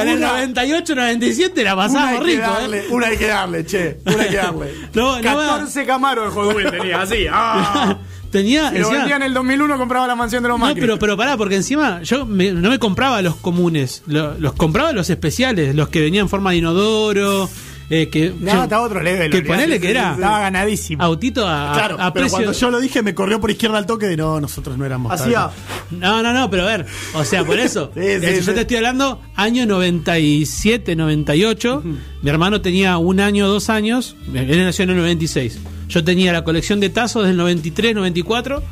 en 0.00 0.08
el 0.08 0.16
una- 0.18 0.28
98, 0.28 0.94
97 0.94 1.62
la 1.62 1.74
que 2.18 2.24
rico. 2.24 2.40
darle, 2.42 2.78
¿eh? 2.78 2.84
una 2.90 3.06
hay 3.08 3.16
que 3.18 3.26
darle, 3.26 3.66
che. 3.66 3.98
Una 4.06 4.22
hay 4.22 4.30
que 4.30 4.36
darle. 4.36 4.72
No, 4.94 5.16
no, 5.16 5.22
14 5.22 5.84
Camaro 5.86 6.24
el 6.24 6.30
Hot 6.30 6.56
Wheels 6.56 6.70
tenía, 6.70 7.02
así. 7.02 7.26
¡ah! 7.30 7.98
Tenía, 8.30 8.70
Si 8.70 8.78
lo 8.78 8.90
vendía 8.90 9.16
en 9.16 9.22
el 9.22 9.34
2001, 9.34 9.76
compraba 9.78 10.06
la 10.06 10.14
mansión 10.16 10.42
de 10.42 10.48
los 10.48 10.58
No, 10.58 10.66
Macri. 10.66 10.80
pero, 10.80 10.98
pero 10.98 11.16
pará, 11.16 11.36
porque 11.36 11.56
encima 11.56 12.02
yo 12.02 12.26
me- 12.26 12.52
no 12.52 12.70
me 12.70 12.78
compraba 12.78 13.20
los 13.22 13.36
comunes, 13.36 14.02
lo- 14.06 14.34
los 14.38 14.52
compraba 14.54 14.92
los 14.92 15.10
especiales, 15.10 15.74
los 15.74 15.88
que 15.88 16.00
venían 16.00 16.22
en 16.22 16.28
forma 16.28 16.50
de 16.52 16.58
inodoro, 16.58 17.48
eh, 17.90 18.08
que, 18.08 18.32
No, 18.38 18.62
estaba 18.64 18.82
a 18.82 18.86
otro 18.86 19.02
level. 19.02 19.30
que 19.30 19.42
ponele 19.42 19.80
que 19.80 19.90
era 19.90 20.12
Estaba 20.14 20.40
ganadísimo. 20.40 21.02
autito 21.02 21.46
a, 21.46 21.72
Claro, 21.74 21.94
a 21.98 22.12
pero 22.12 22.24
precio. 22.24 22.30
cuando 22.38 22.52
yo 22.52 22.70
lo 22.70 22.80
dije 22.80 23.02
me 23.02 23.14
corrió 23.14 23.40
por 23.40 23.50
izquierda 23.50 23.78
al 23.78 23.86
toque 23.86 24.06
de 24.06 24.16
no, 24.16 24.40
nosotros 24.40 24.76
no 24.76 24.84
éramos. 24.84 25.10
Hacía. 25.12 25.50
No, 25.90 26.22
no, 26.22 26.32
no, 26.34 26.50
pero 26.50 26.64
a 26.64 26.66
ver, 26.66 26.86
o 27.14 27.24
sea, 27.24 27.44
por 27.44 27.58
eso. 27.60 27.90
Sí, 27.94 28.00
sí, 28.20 28.26
sí. 28.40 28.46
Yo 28.46 28.54
te 28.54 28.60
estoy 28.60 28.76
hablando 28.76 29.22
año 29.36 29.64
97, 29.66 30.96
98. 30.96 31.82
Mi 32.22 32.30
hermano 32.30 32.60
tenía 32.60 32.98
un 32.98 33.20
año, 33.20 33.48
dos 33.48 33.70
años. 33.70 34.16
Él 34.34 34.64
nació 34.64 34.82
en 34.84 34.90
el 34.90 34.96
96. 34.98 35.58
Yo 35.88 36.04
tenía 36.04 36.32
la 36.32 36.44
colección 36.44 36.80
de 36.80 36.90
tazos 36.90 37.26
del 37.26 37.36
93, 37.36 37.94
94. 37.94 38.62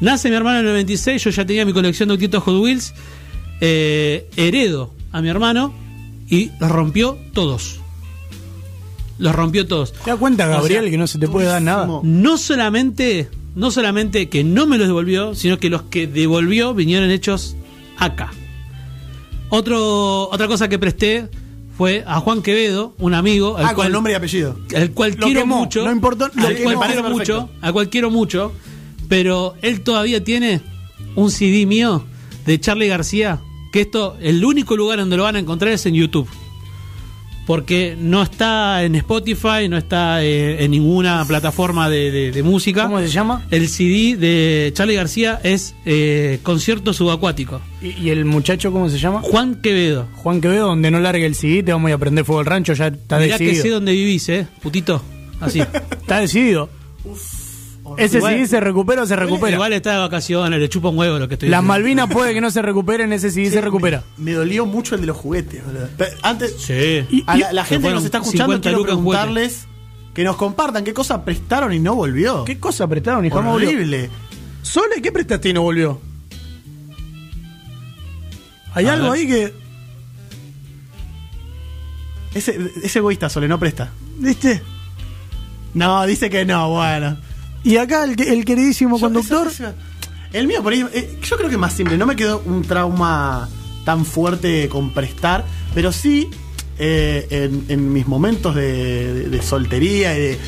Nace 0.00 0.30
mi 0.30 0.36
hermano 0.36 0.60
en 0.60 0.66
el 0.66 0.72
96. 0.72 1.22
Yo 1.22 1.30
ya 1.30 1.44
tenía 1.44 1.64
mi 1.66 1.72
colección 1.72 2.08
de 2.08 2.14
autitos 2.14 2.42
Hot 2.42 2.62
Wheels. 2.62 2.94
Eh, 3.60 4.28
heredo 4.36 4.92
a 5.12 5.20
mi 5.22 5.28
hermano 5.28 5.72
y 6.28 6.50
los 6.60 6.70
rompió 6.70 7.18
todos. 7.32 7.80
Los 9.18 9.34
rompió 9.34 9.66
todos. 9.66 9.92
¿Te 9.92 10.10
das 10.10 10.18
cuenta, 10.18 10.46
Gabriel, 10.46 10.80
O 10.80 10.82
sea, 10.84 10.90
que 10.90 10.98
no 10.98 11.06
se 11.06 11.18
te 11.18 11.28
puede 11.28 11.46
dar 11.46 11.62
nada? 11.62 11.88
No 12.02 12.36
solamente, 12.38 13.28
no 13.54 13.70
solamente 13.70 14.28
que 14.28 14.42
no 14.44 14.66
me 14.66 14.76
los 14.78 14.86
devolvió, 14.88 15.34
sino 15.34 15.58
que 15.58 15.70
los 15.70 15.82
que 15.82 16.06
devolvió 16.06 16.74
vinieron 16.74 17.10
hechos 17.10 17.54
acá. 17.98 18.32
Otro, 19.50 20.28
otra 20.30 20.48
cosa 20.48 20.68
que 20.68 20.78
presté 20.78 21.28
fue 21.76 22.02
a 22.06 22.20
Juan 22.20 22.42
Quevedo, 22.42 22.94
un 22.98 23.14
amigo, 23.14 23.56
al 23.56 23.64
Ah, 23.64 23.68
con 23.68 23.76
cual, 23.76 23.92
nombre 23.92 24.12
y 24.12 24.16
apellido. 24.16 24.58
al 24.76 24.90
cual 24.92 25.12
Lo 25.18 25.26
quiero 25.26 25.40
quemó, 25.40 25.58
mucho, 25.60 25.84
no 25.84 25.92
importó, 25.92 26.28
lo 26.34 26.46
al 26.46 26.56
quemó. 26.56 26.72
cual 26.74 26.86
quiero 26.88 27.02
perfecto. 27.02 27.10
mucho, 27.40 27.50
al 27.60 27.72
cual 27.72 27.88
quiero 27.90 28.10
mucho, 28.10 28.52
pero 29.08 29.54
él 29.62 29.80
todavía 29.82 30.22
tiene 30.24 30.60
un 31.14 31.30
CD 31.30 31.66
mío 31.66 32.04
de 32.46 32.58
Charlie 32.60 32.88
García, 32.88 33.40
que 33.72 33.82
esto, 33.82 34.16
el 34.20 34.44
único 34.44 34.76
lugar 34.76 34.98
donde 34.98 35.16
lo 35.16 35.24
van 35.24 35.36
a 35.36 35.40
encontrar 35.40 35.72
es 35.72 35.84
en 35.86 35.94
YouTube. 35.94 36.28
Porque 37.46 37.94
no 37.98 38.22
está 38.22 38.82
en 38.84 38.94
Spotify, 38.94 39.68
no 39.68 39.76
está 39.76 40.24
eh, 40.24 40.64
en 40.64 40.70
ninguna 40.70 41.24
plataforma 41.26 41.90
de, 41.90 42.10
de- 42.10 42.32
de 42.32 42.42
música. 42.42 42.84
¿Cómo 42.84 42.98
se 43.00 43.08
llama? 43.08 43.44
El 43.50 43.68
CD 43.68 44.16
de 44.16 44.70
Charlie 44.74 44.94
García 44.94 45.40
es 45.42 45.74
eh, 45.84 46.38
Concierto 46.42 46.94
Subacuático. 46.94 47.60
¿Y, 47.82 47.88
y 48.04 48.10
el 48.10 48.24
muchacho 48.24 48.72
cómo 48.72 48.88
se 48.88 48.98
llama? 48.98 49.20
Juan 49.20 49.56
Quevedo. 49.56 50.08
Juan 50.14 50.40
Quevedo, 50.40 50.68
donde 50.68 50.90
no 50.90 51.00
largue 51.00 51.26
el 51.26 51.34
CD, 51.34 51.62
te 51.62 51.72
vamos 51.72 51.88
a 51.88 51.90
ir 51.90 51.94
a 51.96 51.98
prender 51.98 52.24
fuego 52.24 52.40
al 52.40 52.46
rancho, 52.46 52.72
ya 52.72 52.86
está 52.86 53.18
Mirá 53.18 53.36
que 53.36 53.44
sé 53.44 53.50
decidido. 53.50 53.74
dónde 53.76 53.92
vivís, 53.92 54.28
eh, 54.30 54.46
putito. 54.62 55.02
Así. 55.40 55.60
Está 56.00 56.20
decidido. 56.20 56.70
Ese 57.98 58.16
Igual- 58.18 58.34
CD 58.34 58.46
se 58.46 58.60
recupera 58.60 59.02
o 59.02 59.06
se 59.06 59.14
recupera. 59.16 59.52
Igual 59.54 59.72
está 59.74 59.92
de 59.92 59.98
vacaciones, 59.98 60.58
le 60.58 60.68
chupa 60.68 60.88
un 60.88 60.98
huevo 60.98 61.18
lo 61.18 61.28
que 61.28 61.34
estoy 61.34 61.48
Las 61.50 61.60
diciendo. 61.60 61.68
Malvinas 61.74 62.10
puede 62.10 62.32
que 62.34 62.40
no 62.40 62.50
se 62.50 62.62
recuperen, 62.62 63.12
ese 63.12 63.30
CD 63.30 63.50
se 63.50 63.60
recupera. 63.60 64.02
Me 64.16 64.32
dolió 64.32 64.64
mucho 64.66 64.94
el 64.94 65.02
de 65.02 65.06
los 65.08 65.16
juguetes, 65.16 65.64
boludo. 65.64 65.88
Pero 65.98 66.16
antes, 66.22 66.54
Sí. 66.58 67.24
a 67.26 67.36
la, 67.52 67.64
gente 67.64 67.88
que 67.88 67.94
nos 67.94 68.04
está 68.04 68.18
escuchando, 68.18 68.54
50 68.54 68.68
quiero 68.70 68.82
preguntarles 68.84 69.66
que 70.14 70.24
nos 70.24 70.36
compartan 70.36 70.82
qué 70.84 70.94
cosa 70.94 71.24
prestaron 71.24 71.72
y 71.72 71.78
no 71.78 71.94
volvió. 71.94 72.44
¿Qué 72.44 72.58
cosa 72.58 72.86
prestaron 72.88 73.24
y 73.26 73.30
jamás 73.30 73.52
volvió? 73.52 73.68
Horrible. 73.68 74.08
Sole, 74.62 75.02
¿qué 75.02 75.12
prestaste 75.12 75.50
y 75.50 75.52
no 75.52 75.62
volvió? 75.62 76.00
Hay 78.74 78.86
A 78.86 78.92
algo 78.94 79.10
ver. 79.10 79.20
ahí 79.20 79.26
que. 79.26 79.52
Ese, 82.34 82.58
ese 82.82 82.98
egoísta, 82.98 83.28
Sole, 83.28 83.46
no 83.46 83.58
presta. 83.60 83.90
¿Viste? 84.18 84.62
No, 85.74 86.04
dice 86.06 86.30
que 86.30 86.44
no, 86.44 86.70
bueno. 86.70 87.16
Y 87.64 87.76
acá 87.78 88.04
el, 88.04 88.14
que- 88.16 88.32
el 88.32 88.44
queridísimo 88.44 88.96
Yo- 88.98 89.06
conductor. 89.06 89.48
eso- 89.48 89.64
eso- 89.68 89.74
el 90.32 90.46
mío, 90.46 90.62
por 90.62 90.72
ahí, 90.72 90.84
eh, 90.92 91.18
yo 91.22 91.36
creo 91.36 91.48
que 91.48 91.56
más 91.56 91.72
simple. 91.72 91.96
No 91.96 92.06
me 92.06 92.16
quedó 92.16 92.42
un 92.44 92.62
trauma 92.62 93.48
tan 93.84 94.04
fuerte 94.04 94.68
con 94.68 94.90
prestar, 94.90 95.44
pero 95.74 95.92
sí 95.92 96.28
eh, 96.78 97.26
en, 97.30 97.64
en 97.68 97.92
mis 97.92 98.06
momentos 98.08 98.54
de, 98.56 99.14
de- 99.14 99.28
de 99.28 99.42
soltería 99.42 100.16
y 100.18 100.20
de, 100.20 100.38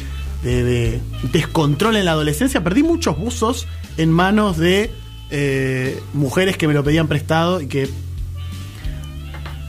de- 0.42 0.64
de 0.64 1.00
descontrol 1.32 1.96
en 1.96 2.04
la 2.04 2.12
adolescencia, 2.12 2.64
perdí 2.64 2.82
muchos 2.82 3.16
buzos 3.16 3.66
en 3.96 4.10
manos 4.10 4.56
de 4.58 4.90
eh, 5.30 6.00
mujeres 6.14 6.56
que 6.56 6.66
me 6.66 6.74
lo 6.74 6.82
pedían 6.82 7.06
prestado 7.06 7.60
y 7.60 7.66
que 7.68 7.88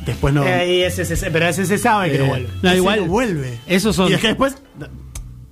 después 0.06 0.34
no. 0.34 0.46
Eh, 0.48 0.78
y 0.78 0.82
ese, 0.84 1.02
ese- 1.04 1.30
pero 1.32 1.48
ese 1.48 1.66
se 1.66 1.78
sabe 1.78 2.12
que 2.12 2.18
no 2.20 2.26
vuelve. 2.26 2.50
No, 2.62 2.76
igual- 2.76 3.00
no 3.02 3.06
vuelve. 3.08 3.60
esos 3.68 3.96
son- 3.96 4.10
Y 4.10 4.14
es 4.16 4.22
que 4.22 4.28
después, 4.30 4.56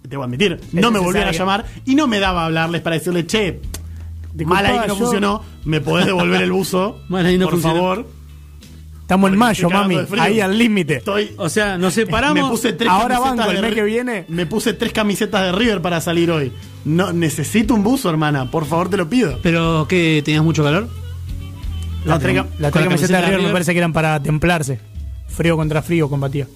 te 0.07 0.15
voy 0.17 0.23
a 0.23 0.27
admitir, 0.27 0.59
no 0.71 0.91
me 0.91 0.99
volvían 0.99 1.27
a 1.27 1.31
llamar 1.31 1.65
y 1.85 1.95
no 1.95 2.07
me 2.07 2.19
daba 2.19 2.43
a 2.43 2.45
hablarles 2.45 2.81
para 2.81 2.95
decirle, 2.97 3.25
che, 3.25 3.59
Disculpa, 4.33 4.61
Mal 4.63 4.65
ahí 4.65 4.79
que 4.81 4.87
no 4.87 4.93
yo- 4.95 4.99
funcionó. 4.99 5.41
¿Me 5.63 5.79
podés 5.79 6.05
devolver 6.07 6.41
el 6.41 6.51
buzo? 6.51 6.99
Mal 7.09 7.25
ahí 7.25 7.37
no 7.37 7.45
Por 7.45 7.53
funcionó. 7.53 7.75
favor. 7.75 8.07
Estamos 9.01 9.31
en 9.31 9.37
mayo, 9.37 9.69
mami. 9.69 9.97
Ahí 10.19 10.39
al 10.41 10.57
límite. 10.57 10.95
Estoy. 10.95 11.31
O 11.37 11.47
sea, 11.47 11.77
nos 11.77 11.93
separamos. 11.93 12.43
Me 12.43 12.49
puse 12.49 12.73
tres 12.73 12.89
Ahora 12.89 13.15
camisetas 13.15 13.37
banco, 13.37 13.49
el 13.51 13.55
de 13.57 13.61
mes 13.61 13.75
que 13.75 13.83
viene. 13.83 14.25
Me 14.29 14.45
puse 14.47 14.73
tres 14.73 14.91
camisetas 14.91 15.43
de 15.43 15.51
River 15.51 15.81
para 15.81 16.01
salir 16.01 16.31
hoy. 16.31 16.51
No, 16.85 17.13
necesito 17.13 17.75
un 17.75 17.83
buzo, 17.83 18.09
hermana. 18.09 18.49
Por 18.51 18.65
favor, 18.65 18.89
te 18.89 18.97
lo 18.97 19.07
pido. 19.07 19.39
Pero 19.43 19.85
que 19.87 20.21
tenías 20.25 20.43
mucho 20.43 20.63
calor. 20.63 20.89
Las 22.03 22.19
tres, 22.19 22.35
camisetas 22.59 22.71
camiseta 22.83 23.13
de 23.17 23.21
de 23.21 23.21
River 23.21 23.31
me 23.31 23.37
River. 23.37 23.51
parece 23.53 23.71
que 23.73 23.77
eran 23.77 23.93
para 23.93 24.21
templarse. 24.21 24.79
Frío 25.27 25.55
contra 25.55 25.81
frío 25.81 26.09
combatía. 26.09 26.47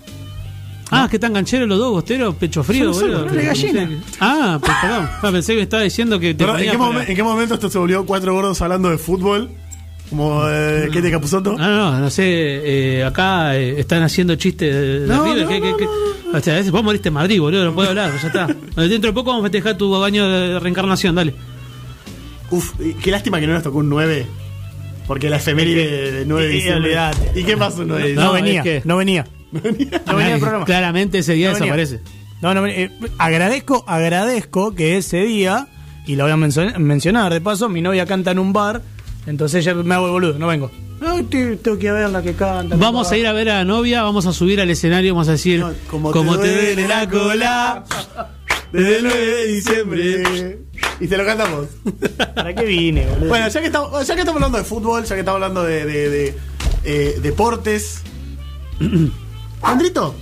Ah, 0.91 1.07
que 1.09 1.19
tan 1.19 1.33
gancheros 1.33 1.67
los 1.67 1.77
dos, 1.77 1.91
bostero, 1.91 2.33
pecho 2.33 2.63
frío, 2.63 2.91
Son- 2.93 3.03
boludo. 3.11 3.25
de 3.25 3.43
gallina. 3.45 3.89
Ah, 4.19 4.57
pues 4.59 4.73
perdón. 4.81 5.09
Ah, 5.21 5.29
pensé 5.31 5.55
que 5.55 5.61
estaba 5.61 5.83
diciendo 5.83 6.19
que 6.19 6.33
te 6.33 6.43
Pero, 6.43 6.57
¿en, 6.57 6.71
qué 6.71 6.77
para- 6.77 6.91
momen- 6.91 7.05
en 7.09 7.15
qué 7.15 7.23
momento 7.23 7.53
esto 7.53 7.69
se 7.69 7.77
volvió 7.77 8.05
cuatro 8.05 8.33
gordos 8.33 8.61
hablando 8.61 8.89
de 8.89 8.97
fútbol? 8.97 9.49
Como 10.09 10.41
eh, 10.49 10.89
¿qué 10.91 11.01
de 11.03 11.11
Capuzoto? 11.11 11.55
No, 11.55 11.69
no, 11.69 11.99
no 11.99 12.09
sé. 12.09 12.23
eh, 12.25 13.03
acá 13.03 13.55
eh, 13.55 13.79
están 13.79 14.01
haciendo 14.01 14.35
chistes 14.35 14.73
de, 14.73 14.99
de 15.01 15.07
No, 15.07 15.23
River. 15.23 15.43
no, 15.43 15.49
que, 15.49 15.61
que- 15.61 15.69
no, 15.71 15.77
que- 15.77 15.87
O 16.37 16.41
sea, 16.41 16.53
a 16.53 16.57
veces 16.57 16.71
vos 16.71 16.83
moriste 16.83 17.09
en 17.09 17.13
Madrid, 17.13 17.39
boludo. 17.39 17.65
No 17.65 17.73
puedo 17.75 17.89
hablar, 17.89 18.11
ya 18.19 18.27
está. 18.27 18.47
Dentro 18.75 19.11
de 19.11 19.13
poco 19.13 19.29
vamos 19.29 19.43
a 19.43 19.49
festejar 19.51 19.77
tu 19.77 19.91
baño 19.91 20.27
de 20.27 20.59
reencarnación, 20.59 21.13
dale. 21.13 21.35
Uf, 22.51 22.73
y 22.79 22.93
qué 22.95 23.11
lástima 23.11 23.39
que 23.39 23.45
no 23.45 23.53
nos 23.53 23.61
tocó 23.63 23.77
un 23.77 23.89
9. 23.89 24.25
Porque 25.05 25.29
la 25.29 25.37
efeméride 25.37 26.11
de 26.11 26.25
9 26.25 26.45
de 26.47 26.49
Sí, 26.51 26.55
diciembre. 26.57 26.83
olvidate. 26.89 27.39
¿Y 27.39 27.43
qué 27.43 27.57
pasó 27.57 27.81
un 27.81 27.89
9 27.89 28.09
de 28.09 28.13
No, 28.15 28.23
No, 28.25 28.33
venía, 28.33 28.59
es 28.59 28.63
que- 28.63 28.81
no 28.85 28.97
venía. 28.97 29.25
No 29.51 30.15
venía 30.15 30.33
el 30.35 30.39
programa. 30.39 30.65
Claramente 30.65 31.19
ese 31.19 31.33
día 31.33 31.49
No 31.49 31.53
venía. 31.55 31.73
desaparece. 31.75 32.01
No, 32.41 32.53
no, 32.53 32.65
eh, 32.67 32.91
agradezco, 33.17 33.83
agradezco 33.87 34.73
que 34.75 34.97
ese 34.97 35.21
día, 35.23 35.67
y 36.05 36.15
lo 36.15 36.23
voy 36.23 36.31
a 36.31 36.37
mencio- 36.37 36.77
mencionar 36.79 37.33
de 37.33 37.41
paso, 37.41 37.67
mi 37.69 37.81
novia 37.81 38.05
canta 38.05 38.31
en 38.31 38.39
un 38.39 38.53
bar, 38.53 38.81
entonces 39.27 39.65
ya 39.65 39.73
me 39.73 39.93
hago 39.93 40.05
el 40.05 40.11
boludo, 40.13 40.39
no 40.39 40.47
vengo. 40.47 40.71
No, 41.01 41.23
te- 41.25 41.55
tengo 41.57 41.77
que 41.77 41.85
ir 41.85 41.89
a 41.91 41.93
ver 41.93 42.09
la 42.09 42.21
que 42.21 42.33
canta. 42.33 42.75
Vamos 42.77 43.11
a 43.11 43.17
ir 43.17 43.25
a 43.27 43.33
ver 43.33 43.49
a 43.49 43.55
la 43.59 43.65
novia, 43.65 44.03
vamos 44.03 44.25
a 44.25 44.33
subir 44.33 44.59
al 44.61 44.69
escenario, 44.69 45.13
vamos 45.13 45.27
a 45.29 45.31
decir, 45.33 45.59
No, 45.59 45.73
como 45.89 46.11
como, 46.11 46.37
te 46.37 46.43
te, 46.47 46.53
duele 46.53 46.75
duele 46.75 46.87
la 46.87 47.09
cola. 47.09 47.83
Desde 48.71 48.97
el 48.97 49.03
9 49.03 49.25
de 49.25 49.47
diciembre. 49.47 50.59
Y 50.99 51.07
te 51.07 51.17
lo 51.17 51.25
cantamos. 51.25 51.67
¿Para 52.35 52.53
qué 52.53 52.65
vine, 52.65 53.05
boludo? 53.07 53.29
Bueno, 53.29 53.47
ya 53.47 53.59
que, 53.61 53.65
estamos, 53.67 54.07
ya 54.07 54.13
que 54.13 54.19
estamos 54.21 54.35
hablando 54.41 54.57
de 54.59 54.63
fútbol, 54.63 55.03
ya 55.05 55.15
que 55.15 55.21
estamos 55.21 55.37
hablando 55.41 55.63
de, 55.63 55.85
de- 55.85 56.09
de, 56.09 56.37
eh, 56.85 57.19
deportes. 57.21 58.01
Andrito, 59.61 60.15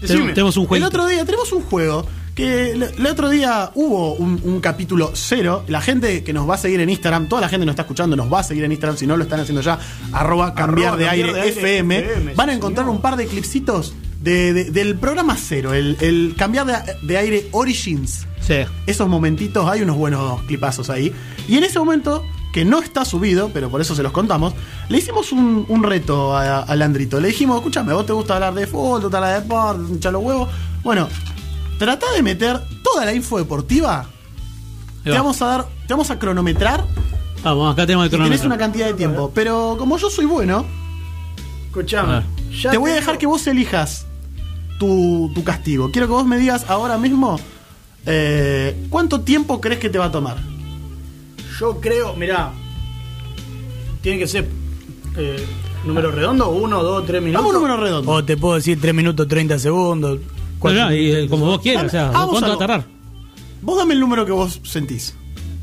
decime, 0.00 0.32
tenemos 0.32 0.56
un 0.56 0.62
El 0.64 0.68
jueguito. 0.68 0.88
otro 0.88 1.06
día 1.06 1.24
tenemos 1.24 1.52
un 1.52 1.62
juego 1.62 2.06
que 2.34 2.70
el, 2.72 2.82
el 2.84 3.06
otro 3.06 3.28
día 3.28 3.70
hubo 3.74 4.14
un, 4.14 4.40
un 4.44 4.60
capítulo 4.60 5.10
cero. 5.14 5.64
La 5.68 5.80
gente 5.80 6.22
que 6.24 6.32
nos 6.32 6.48
va 6.48 6.54
a 6.54 6.58
seguir 6.58 6.80
en 6.80 6.88
Instagram, 6.90 7.28
toda 7.28 7.40
la 7.42 7.48
gente 7.48 7.62
que 7.62 7.66
nos 7.66 7.72
está 7.74 7.82
escuchando 7.82 8.16
nos 8.16 8.32
va 8.32 8.40
a 8.40 8.42
seguir 8.42 8.64
en 8.64 8.72
Instagram, 8.72 8.96
si 8.96 9.06
no 9.06 9.16
lo 9.16 9.24
están 9.24 9.40
haciendo 9.40 9.60
ya, 9.62 9.78
arroba 10.12 10.54
cambiar 10.54 10.96
de 10.96 11.04
cambiar 11.06 11.14
aire, 11.14 11.32
de 11.34 11.40
aire 11.40 11.50
FM. 11.60 11.98
FM, 11.98 12.34
Van 12.34 12.50
a 12.50 12.54
encontrar 12.54 12.84
señor. 12.86 12.96
un 12.96 13.02
par 13.02 13.16
de 13.16 13.26
clipsitos 13.26 13.94
de- 14.22 14.52
de- 14.52 14.70
del 14.70 14.96
programa 14.96 15.36
cero, 15.38 15.74
el, 15.74 15.96
el 16.00 16.34
cambiar 16.36 16.66
de, 16.66 16.74
de 17.02 17.16
aire 17.18 17.48
Origins 17.52 18.26
Sí. 18.40 18.56
esos 18.86 19.08
momentitos, 19.08 19.68
hay 19.68 19.82
unos 19.82 19.96
buenos 19.96 20.42
clipazos 20.44 20.88
ahí. 20.88 21.12
Y 21.48 21.56
en 21.58 21.64
ese 21.64 21.78
momento, 21.78 22.24
que 22.52 22.64
no 22.64 22.80
está 22.80 23.04
subido, 23.04 23.50
pero 23.52 23.70
por 23.70 23.80
eso 23.80 23.94
se 23.94 24.02
los 24.02 24.12
contamos, 24.12 24.54
le 24.88 24.98
hicimos 24.98 25.32
un, 25.32 25.64
un 25.68 25.82
reto 25.82 26.36
a, 26.36 26.60
a 26.60 26.76
Landrito. 26.76 27.20
Le 27.20 27.28
dijimos, 27.28 27.56
escúchame, 27.56 27.92
vos 27.92 28.06
te 28.06 28.12
gusta 28.12 28.34
hablar 28.34 28.54
de 28.54 28.66
fútbol, 28.66 29.00
te 29.00 29.06
gusta 29.06 29.18
hablar 29.18 29.34
de 29.34 29.40
deporte, 29.42 29.86
te 29.86 29.92
hincha 29.92 30.10
los 30.10 30.22
huevos. 30.22 30.48
Bueno, 30.82 31.08
trata 31.78 32.10
de 32.12 32.22
meter 32.22 32.60
toda 32.82 33.04
la 33.04 33.14
info 33.14 33.38
deportiva. 33.38 34.06
Te 35.04 35.10
va. 35.10 35.18
vamos 35.18 35.40
a 35.42 35.46
dar, 35.46 35.66
te 35.86 35.94
vamos 35.94 36.10
a 36.10 36.18
cronometrar 36.18 36.84
Vamos, 37.42 37.72
acá 37.72 37.86
tenemos 37.86 38.04
el 38.04 38.10
cronómetro. 38.10 38.46
una 38.46 38.58
cantidad 38.58 38.86
de 38.86 38.94
tiempo. 38.94 39.32
Pero 39.34 39.76
como 39.78 39.96
yo 39.96 40.10
soy 40.10 40.26
bueno, 40.26 40.66
Escuchame. 41.66 42.22
Te 42.68 42.76
voy 42.76 42.90
a 42.90 42.94
dejar 42.94 43.16
que 43.16 43.26
vos 43.26 43.46
elijas 43.46 44.06
tu, 44.78 45.30
tu 45.34 45.44
castigo. 45.44 45.90
Quiero 45.92 46.08
que 46.08 46.12
vos 46.12 46.26
me 46.26 46.36
digas 46.36 46.66
ahora 46.68 46.98
mismo 46.98 47.38
eh, 48.06 48.86
cuánto 48.90 49.20
tiempo 49.20 49.60
crees 49.60 49.78
que 49.78 49.88
te 49.88 49.96
va 49.96 50.06
a 50.06 50.10
tomar. 50.10 50.36
Yo 51.60 51.78
creo, 51.80 52.14
mirá, 52.16 52.50
tiene 54.00 54.18
que 54.18 54.26
ser 54.26 54.48
eh, 55.16 55.44
número 55.84 56.10
redondo, 56.10 56.48
uno, 56.50 56.82
dos, 56.82 57.04
tres 57.06 57.20
minutos. 57.22 57.42
Vamos 57.44 57.54
número 57.60 57.76
redondo. 57.76 58.10
O 58.10 58.24
te 58.24 58.36
puedo 58.36 58.54
decir 58.54 58.80
tres 58.80 58.94
minutos, 58.94 59.28
30 59.28 59.58
segundos. 59.58 60.18
No, 60.18 60.24
cuatro 60.58 60.84
no, 60.86 60.94
y, 60.94 60.98
minutos, 61.00 61.24
eh, 61.24 61.28
como 61.28 61.46
vos 61.46 61.60
quieras, 61.60 61.84
o 61.84 61.88
sea, 61.90 62.10
¿cuánto 62.12 62.48
va 62.48 62.54
a 62.54 62.58
tardar? 62.58 62.84
Vos 63.62 63.76
dame 63.76 63.92
el 63.94 64.00
número 64.00 64.24
que 64.24 64.32
vos 64.32 64.58
sentís. 64.64 65.14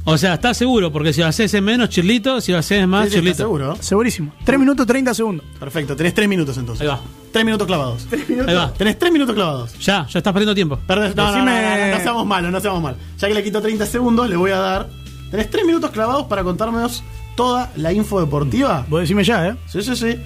O 0.05 0.17
sea, 0.17 0.35
estás 0.35 0.55
seguro, 0.55 0.91
porque 0.91 1.11
si 1.11 1.19
lo 1.21 1.27
haces 1.27 1.53
en 1.53 1.63
menos, 1.65 1.89
chirlito, 1.89 2.39
si 2.39 2.51
lo 2.53 2.59
haces 2.59 2.87
más, 2.87 3.05
Sí, 3.05 3.09
sí, 3.09 3.15
¿estás 3.17 3.23
chirlito. 3.23 3.37
seguro? 3.37 3.75
Segurísimo. 3.81 4.33
3 4.45 4.57
minutos 4.59 4.85
30 4.87 5.13
segundos. 5.13 5.45
Perfecto, 5.59 5.95
tenés 5.97 6.13
tres 6.13 6.29
minutos 6.29 6.57
entonces. 6.57 6.81
Ahí 6.83 6.87
va. 6.87 7.01
Tres 7.33 7.43
minutos 7.43 7.67
clavados. 7.67 8.07
Ahí 8.47 8.53
va. 8.55 8.71
Tenés 8.73 8.97
tres 8.97 9.11
minutos 9.11 9.35
clavados. 9.35 9.73
Ya, 9.79 10.07
ya 10.07 10.19
estás 10.19 10.31
perdiendo 10.31 10.55
tiempo. 10.55 10.79
Perdés, 10.87 11.13
no, 11.15 11.23
no, 11.25 11.31
no, 11.43 11.51
Decime- 11.51 11.61
no, 11.79 11.87
no, 11.91 11.97
no 11.97 12.03
seamos 12.03 12.25
malos, 12.25 12.51
no 12.51 12.59
seamos 12.61 12.81
mal. 12.83 12.95
Ya 13.17 13.27
que 13.27 13.33
le 13.33 13.43
quito 13.43 13.61
30 13.61 13.85
segundos, 13.87 14.29
le 14.29 14.35
voy 14.37 14.51
a 14.51 14.57
dar. 14.59 14.89
Tenés 15.31 15.49
tres 15.49 15.65
minutos 15.65 15.91
clavados 15.91 16.27
para 16.27 16.43
contarnos 16.43 17.03
toda 17.35 17.71
la 17.75 17.93
info 17.93 18.19
deportiva. 18.19 18.85
Vos 18.89 19.01
decime 19.01 19.23
ya, 19.23 19.47
¿eh? 19.47 19.55
Sí, 19.67 19.81
sí, 19.81 19.95
sí. 19.95 20.19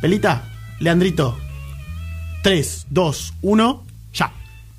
Pelita, 0.00 0.44
Leandrito. 0.80 1.36
3, 2.42 2.86
2, 2.90 3.34
1, 3.42 3.84
ya. 4.12 4.32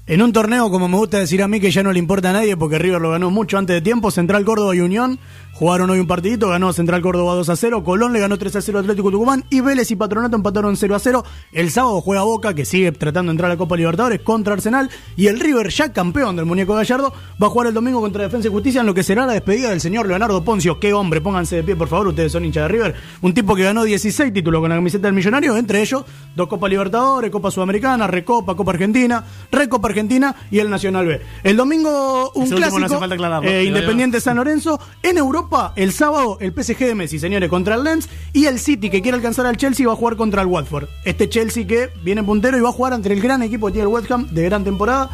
En 0.08 0.22
un 0.22 0.34
torneo, 0.34 0.72
como 0.72 0.88
me 0.88 0.98
gusta 0.98 1.20
decir 1.20 1.44
a 1.44 1.48
mí, 1.48 1.60
que 1.60 1.72
ya 1.72 1.84
no 1.84 1.92
le 1.92 2.00
importa 2.00 2.30
a 2.30 2.34
nadie 2.34 2.56
porque 2.58 2.80
River 2.80 3.02
lo 3.02 3.12
ganó 3.12 3.30
mucho 3.30 3.58
antes 3.58 3.76
de 3.76 3.82
tiempo, 3.82 4.12
Central 4.12 4.46
Córdoba 4.46 4.76
y 4.76 4.80
Unión 4.80 5.20
jugaron 5.60 5.90
hoy 5.90 6.00
un 6.00 6.08
partidito, 6.08 6.48
ganó 6.48 6.72
Central 6.72 7.02
Córdoba 7.02 7.34
2 7.36 7.50
a 7.50 7.56
0, 7.58 7.84
Colón 7.84 8.14
le 8.14 8.20
ganó 8.22 8.38
3 8.38 8.56
a 8.56 8.62
0 8.62 8.78
a 8.78 8.82
Atlético 8.82 9.12
Tucumán 9.12 9.44
y 9.50 9.60
Vélez 9.60 9.92
y 9.92 9.98
Patronato 9.98 10.38
empataron 10.38 10.78
0 10.78 10.96
a 10.96 11.00
0. 11.00 11.24
El 11.52 11.70
sábado 11.70 12.00
juega 12.00 12.24
Boca, 12.24 12.54
que 12.54 12.64
sigue 12.64 12.94
tratando 12.94 13.30
de 13.30 13.34
entrar 13.34 13.52
a 13.52 13.56
la 13.56 13.58
Copa 13.58 13.76
Libertadores 13.76 14.22
contra 14.22 14.54
Arsenal 14.54 14.90
y 15.18 15.28
el 15.28 15.38
River, 15.38 15.70
ya 15.70 15.92
campeón 15.92 16.38
del 16.38 16.46
muñeco 16.46 16.76
Gallardo, 16.76 17.14
va 17.42 17.48
a 17.48 17.50
jugar 17.50 17.68
el 17.68 17.74
domingo 17.74 18.00
contra 18.00 18.24
Defensa 18.24 18.48
y 18.48 18.52
Justicia 18.52 18.80
en 18.80 18.88
lo 18.88 18.94
que 18.94 19.04
será 19.04 19.26
la 19.26 19.34
despedida 19.34 19.70
del 19.70 19.82
señor 19.82 20.08
Leonardo 20.08 20.42
Poncio. 20.46 20.80
Qué 20.80 20.94
hombre, 20.94 21.20
pónganse 21.20 21.58
de 21.58 21.64
pie, 21.64 21.76
por 21.76 21.90
favor, 21.90 22.08
ustedes 22.08 22.32
son 22.32 22.46
hinchas 22.46 22.64
de 22.64 22.68
River. 22.70 22.96
Un 23.22 23.34
tipo 23.34 23.54
que 23.54 23.64
ganó 23.64 23.84
16 23.84 24.32
títulos 24.34 24.62
con 24.62 24.70
la 24.70 24.76
camiseta 24.78 25.08
del 25.08 25.14
millonario, 25.14 25.58
entre 25.58 25.82
ellos 25.82 26.06
dos 26.36 26.48
Copas 26.48 26.70
Libertadores, 26.70 27.30
Copa 27.32 27.52
Sudamericana, 27.52 28.08
Recopa, 28.08 28.56
Copa 28.56 28.72
Argentina, 28.72 29.26
Recopa 29.52 29.90
Argentina 29.90 30.34
y 30.52 30.60
el 30.60 30.70
Nacional 30.70 31.06
B. 31.06 31.22
El 31.44 31.58
domingo 31.58 32.32
un 32.36 32.44
Ese 32.44 32.54
último 32.56 32.60
no 32.60 32.76
clásico, 32.78 32.86
hace 32.86 33.00
falta 33.00 33.16
aclararlo. 33.16 33.50
eh, 33.50 33.66
Independiente 33.66 34.22
San 34.22 34.38
Lorenzo. 34.38 34.80
En 35.04 35.18
Europa, 35.18 35.49
el 35.76 35.92
sábado, 35.92 36.38
el 36.40 36.52
PSG 36.52 36.80
de 36.80 36.96
Messi, 36.96 37.20
señores, 37.20 37.50
contra 37.50 37.76
el 37.76 37.84
Lens. 37.84 38.10
Y 38.34 38.46
el 38.46 38.60
City, 38.60 38.90
que 38.90 39.02
quiere 39.02 39.16
alcanzar 39.16 39.46
al 39.46 39.58
Chelsea, 39.58 39.88
va 39.88 39.94
a 39.94 39.96
jugar 39.96 40.16
contra 40.16 40.42
el 40.42 40.48
Watford. 40.48 40.88
Este 41.06 41.30
Chelsea 41.30 41.66
que 41.66 41.90
viene 42.04 42.24
puntero 42.24 42.58
y 42.58 42.62
va 42.62 42.70
a 42.70 42.74
jugar 42.74 42.94
ante 42.94 43.12
el 43.12 43.22
gran 43.22 43.42
equipo 43.44 43.68
que 43.68 43.74
tiene 43.74 43.88
el 43.88 43.94
West 43.94 44.12
Ham 44.12 44.28
de 44.32 44.44
gran 44.44 44.64
temporada. 44.64 45.10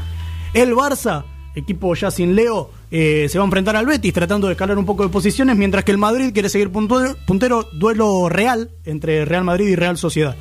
El 0.53 0.74
Barça, 0.74 1.26
equipo 1.56 1.94
ya 1.95 2.12
sin 2.12 2.36
Leo, 2.36 2.70
eh, 2.91 3.28
se 3.30 3.38
va 3.38 3.44
a 3.44 3.48
enfrentar 3.48 3.76
al 3.76 3.86
Betis 3.86 4.14
tratando 4.14 4.48
de 4.48 4.53
escalar 4.53 4.78
un 4.78 4.86
poco 4.86 5.03
de 5.03 5.10
posiciones, 5.10 5.56
mientras 5.56 5.84
que 5.84 5.91
el 5.91 5.98
Madrid 5.98 6.32
quiere 6.34 6.49
seguir 6.49 6.72
puntero, 6.72 7.16
puntero 7.26 7.68
duelo 7.74 8.30
real 8.30 8.72
entre 8.86 9.26
Real 9.26 9.44
Madrid 9.44 9.68
y 9.68 9.76
Real 9.76 9.98
Sociedad. 9.98 10.36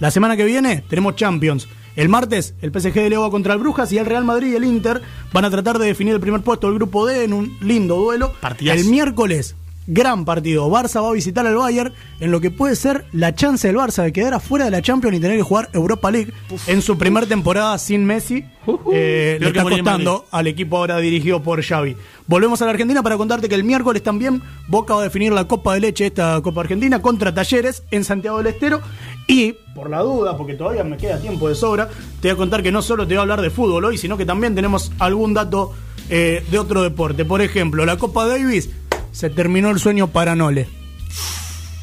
La 0.00 0.10
semana 0.10 0.36
que 0.36 0.44
viene 0.44 0.82
tenemos 0.88 1.16
Champions. 1.16 1.68
El 1.94 2.08
martes 2.08 2.54
el 2.62 2.70
PSG 2.72 2.94
de 2.94 3.10
Leo 3.10 3.22
va 3.22 3.30
contra 3.30 3.54
el 3.54 3.60
Brujas 3.60 3.92
y 3.92 3.98
el 3.98 4.06
Real 4.06 4.24
Madrid 4.24 4.52
y 4.52 4.56
el 4.56 4.64
Inter 4.64 5.02
van 5.32 5.44
a 5.44 5.50
tratar 5.50 5.78
de 5.78 5.86
definir 5.86 6.14
el 6.14 6.20
primer 6.20 6.40
puesto 6.40 6.68
del 6.68 6.76
grupo 6.76 7.06
D 7.06 7.24
en 7.24 7.32
un 7.32 7.56
lindo 7.60 7.96
duelo. 7.96 8.32
Partidazo. 8.40 8.80
El 8.80 8.86
miércoles, 8.86 9.56
gran 9.86 10.24
partido. 10.24 10.68
Barça 10.68 11.02
va 11.02 11.10
a 11.10 11.12
visitar 11.12 11.46
al 11.46 11.56
Bayern 11.56 11.92
en 12.20 12.30
lo 12.30 12.40
que 12.40 12.50
puede 12.50 12.76
ser 12.76 13.04
la 13.12 13.34
chance 13.34 13.66
del 13.66 13.76
Barça 13.76 14.02
de 14.02 14.12
quedar 14.12 14.34
afuera 14.34 14.64
de 14.64 14.70
la 14.70 14.82
Champions 14.82 15.16
y 15.16 15.20
tener 15.20 15.36
que 15.36 15.42
jugar 15.42 15.68
Europa 15.72 16.10
League 16.10 16.32
en 16.66 16.82
su 16.82 16.96
primera 16.98 17.26
temporada 17.26 17.76
sin 17.78 18.04
Messi. 18.04 18.44
Eh, 18.92 19.38
le 19.40 19.50
Peor 19.50 19.52
que 19.52 19.58
está 19.58 19.70
costando 19.70 20.24
al 20.30 20.46
equipo 20.46 20.76
ahora 20.76 20.98
dirigido 20.98 21.42
por 21.42 21.62
Xavi. 21.62 21.96
Volvemos 22.26 22.62
a 22.62 22.66
la 22.66 22.70
Argentina 22.70 23.02
para 23.02 23.16
contarte 23.16 23.48
que 23.48 23.54
el 23.54 23.64
miércoles 23.64 24.02
también 24.02 24.40
Boca 24.68 24.94
va 24.94 25.00
a 25.00 25.04
definir 25.04 25.32
la 25.32 25.48
Copa 25.48 25.74
de 25.74 25.80
Leche, 25.80 26.06
esta 26.06 26.40
Copa 26.42 26.60
Argentina, 26.60 27.02
contra 27.02 27.34
Talleres 27.34 27.82
en 27.90 28.04
Santiago 28.04 28.38
del 28.38 28.46
Estero. 28.48 28.80
Y, 29.26 29.54
por 29.74 29.90
la 29.90 30.00
duda, 30.00 30.36
porque 30.36 30.54
todavía 30.54 30.84
me 30.84 30.96
queda 30.96 31.18
tiempo 31.18 31.48
de 31.48 31.54
sobra, 31.54 31.88
te 32.20 32.28
voy 32.28 32.34
a 32.34 32.36
contar 32.36 32.62
que 32.62 32.70
no 32.70 32.82
solo 32.82 33.06
te 33.06 33.14
voy 33.14 33.18
a 33.18 33.22
hablar 33.22 33.40
de 33.40 33.50
fútbol 33.50 33.84
hoy, 33.84 33.98
sino 33.98 34.16
que 34.16 34.26
también 34.26 34.54
tenemos 34.54 34.92
algún 34.98 35.34
dato 35.34 35.72
eh, 36.08 36.44
de 36.50 36.58
otro 36.58 36.82
deporte. 36.82 37.24
Por 37.24 37.40
ejemplo, 37.40 37.84
la 37.84 37.96
Copa 37.96 38.26
Davis 38.26 38.68
se 39.12 39.30
terminó 39.30 39.70
el 39.70 39.78
sueño 39.78 40.08
para 40.08 40.34
Nole. 40.34 40.68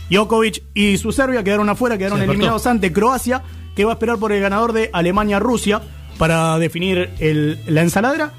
Djokovic 0.09 0.63
y 0.73 0.97
su 0.97 1.11
Serbia 1.11 1.43
quedaron 1.43 1.69
afuera, 1.69 1.97
quedaron 1.97 2.19
eliminados 2.21 2.65
ante 2.67 2.91
Croacia, 2.91 3.43
que 3.75 3.85
va 3.85 3.91
a 3.91 3.93
esperar 3.93 4.17
por 4.17 4.31
el 4.31 4.41
ganador 4.41 4.73
de 4.73 4.89
Alemania-Rusia 4.91 5.81
para 6.17 6.57
definir 6.57 7.11
el- 7.19 7.59
la 7.67 7.81
ensaladera. 7.83 8.33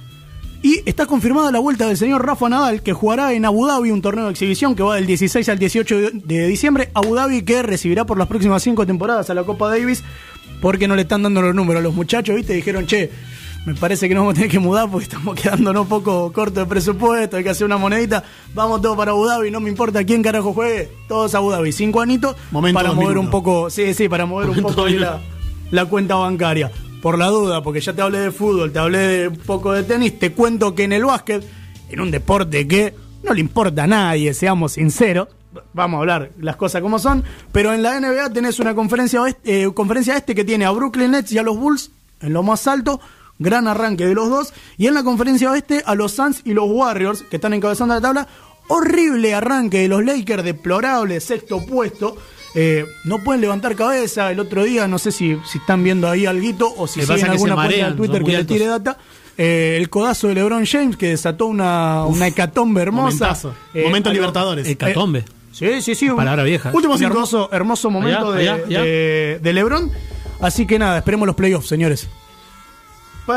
Y 0.62 0.82
está 0.84 1.06
confirmada 1.06 1.50
la 1.50 1.58
vuelta 1.60 1.86
del 1.86 1.96
señor 1.96 2.26
Rafa 2.26 2.48
Nadal, 2.50 2.82
que 2.82 2.92
jugará 2.92 3.32
en 3.32 3.46
Abu 3.46 3.66
Dhabi, 3.66 3.92
un 3.92 4.02
torneo 4.02 4.26
de 4.26 4.32
exhibición 4.32 4.74
que 4.74 4.82
va 4.82 4.96
del 4.96 5.06
16 5.06 5.48
al 5.48 5.58
18 5.58 5.96
de- 5.96 6.10
de 6.12 6.46
diciembre. 6.48 6.90
Abu 6.92 7.14
Dhabi 7.14 7.42
que 7.42 7.62
recibirá 7.62 8.04
por 8.04 8.18
las 8.18 8.26
próximas 8.28 8.62
cinco 8.62 8.84
temporadas 8.84 9.30
a 9.30 9.34
la 9.34 9.44
Copa 9.44 9.70
Davis, 9.70 10.02
porque 10.60 10.86
no 10.86 10.96
le 10.96 11.02
están 11.02 11.22
dando 11.22 11.40
los 11.40 11.54
números. 11.54 11.82
Los 11.82 11.94
muchachos, 11.94 12.36
viste, 12.36 12.52
dijeron, 12.52 12.86
che, 12.86 13.10
me 13.66 13.74
parece 13.74 14.09
que 14.09 14.15
nos 14.15 14.23
vamos 14.23 14.32
a 14.32 14.35
tener 14.37 14.51
que 14.51 14.59
mudar 14.59 14.91
porque 14.91 15.05
estamos 15.05 15.35
quedándonos 15.41 15.82
un 15.82 15.89
poco 15.89 16.32
cortos 16.32 16.65
de 16.65 16.66
presupuesto, 16.66 17.37
hay 17.37 17.45
que 17.45 17.51
hacer 17.51 17.66
una 17.66 17.77
monedita, 17.77 18.24
vamos 18.55 18.81
todos 18.81 18.97
para 18.97 19.11
Abu 19.11 19.27
Dhabi, 19.27 19.51
no 19.51 19.61
me 19.61 19.69
importa 19.69 20.05
quién 20.05 20.23
carajo 20.23 20.53
juegue, 20.53 20.91
todos 21.09 21.35
a 21.35 21.39
Abu 21.39 21.51
Dhabi, 21.51 21.73
cinco 21.73 22.01
anitos 22.01 22.37
Momento 22.51 22.78
para 22.78 22.93
mover 22.93 23.19
un 23.19 23.31
poco, 23.31 23.69
sí, 23.69 23.93
sí, 23.95 24.09
para 24.09 24.27
mover 24.27 24.51
un 24.51 24.62
poco 24.62 24.89
la, 24.89 25.20
la 25.70 25.87
cuenta 25.87 26.15
bancaria. 26.16 26.70
Por 27.03 27.16
la 27.16 27.28
duda, 27.28 27.62
porque 27.62 27.81
ya 27.81 27.95
te 27.95 28.03
hablé 28.03 28.19
de 28.19 28.31
fútbol, 28.31 28.73
te 28.73 28.78
hablé 28.78 28.99
de 28.99 29.28
un 29.28 29.37
poco 29.37 29.73
de 29.73 29.85
tenis, 29.85 30.19
te 30.19 30.32
cuento 30.32 30.74
que 30.74 30.85
en 30.85 30.93
el 30.93 31.07
básquet, 31.07 31.43
en 31.89 32.01
un 32.01 32.11
deporte 32.11 32.69
que 32.69 32.95
no 33.23 33.32
le 33.32 33.41
importa 33.41 33.85
a 33.85 33.87
nadie, 33.87 34.35
seamos 34.35 34.73
sinceros, 34.73 35.28
vamos 35.73 35.97
a 35.97 36.01
hablar 36.01 36.31
las 36.39 36.57
cosas 36.57 36.82
como 36.82 36.99
son, 36.99 37.24
pero 37.53 37.73
en 37.73 37.82
la 37.82 37.99
NBA 37.99 38.35
tenés 38.35 38.61
una 38.61 38.74
conferencia 38.74 39.23
oeste, 39.23 39.62
eh, 39.62 39.73
conferencia 39.73 40.15
este 40.15 40.35
que 40.35 40.45
tiene 40.45 40.66
a 40.66 40.70
Brooklyn 40.73 41.12
Nets 41.12 41.32
y 41.32 41.39
a 41.39 41.43
los 41.43 41.57
Bulls 41.57 41.91
en 42.20 42.35
lo 42.35 42.43
más 42.43 42.66
alto, 42.66 43.01
gran 43.40 43.66
arranque 43.66 44.06
de 44.06 44.14
los 44.14 44.30
dos, 44.30 44.52
y 44.78 44.86
en 44.86 44.94
la 44.94 45.02
conferencia 45.02 45.50
oeste 45.50 45.82
a 45.84 45.96
los 45.96 46.12
Suns 46.12 46.42
y 46.44 46.52
los 46.54 46.66
Warriors, 46.70 47.22
que 47.28 47.36
están 47.36 47.52
encabezando 47.54 47.94
la 47.94 48.00
tabla, 48.00 48.28
horrible 48.68 49.34
arranque 49.34 49.78
de 49.80 49.88
los 49.88 50.04
Lakers, 50.04 50.44
deplorable, 50.44 51.18
sexto 51.20 51.64
puesto. 51.66 52.16
Eh, 52.54 52.84
no 53.04 53.18
pueden 53.18 53.40
levantar 53.40 53.74
cabeza. 53.76 54.30
El 54.30 54.40
otro 54.40 54.64
día, 54.64 54.86
no 54.88 54.98
sé 54.98 55.12
si, 55.12 55.36
si 55.50 55.58
están 55.58 55.82
viendo 55.84 56.08
ahí 56.08 56.26
alguito 56.26 56.72
o 56.76 56.86
si 56.86 57.00
siguen 57.02 57.26
alguna 57.30 57.36
cuenta 57.36 57.46
de 57.48 57.56
marean, 57.56 57.96
Twitter 57.96 58.24
que 58.24 58.32
le 58.32 58.44
tire 58.44 58.66
data. 58.66 58.98
Eh, 59.38 59.76
el 59.78 59.88
codazo 59.88 60.28
de 60.28 60.34
LeBron 60.34 60.66
James 60.66 60.96
que 60.96 61.08
desató 61.08 61.46
una, 61.46 62.04
una 62.06 62.26
hecatombe 62.26 62.82
hermosa. 62.82 63.36
Eh, 63.72 63.84
Momento 63.84 64.10
algo- 64.10 64.20
Libertadores. 64.20 64.68
Hecatombe. 64.68 65.24
Sí, 65.52 65.80
sí, 65.80 65.94
sí. 65.94 66.08
un- 66.10 66.16
Palabra 66.16 66.42
vieja. 66.44 66.70
Último 66.74 66.98
cinco. 66.98 67.12
hermoso, 67.12 67.48
hermoso 67.52 67.90
momento 67.90 68.32
Allá, 68.32 68.36
de, 68.36 68.50
allá, 68.50 68.64
allá. 68.66 68.82
de- 68.82 69.38
de 69.42 69.52
LeBron. 69.52 69.90
Así 70.40 70.66
que 70.66 70.78
nada, 70.78 70.98
esperemos 70.98 71.26
los 71.26 71.36
playoffs, 71.36 71.68
señores. 71.68 72.08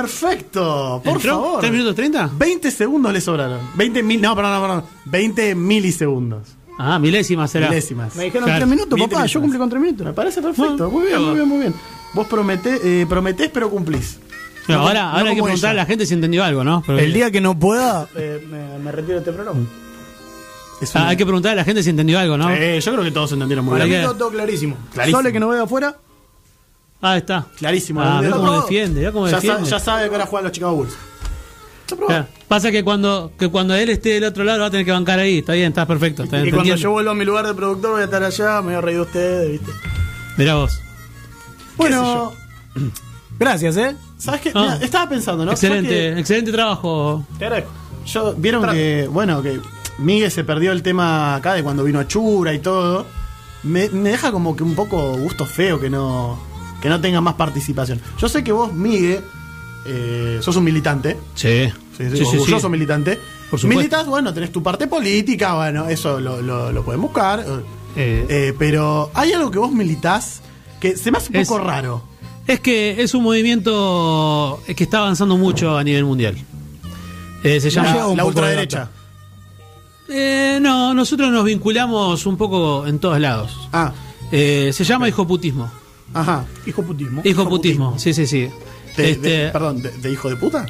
Perfecto, 0.01 1.01
por 1.03 1.13
¿Entró? 1.15 1.31
favor. 1.41 1.59
¿Tres 1.59 1.71
minutos 1.71 1.95
30? 1.95 2.29
20 2.37 2.71
segundos 2.71 3.13
le 3.13 3.21
sobraron. 3.21 3.59
20 3.75 4.03
mil, 4.03 4.21
no, 4.21 4.35
perdón, 4.35 4.61
perdón. 4.61 4.83
20 5.05 5.55
milisegundos. 5.55 6.49
Ah, 6.79 6.97
milésimas 6.99 7.51
será. 7.51 7.69
Milésimas. 7.69 8.15
Me 8.15 8.25
dijeron 8.25 8.45
Claro. 8.45 8.59
tres 8.65 8.69
minutos, 8.69 8.97
Mil 8.99 9.09
papá. 9.09 9.25
Yo 9.25 9.39
cumplí 9.41 9.59
con 9.59 9.69
tres 9.69 9.81
minutos. 9.81 10.05
Me 10.07 10.13
parece 10.13 10.41
perfecto. 10.41 10.85
Ah, 10.85 10.89
Muy 10.89 11.05
bien, 11.05 11.15
ah. 11.17 11.19
muy 11.19 11.35
bien, 11.35 11.47
muy 11.47 11.57
bien. 11.59 11.73
Vos 12.13 12.27
prometés, 12.27 12.79
eh, 12.83 13.05
prometés 13.07 13.49
pero 13.53 13.69
cumplís. 13.69 14.19
Pero 14.65 14.79
No 14.79 14.87
ahora 14.87 15.11
ahora 15.11 15.29
hay 15.29 15.35
que 15.35 15.43
preguntar 15.43 15.71
a 15.71 15.73
la 15.73 15.85
gente 15.85 16.05
si 16.05 16.13
entendió 16.13 16.43
algo, 16.43 16.63
¿no? 16.63 16.83
Pero- 16.85 16.99
El 16.99 17.13
día 17.13 17.29
que 17.31 17.41
no 17.41 17.57
pueda, 17.59 18.07
eh, 18.15 18.45
me, 18.49 18.79
me 18.79 18.91
retiro 18.91 19.13
de 19.15 19.19
este 19.19 19.31
programa. 19.33 19.59
Es 20.81 20.95
Ah, 20.95 21.09
hay 21.09 21.17
que 21.17 21.25
preguntar 21.25 21.51
a 21.51 21.55
la 21.55 21.63
gente 21.63 21.83
si 21.83 21.89
entendió 21.89 22.17
algo, 22.19 22.37
¿no? 22.37 22.49
Eh, 22.49 22.79
yo 22.81 22.91
creo 22.91 23.03
que 23.03 23.11
todos 23.11 23.31
entendieron 23.31 23.65
muy 23.65 23.73
Para 23.73 23.85
bien. 23.85 24.01
mí 24.01 24.07
todo 24.17 24.29
clarísimo. 24.31 24.75
Clarísimo. 24.93 25.19
Sole 25.19 25.31
que 25.31 25.39
no 25.39 25.49
veo 25.49 25.63
afuera. 25.63 25.95
Ah, 27.05 27.17
está. 27.17 27.45
Clarísimo. 27.57 28.01
Ah, 28.01 28.21
ve 28.21 28.29
cómo 28.31 28.61
defiende, 28.61 29.11
cómo 29.11 29.27
ya, 29.27 29.31
sa- 29.31 29.41
defiende. 29.41 29.69
ya 29.69 29.79
sabe 29.79 30.07
que 30.07 30.15
ahora 30.15 30.25
juegan 30.25 30.43
los 30.45 30.51
Chicago 30.53 30.75
Bulls. 30.75 30.93
Claro. 32.07 32.25
Pasa 32.47 32.71
que 32.71 32.83
cuando, 32.83 33.33
que 33.37 33.49
cuando 33.49 33.75
él 33.75 33.89
esté 33.89 34.13
del 34.13 34.23
otro 34.23 34.43
lado 34.45 34.61
va 34.61 34.67
a 34.67 34.71
tener 34.71 34.85
que 34.85 34.91
bancar 34.93 35.19
ahí. 35.19 35.39
Está 35.39 35.53
bien, 35.53 35.67
está 35.67 35.85
perfecto. 35.85 36.23
Está 36.23 36.43
Y 36.43 36.49
cuando 36.51 36.75
yo 36.75 36.91
vuelva 36.91 37.11
a 37.11 37.13
mi 37.15 37.25
lugar 37.25 37.45
de 37.45 37.53
productor 37.53 37.91
voy 37.91 38.01
a 38.01 38.05
estar 38.05 38.23
allá, 38.23 38.61
me 38.61 38.67
voy 38.67 38.75
a 38.75 38.81
reír 38.81 38.97
de 38.97 39.01
ustedes, 39.03 39.51
¿viste? 39.51 39.71
Mirá 40.37 40.55
vos. 40.55 40.79
Bueno, 41.77 42.33
Gracias, 43.37 43.75
¿eh? 43.77 43.95
¿sabes 44.17 44.41
qué? 44.41 44.51
Ah. 44.55 44.61
Mira, 44.61 44.85
estaba 44.85 45.09
pensando, 45.09 45.43
¿no? 45.45 45.51
excelente, 45.51 46.17
excelente 46.17 46.51
trabajo. 46.51 47.25
Te 47.37 47.45
agradezco. 47.45 47.71
yo, 48.05 48.33
Vieron 48.37 48.71
que, 48.71 49.07
bueno, 49.11 49.41
que 49.41 49.59
Miguel 49.97 50.31
se 50.31 50.43
perdió 50.43 50.71
el 50.71 50.81
tema 50.83 51.35
acá 51.35 51.53
de 51.55 51.63
cuando 51.63 51.83
vino 51.83 51.99
a 51.99 52.07
Chura 52.07 52.53
y 52.53 52.59
todo. 52.59 53.05
Me, 53.63 53.89
me 53.89 54.09
deja 54.11 54.31
como 54.31 54.55
que 54.55 54.63
un 54.63 54.75
poco 54.75 55.17
gusto 55.17 55.45
feo 55.45 55.79
que 55.79 55.89
no, 55.89 56.39
que 56.83 56.89
no 56.89 57.01
tenga 57.01 57.19
más 57.21 57.33
participación. 57.35 57.99
Yo 58.19 58.27
sé 58.29 58.43
que 58.43 58.51
vos, 58.51 58.71
Miguel, 58.73 59.21
eh, 59.85 60.37
sos 60.41 60.55
un 60.57 60.65
militante. 60.65 61.17
Sí. 61.33 61.71
Sí, 61.97 62.03
sí, 62.15 62.23
orgulloso 62.23 62.69
militante. 62.69 63.19
Por 63.49 63.59
supuesto. 63.59 63.67
Militas, 63.79 64.05
bueno, 64.07 64.33
tenés 64.33 64.51
tu 64.51 64.61
parte 64.61 64.87
política, 64.87 65.53
bueno, 65.55 65.87
eso 65.87 66.19
lo, 66.19 66.41
lo, 66.41 66.71
lo 66.71 66.83
pueden 66.83 67.01
buscar. 67.01 67.39
Eh, 67.95 68.25
Eh, 68.27 68.53
pero 68.57 69.11
hay 69.13 69.31
algo 69.33 69.49
que 69.51 69.59
vos 69.59 69.71
militás 69.71 70.41
que 70.81 70.97
se 70.97 71.11
me 71.11 71.17
hace 71.19 71.29
un 71.29 71.35
Es- 71.37 71.47
poco 71.47 71.59
raro. 71.63 72.03
Es 72.47 72.59
que 72.59 73.01
es 73.01 73.13
un 73.13 73.23
movimiento 73.23 74.59
que 74.75 74.83
está 74.83 74.97
avanzando 74.97 75.37
mucho 75.37 75.77
a 75.77 75.83
nivel 75.83 76.03
mundial. 76.03 76.35
Eh, 77.43 77.61
se 77.61 77.69
llama. 77.69 77.95
La 78.15 78.25
ultraderecha. 78.25 78.89
Eh, 80.09 80.57
no, 80.61 80.93
nosotros 80.93 81.31
nos 81.31 81.45
vinculamos 81.45 82.25
un 82.25 82.35
poco 82.35 82.85
en 82.87 82.99
todos 82.99 83.19
lados. 83.19 83.69
Ah, 83.71 83.93
Eh, 84.31 84.71
se 84.73 84.83
llama 84.83 85.07
hijoputismo. 85.07 85.71
Ajá. 86.13 86.45
Hijo 86.65 86.83
putismo. 86.83 87.21
Hijoputismo, 87.23 87.99
sí, 87.99 88.13
sí, 88.13 88.25
sí. 88.27 88.49
De- 88.97 89.11
Este, 89.11 89.29
de- 89.29 89.49
perdón, 89.51 89.81
de, 89.81 89.89
de 89.91 90.11
hijo 90.11 90.29
de 90.29 90.35
puta? 90.35 90.65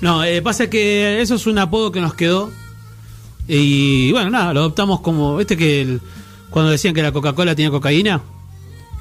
No, 0.00 0.22
eh, 0.24 0.42
pasa 0.42 0.68
que 0.68 1.20
eso 1.20 1.34
es 1.36 1.46
un 1.46 1.58
apodo 1.58 1.92
que 1.92 2.00
nos 2.00 2.14
quedó. 2.14 2.50
Y 3.46 4.10
bueno, 4.12 4.30
nada, 4.30 4.52
lo 4.54 4.60
adoptamos 4.60 5.00
como. 5.00 5.36
¿Viste 5.36 5.56
que 5.56 5.82
el- 5.82 6.00
cuando 6.50 6.70
decían 6.70 6.94
que 6.94 7.02
la 7.02 7.12
Coca-Cola 7.12 7.54
tenía 7.54 7.70
cocaína? 7.70 8.20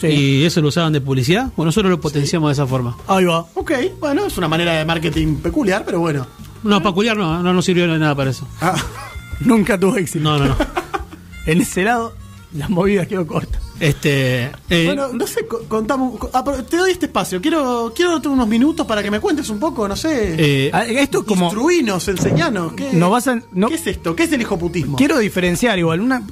Sí. 0.01 0.07
Y 0.07 0.43
eso 0.45 0.59
lo 0.61 0.67
usaban 0.69 0.91
de 0.91 0.99
publicidad. 1.01 1.51
Bueno, 1.55 1.67
nosotros 1.67 1.89
lo 1.91 2.01
potenciamos 2.01 2.49
de 2.49 2.53
esa 2.53 2.65
forma. 2.67 2.97
Ahí 3.07 3.25
va. 3.25 3.45
Ok, 3.53 3.71
bueno, 3.99 4.25
es 4.25 4.37
una 4.37 4.47
manera 4.47 4.73
de 4.73 4.85
marketing 4.85 5.35
peculiar, 5.37 5.83
pero 5.85 5.99
bueno. 5.99 6.25
No, 6.63 6.81
peculiar 6.81 7.15
no, 7.15 7.41
no 7.43 7.53
nos 7.53 7.63
sirvió 7.63 7.87
de 7.87 7.99
nada 7.99 8.15
para 8.15 8.31
eso. 8.31 8.47
Ah, 8.59 8.75
Nunca 9.41 9.79
tuvo 9.79 9.95
éxito. 9.97 10.23
No, 10.23 10.37
no, 10.39 10.45
no. 10.47 10.55
En 11.45 11.59
ese 11.61 11.83
lado, 11.83 12.13
las 12.53 12.69
movidas 12.69 13.07
quedó 13.07 13.27
cortas. 13.27 13.61
Este. 13.83 14.51
eh, 14.69 14.85
bueno, 14.85 15.09
no 15.13 15.27
sé, 15.27 15.45
co- 15.45 15.63
contamos. 15.67 16.17
co- 16.17 16.29
ah, 16.33 16.43
te 16.69 16.77
doy 16.77 16.91
este 16.91 17.07
espacio. 17.07 17.41
Quiero, 17.41 17.91
quiero 17.95 18.11
darte 18.13 18.29
unos 18.29 18.47
minutos 18.47 18.87
para 18.87 19.03
que 19.03 19.11
me 19.11 19.19
cuentes 19.19 19.49
un 19.49 19.59
poco, 19.59 19.87
no 19.87 19.95
sé. 19.95 20.35
eh, 20.67 20.71
Ah, 20.73 20.85
Esto 20.85 21.19
es 21.19 21.25
como. 21.25 21.45
Instruinos, 21.47 22.07
enseñanos. 22.07 22.73
¿Qué, 22.73 22.91
No 22.93 23.09
vas 23.09 23.27
a- 23.27 23.41
no- 23.51 23.67
¿Qué 23.67 23.75
es 23.75 23.85
esto? 23.87 24.15
¿Qué 24.15 24.23
es 24.23 24.31
el 24.31 24.41
hijoputismo? 24.41 24.95
Quiero 24.97 25.17
diferenciar 25.17 25.77
igual. 25.79 25.99
Una. 25.99 26.23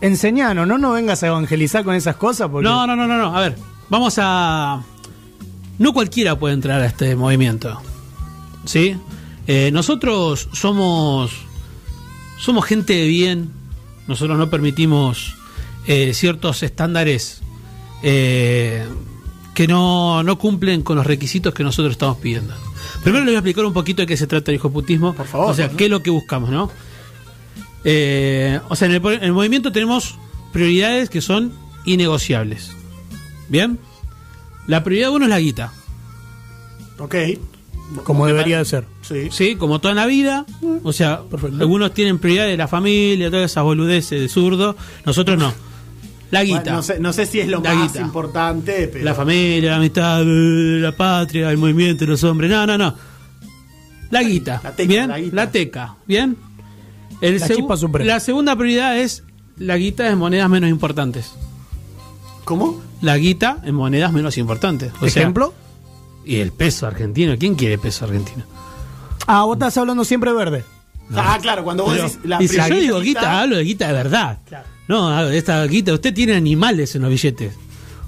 Enseñanos, 0.00 0.66
no 0.66 0.78
nos 0.78 0.94
vengas 0.94 1.22
a 1.22 1.28
evangelizar 1.28 1.84
con 1.84 1.94
esas 1.94 2.16
cosas 2.16 2.48
porque. 2.50 2.68
no, 2.68 2.86
no, 2.86 2.94
no, 2.94 3.06
no, 3.08 3.18
no. 3.18 3.36
A 3.36 3.40
ver, 3.40 3.56
vamos 3.88 4.14
a. 4.18 4.82
No 5.78 5.92
cualquiera 5.92 6.38
puede 6.38 6.54
entrar 6.54 6.80
a 6.80 6.86
este 6.86 7.16
movimiento. 7.16 7.80
¿Sí? 8.64 8.96
Eh, 9.48 9.70
nosotros 9.72 10.48
somos. 10.52 11.32
Somos 12.38 12.64
gente 12.64 12.92
de 12.94 13.06
bien. 13.08 13.50
Nosotros 14.06 14.36
no 14.38 14.50
permitimos 14.50 15.34
eh, 15.86 16.12
ciertos 16.14 16.62
estándares 16.62 17.42
eh, 18.02 18.84
que 19.54 19.66
no, 19.66 20.22
no 20.22 20.38
cumplen 20.38 20.82
con 20.82 20.96
los 20.96 21.06
requisitos 21.06 21.54
que 21.54 21.64
nosotros 21.64 21.92
estamos 21.92 22.18
pidiendo. 22.18 22.54
Primero 23.02 23.24
les 23.24 23.32
voy 23.32 23.36
a 23.36 23.38
explicar 23.38 23.64
un 23.64 23.72
poquito 23.72 24.02
de 24.02 24.06
qué 24.06 24.16
se 24.16 24.26
trata 24.26 24.50
el 24.50 24.56
hijoputismo. 24.56 25.14
Por 25.14 25.26
favor, 25.26 25.50
O 25.50 25.54
sea, 25.54 25.68
¿no? 25.68 25.76
qué 25.76 25.84
es 25.84 25.90
lo 25.90 26.02
que 26.02 26.10
buscamos, 26.10 26.50
¿no? 26.50 26.70
Eh, 27.84 28.60
o 28.68 28.76
sea, 28.76 28.86
en 28.86 28.94
el, 28.94 29.06
en 29.06 29.24
el 29.24 29.32
movimiento 29.32 29.72
tenemos 29.72 30.16
prioridades 30.52 31.10
que 31.10 31.20
son 31.20 31.52
innegociables. 31.84 32.70
¿Bien? 33.48 33.78
La 34.66 34.84
prioridad 34.84 35.10
uno 35.10 35.24
es 35.24 35.30
la 35.30 35.40
guita. 35.40 35.72
Ok. 36.98 37.14
Como 38.04 38.26
debería 38.26 38.58
de 38.58 38.64
ser. 38.64 38.86
Sí. 39.02 39.28
¿Sí? 39.30 39.56
Como 39.56 39.80
toda 39.80 39.94
la 39.94 40.06
vida. 40.06 40.46
O 40.82 40.92
sea, 40.92 41.22
algunos 41.60 41.92
tienen 41.92 42.18
prioridad 42.18 42.46
de 42.46 42.56
la 42.56 42.68
familia, 42.68 43.30
todas 43.30 43.50
esas 43.50 43.64
boludeces 43.64 44.20
de 44.20 44.28
zurdo. 44.28 44.76
Nosotros 45.04 45.38
no. 45.38 45.52
La 46.32 46.42
guita. 46.42 46.60
Bueno, 46.62 46.76
no, 46.78 46.82
sé, 46.82 46.98
no 46.98 47.12
sé 47.12 47.26
si 47.26 47.38
es 47.40 47.46
lo 47.48 47.60
La 47.60 47.72
más 47.74 47.92
guita. 47.92 48.00
importante, 48.04 48.88
pero. 48.92 49.04
La 49.04 49.14
familia, 49.14 49.70
la 49.72 49.76
amistad, 49.76 50.22
la 50.24 50.90
patria, 50.96 51.48
el 51.50 51.58
movimiento, 51.58 52.04
los 52.06 52.24
hombres. 52.24 52.50
No, 52.50 52.66
no, 52.66 52.76
no. 52.76 52.94
La 54.10 54.22
guita. 54.22 54.60
La 54.64 54.72
teca, 54.74 54.88
¿Bien? 54.88 55.08
la 55.08 55.18
guita. 55.20 55.36
La 55.36 55.50
teca. 55.50 55.94
¿Bien? 56.06 56.36
El 57.20 57.38
La 57.38 57.46
segu- 57.46 57.56
chispa 57.56 57.76
suprema. 57.76 58.06
la 58.14 58.18
segunda 58.20 58.56
prioridad 58.56 58.98
es 58.98 59.22
la 59.58 59.76
guita 59.76 60.08
en 60.10 60.18
monedas 60.18 60.48
menos 60.50 60.68
importantes. 60.70 61.32
¿Cómo? 62.44 62.82
La 63.00 63.16
guita 63.18 63.58
en 63.64 63.74
monedas 63.74 64.12
menos 64.12 64.36
importantes. 64.38 64.90
O 65.00 65.08
sea, 65.08 65.22
¿Ejemplo? 65.22 65.54
y 66.24 66.36
el 66.36 66.50
peso 66.52 66.86
argentino. 66.86 67.36
¿Quién 67.38 67.54
quiere 67.54 67.78
peso 67.78 68.04
argentino? 68.06 68.44
Ah, 69.26 69.44
vos 69.44 69.56
estás 69.56 69.76
hablando 69.76 70.04
siempre 70.04 70.32
verde. 70.32 70.64
Ah, 71.14 71.38
claro, 71.42 71.62
cuando 71.62 71.84
vos 71.84 71.92
Pero- 71.92 72.04
decís 72.08 72.20
la 72.24 72.42
y 72.42 72.48
si 72.48 72.56
yo 72.56 72.76
digo 72.80 73.00
guita, 73.00 73.42
hablo 73.42 73.56
de 73.56 73.64
guita 73.64 73.86
de 73.88 73.92
verdad. 73.92 74.38
No, 74.92 75.28
esta 75.30 75.64
guita. 75.66 75.94
Usted 75.94 76.12
tiene 76.12 76.34
animales 76.34 76.94
en 76.94 77.02
los 77.02 77.10
billetes. 77.10 77.52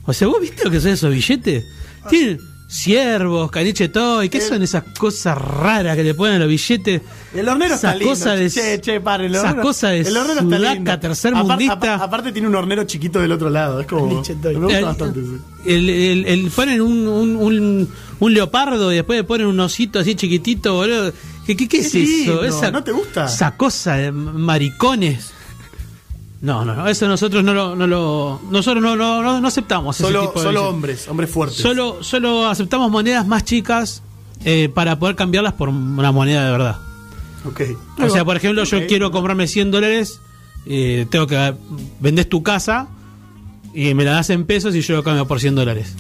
O 0.05 0.13
sea, 0.13 0.29
¿vos 0.29 0.41
viste 0.41 0.65
lo 0.65 0.71
que 0.71 0.81
son 0.81 0.91
esos 0.91 1.11
billetes? 1.13 1.65
Tienen 2.11 2.39
ciervos, 2.69 3.51
caniche 3.51 3.89
todo. 3.89 4.23
¿Y 4.23 4.29
qué 4.29 4.39
El- 4.39 4.45
son 4.45 4.63
esas 4.63 4.85
cosas 4.99 5.39
raras 5.39 5.97
que 5.97 6.03
le 6.05 6.13
ponen 6.15 6.37
a 6.37 6.39
los 6.41 6.49
billetes? 6.49 7.01
El 7.35 7.49
hornero 7.49 7.75
Esa 7.75 7.89
está 7.89 7.95
lindo. 7.95 8.11
cosa 8.11 8.37
de- 8.37 8.51
che, 8.51 8.81
che, 8.83 9.01
pare, 9.01 9.27
el 9.27 9.35
esa 9.35 9.45
hornero, 9.45 9.63
cosa 9.63 9.89
de 9.89 10.01
el 10.01 10.17
hornero 10.17 10.41
está 10.41 10.59
lindo. 10.75 10.99
tercermundista. 10.99 11.73
Apar- 11.75 11.89
apar- 11.95 12.03
aparte 12.03 12.33
tiene 12.33 12.49
un 12.49 12.55
hornero 12.55 12.85
chiquito 12.85 13.19
del 13.21 13.33
otro 13.33 13.49
lado. 13.49 13.81
Es 13.81 13.87
como. 13.87 14.09
Me 14.09 14.15
gusta 14.17 14.51
El- 14.79 14.85
bastante. 14.85 15.21
sí. 15.21 15.37
El, 15.67 15.89
el- 15.89 16.27
el- 16.27 16.51
ponen 16.51 16.81
un, 16.83 17.09
un, 17.09 17.37
un- 17.37 17.89
un 18.21 18.35
leopardo 18.35 18.93
y 18.93 18.97
después 18.97 19.19
le 19.19 19.25
ponen 19.25 19.47
un 19.47 19.59
osito 19.61 19.99
así 20.01 20.15
chiquitito, 20.15 20.75
boludo. 20.75 21.13
¿Qué, 21.47 21.57
qué, 21.57 21.67
qué 21.69 21.79
es 21.79 21.95
eso? 21.95 22.45
Esa, 22.45 22.71
¿no 22.71 22.83
te 22.85 22.93
gusta? 22.93 23.25
Esa 23.27 23.57
cosa 23.57 23.95
de 23.97 24.13
maricones. 24.13 25.31
No, 26.45 26.63
no, 26.63 26.75
no, 26.75 26.87
eso 26.87 27.09
nosotros 27.09 27.43
no 27.43 27.55
lo, 27.55 27.75
no 27.75 27.87
lo 27.87 28.39
nosotros 28.51 28.83
no, 28.83 28.95
no, 28.95 29.23
no, 29.23 29.41
no 29.41 29.49
aceptamos 29.49 29.97
ese 29.97 30.07
Solo, 30.07 30.21
tipo 30.29 30.41
de 30.41 30.45
solo 30.45 30.69
hombres, 30.69 31.09
hombres 31.09 31.31
fuertes. 31.31 31.57
Solo, 31.59 32.03
solo 32.03 32.47
aceptamos 32.47 32.91
monedas 32.91 33.27
más 33.27 33.45
chicas 33.45 34.03
eh, 34.45 34.69
para 34.75 34.99
poder 34.99 35.17
cambiarlas 35.17 35.55
por 35.55 35.71
una 35.71 36.13
moneda 36.13 36.45
de 36.45 36.53
verdad. 36.53 36.77
Ok. 37.49 37.63
O 38.05 38.11
sea, 38.11 38.27
por 38.27 38.37
ejemplo, 38.37 38.63
yo 38.65 38.87
quiero 38.87 39.11
comprarme 39.11 39.47
100 39.47 39.71
dólares, 39.71 40.21
eh, 40.67 41.07
tengo 41.11 41.27
que 41.27 41.55
vendes 42.01 42.29
tu 42.29 42.43
casa 42.43 42.89
y 43.73 43.95
me 43.95 44.05
la 44.05 44.13
das 44.13 44.29
en 44.29 44.45
pesos 44.45 44.75
y 44.75 44.83
yo 44.83 44.97
lo 44.97 45.03
cambio 45.03 45.27
por 45.27 45.41
100 45.41 45.55
dólares, 45.55 45.95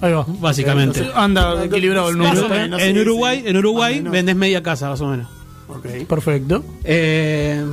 Ahí 0.00 0.12
va. 0.12 0.26
básicamente. 0.40 1.08
Anda 1.14 1.64
equilibrado 1.64 2.08
el 2.08 2.16
Más 2.16 2.34
número. 2.34 2.46
o 2.46 2.48
menos. 2.58 2.82
en 2.82 2.98
Uruguay, 2.98 3.42
sí. 3.44 3.48
en 3.48 3.56
Uruguay 3.58 3.92
o 3.94 3.96
menos. 3.98 4.12
vendes 4.12 4.34
media 4.34 4.60
casa, 4.60 4.88
más 4.90 5.00
o 5.00 5.06
menos. 5.06 5.28
Ok. 5.68 5.86
Perfecto. 6.08 6.64
Eh, 6.82 7.64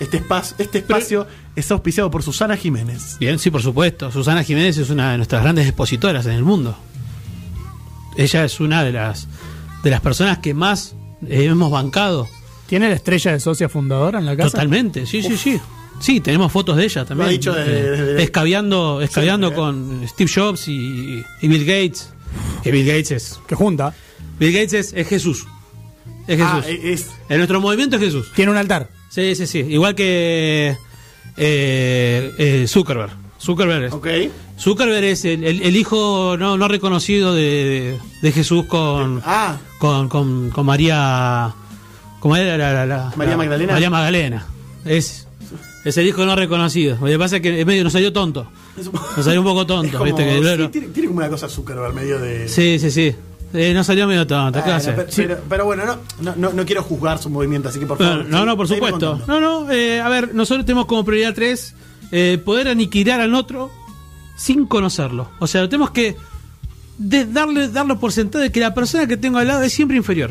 Este 0.00 0.18
espacio, 0.18 0.56
este 0.58 0.78
espacio 0.78 1.26
es 1.56 1.70
auspiciado 1.72 2.10
por 2.10 2.22
Susana 2.22 2.56
Jiménez. 2.56 3.16
bien, 3.18 3.38
sí, 3.38 3.50
por 3.50 3.62
supuesto. 3.62 4.10
Susana 4.12 4.44
Jiménez 4.44 4.78
es 4.78 4.90
una 4.90 5.10
de 5.12 5.16
nuestras 5.16 5.42
grandes 5.42 5.66
expositoras 5.66 6.24
en 6.26 6.32
el 6.32 6.44
mundo. 6.44 6.76
Ella 8.16 8.44
es 8.44 8.60
una 8.60 8.82
de 8.84 8.92
las 8.92 9.28
de 9.82 9.90
las 9.90 10.00
personas 10.00 10.38
que 10.38 10.54
más 10.54 10.94
eh, 11.28 11.44
hemos 11.44 11.70
bancado. 11.70 12.28
¿Tiene 12.66 12.88
la 12.88 12.94
estrella 12.96 13.32
de 13.32 13.40
socia 13.40 13.68
fundadora 13.68 14.18
en 14.18 14.26
la 14.26 14.36
casa? 14.36 14.50
Totalmente, 14.50 15.06
sí, 15.06 15.22
sí, 15.22 15.36
sí. 15.36 15.60
Sí, 16.00 16.20
tenemos 16.20 16.52
fotos 16.52 16.76
de 16.76 16.84
ella 16.84 17.04
también. 17.04 17.24
Lo 17.26 17.28
ha 17.28 17.32
dicho 17.32 17.52
de- 17.52 17.62
Eh, 17.62 17.90
de- 17.90 18.14
de- 18.14 18.22
escabeando 18.22 19.00
escabeando 19.00 19.48
Siempre, 19.48 19.64
con 20.00 20.08
Steve 20.08 20.30
Jobs 20.32 20.68
y, 20.68 21.24
y 21.42 21.48
Bill 21.48 21.64
Gates. 21.64 22.10
Que 22.62 22.70
Bill 22.70 22.86
Gates 22.86 23.10
es. 23.12 23.40
Que 23.48 23.54
junta. 23.54 23.94
Bill 24.38 24.52
Gates 24.52 24.72
es, 24.74 24.92
es 24.92 25.08
Jesús. 25.08 25.46
Es 26.28 26.36
Jesús. 26.38 26.64
Ah, 26.64 26.68
es. 26.68 27.06
en 27.28 27.36
nuestro 27.38 27.60
movimiento 27.60 27.96
es 27.96 28.02
Jesús. 28.02 28.30
Tiene 28.34 28.50
un 28.52 28.58
altar. 28.58 28.90
Sí, 29.18 29.34
sí, 29.34 29.46
sí. 29.48 29.58
Igual 29.68 29.96
que 29.96 30.76
eh, 31.36 32.32
eh, 32.38 32.64
Zuckerberg. 32.68 33.10
Zuckerberg 33.40 33.84
es. 33.84 33.92
Ok. 33.92 34.06
Zuckerberg 34.58 35.04
es 35.04 35.24
el, 35.24 35.42
el- 35.44 35.62
el 35.62 35.76
hijo 35.76 36.36
no, 36.38 36.56
no 36.56 36.68
reconocido 36.68 37.34
de, 37.34 37.98
de 38.22 38.32
Jesús 38.32 38.66
con, 38.66 39.20
Ah, 39.24 39.56
con, 39.78 40.08
con, 40.08 40.50
con 40.50 40.66
María. 40.66 41.52
¿Cómo 42.20 42.36
era 42.36 42.56
la, 42.56 42.72
la- 42.72 42.86
la- 42.86 43.12
María 43.16 43.36
Magdalena. 43.36 43.72
María 43.72 43.90
Magdalena. 43.90 44.46
Es, 44.84 45.26
es 45.84 45.96
el 45.96 46.06
hijo 46.06 46.24
no 46.24 46.36
reconocido. 46.36 46.96
Lo 47.00 47.06
que 47.06 47.18
pasa 47.18 47.36
es 47.36 47.42
que 47.42 47.60
es 47.60 47.66
medio 47.66 47.82
nos 47.84 47.92
salió 47.92 48.12
tonto. 48.12 48.50
Nos 49.16 49.24
salió 49.24 49.40
un 49.40 49.46
poco 49.46 49.66
tonto, 49.66 49.92
como- 49.98 50.04
¿viste? 50.04 50.24
Que, 50.24 50.34
sí, 50.36 50.40
claro. 50.40 50.70
tiene, 50.70 50.86
tiene 50.88 51.08
como 51.08 51.18
una 51.18 51.28
cosa 51.28 51.48
Zuckerberg 51.48 51.92
medio 51.94 52.18
de. 52.20 52.48
Sí, 52.48 52.78
sí, 52.78 52.90
sí. 52.92 53.14
Eh, 53.54 53.72
nos 53.72 53.86
salió 53.86 54.06
medio 54.06 54.26
tonto. 54.26 54.62
¿Qué 54.62 54.70
pero, 54.84 55.06
Sí. 55.10 55.22
pero- 55.22 55.40
pero 55.48 55.64
bueno, 55.64 55.84
no, 55.86 55.98
no, 56.20 56.34
no, 56.36 56.52
no 56.52 56.66
quiero 56.66 56.82
juzgar 56.82 57.18
su 57.18 57.30
movimiento, 57.30 57.68
así 57.70 57.78
que 57.78 57.86
por 57.86 57.98
No, 58.00 58.06
favor. 58.06 58.26
no, 58.26 58.40
sí, 58.40 58.44
no, 58.46 58.56
por 58.56 58.68
supuesto. 58.68 59.22
No, 59.26 59.40
no, 59.40 59.70
eh, 59.70 60.00
a 60.00 60.08
ver, 60.10 60.34
nosotros 60.34 60.66
tenemos 60.66 60.86
como 60.86 61.04
prioridad 61.04 61.34
tres 61.34 61.74
eh, 62.12 62.40
poder 62.44 62.68
aniquilar 62.68 63.20
al 63.20 63.34
otro 63.34 63.70
sin 64.36 64.66
conocerlo. 64.66 65.30
O 65.38 65.46
sea, 65.46 65.66
tenemos 65.68 65.90
que 65.90 66.16
darle, 66.98 67.68
darlo 67.68 67.98
por 67.98 68.12
sentado 68.12 68.42
de 68.42 68.52
que 68.52 68.60
la 68.60 68.74
persona 68.74 69.06
que 69.06 69.16
tengo 69.16 69.38
al 69.38 69.46
lado 69.48 69.62
es 69.62 69.72
siempre 69.72 69.96
inferior. 69.96 70.30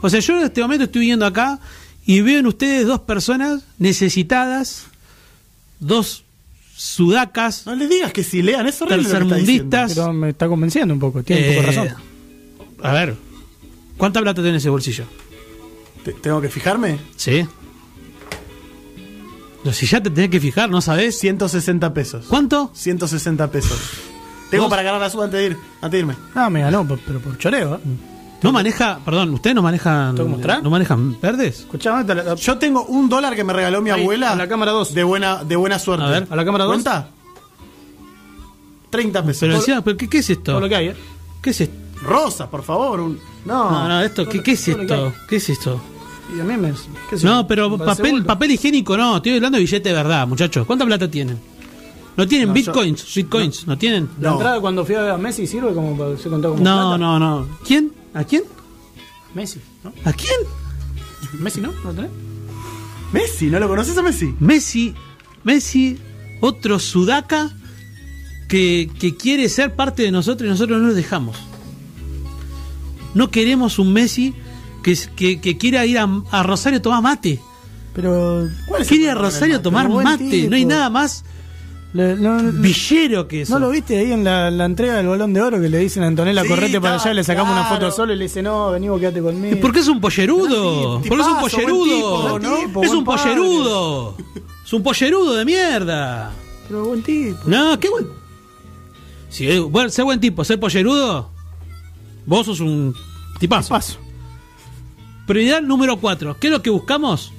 O 0.00 0.08
sea, 0.08 0.20
yo 0.20 0.36
en 0.38 0.44
este 0.44 0.60
momento 0.62 0.84
estoy 0.84 1.02
viendo 1.02 1.26
acá 1.26 1.58
y 2.06 2.20
veo 2.20 2.38
en 2.38 2.46
ustedes 2.46 2.86
dos 2.86 3.00
personas 3.00 3.62
necesitadas, 3.78 4.86
dos 5.80 6.24
sudacas, 6.78 7.66
No 7.66 7.74
les 7.74 7.90
digas 7.90 8.12
que 8.12 8.22
si 8.22 8.40
lean, 8.40 8.66
es 8.68 8.80
horrible. 8.80 9.02
tercermundistas. 9.02 9.94
Pero 9.94 10.12
me 10.12 10.30
está 10.30 10.46
convenciendo 10.48 10.94
un 10.94 11.00
poco. 11.00 11.22
Tiene 11.24 11.48
un 11.48 11.54
poco 11.56 11.60
eh, 11.60 11.60
de 11.60 11.66
razón. 11.90 12.02
A 12.82 12.92
ver, 12.92 13.16
¿cuánta 13.96 14.20
plata 14.20 14.40
tiene 14.42 14.58
ese 14.58 14.68
bolsillo? 14.70 15.04
¿Tengo 16.22 16.40
que 16.40 16.48
fijarme? 16.48 16.98
Sí. 17.16 17.44
No, 19.64 19.72
si 19.72 19.86
ya 19.86 20.00
te 20.00 20.08
tenés 20.10 20.30
que 20.30 20.40
fijar, 20.40 20.70
¿no 20.70 20.80
sabes? 20.80 21.18
160 21.18 21.92
pesos. 21.92 22.26
¿Cuánto? 22.28 22.70
160 22.74 23.50
pesos. 23.50 23.78
Tengo 24.50 24.64
¿Vos? 24.64 24.70
para 24.70 24.82
ganar 24.82 25.00
la 25.00 25.10
suba 25.10 25.24
antes 25.24 25.40
de 25.40 25.46
ir, 25.48 25.56
antes 25.82 25.90
de 25.90 25.98
irme. 25.98 26.14
Ah, 26.34 26.48
me 26.48 26.60
ganó, 26.60 26.86
pero 26.86 27.00
pero 27.04 27.20
por 27.20 27.36
choreo. 27.36 27.74
¿eh? 27.74 27.78
¿No 28.42 28.52
maneja, 28.52 29.00
perdón, 29.04 29.34
ustedes 29.34 29.56
no 29.56 29.62
manejan. 29.62 30.14
¿No 30.14 30.70
manejan 30.70 31.20
verdes? 31.20 31.60
Escuchame, 31.60 32.04
la- 32.14 32.34
Yo 32.36 32.56
tengo 32.58 32.84
un 32.84 33.08
dólar 33.08 33.34
que 33.34 33.42
me 33.42 33.52
regaló 33.52 33.82
mi 33.82 33.90
Ahí, 33.90 34.02
abuela. 34.02 34.32
a 34.32 34.36
la 34.36 34.48
cámara 34.48 34.70
dos. 34.72 34.94
De 34.94 35.02
buena, 35.04 35.42
de 35.44 35.56
buena 35.56 35.78
suerte. 35.78 36.04
A 36.04 36.08
ver, 36.10 36.26
a 36.30 36.36
la 36.36 36.44
cámara 36.44 36.64
dos. 36.64 36.74
¿Cuenta? 36.74 37.08
30 38.90 39.22
pesos. 39.24 39.40
Pero 39.40 39.52
Todo- 39.54 39.60
decía, 39.60 39.80
¿pero 39.82 39.96
qué, 39.96 40.08
qué 40.08 40.18
es 40.18 40.30
esto? 40.30 40.52
todo 40.52 40.60
lo 40.60 40.68
que 40.68 40.76
hay, 40.76 40.86
¿eh? 40.88 40.96
¿Qué 41.42 41.50
es 41.50 41.60
esto? 41.62 41.74
Rosa, 42.02 42.48
por 42.48 42.62
favor. 42.62 43.00
un- 43.00 43.18
No. 43.44 43.70
No, 43.70 43.88
no, 43.88 44.00
esto, 44.02 44.28
¿qué, 44.28 44.42
qué 44.42 44.52
es 44.52 44.68
esto? 44.68 45.12
¿Qué 45.28 45.36
es 45.36 45.48
esto? 45.48 45.80
Y 46.36 46.40
a 46.40 46.44
mí 46.44 46.56
me. 46.56 46.72
qué 47.10 47.16
sé 47.18 47.24
yo, 47.24 47.30
No, 47.34 47.46
pero 47.46 47.70
me 47.70 47.78
papel, 47.84 48.24
papel 48.24 48.52
higiénico 48.52 48.96
no, 48.96 49.16
estoy 49.16 49.34
hablando 49.36 49.56
de 49.56 49.64
billete 49.64 49.88
de 49.88 49.94
verdad, 49.94 50.26
muchachos. 50.28 50.66
¿Cuánta 50.66 50.84
plata 50.84 51.10
tienen? 51.10 51.38
¿No 52.16 52.26
tienen 52.26 52.48
No, 52.48 52.54
bitcoins? 52.54 53.14
¿Bitcoins? 53.14 53.66
¿No, 53.66 53.78
tienen? 53.78 54.08
La 54.20 54.30
No. 54.30 54.34
entrada 54.36 54.60
cuando 54.60 54.84
fui 54.84 54.94
a 54.94 55.00
ver 55.02 55.10
a 55.12 55.18
Messi 55.18 55.46
sirve 55.46 55.72
como 55.72 55.96
para 55.96 56.16
se 56.16 56.28
contó 56.28 56.50
como 56.50 56.62
No, 56.62 56.74
plata? 56.96 56.98
no, 56.98 57.18
no. 57.18 57.46
¿Quién? 57.66 57.92
¿A 58.14 58.24
quién? 58.24 58.42
Messi, 59.34 59.60
¿no? 59.84 59.92
¿A 60.04 60.12
quién? 60.12 60.38
Messi, 61.40 61.60
¿no? 61.60 61.72
¿No 61.84 61.92
tenés? 61.92 62.10
Messi, 63.12 63.46
¿no 63.46 63.58
lo 63.58 63.68
conoces 63.68 63.96
a 63.96 64.02
Messi? 64.02 64.34
Messi, 64.40 64.94
Messi, 65.44 65.98
otro 66.40 66.78
sudaca 66.78 67.50
que, 68.48 68.90
que 68.98 69.16
quiere 69.16 69.48
ser 69.48 69.74
parte 69.76 70.02
de 70.02 70.10
nosotros 70.10 70.46
y 70.46 70.50
nosotros 70.50 70.80
no 70.80 70.88
lo 70.88 70.94
dejamos. 70.94 71.36
No 73.14 73.30
queremos 73.30 73.78
un 73.78 73.92
Messi 73.92 74.34
que, 74.82 74.96
que, 75.16 75.40
que 75.40 75.56
quiera 75.56 75.84
ir 75.86 75.98
a, 75.98 76.08
a 76.30 76.42
Rosario 76.42 76.78
a 76.78 76.82
tomar 76.82 77.02
mate. 77.02 77.40
Pero. 77.94 78.48
¿Cuál 78.66 78.82
es 78.82 78.88
Quiere 78.88 79.10
a? 79.10 79.14
Rosario 79.14 79.56
a 79.56 79.62
tomar 79.62 79.88
mate. 79.88 80.48
No 80.48 80.56
hay 80.56 80.64
nada 80.64 80.90
más 80.90 81.24
le- 81.98 82.16
no, 82.16 82.40
no- 82.40 82.52
villero 82.62 83.26
que 83.28 83.42
eso. 83.42 83.52
¿No 83.54 83.58
lo 83.66 83.70
viste 83.70 83.98
ahí 83.98 84.12
en 84.12 84.22
la, 84.24 84.50
la 84.50 84.64
entrega 84.64 84.96
del 84.96 85.08
balón 85.08 85.32
de 85.32 85.40
oro 85.42 85.60
que 85.60 85.68
le 85.68 85.78
dicen 85.78 86.02
a 86.02 86.06
Antonella 86.06 86.42
Sí, 86.42 86.48
correte 86.48 86.80
para 86.80 86.94
allá, 86.94 87.12
le 87.12 87.24
sacamos 87.24 87.52
una 87.52 87.64
foto 87.64 87.90
solo 87.90 88.12
y 88.12 88.16
le 88.16 88.24
dice, 88.24 88.42
no, 88.42 88.70
vení 88.70 88.88
quédate 88.98 89.20
conmigo. 89.20 89.60
¿Por 89.60 89.72
qué 89.72 89.80
es 89.80 89.88
un 89.88 90.00
pollerudo? 90.00 91.00
Tipazo, 91.00 91.40
¿Por 91.40 91.50
qué 91.50 91.56
es 91.56 91.68
un 91.68 91.70
pollerudo? 91.80 92.38
tipo, 92.66 92.82
es 92.84 92.90
un 92.92 93.04
pollerudo. 93.04 94.16
Es 94.64 94.72
un 94.72 94.82
pollerudo 94.82 95.34
de 95.34 95.44
mierda. 95.44 96.30
Pero 96.68 96.84
buen 96.84 97.02
tipo. 97.02 97.38
No, 97.46 97.78
qué 97.80 97.88
buen. 97.88 98.06
Si 99.30 99.48
es 99.48 99.60
bueno, 99.60 99.90
ser 99.90 100.04
buen 100.04 100.20
tipo, 100.20 100.44
ser 100.44 100.60
pollerudo, 100.60 101.30
vos 102.26 102.46
sos 102.46 102.60
un 102.60 102.94
tipazo. 103.40 103.70
Paso. 103.70 103.98
Prioridad 105.26 105.60
número 105.62 105.98
4. 105.98 106.36
¿Qué 106.40 106.46
es 106.46 106.52
lo 106.52 106.62
que 106.62 106.70
buscamos? 106.70 107.32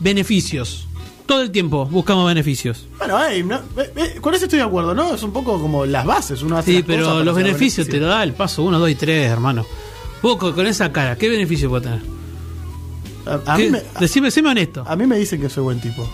Beneficios. 0.00 0.85
Todo 1.26 1.42
el 1.42 1.50
tiempo 1.50 1.86
buscamos 1.86 2.26
beneficios. 2.28 2.86
Bueno, 2.98 3.18
no, 3.18 3.26
eh, 3.26 3.44
eh, 3.96 4.18
con 4.20 4.32
eso 4.34 4.44
estoy 4.44 4.60
de 4.60 4.64
acuerdo, 4.64 4.94
¿no? 4.94 5.12
Es 5.14 5.22
un 5.24 5.32
poco 5.32 5.60
como 5.60 5.84
las 5.84 6.04
bases. 6.06 6.40
Uno 6.42 6.56
hace 6.56 6.72
Sí, 6.76 6.84
pero 6.86 7.24
los 7.24 7.34
beneficios 7.34 7.88
te 7.88 7.98
lo 7.98 8.06
da 8.06 8.22
el 8.22 8.32
paso 8.32 8.62
1, 8.62 8.78
2 8.78 8.90
y 8.90 8.94
3, 8.94 9.30
hermano. 9.30 9.66
Vos 10.22 10.36
con, 10.36 10.66
esa 10.66 10.92
cara, 10.92 11.16
¿qué 11.18 11.28
beneficio 11.28 11.68
puede 11.68 11.82
tener? 11.84 12.02
A, 13.26 13.54
a 13.54 13.58
mí 13.58 13.68
me, 13.70 13.82
Decime, 13.98 14.30
séme 14.30 14.50
honesto. 14.50 14.84
a, 14.86 14.92
a 14.92 14.96
mí 14.96 15.06
me 15.06 15.18
dicen 15.18 15.40
que 15.40 15.48
soy 15.48 15.64
buen 15.64 15.80
tipo. 15.80 16.08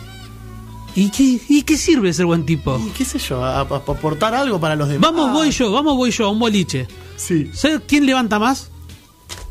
¿Y 0.94 1.10
qué, 1.10 1.39
¿Y 1.48 1.62
qué 1.62 1.76
sirve 1.76 2.12
ser 2.12 2.26
buen 2.26 2.44
tipo? 2.44 2.78
Y 2.78 2.90
qué 2.90 3.05
sé 3.05 3.18
yo, 3.18 3.43
a, 3.44 3.59
a- 3.59 3.60
a 3.60 3.64
aportar 3.76 4.34
algo 4.34 4.59
para 4.60 4.76
los 4.76 4.89
demás. 4.89 5.10
Vamos, 5.12 5.32
voy 5.32 5.51
yo, 5.51 5.70
vamos, 5.72 5.97
voy 5.97 6.10
yo 6.10 6.26
a 6.26 6.30
un 6.30 6.39
boliche. 6.39 6.86
Sí. 7.16 7.51
¿Sabes 7.55 7.80
quién 7.86 8.06
levanta 8.06 8.39
más? 8.39 8.70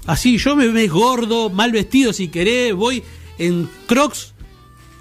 Así, 0.07 0.37
yo 0.37 0.55
me 0.55 0.67
ves 0.67 0.91
gordo, 0.91 1.49
mal 1.51 1.71
vestido 1.71 2.13
si 2.13 2.27
querés, 2.29 2.73
voy 2.75 3.03
en 3.37 3.69
crocs, 3.87 4.30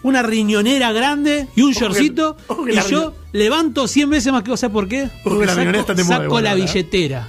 una 0.03 0.23
riñonera 0.23 0.93
grande 0.93 1.49
y 1.57 1.63
un 1.63 1.73
shortcito, 1.73 2.37
y 2.67 2.91
yo 2.91 3.15
levanto 3.33 3.87
100 3.89 4.11
veces 4.11 4.33
más 4.33 4.43
que 4.43 4.51
vos, 4.51 4.61
¿sabes 4.61 4.73
por 4.73 4.89
qué? 4.89 5.09
Ojo 5.25 5.39
que 5.41 5.47
la 5.47 5.55
riñonera 5.55 5.81
está 5.81 5.97
saco 6.05 6.41
la 6.41 6.55
¿verdad? 6.55 6.67
billetera. 6.67 7.29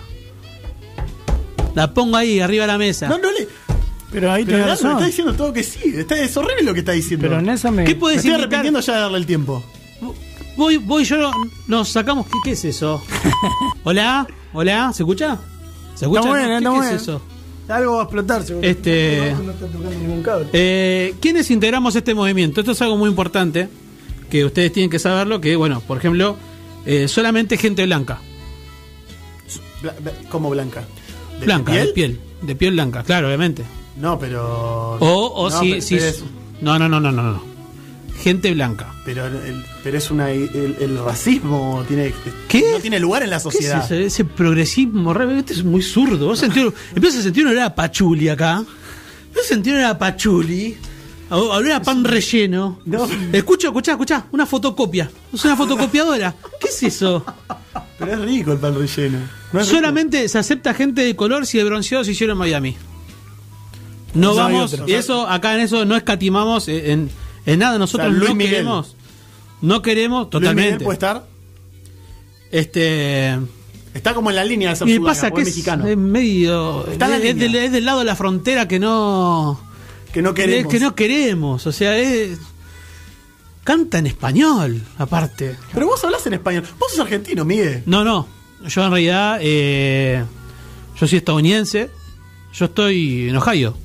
La 1.75 1.93
pongo 1.93 2.17
ahí, 2.17 2.39
arriba 2.39 2.63
de 2.65 2.67
la 2.71 2.77
mesa. 2.77 3.07
No, 3.07 3.17
no 3.17 3.31
le. 3.31 3.47
Pero 4.11 4.29
ahí 4.31 4.43
Leandro 4.43 4.67
razón. 4.67 4.91
está 4.91 5.05
diciendo 5.05 5.33
todo 5.33 5.53
que 5.53 5.63
sí. 5.63 5.79
Está, 5.95 6.19
es 6.19 6.35
horrible 6.35 6.63
lo 6.63 6.73
que 6.73 6.81
está 6.81 6.91
diciendo. 6.91 7.27
Pero 7.27 7.39
en 7.39 7.47
esa 7.47 7.71
me. 7.71 7.85
¿Qué 7.85 7.93
me 7.93 7.99
puedes 7.99 8.17
estoy 8.17 8.31
invitar? 8.31 8.47
arrepintiendo 8.49 8.79
ya 8.81 8.93
de 8.95 8.99
darle 8.99 9.17
el 9.19 9.25
tiempo. 9.25 9.63
Voy, 10.57 10.75
voy 10.77 11.05
yo, 11.05 11.31
nos 11.67 11.87
sacamos, 11.89 12.25
¿qué, 12.27 12.33
qué 12.43 12.51
es 12.51 12.65
eso? 12.65 13.01
Hola, 13.85 14.27
hola, 14.51 14.91
¿se 14.93 15.03
escucha? 15.03 15.39
¿Se 15.95 16.05
escucha? 16.05 16.19
Está 16.19 16.29
bueno, 16.29 16.47
¿Qué- 16.49 16.57
está 16.57 16.69
qué 16.69 16.75
bueno. 16.75 16.89
es 16.95 17.01
eso? 17.01 17.21
Algo 17.67 17.93
va 17.95 17.99
a 18.01 18.03
explotar, 18.03 18.43
seguro. 18.43 18.67
Este- 18.67 19.33
No 19.43 19.51
está 19.51 19.65
tocando 19.67 19.89
ningún 19.91 20.23
cable. 20.23 20.47
Eh, 20.53 21.13
¿Quiénes 21.21 21.49
integramos 21.51 21.95
este 21.95 22.13
movimiento? 22.13 22.59
Esto 22.59 22.73
es 22.73 22.81
algo 22.81 22.97
muy 22.97 23.09
importante 23.09 23.69
que 24.29 24.43
ustedes 24.45 24.71
tienen 24.73 24.89
que 24.89 24.99
saberlo, 24.99 25.39
que 25.41 25.55
bueno, 25.55 25.81
por 25.81 25.97
ejemplo, 25.97 26.35
eh, 26.85 27.07
solamente 27.07 27.57
gente 27.57 27.85
blanca. 27.85 28.19
Bla- 29.81 29.95
bla- 29.99 30.29
como 30.29 30.49
blanca. 30.49 30.83
¿De 31.39 31.45
blanca, 31.45 31.71
piel? 31.71 31.87
de 31.87 31.93
piel. 31.93 32.19
De 32.41 32.55
piel 32.55 32.73
blanca, 32.73 33.03
claro, 33.03 33.27
obviamente. 33.27 33.63
No, 33.97 34.17
pero. 34.19 34.97
O, 34.99 35.25
o 35.27 35.49
no, 35.49 35.59
si, 35.59 35.69
pero, 35.71 35.81
si- 35.81 35.95
pero 35.95 36.05
es, 36.07 36.23
No, 36.61 36.77
no, 36.79 36.87
no, 36.89 36.99
no, 36.99 37.11
no, 37.11 37.23
no. 37.23 37.50
Gente 38.21 38.53
blanca. 38.53 38.93
pero, 39.03 39.25
el, 39.25 39.63
pero 39.83 39.97
es 39.97 40.11
una. 40.11 40.29
El, 40.29 40.75
el 40.79 40.97
racismo 41.03 41.83
tiene. 41.87 42.13
¿Qué? 42.47 42.71
No 42.71 42.79
tiene 42.79 42.99
lugar 42.99 43.23
en 43.23 43.31
la 43.31 43.37
¿Qué 43.37 43.47
es 43.49 43.53
sociedad. 43.55 43.83
ese, 43.83 44.05
ese 44.05 44.25
progresismo? 44.25 45.13
re- 45.13 45.39
Este 45.39 45.53
es 45.53 45.63
muy 45.63 45.81
zurdo. 45.81 46.27
Vos 46.27 46.43
Empiezas 46.43 47.19
a 47.19 47.23
sentir 47.23 47.43
una 47.43 47.51
olor 47.51 47.63
a 47.63 47.75
pachuli 47.75 48.29
acá. 48.29 48.57
A 48.57 49.43
sentir 49.47 49.73
una 49.75 49.97
pachuli. 49.97 50.77
A 51.29 51.35
a 51.35 51.37
olor 51.37 51.71
a 51.71 51.81
pan 51.81 52.03
relleno. 52.03 52.79
No. 52.85 53.07
Escucha, 53.31 53.67
escucha, 53.69 53.91
escucha. 53.93 54.25
Una 54.31 54.45
fotocopia. 54.45 55.09
Es 55.33 55.43
una 55.45 55.55
fotocopiadora. 55.55 56.35
¿Qué 56.59 56.67
es 56.67 56.83
eso? 56.83 57.25
Pero 57.97 58.13
es 58.13 58.19
rico 58.19 58.51
el 58.51 58.59
pan 58.59 58.75
relleno. 58.75 59.17
No 59.53 59.59
es 59.61 59.67
rico. 59.67 59.77
Solamente 59.79 60.27
se 60.29 60.37
acepta 60.37 60.73
gente 60.73 61.03
de 61.03 61.15
color 61.15 61.45
si 61.47 61.57
el 61.57 61.65
bronceado 61.65 62.03
se 62.03 62.11
hicieron 62.11 62.35
en 62.35 62.39
Miami. 62.39 62.77
No 64.13 64.35
vamos, 64.35 64.75
y 64.87 64.91
eso 64.91 65.25
acá 65.25 65.55
en 65.55 65.61
eso 65.61 65.85
no 65.85 65.95
escatimamos 65.95 66.67
en, 66.67 66.85
en 66.91 67.09
nada. 67.45 67.77
Nosotros 67.77 68.07
O 68.07 68.09
sea, 68.11 68.17
Luis 68.17 68.29
no 68.29 68.35
Miguel. 68.35 68.51
queremos, 68.53 68.95
no 69.61 69.81
queremos 69.81 70.19
Luis 70.23 70.29
totalmente. 70.31 70.83
puede 70.83 70.93
estar. 70.95 71.25
Este 72.51 73.37
Está 73.93 74.13
como 74.13 74.29
en 74.29 74.35
la 74.37 74.45
línea 74.45 74.69
de 74.69 74.75
ser 74.75 74.87
y 74.87 74.99
pasa 74.99 75.31
que 75.31 75.41
es 75.41 75.47
es, 75.49 75.53
mexicano. 75.55 75.85
es 75.87 75.97
medio 75.97 76.85
Está 76.87 77.05
en 77.05 77.11
la 77.11 77.17
es, 77.17 77.23
es 77.25 77.33
línea. 77.35 77.47
del, 77.51 77.55
es 77.65 77.71
del 77.71 77.85
lado 77.85 77.99
de 77.99 78.05
la 78.05 78.15
frontera 78.15 78.67
que 78.67 78.79
no 78.79 79.59
que 80.13 80.21
no 80.21 80.33
queremos. 80.33 80.71
que 80.71 80.79
no 80.79 80.93
queremos, 80.95 81.65
o 81.67 81.71
sea, 81.71 81.97
es 81.97 82.37
canta 83.63 83.99
en 83.99 84.07
español, 84.07 84.81
aparte. 84.97 85.55
Pero 85.73 85.85
vos 85.87 86.03
hablas 86.03 86.25
en 86.27 86.33
español. 86.33 86.65
Vos 86.79 86.91
sos 86.91 86.99
argentino, 87.01 87.45
Miguel. 87.45 87.83
No, 87.85 88.03
no. 88.03 88.27
Yo 88.67 88.83
en 88.83 88.89
realidad, 88.91 89.37
eh, 89.41 90.23
yo 90.99 91.07
soy 91.07 91.17
estadounidense. 91.19 91.89
Yo 92.53 92.65
estoy 92.65 93.29
en 93.29 93.37
Ohio. 93.37 93.77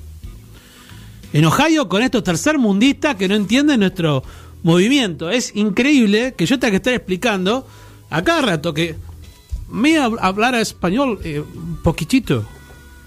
En 1.38 1.44
Ohio 1.44 1.88
con 1.88 2.02
estos 2.02 2.22
tercermundistas 2.24 3.16
que 3.16 3.28
no 3.28 3.34
entienden 3.34 3.80
nuestro 3.80 4.22
movimiento. 4.62 5.30
Es 5.30 5.54
increíble 5.54 6.34
que 6.36 6.46
yo 6.46 6.58
tenga 6.58 6.70
que 6.72 6.76
estar 6.76 6.94
explicando 6.94 7.66
a 8.10 8.22
cada 8.22 8.42
rato 8.42 8.72
que 8.74 8.94
me 9.70 9.94
hab- 9.98 10.18
hablar 10.20 10.54
español 10.54 11.18
eh, 11.24 11.40
un 11.40 11.78
poquitito. 11.82 12.44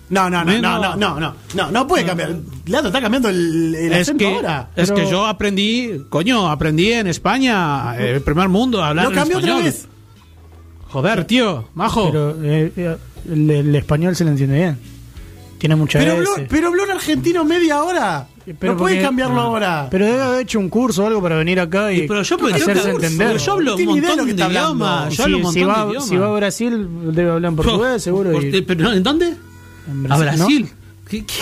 No, 0.10 0.28
no, 0.30 0.44
no, 0.44 0.54
no, 0.60 0.80
no, 0.82 0.96
no, 0.96 1.20
no, 1.20 1.36
no, 1.54 1.72
no 1.72 1.88
puede 1.88 2.04
cambiar. 2.04 2.36
Leandro 2.66 2.88
está 2.90 3.00
cambiando 3.00 3.30
el, 3.30 3.76
el 3.76 3.94
Es 3.94 4.02
acento 4.02 4.18
que, 4.26 4.36
ahora. 4.36 4.70
es 4.76 4.90
Pero- 4.90 4.96
que 5.06 5.12
yo 5.12 5.26
aprendí, 5.28 6.02
coño, 6.10 6.50
aprendí 6.50 6.92
en 6.92 7.06
España, 7.08 7.96
eh, 8.00 8.14
el 8.16 8.22
primer 8.22 8.50
mundo, 8.50 8.82
a 8.84 8.90
hablar 8.90 9.06
Lo 9.06 9.12
en 9.12 9.16
cambió 9.18 9.38
otra 9.38 9.58
vez. 9.58 9.88
Joder, 10.90 11.26
tío, 11.26 11.70
majo. 11.76 12.08
Pero 12.08 12.44
eh, 12.44 12.74
eh, 12.76 12.98
el, 13.32 13.50
el 13.52 13.76
español 13.76 14.16
se 14.16 14.24
le 14.26 14.32
entiende 14.32 14.56
bien. 14.58 14.80
Tiene 15.60 15.76
mucha 15.76 16.00
Pero 16.00 16.14
habló, 16.14 16.30
pero 16.50 16.68
habló 16.70 16.86
en 16.86 16.92
argentino 16.92 17.46
media 17.46 17.84
hora. 17.84 18.28
Pero 18.60 18.74
no 18.74 18.80
puede 18.80 18.96
porque- 18.96 19.06
cambiarlo 19.06 19.40
ahora. 19.42 19.88
Pero 19.92 20.06
debe 20.08 20.22
haber 20.24 20.40
hecho 20.42 20.58
un 20.58 20.70
curso 20.70 21.04
o 21.04 21.08
algo 21.08 21.22
para 21.22 21.36
venir 21.36 21.60
acá 21.60 21.92
y, 21.94 22.00
Y 22.04 22.08
pero 22.08 22.24
yo, 22.24 22.38
porque 22.38 22.56
hacerse 22.56 22.90
entender. 22.90 23.28
pero 23.28 23.40
yo 23.40 23.52
hablo 23.52 23.76
un 23.76 23.86
montón 23.86 24.26
de 24.26 24.32
idiomas. 24.34 25.14
Yo 25.16 25.24
hablo 25.24 25.38
un 25.38 25.54
si, 25.54 25.60
montón 25.60 25.62
si 25.62 25.64
va, 25.64 25.84
de 25.86 25.90
idiomas. 25.92 26.10
si 26.10 26.18
va 26.18 26.28
a 26.28 26.32
Brasil, 26.32 26.88
debe 27.14 27.32
hablar 27.32 27.50
en 27.52 27.56
portugués, 27.58 28.02
seguro. 28.02 28.32
Por- 28.32 28.44
y- 28.44 28.62
pero, 28.64 28.92
¿En 28.94 29.04
dónde? 29.04 29.28
en 29.28 30.06
¿A 30.12 30.16
¿no? 30.16 30.20
Brasil? 30.20 30.70
¿Qué? 31.08 31.26
¿Qué? 31.26 31.34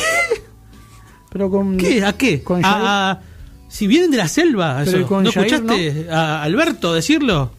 Pero 1.30 1.49
con, 1.49 1.77
¿Qué? 1.77 2.03
¿A 2.03 2.14
qué? 2.14 2.41
Con 2.44 2.64
A- 2.65 2.69
Jair. 2.69 2.85
a- 2.88 3.19
si 3.69 3.85
vienen 3.88 4.10
de 4.11 4.18
la 4.18 4.27
selva, 4.27 4.81
eso. 4.84 4.98
¿no 4.98 5.07
Jair, 5.07 5.27
escuchaste 5.27 6.07
a 6.10 6.41
Alberto 6.44 6.94
decirlo? 6.94 7.52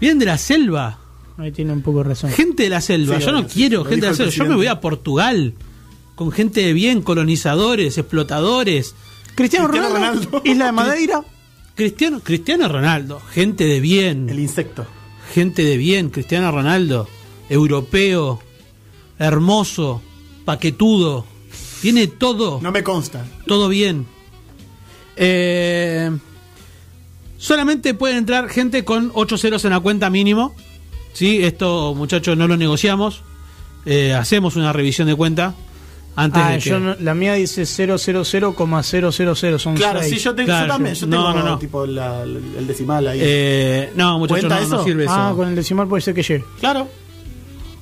Vienen 0.00 0.18
de 0.18 0.26
la 0.26 0.38
selva. 0.38 0.98
Ahí 1.38 1.52
tiene 1.52 1.72
un 1.72 1.82
poco 1.82 1.98
de 1.98 2.10
razón. 2.10 2.30
Gente 2.30 2.64
de 2.64 2.68
la 2.70 2.80
selva. 2.80 3.18
Sí, 3.18 3.24
Yo 3.24 3.32
no 3.32 3.46
quiero 3.46 3.84
gente 3.84 3.96
de 3.96 4.02
la 4.02 4.08
el 4.10 4.16
selva. 4.16 4.32
Yo 4.32 4.44
me 4.50 4.56
voy 4.56 4.66
a 4.66 4.80
Portugal. 4.80 5.54
Con 6.22 6.30
gente 6.30 6.60
de 6.60 6.72
bien, 6.72 7.02
colonizadores, 7.02 7.98
explotadores. 7.98 8.94
Cristiano, 9.34 9.66
Cristiano 9.68 9.92
Ronaldo, 9.92 10.20
Ronaldo. 10.30 10.42
Isla 10.48 10.66
de 10.66 10.72
Madeira. 10.72 11.24
Cristiano, 11.74 12.20
Cristiano 12.22 12.68
Ronaldo. 12.68 13.18
Gente 13.32 13.64
de 13.64 13.80
bien. 13.80 14.28
El 14.30 14.38
insecto. 14.38 14.86
gente 15.34 15.64
de 15.64 15.76
bien, 15.76 16.10
Cristiano 16.10 16.52
Ronaldo, 16.52 17.08
europeo, 17.48 18.40
hermoso, 19.18 20.00
paquetudo, 20.44 21.26
tiene 21.80 22.06
todo, 22.06 22.60
No 22.62 22.70
me 22.70 22.84
consta. 22.84 23.26
todo 23.48 23.68
bien. 23.68 24.06
Eh, 25.16 26.08
solamente 27.36 27.94
pueden 27.94 28.18
entrar 28.18 28.48
gente 28.48 28.84
con 28.84 29.10
8 29.12 29.38
ceros 29.38 29.64
en 29.64 29.72
la 29.72 29.80
cuenta 29.80 30.08
mínimo. 30.08 30.54
Sí, 31.14 31.42
esto 31.42 31.96
muchachos 31.96 32.36
no 32.36 32.46
lo 32.46 32.56
negociamos. 32.56 33.22
Eh, 33.86 34.12
hacemos 34.14 34.54
una 34.54 34.72
revisión 34.72 35.08
de 35.08 35.16
cuenta 35.16 35.56
antes 36.14 36.42
Ah, 36.42 36.50
de 36.50 36.58
que... 36.58 36.68
yo 36.70 36.78
no- 36.78 36.96
la 37.00 37.14
mía 37.14 37.34
dice 37.34 37.62
000,000, 37.64 39.58
son 39.58 39.74
Claro, 39.76 40.00
seis. 40.00 40.14
sí, 40.14 40.18
yo, 40.20 40.34
te- 40.34 40.44
Claro, 40.44 40.66
yo 40.66 40.72
también. 40.74 40.94
Yo 40.94 41.08
tengo 41.08 41.32
no, 41.32 41.42
no. 41.42 41.58
tipo 41.58 41.86
la- 41.86 42.22
el 42.22 42.66
decimal 42.66 43.06
ahí. 43.08 43.18
Eh, 43.22 43.92
no, 43.96 44.18
muchachos, 44.18 44.46
¿Cuenta 44.48 44.66
no, 44.76 44.84
sirve 44.84 45.04
eso. 45.04 45.12
Ah, 45.14 45.32
con 45.34 45.48
el 45.48 45.54
decimal 45.54 45.88
puede 45.88 46.02
ser 46.02 46.14
que 46.14 46.22
llegue. 46.22 46.44
claro. 46.60 46.88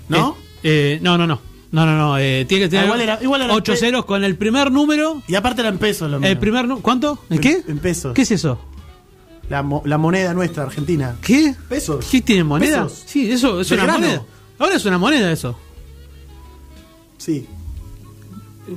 ¿No? 0.08 0.36
Eh, 0.62 0.96
eh, 0.96 0.98
no, 1.02 1.16
no, 1.16 1.26
no. 1.26 1.40
No, 1.72 1.86
no, 1.86 1.96
no. 1.96 2.18
eh, 2.18 2.44
tiene 2.48 2.64
que 2.64 2.68
tener 2.68 2.82
Ah, 2.82 2.86
igual 2.86 3.00
era- 3.00 3.18
igual 3.22 3.42
era 3.42 3.54
8 3.54 3.72
pe- 3.72 3.78
ceros 3.78 4.04
con 4.04 4.24
el 4.24 4.34
primer 4.36 4.72
número. 4.72 5.22
Y 5.28 5.36
aparte 5.36 5.60
era 5.60 5.68
en 5.70 5.78
pesos 5.78 6.10
lo 6.10 6.18
mío. 6.18 6.28
El 6.28 6.36
primer 6.38 6.66
¿Cuánto? 6.82 7.20
¿El 7.30 7.38
qué? 7.40 7.62
En 7.68 7.78
pesos. 7.78 8.12
¿Qué 8.12 8.22
es 8.22 8.30
eso? 8.32 8.58
La, 9.48 9.62
mo- 9.62 9.82
la 9.84 9.96
moneda 9.98 10.34
nuestra, 10.34 10.64
argentina. 10.64 11.14
¿Qué? 11.22 11.54
Pesos. 11.68 12.06
¿Qué 12.10 12.20
tiene 12.22 12.42
moneda? 12.42 12.84
Pesos. 12.84 13.02
Sí, 13.06 13.30
eso 13.30 13.60
es 13.60 13.70
una 13.70 13.86
moneda. 13.86 14.22
Ahora 14.58 14.74
es 14.76 14.84
una 14.84 14.98
moneda 14.98 15.30
eso. 15.30 15.56
Sí. 17.18 17.46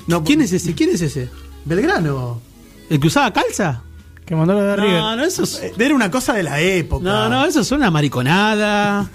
No, 0.08 0.24
¿Quién 0.24 0.42
es 0.42 0.52
ese? 0.52 0.74
¿Quién 0.74 0.90
es 0.92 1.02
ese? 1.02 1.30
Belgrano. 1.66 2.42
¿El 2.90 3.00
que 3.00 3.08
usaba 3.08 3.32
calza? 3.32 3.82
Que 4.26 4.36
mandó 4.36 4.54
la 4.54 4.64
de 4.64 4.76
River. 4.78 5.00
No, 5.00 5.16
no, 5.18 5.24
eso 5.24 5.44
es. 5.44 5.62
Eh, 5.62 5.74
Era 5.78 5.94
una 5.96 6.10
cosa 6.10 6.34
de 6.34 6.44
la 6.44 6.60
época. 6.62 7.04
No, 7.04 7.30
no, 7.30 7.46
eso 7.46 7.62
es 7.62 7.72
una 7.72 7.92
mariconada. 7.92 9.10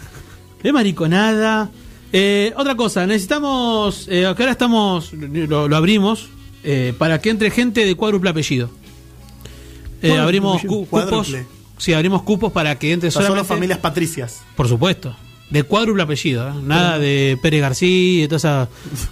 Es 0.62 0.72
mariconada. 0.72 1.70
Eh, 2.12 2.52
otra 2.56 2.74
cosa, 2.74 3.06
necesitamos. 3.06 4.06
Eh, 4.08 4.26
acá 4.26 4.42
ahora 4.44 4.52
estamos. 4.52 5.12
Lo, 5.12 5.68
lo 5.68 5.76
abrimos. 5.76 6.28
eh, 6.64 6.92
para 6.98 7.20
que 7.20 7.30
entre 7.30 7.50
gente 7.50 7.84
de 7.86 7.94
cuádruple 7.94 8.30
apellido. 8.30 8.70
Eh, 10.02 10.16
abrimos 10.18 10.60
cu- 10.62 10.68
cupos. 10.68 10.88
cuádruple. 10.88 11.46
Sí, 11.78 11.92
abrimos 11.92 12.22
cupos 12.22 12.52
para 12.52 12.78
que 12.78 12.92
entre 12.92 13.08
O 13.08 13.12
sea, 13.12 13.22
solo 13.22 13.28
solamente. 13.28 13.54
familias 13.54 13.78
patricias. 13.78 14.42
Por 14.56 14.68
supuesto. 14.68 15.14
De 15.50 15.62
cuádruple 15.62 16.02
apellido. 16.02 16.48
¿eh? 16.48 16.52
Nada 16.62 16.98
de 16.98 17.38
Pérez 17.40 17.60
García 17.62 18.24
y 18.24 18.28
todos 18.28 18.44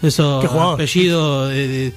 esos, 0.03 0.45
apellidos 0.75 1.49
de, 1.51 1.93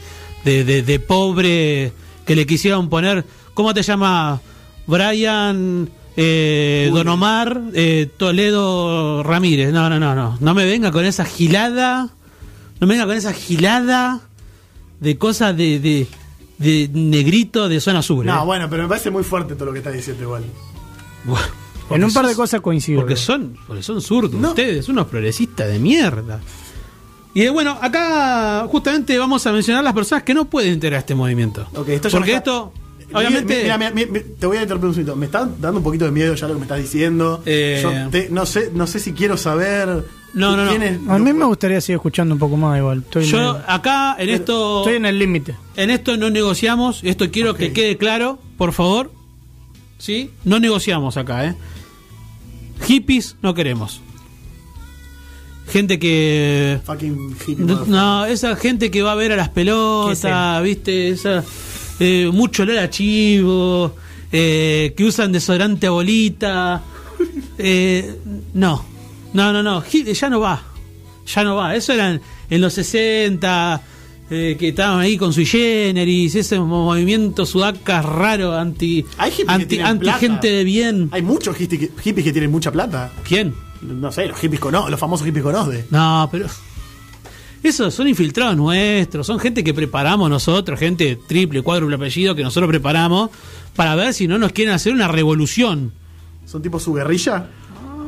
de, 0.45 0.64
de- 0.64 0.82
de- 0.84 0.99
pobre 0.99 1.91
que 2.26 2.36
le 2.36 2.45
quisieron 2.45 2.90
poner. 2.90 3.26
¿Cómo 3.53 3.74
te 3.74 3.82
llama? 3.84 4.40
Brian 4.88 5.90
eh, 6.16 6.90
Don 6.94 7.07
Omar 7.10 7.61
eh, 7.74 8.10
Toledo 8.18 9.24
Ramírez. 9.24 9.72
No, 9.74 9.90
no, 9.90 9.99
no, 9.99 10.16
no. 10.16 10.38
No 10.40 10.53
me 10.53 10.66
venga 10.66 10.91
con 10.91 11.03
esa 11.06 11.26
gilada. 11.26 12.10
No 12.80 12.88
me 12.88 12.94
venga 12.94 13.06
con 13.06 13.18
esa 13.18 13.34
gilada 13.34 14.22
de 15.02 15.18
cosas 15.18 15.56
de, 15.57 15.80
de, 15.80 16.07
de 16.60 16.90
negrito 16.94 17.68
de 17.68 17.82
zona 17.82 18.02
sur. 18.02 18.26
No, 18.26 18.41
¿eh? 18.41 18.45
bueno, 18.45 18.70
pero 18.70 18.84
me 18.84 18.90
parece 18.90 19.10
muy 19.11 19.24
fuerte 19.24 19.56
todo 19.56 19.66
lo 19.66 19.74
que 19.74 19.80
estás 19.80 19.94
diciendo 19.94 20.24
igual. 20.24 20.44
Bueno, 21.26 21.45
en 21.95 22.03
un 22.03 22.14
par 22.14 22.26
de 22.28 22.36
cosas 22.36 22.61
coincido. 22.61 22.99
porque 23.02 23.16
son, 23.16 23.57
porque 23.68 23.84
son 23.84 24.02
zurdos 24.02 24.40
No. 24.40 24.49
ustedes, 24.49 24.88
unos 24.90 25.07
progresistas 25.07 25.68
de 25.68 25.80
mierda. 25.80 26.40
Y 27.34 27.44
eh, 27.44 27.49
bueno, 27.49 27.78
acá 27.82 28.66
justamente 28.70 29.18
vamos 29.18 29.45
a 29.45 29.52
mencionar 29.52 29.84
las 29.84 29.94
personas 29.94 30.24
que 30.24 30.34
no 30.34 30.45
pueden 30.45 30.74
integrar 30.74 30.99
este 30.99 31.14
movimiento. 31.16 31.68
Esto 31.88 32.10
Porque 32.10 32.34
esto, 32.34 32.74
obviamente, 33.14 33.61
Mira, 33.64 33.78
mira, 33.78 33.91
mira, 33.91 34.07
mira, 34.11 34.26
te 34.40 34.45
voy 34.48 34.57
a 34.57 34.61
interrumpir 34.64 34.88
un 34.90 34.95
segundo. 34.95 35.16
Me 35.16 35.28
está 35.28 35.40
dando 35.60 35.78
un 35.78 35.84
poquito 35.84 36.06
de 36.06 36.11
miedo 36.11 36.34
ya 36.34 36.48
lo 36.48 36.53
que 36.53 36.60
me 36.60 36.66
estás 36.66 36.80
diciendo. 36.80 37.41
Eh. 37.45 37.80
Yo 37.84 37.91
te- 38.10 38.30
no 38.30 38.45
sé, 38.45 38.72
no 38.74 38.88
sé 38.88 38.99
si 38.99 39.14
quiero 39.14 39.38
saber. 39.38 40.06
No, 40.34 40.56
no, 40.57 40.66
no. 40.66 40.72
es- 40.72 40.99
A 41.07 41.18
mí 41.20 41.34
me 41.34 41.45
gustaría 41.45 41.80
seguir 41.82 41.95
escuchando 41.98 42.34
un 42.36 42.40
poco 42.40 42.57
más 42.57 42.78
igual. 42.78 42.99
Estoy, 42.99 43.26
yo 43.26 43.38
medio- 43.38 43.61
acá 43.68 44.16
en 44.20 44.30
esto, 44.30 44.80
estoy 44.82 44.95
en 44.98 45.06
el 45.06 45.18
límite. 45.20 45.56
en 45.76 45.90
esto 45.91 46.18
no 46.18 46.30
negociamos. 46.32 46.99
Esto 47.03 47.30
quiero 47.32 47.53
que 47.53 47.74
quede 47.74 47.98
claro, 47.98 48.40
por 48.57 48.74
favor. 48.74 49.11
¿Sí? 49.98 50.32
No 50.45 50.60
negociamos 50.60 51.18
acá, 51.18 51.45
¿eh? 51.45 51.56
Hippies 52.82 53.36
no 53.42 53.54
queremos. 53.54 54.02
Gente 55.68 56.00
que 56.00 56.80
Fucking 56.84 57.36
hippie. 57.48 57.66
No, 57.66 58.26
esa 58.26 58.56
gente 58.56 58.90
que 58.90 59.02
va 59.04 59.12
a 59.12 59.16
ver 59.16 59.32
a 59.34 59.36
las 59.36 59.50
¿Qué 59.50 59.62
es 59.62 59.66
pelotas, 59.66 60.64
viste, 60.64 61.10
esa 61.10 61.44
eh, 62.00 62.30
mucho 62.34 62.64
olor 62.64 62.80
a 62.80 62.90
chivo, 62.90 63.96
eh, 64.32 64.94
que 64.96 65.04
usan 65.04 65.32
desodorante 65.32 65.88
a 65.88 65.92
bolita. 65.92 66.82
eh, 67.58 68.16
no, 68.54 68.86
no, 69.34 69.54
no, 69.54 69.62
no, 69.62 69.84
ya 69.86 70.30
no 70.30 70.40
va, 70.40 70.64
ya 71.26 71.44
no 71.44 71.56
va. 71.56 71.76
Eso 71.76 71.94
eran 71.94 72.22
en 72.50 72.62
los 72.62 72.74
60, 72.74 73.82
eh, 74.30 74.56
que 74.60 74.70
estaban 74.70 75.00
ahí 75.00 75.18
con 75.18 75.34
su 75.34 75.44
generis, 75.46 76.36
ese 76.36 76.60
movimiento 76.60 77.46
sudacas 77.46 78.06
raro, 78.06 78.56
anti, 78.56 79.06
Hay 79.18 79.34
anti, 79.48 79.80
anti 79.80 80.04
plata. 80.04 80.20
gente 80.20 80.48
de 80.52 80.64
bien. 80.64 81.10
Hay 81.12 81.22
muchos 81.22 81.56
hippies 81.56 81.80
que, 81.80 82.02
hippies 82.02 82.26
que 82.26 82.32
tienen 82.32 82.52
mucha 82.52 82.72
plata. 82.72 83.12
¿Quién? 83.28 83.54
No 83.82 84.12
sé, 84.12 84.28
los 84.28 84.38
hippies 84.40 84.60
con 84.60 84.74
los 84.74 85.00
famosos 85.00 85.26
hippies 85.26 85.44
con. 85.44 85.56
No, 85.90 86.30
pero. 86.32 86.48
Esos 87.62 87.94
son 87.94 88.08
infiltrados 88.08 88.56
nuestros, 88.56 89.28
son 89.28 89.38
gente 89.38 89.64
que 89.64 89.74
preparamos 89.74 90.30
nosotros, 90.30 90.80
gente 90.80 91.18
triple, 91.28 91.62
cuádruple 91.62 91.96
apellido 91.96 92.34
que 92.34 92.44
nosotros 92.44 92.70
preparamos 92.70 93.32
para 93.76 93.96
ver 93.96 94.14
si 94.14 94.28
no 94.28 94.38
nos 94.38 94.54
quieren 94.54 94.74
hacer 94.74 94.94
una 94.94 95.10
revolución. 95.10 95.92
Son 96.46 96.62
tipo 96.62 96.80
su 96.80 96.94
guerrilla. 96.94 97.48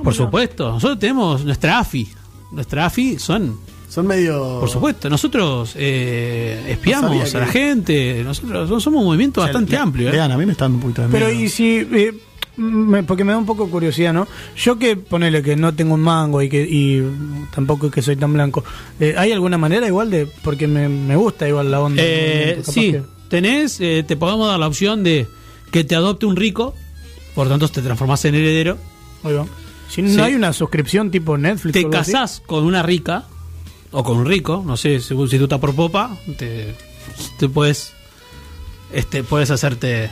Por 0.03 0.13
supuesto, 0.13 0.69
nosotros 0.71 0.99
tenemos 0.99 1.43
nuestra 1.43 1.79
AFI. 1.79 2.07
Nuestra 2.53 2.85
AFI 2.85 3.19
son, 3.19 3.59
Son 3.91 4.07
medio. 4.07 4.59
por 4.61 4.69
supuesto, 4.69 5.09
nosotros 5.09 5.73
eh, 5.75 6.63
espiamos 6.69 7.11
No 7.33 7.39
a 7.39 7.41
la 7.41 7.45
que- 7.47 7.51
gente, 7.51 8.21
nosotros 8.23 8.69
somos 8.81 8.99
un 9.01 9.05
movimiento 9.05 9.41
O 9.41 9.43
sea, 9.43 9.51
bastante 9.51 9.73
le- 9.73 9.77
amplio. 9.79 10.09
¿eh? 10.09 10.13
Lean, 10.13 10.31
a 10.31 10.37
mí 10.37 10.45
me 10.45 10.53
está 10.53 10.63
dando 10.65 10.77
un 10.77 10.81
poquito 10.83 11.01
de 11.01 11.07
miedo. 11.09 11.25
Pero 11.27 11.31
y 11.37 11.49
si 11.49 11.85
eh, 11.91 12.13
me- 12.55 13.03
porque 13.03 13.25
me 13.25 13.33
da 13.33 13.37
un 13.37 13.45
poco 13.45 13.69
curiosidad, 13.69 14.13
¿no? 14.13 14.27
Yo 14.55 14.79
que 14.79 14.95
ponele 14.95 15.43
que 15.43 15.57
no 15.57 15.73
tengo 15.73 15.95
un 15.95 15.99
mango 16.01 16.41
y 16.41 16.47
que 16.47 16.61
y 16.63 17.03
tampoco 17.53 17.87
es 17.87 17.91
que 17.93 18.01
soy 18.01 18.15
tan 18.15 18.31
blanco. 18.31 18.63
eh, 18.99 19.15
¿Hay 19.17 19.33
alguna 19.33 19.57
manera 19.57 19.85
igual 19.87 20.09
de.? 20.09 20.25
Porque 20.41 20.67
me, 20.67 20.87
me 20.87 21.17
gusta 21.17 21.47
igual 21.49 21.69
la 21.69 21.81
onda. 21.81 22.01
Eh, 22.05 22.61
sí, 22.63 22.93
que- 22.93 23.03
tenés, 23.27 23.81
eh, 23.81 24.05
te 24.07 24.15
podemos 24.15 24.47
dar 24.47 24.57
la 24.59 24.67
opción 24.67 25.03
de 25.03 25.27
que 25.69 25.83
te 25.83 25.95
adopte 25.95 26.25
un 26.25 26.37
rico, 26.37 26.75
por 27.35 27.49
tanto 27.49 27.67
te 27.67 27.81
transformás 27.81 28.23
en 28.23 28.35
heredero, 28.35 28.77
va. 29.25 29.45
Si 29.89 29.95
Sí. 30.07 30.15
no 30.15 30.23
hay 30.23 30.35
una 30.35 30.53
suscripción 30.53 31.11
tipo 31.11 31.37
Netflix. 31.37 31.73
te 31.73 31.79
así. 31.79 31.89
casás 31.89 32.41
con 32.45 32.63
una 32.63 32.81
rica 32.83 33.25
o 33.91 34.03
con 34.03 34.17
un 34.17 34.25
rico, 34.25 34.63
no 34.65 34.77
sé, 34.77 34.99
según 34.99 35.29
si 35.29 35.37
tú 35.37 35.43
estás 35.43 35.59
por 35.59 35.75
popa, 35.75 36.17
te, 36.37 36.75
te 37.37 37.49
puedes 37.49 37.93
este 38.93 39.23
puedes 39.23 39.51
hacerte 39.51 40.09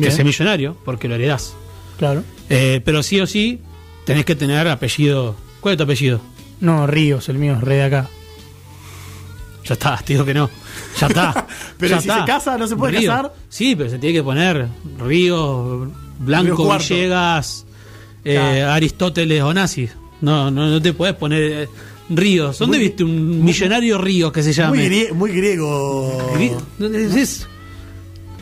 que 0.00 0.10
sea 0.10 0.24
millonario 0.24 0.76
porque 0.84 1.08
lo 1.08 1.14
heredás. 1.14 1.54
Claro. 1.98 2.22
Eh, 2.48 2.80
pero 2.84 3.02
sí 3.02 3.20
o 3.20 3.26
sí 3.26 3.60
tenés 4.04 4.24
que 4.24 4.34
tener 4.34 4.66
apellido. 4.68 5.36
¿Cuál 5.60 5.74
es 5.74 5.78
tu 5.78 5.84
apellido? 5.84 6.20
No, 6.60 6.86
Ríos, 6.86 7.28
el 7.28 7.38
mío, 7.38 7.58
re 7.60 7.76
de 7.76 7.82
acá. 7.84 8.08
Ya 9.64 9.74
está, 9.74 9.96
te 9.98 10.14
digo 10.14 10.24
que 10.24 10.34
no. 10.34 10.50
Ya 11.00 11.06
está. 11.06 11.46
Pero 11.78 11.96
ya 11.96 12.00
si 12.00 12.08
se 12.20 12.26
casa, 12.26 12.58
¿no 12.58 12.66
se 12.66 12.76
puede 12.76 12.98
Río. 12.98 13.10
casar? 13.10 13.32
Sí, 13.48 13.76
pero 13.76 13.90
se 13.90 13.98
tiene 13.98 14.14
que 14.14 14.22
poner 14.22 14.68
Río, 14.98 15.90
Blanco, 16.18 16.64
Río. 16.64 16.78
Villegas, 16.78 17.64
eh. 18.24 18.62
Aristóteles 18.62 19.42
o 19.42 19.54
Nazi. 19.54 19.88
No, 20.20 20.50
no, 20.50 20.68
no 20.68 20.82
te 20.82 20.92
puedes 20.92 21.14
poner 21.16 21.42
eh, 21.42 21.68
Ríos. 22.16 22.58
¿Dónde 22.58 22.78
Muy- 22.78 22.86
viste 22.88 23.04
un 23.04 23.44
millonario 23.44 23.98
Ríos 23.98 24.32
que 24.32 24.42
se 24.42 24.52
llame? 24.52 24.76
Muy, 24.78 24.86
grie- 24.88 25.12
muy 25.12 25.30
griego. 25.32 26.32
Gri- 26.34 26.56
es- 26.94 27.14
es- 27.16 27.46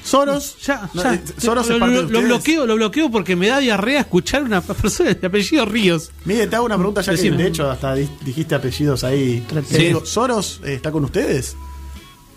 Soros. 0.05 0.57
ya, 0.65 0.89
ya. 0.95 1.15
eh, 1.15 1.21
Soros 1.39 1.69
lo, 1.69 1.79
lo- 2.03 2.23
bloqueo, 2.23 2.67
lo 2.67 2.75
bloqueo 2.75 3.11
porque 3.11 3.37
me 3.37 3.49
da 3.49 3.59
diarrea 3.59 4.01
escuchar 4.01 4.43
una 4.43 4.61
persona 4.83 5.13
de 5.15 5.27
apellido 5.27 5.65
Ríos. 5.67 6.11
Mire, 6.25 6.47
te 6.47 6.57
hago 6.57 6.65
una 6.67 6.77
pregunta 6.77 7.01
ya 7.03 7.13
Decime. 7.13 7.37
que 7.37 7.43
de 7.45 7.49
hecho 7.51 7.71
hasta 7.71 7.95
di- 7.95 8.09
dijiste 8.25 8.55
apellidos 8.55 9.05
ahí. 9.05 9.45
Te 9.69 9.79
digo, 9.79 10.05
¿Soros 10.07 10.61
eh, 10.65 10.75
está 10.75 10.91
con 10.91 11.05
ustedes? 11.05 11.55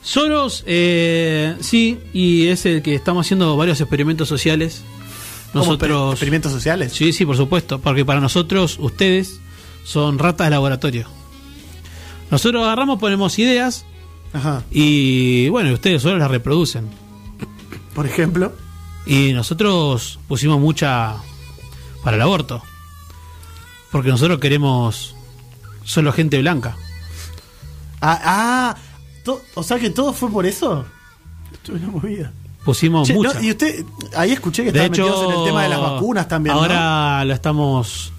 Soros, 0.01 0.63
eh, 0.67 1.55
sí, 1.61 1.97
y 2.11 2.47
es 2.47 2.65
el 2.65 2.81
que 2.81 2.93
estamos 2.93 3.25
haciendo 3.25 3.55
varios 3.55 3.79
experimentos 3.79 4.27
sociales. 4.27 4.81
¿Cómo, 5.53 5.63
Nosotros. 5.65 6.13
¿Experimentos 6.13 6.51
sociales? 6.51 6.91
Sí, 6.93 7.13
sí, 7.13 7.25
por 7.25 7.37
supuesto, 7.37 7.79
porque 7.79 8.03
para 8.03 8.19
nosotros, 8.19 8.77
ustedes 8.79 9.39
son 9.85 10.19
ratas 10.19 10.47
de 10.47 10.51
laboratorio. 10.51 11.07
Nosotros 12.33 12.63
agarramos, 12.63 12.97
ponemos 12.97 13.37
ideas 13.37 13.85
Ajá. 14.33 14.63
y 14.71 15.49
bueno, 15.49 15.71
ustedes 15.71 16.01
solo 16.01 16.17
las 16.17 16.31
reproducen. 16.31 16.89
Por 17.93 18.07
ejemplo. 18.07 18.53
Y 19.05 19.33
nosotros 19.33 20.17
pusimos 20.27 20.59
mucha 20.59 21.17
para 22.03 22.15
el 22.15 22.23
aborto. 22.23 22.63
Porque 23.91 24.09
nosotros 24.09 24.39
queremos 24.39 25.15
solo 25.83 26.11
gente 26.11 26.39
blanca. 26.39 26.75
Ah, 28.01 28.19
ah 28.25 28.75
o 29.53 29.61
sea 29.61 29.77
que 29.77 29.91
todo 29.91 30.11
fue 30.11 30.31
por 30.31 30.47
eso. 30.47 30.85
Esto 31.51 31.75
es 31.75 31.83
una 31.83 31.91
movida. 31.91 32.31
Pusimos 32.65 33.07
Che, 33.07 33.13
no, 33.13 33.19
mucha. 33.19 33.43
y 33.43 33.51
usted, 33.51 33.85
ahí 34.15 34.31
escuché 34.31 34.63
que 34.63 34.71
de 34.71 34.85
estaban 34.85 34.91
hecho, 34.91 35.03
metidos 35.03 35.33
en 35.33 35.39
el 35.39 35.45
tema 35.45 35.63
de 35.63 35.69
las 35.69 35.81
vacunas 35.81 36.27
también. 36.27 36.55
¿no? 36.55 36.63
Ahora 36.63 37.23
la 37.25 37.33
estamos 37.35 38.11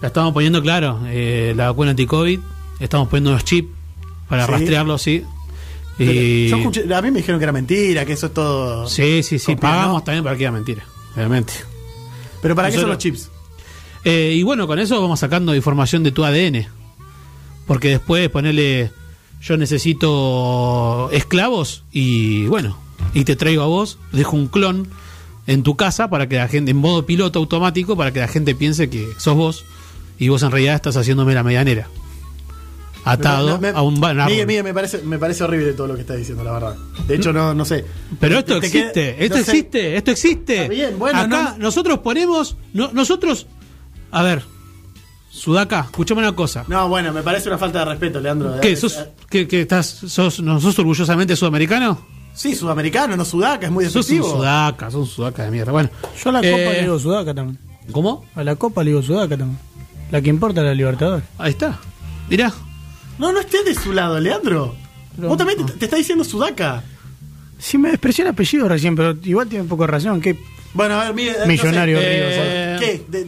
la 0.00 0.08
estamos 0.08 0.32
poniendo 0.32 0.60
claro, 0.60 0.98
eh, 1.06 1.52
la 1.54 1.68
vacuna 1.68 1.90
anti-COVID, 1.90 2.40
estamos 2.80 3.08
poniendo 3.08 3.30
unos 3.30 3.44
chips 3.44 3.68
para 4.28 4.46
Sí. 4.46 4.52
rastrearlo, 4.52 4.98
sí. 4.98 5.22
Y 5.98 6.48
yo 6.48 6.56
escuché- 6.56 6.92
a 6.94 7.02
mí 7.02 7.10
me 7.10 7.18
dijeron 7.18 7.38
que 7.38 7.44
era 7.44 7.52
mentira, 7.52 8.06
que 8.06 8.14
eso 8.14 8.26
es 8.26 8.34
todo. 8.34 8.88
sí, 8.88 9.22
sí, 9.22 9.38
sí, 9.38 9.54
Copiar, 9.54 9.60
pagamos 9.72 9.96
¿no? 10.00 10.02
también 10.02 10.24
para 10.24 10.36
que 10.36 10.44
era 10.44 10.52
mentira, 10.52 10.84
realmente. 11.14 11.52
Pero 12.40 12.54
¿para 12.54 12.70
qué 12.70 12.78
son 12.78 12.88
los 12.88 12.98
chips? 12.98 13.30
Eh, 14.04 14.34
y 14.34 14.42
bueno, 14.42 14.66
con 14.66 14.78
eso 14.78 14.98
vamos 15.00 15.20
sacando 15.20 15.54
información 15.54 16.02
de 16.02 16.10
tu 16.12 16.24
ADN. 16.24 16.66
Porque 17.66 17.88
después 17.90 18.28
ponerle 18.30 18.90
yo 19.42 19.56
necesito 19.58 21.08
esclavos 21.12 21.84
y 21.92 22.46
bueno, 22.46 22.78
y 23.14 23.24
te 23.24 23.36
traigo 23.36 23.62
a 23.62 23.66
vos, 23.66 23.98
dejo 24.12 24.36
un 24.36 24.48
clon 24.48 24.88
en 25.46 25.62
tu 25.62 25.76
casa 25.76 26.08
para 26.10 26.28
que 26.28 26.36
la 26.36 26.48
gente, 26.48 26.70
en 26.70 26.78
modo 26.78 27.04
piloto 27.06 27.38
automático, 27.38 27.96
para 27.96 28.12
que 28.12 28.20
la 28.20 28.28
gente 28.28 28.54
piense 28.54 28.88
que 28.90 29.06
sos 29.18 29.36
vos 29.36 29.64
y 30.18 30.28
vos 30.28 30.42
en 30.42 30.50
realidad 30.50 30.74
estás 30.76 30.96
haciéndome 30.96 31.34
la 31.34 31.42
medianera. 31.42 31.88
Atado 33.04 33.58
Me- 33.58 33.72
me- 33.72 33.78
a 33.78 33.82
un 33.82 33.98
ba- 34.00 34.10
un 34.12 34.20
árbol. 34.20 34.32
Miguel, 34.32 34.46
Miguel, 34.46 34.64
me 34.64 34.74
parece, 34.74 34.98
me 35.02 35.18
parece 35.18 35.42
horrible 35.44 35.72
todo 35.72 35.86
lo 35.86 35.94
que 35.94 36.02
estás 36.02 36.16
diciendo, 36.18 36.44
la 36.44 36.52
verdad. 36.52 36.76
De 37.06 37.14
hecho, 37.16 37.32
no, 37.32 37.54
no 37.54 37.64
sé. 37.64 37.84
Pero 38.18 38.38
esto 38.38 38.54
Te- 38.54 38.60
te 38.60 38.66
existe, 38.66 39.24
esto 39.24 39.38
no 39.38 39.44
sé. 39.44 39.50
existe, 39.50 39.96
esto 39.96 40.10
existe. 40.10 40.68
Bien, 40.68 40.98
bueno, 40.98 41.18
Acá 41.18 41.26
no, 41.28 41.42
no. 41.52 41.58
nosotros 41.58 41.98
ponemos, 42.00 42.56
no- 42.74 42.90
nosotros, 42.92 43.46
a 44.10 44.22
ver, 44.22 44.42
Sudaca, 45.30 45.80
escuchame 45.80 46.20
una 46.20 46.34
cosa. 46.34 46.64
No, 46.68 46.88
bueno, 46.88 47.12
me 47.12 47.22
parece 47.22 47.48
una 47.48 47.56
falta 47.58 47.78
de 47.80 47.84
respeto, 47.86 48.20
Leandro. 48.20 48.60
¿Qué? 48.60 48.72
Eh, 48.72 48.76
¿Sos, 48.76 48.98
eh, 48.98 49.10
qué, 49.30 49.46
qué 49.46 49.60
estás, 49.62 49.86
sos, 49.86 50.40
¿No 50.40 50.60
sos 50.60 50.76
orgullosamente 50.78 51.36
sudamericano? 51.36 52.04
Sí, 52.34 52.54
sudamericano, 52.54 53.16
no 53.16 53.24
sudaca, 53.24 53.66
es 53.66 53.72
muy 53.72 53.84
Sos 53.86 53.94
un 53.94 54.00
despectivo. 54.02 54.36
sudaca, 54.38 54.90
sos 54.90 55.00
un 55.02 55.06
sudaca 55.06 55.44
de 55.44 55.50
mierda. 55.52 55.72
Bueno, 55.72 55.88
Yo 56.22 56.30
a 56.30 56.32
la 56.32 56.40
Eh, 56.40 56.50
Copa 56.50 56.72
le 56.72 56.80
digo 56.82 56.98
Sudaca 56.98 57.34
también. 57.34 57.58
¿cómo? 57.92 58.24
A 58.34 58.42
la 58.44 58.56
Copa 58.56 58.82
le 58.84 58.90
digo 58.90 59.02
Sudaca 59.02 59.36
también. 59.36 59.58
La 60.10 60.20
que 60.20 60.28
importa 60.30 60.60
es 60.60 60.66
la 60.66 60.74
Libertadores. 60.74 61.24
Ahí 61.38 61.50
está. 61.52 61.78
Mirá. 62.28 62.52
No, 63.20 63.32
no 63.32 63.38
estés 63.40 63.64
de 63.64 63.74
su 63.74 63.92
lado, 63.92 64.18
Leandro. 64.18 64.74
Pero- 65.14 65.28
Vos 65.28 65.38
también 65.38 65.64
te, 65.66 65.72
te 65.74 65.84
está 65.84 65.96
diciendo 65.96 66.24
sudaca. 66.24 66.82
Sí, 67.58 67.76
me 67.78 67.90
expresé 67.90 68.22
el 68.22 68.28
apellido 68.28 68.68
recién, 68.68 68.96
pero 68.96 69.16
igual 69.22 69.46
tiene 69.48 69.62
un 69.62 69.68
poco 69.68 69.82
de 69.84 69.88
razón. 69.88 70.20
¿Qué? 70.20 70.36
Bueno, 70.72 70.94
a 71.00 71.10
ver, 71.10 71.46
Millonario 71.46 71.98
eh, 72.00 72.76
¿Qué? 72.80 73.04
De- 73.08 73.26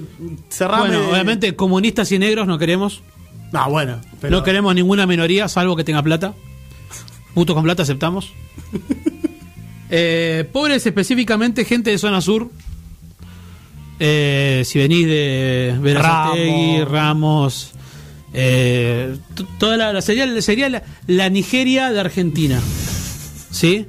cerrame. 0.49 0.89
Bueno, 0.89 1.11
obviamente 1.11 1.55
comunistas 1.55 2.11
y 2.13 2.19
negros 2.19 2.47
no 2.47 2.59
queremos. 2.59 3.03
No, 3.53 3.69
bueno. 3.69 4.01
Pero, 4.21 4.39
No 4.39 4.43
queremos 4.43 4.75
ninguna 4.75 5.07
minoría, 5.07 5.47
salvo 5.49 5.77
que 5.77 5.85
tenga 5.85 6.03
plata. 6.03 6.35
Putos 7.35 7.55
con 7.55 7.65
plata 7.65 7.83
aceptamos. 7.83 8.33
Eh, 9.95 10.49
pobres 10.51 10.87
específicamente, 10.87 11.67
gente 11.67 11.91
de 11.91 11.99
zona 11.99 12.23
sur. 12.23 12.49
Eh, 13.99 14.63
si 14.65 14.79
venís 14.79 15.07
de 15.07 15.77
Verazategui, 15.83 16.79
Ramos. 16.85 16.91
Ramos, 16.91 17.73
eh, 18.35 19.17
toda 19.59 19.77
la, 19.77 19.93
la- 19.93 20.03
sería, 20.03 20.41
sería 20.43 20.69
la, 20.69 20.83
la 21.07 21.29
Nigeria 21.29 21.91
de 21.91 22.01
Argentina. 22.01 22.61
¿Sí? 23.51 23.87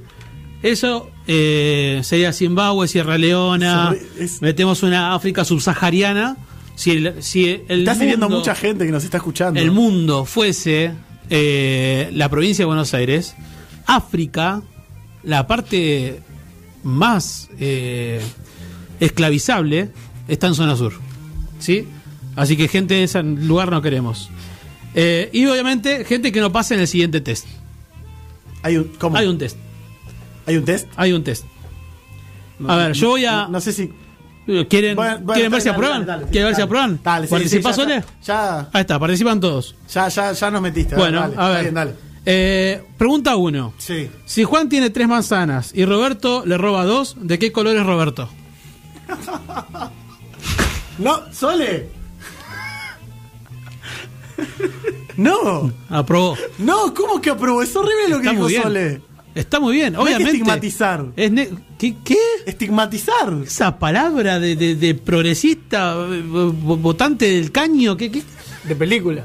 Eso 0.61 1.09
eh, 1.27 2.01
sería 2.03 2.33
Zimbabue, 2.33 2.87
Sierra 2.87 3.17
Leona. 3.17 3.95
Es- 4.19 4.41
Metemos 4.41 4.83
una 4.83 5.13
África 5.15 5.45
subsahariana. 5.45 6.37
Si 6.75 6.91
el, 6.91 7.21
si 7.23 7.61
el 7.67 7.87
Está 7.87 7.93
mundo- 7.95 8.29
mucha 8.39 8.55
gente 8.55 8.85
que 8.85 8.91
nos 8.91 9.03
está 9.03 9.17
escuchando. 9.17 9.59
el 9.59 9.71
mundo 9.71 10.25
fuese 10.25 10.91
eh, 11.29 12.09
la 12.13 12.29
provincia 12.29 12.63
de 12.63 12.67
Buenos 12.67 12.93
Aires, 12.93 13.35
África, 13.85 14.61
la 15.23 15.45
parte 15.47 16.19
más 16.83 17.49
esclavizable, 18.99 19.89
está 20.27 20.47
en 20.47 20.55
zona 20.55 20.75
sur. 20.75 20.93
¿Sí? 21.59 21.87
Así 22.35 22.57
que 22.57 22.67
gente 22.67 22.95
de 22.95 23.03
ese 23.03 23.21
lugar 23.23 23.69
no 23.71 23.81
queremos. 23.81 24.29
Eh, 24.95 25.29
y 25.33 25.45
obviamente, 25.45 26.05
gente 26.05 26.31
que 26.31 26.39
no 26.39 26.51
pase 26.51 26.73
en 26.75 26.81
el 26.81 26.87
siguiente 26.87 27.21
test. 27.21 27.45
Hay 28.61 28.77
un, 28.77 28.85
¿cómo? 28.99 29.17
Hay 29.17 29.27
un 29.27 29.37
test. 29.37 29.57
¿Hay 30.45 30.57
un 30.57 30.65
test? 30.65 30.87
Hay 30.95 31.13
un 31.13 31.23
test. 31.23 31.45
A 32.67 32.75
ver, 32.75 32.93
yo 32.93 33.09
voy 33.09 33.25
a. 33.25 33.43
No, 33.43 33.49
no 33.49 33.61
sé 33.61 33.73
si. 33.73 33.91
¿Quieren, 34.69 34.95
Bueno, 34.97 35.19
bueno, 35.19 35.33
¿quieren 35.33 35.51
ver 35.51 35.61
si 35.61 35.69
aprueban? 35.69 36.03
¿Quieren 36.29 36.47
ver 36.49 36.55
si 36.55 36.61
aprueban? 36.61 36.97
¿Participás, 36.97 37.49
sí, 37.49 37.61
ya, 37.61 37.73
Sole? 37.73 38.03
Ya, 38.25 38.59
Ahí 38.73 38.81
está, 38.81 38.99
participan 38.99 39.39
todos. 39.39 39.75
ya, 39.89 40.09
ya, 40.09 40.33
ya 40.33 40.51
nos 40.51 40.61
metiste. 40.61 40.95
Bueno, 40.97 41.21
dale, 41.21 41.35
a 41.37 41.47
ver. 41.47 41.51
está 41.51 41.61
bien, 41.61 41.73
dale. 41.75 41.93
Eh, 42.25 42.83
pregunta 42.97 43.37
uno. 43.37 43.73
Sí. 43.77 44.09
Si 44.25 44.43
Juan 44.43 44.67
tiene 44.67 44.89
tres 44.89 45.07
manzanas 45.07 45.71
y 45.73 45.85
Roberto 45.85 46.43
le 46.45 46.57
roba 46.57 46.83
dos, 46.83 47.15
¿de 47.21 47.39
qué 47.39 47.51
color 47.53 47.75
es 47.77 47.85
Roberto? 47.85 48.29
No, 50.99 51.21
Sole. 51.33 51.89
No, 55.17 55.71
Aprobó. 55.89 56.35
no, 56.57 56.93
¿cómo 56.93 57.21
que 57.21 57.29
aprobó? 57.29 57.61
Es 57.61 57.75
horrible 57.75 58.09
lo 58.09 58.15
que 58.17 58.23
Está 58.23 58.31
dijo 58.31 58.43
muy 58.43 58.51
bien. 58.51 58.63
Sole. 58.63 59.01
Está 59.35 59.59
muy 59.59 59.73
bien, 59.75 59.93
No 59.93 59.99
hay 60.01 60.05
que 60.05 60.13
obviamente. 60.15 60.31
estigmatizar. 60.37 61.05
Es 61.15 61.31
ne- 61.31 61.49
¿Qué? 61.77 61.95
qué? 62.03 62.17
Estigmatizar. 62.45 63.33
Esa 63.45 63.77
palabra 63.79 64.39
de, 64.39 64.55
de- 64.55 64.75
de 64.75 64.95
progresista, 64.95 65.93
eh, 66.09 66.23
vo- 66.23 66.53
votante 66.81 67.25
del 67.29 67.51
caño, 67.51 67.95
¿qué? 67.97 68.11
qué? 68.11 68.21
De 68.63 68.75
película. 68.75 69.23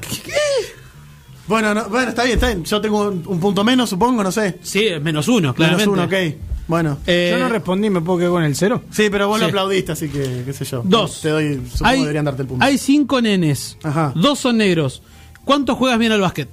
Bueno, 1.47 1.73
no, 1.73 1.85
bueno, 1.89 2.09
está 2.09 2.23
bien, 2.23 2.35
está 2.35 2.47
bien. 2.47 2.63
Yo 2.63 2.79
tengo 2.81 3.07
un, 3.09 3.23
un 3.25 3.39
punto 3.39 3.63
menos, 3.63 3.89
supongo, 3.89 4.23
no 4.23 4.31
sé. 4.31 4.59
Sí, 4.61 4.85
es 4.85 5.01
menos 5.01 5.27
uno, 5.27 5.53
claramente. 5.55 5.89
Menos 5.89 6.07
uno, 6.09 6.17
ok. 6.17 6.35
Bueno. 6.69 6.99
Eh, 7.07 7.29
Yo 7.31 7.39
no 7.39 7.49
respondí, 7.49 7.89
¿me 7.89 7.99
puedo 7.99 8.19
quedar 8.19 8.31
con 8.31 8.43
el 8.43 8.55
cero? 8.55 8.83
sí, 8.91 9.09
pero 9.09 9.27
vos 9.27 9.39
lo 9.41 9.47
aplaudiste, 9.47 9.91
así 9.91 10.07
que, 10.07 10.43
qué 10.45 10.53
sé 10.53 10.63
yo. 10.63 10.81
Dos. 10.85 11.19
Te 11.19 11.29
doy, 11.29 11.55
supongo 11.65 11.85
hay, 11.89 11.99
deberían 12.01 12.23
darte 12.25 12.43
el 12.43 12.47
punto. 12.47 12.63
hay 12.63 12.77
cinco 12.77 13.21
nenes. 13.21 13.77
Ajá. 13.83 14.13
Dos 14.15 14.39
son 14.39 14.57
negros. 14.57 15.01
¿Cuántos 15.43 15.77
juegas 15.77 15.99
bien 15.99 16.11
al 16.13 16.21
básquet? 16.21 16.47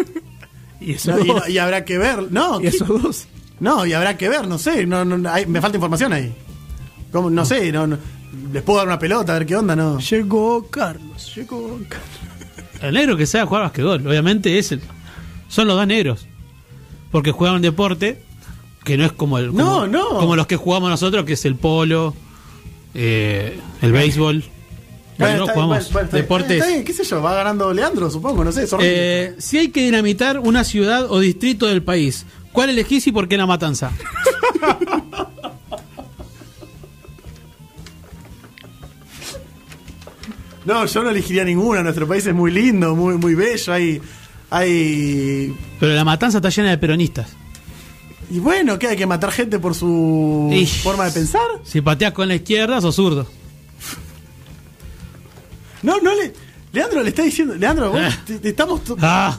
Y 0.80 0.92
eso 0.92 1.12
No, 1.16 1.24
y, 1.24 1.28
no- 1.28 1.48
y 1.48 1.56
habrá 1.59 1.84
que 1.84 1.96
ver. 1.96 2.30
No, 2.30 2.59
Y 2.60 2.62
¿qué- 2.64 2.68
esos 2.68 2.86
dos. 2.88 3.26
no, 3.60 3.86
y 3.86 3.94
habrá 3.94 4.18
que 4.18 4.28
ver, 4.28 4.46
no 4.46 4.59
sé. 4.59 4.84
No, 4.86 5.05
no, 5.05 5.30
hay- 5.30 5.46
me 5.46 5.60
falta 5.62 5.78
información 5.78 6.12
ahí. 6.12 6.34
¿Cómo? 7.10 7.30
No 7.30 7.44
sé, 7.46 7.72
no, 7.72 7.86
no- 7.86 7.96
les 8.52 8.62
puedo 8.62 8.78
dar 8.80 8.86
una 8.88 8.98
pelota, 8.98 9.34
a 9.34 9.38
ver 9.38 9.46
qué 9.46 9.56
onda, 9.56 9.74
¿no? 9.74 9.98
Llegó 9.98 10.66
Carlos, 10.68 11.34
llegó 11.34 11.78
Carlos. 11.88 12.82
El 12.82 12.92
negro 12.94 13.16
que 13.16 13.24
sabe 13.24 13.46
jugar 13.46 13.62
basquetbol, 13.62 14.06
obviamente 14.06 14.59
es 14.59 14.72
el. 14.72 14.82
Son 15.48 15.66
los 15.66 15.76
dos 15.76 15.86
negros. 15.86 16.26
Porque 17.10 17.30
juegan 17.30 17.56
un 17.56 17.62
deporte 17.62 18.22
que 18.85 18.97
no 18.97 19.05
es 19.05 19.12
como 19.12 19.39
el. 19.39 19.48
Como, 19.48 19.86
no. 19.86 20.09
Como 20.11 20.36
los 20.36 20.47
que 20.47 20.56
jugamos 20.56 20.90
nosotros, 20.90 21.24
que 21.24 21.32
es 21.32 21.44
el 21.44 21.56
polo, 21.56 22.15
eh, 22.94 23.59
el 23.82 23.93
béisbol. 23.93 24.44
Bueno, 25.16 25.44
bien, 25.44 25.55
jugamos 25.55 25.93
bueno, 25.93 26.09
bien. 26.11 26.23
deportes. 26.23 26.59
Está 26.59 26.69
bien, 26.69 26.85
qué 26.85 26.93
sé 26.93 27.05
yo, 27.05 27.23
va 27.23 27.35
ganando 27.35 27.73
Leandro, 27.73 28.11
supongo, 28.11 28.44
no 28.44 28.52
sé. 28.52 28.66
Eh, 28.81 29.35
si 29.39 29.59
hay 29.59 29.69
que 29.69 29.82
dinamitar 29.82 30.40
una 30.40 30.65
ciudad 30.65 31.11
o 31.11 31.20
distrito 31.20 31.66
del 31.66 31.82
país, 31.82 32.27
¿cuál 32.52 32.70
elegís 32.70 33.06
y 33.06 33.12
por 33.12 33.28
qué 33.28 33.36
la 33.36 33.47
matanza? 33.47 33.93
No, 40.65 40.86
yo 40.86 41.02
no 41.02 41.11
elegiría 41.11 41.44
ninguna, 41.44 41.82
nuestro 41.82 42.09
país 42.09 42.27
es 42.27 42.35
muy 42.35 42.51
lindo, 42.51 42.97
muy, 42.97 43.19
muy 43.19 43.35
bello, 43.35 43.70
hay... 43.70 44.01
hay 44.48 45.55
Pero 45.78 45.93
la 45.93 46.05
matanza 46.05 46.39
está 46.39 46.48
llena 46.48 46.70
de 46.70 46.78
peronistas. 46.78 47.36
Y 48.35 48.40
bueno, 48.40 48.78
¿qué 48.78 48.89
hay 48.89 48.97
que 48.97 49.06
matar 49.06 49.31
gente 49.31 49.59
por 49.59 49.74
su 49.74 50.51
Y- 50.52 50.66
forma 50.66 51.05
de 51.06 51.12
pensar? 51.12 51.47
Si 51.65 51.81
pateas 51.81 52.12
con 52.12 52.27
la 52.28 52.35
izquierda, 52.35 52.81
sos 52.81 52.97
zurdo. 52.97 53.27
No, 55.82 56.01
no 56.01 56.15
le... 56.15 56.32
Leandro 56.73 57.02
le 57.02 57.11
está 57.11 57.23
diciendo... 57.23 57.55
Leandro, 57.55 57.93
vos 57.93 58.01
Eh. 58.01 58.09
te- 58.27 58.39
te 58.39 58.48
estamos... 58.48 58.81
Ah. 59.01 59.39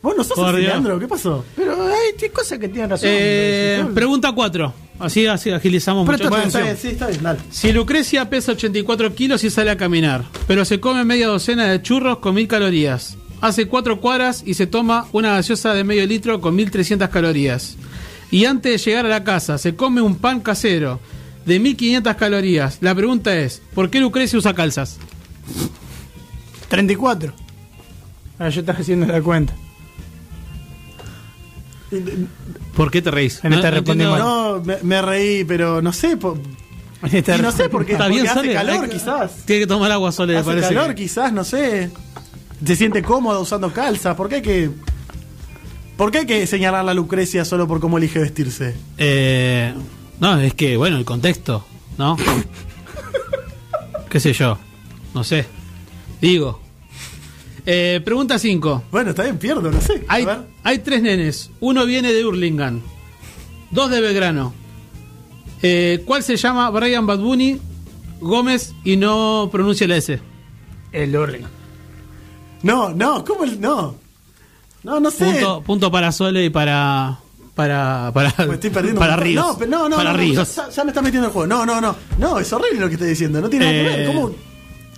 Vos 0.00 0.14
no 0.16 0.22
sos 0.22 0.38
así. 0.38 0.58
Leandro, 0.62 0.98
¿qué 1.00 1.08
pasó? 1.08 1.44
Pero 1.56 1.72
hay 1.88 2.28
cosas 2.30 2.58
que 2.58 2.68
tienen 2.68 2.90
razón. 2.90 3.08
Eh, 3.10 3.84
pregunta 3.94 4.30
4. 4.32 4.72
Así, 5.00 5.26
así 5.26 5.50
agilizamos 5.50 6.06
mucho. 6.06 6.28
Bueno, 6.28 6.44
está 6.44 6.58
atención. 6.58 6.62
bien, 6.64 6.76
sí, 6.76 6.88
está 6.88 7.06
bien, 7.08 7.22
dale. 7.22 7.40
Si 7.50 7.72
Lucrecia 7.72 8.28
pesa 8.30 8.52
84 8.52 9.14
kilos 9.14 9.42
y 9.44 9.50
sale 9.50 9.70
a 9.70 9.76
caminar, 9.76 10.24
pero 10.46 10.64
se 10.64 10.78
come 10.78 11.04
media 11.04 11.26
docena 11.26 11.66
de 11.66 11.82
churros 11.82 12.18
con 12.18 12.34
1000 12.36 12.46
calorías, 12.48 13.16
hace 13.40 13.66
4 13.66 14.00
cuadras 14.00 14.42
y 14.46 14.54
se 14.54 14.66
toma 14.68 15.06
una 15.12 15.34
gaseosa 15.34 15.74
de 15.74 15.82
medio 15.84 16.06
litro 16.06 16.40
con 16.40 16.54
1300 16.56 17.08
calorías, 17.10 17.76
y 18.30 18.44
antes 18.44 18.72
de 18.72 18.78
llegar 18.90 19.06
a 19.06 19.08
la 19.08 19.24
casa 19.24 19.58
se 19.58 19.74
come 19.76 20.00
un 20.00 20.16
pan 20.16 20.40
casero 20.40 21.00
de 21.46 21.58
1500 21.60 22.14
calorías, 22.16 22.78
la 22.80 22.94
pregunta 22.94 23.34
es, 23.36 23.62
¿por 23.74 23.88
qué 23.90 24.00
Lucrecia 24.00 24.38
usa 24.38 24.54
calzas? 24.54 24.98
34. 26.68 27.32
Ahora 28.38 28.50
yo 28.50 28.60
estás 28.60 28.78
haciendo 28.80 29.06
la 29.06 29.22
cuenta. 29.22 29.54
¿Por 32.76 32.90
qué 32.90 33.00
te 33.02 33.10
reís? 33.10 33.40
En 33.42 33.52
esta 33.54 33.70
respondí 33.70 34.04
entiendo- 34.04 34.24
mal. 34.24 34.58
No, 34.58 34.62
me, 34.64 34.76
me 34.82 35.02
reí, 35.02 35.44
pero 35.44 35.80
no 35.80 35.92
sé. 35.92 36.16
po- 36.16 36.38
y 37.12 37.42
no 37.42 37.52
sé 37.52 37.68
por 37.68 37.86
qué. 37.86 37.92
Está 37.92 38.04
porque 38.04 38.14
bien, 38.20 38.26
hace 38.28 38.40
Sole, 38.40 38.52
calor, 38.54 38.84
hay 38.84 38.90
quizás. 38.90 39.32
Tiene 39.46 39.60
que 39.60 39.66
tomar 39.66 39.90
agua, 39.92 40.12
Sole, 40.12 40.34
me 40.34 40.38
Hace 40.40 40.46
parece. 40.50 40.68
calor, 40.74 40.88
que- 40.94 41.02
quizás, 41.02 41.32
no 41.32 41.44
sé. 41.44 41.90
Se 42.64 42.76
siente 42.76 43.02
cómodo 43.02 43.40
usando 43.40 43.72
calzas. 43.72 44.14
¿Por 44.16 44.28
qué 44.28 44.34
hay 44.36 44.42
que.? 44.42 44.70
¿Por 45.98 46.12
qué 46.12 46.18
hay 46.18 46.26
que 46.26 46.46
señalar 46.46 46.88
a 46.88 46.94
Lucrecia 46.94 47.44
solo 47.44 47.66
por 47.66 47.80
cómo 47.80 47.98
elige 47.98 48.20
vestirse? 48.20 48.76
Eh, 48.98 49.74
no, 50.20 50.40
es 50.40 50.54
que, 50.54 50.76
bueno, 50.76 50.96
el 50.96 51.04
contexto, 51.04 51.66
¿no? 51.98 52.16
¿Qué 54.08 54.20
sé 54.20 54.32
yo? 54.32 54.56
No 55.12 55.24
sé. 55.24 55.44
Digo. 56.20 56.60
Eh, 57.66 58.00
pregunta 58.04 58.38
5. 58.38 58.84
Bueno, 58.92 59.10
está 59.10 59.24
bien, 59.24 59.38
pierdo, 59.38 59.72
no 59.72 59.80
sé. 59.80 60.04
Hay, 60.06 60.78
tres 60.78 61.02
nenes. 61.02 61.50
Uno 61.58 61.84
viene 61.84 62.12
de 62.12 62.24
Hurlingham. 62.24 62.80
Dos 63.72 63.90
de 63.90 64.00
Belgrano. 64.00 64.54
Eh, 65.62 66.04
¿Cuál 66.06 66.22
se 66.22 66.36
llama 66.36 66.70
Brian 66.70 67.06
Bad 67.06 67.18
Bunny 67.18 67.58
Gómez 68.20 68.72
y 68.84 68.96
no 68.96 69.48
pronuncia 69.50 69.88
la 69.88 69.96
S? 69.96 70.20
El 70.92 71.16
orden. 71.16 71.42
No, 72.62 72.90
no, 72.90 73.24
¿cómo 73.24 73.42
el.? 73.42 73.60
No. 73.60 74.07
No, 74.88 75.00
no 75.00 75.10
sé. 75.10 75.24
Punto, 75.24 75.62
punto 75.62 75.90
para 75.90 76.10
Sole 76.12 76.44
y 76.46 76.50
para. 76.50 77.18
Para. 77.54 78.10
Para, 78.14 78.32
Me 78.46 78.54
estoy 78.54 78.70
perdiendo. 78.70 79.00
para. 79.00 79.16
Ríos. 79.16 79.46
No, 79.46 79.58
pero 79.58 79.70
no, 79.70 79.88
no. 79.88 79.96
para 79.96 80.12
no, 80.12 80.18
Ríos. 80.18 80.56
Ya, 80.56 80.68
ya 80.70 80.84
me 80.84 80.90
está 80.90 81.02
metiendo 81.02 81.26
en 81.26 81.30
el 81.30 81.32
juego. 81.32 81.46
No, 81.46 81.66
no, 81.66 81.80
no. 81.80 81.94
No, 82.18 82.38
es 82.38 82.52
horrible 82.52 82.80
lo 82.80 82.86
que 82.88 82.94
estoy 82.94 83.08
diciendo. 83.10 83.40
No 83.40 83.48
tiene 83.48 83.66
nada 83.66 83.76
que 83.78 83.94
Eh, 83.94 84.06
ver. 84.06 84.14
¿Cómo.? 84.14 84.30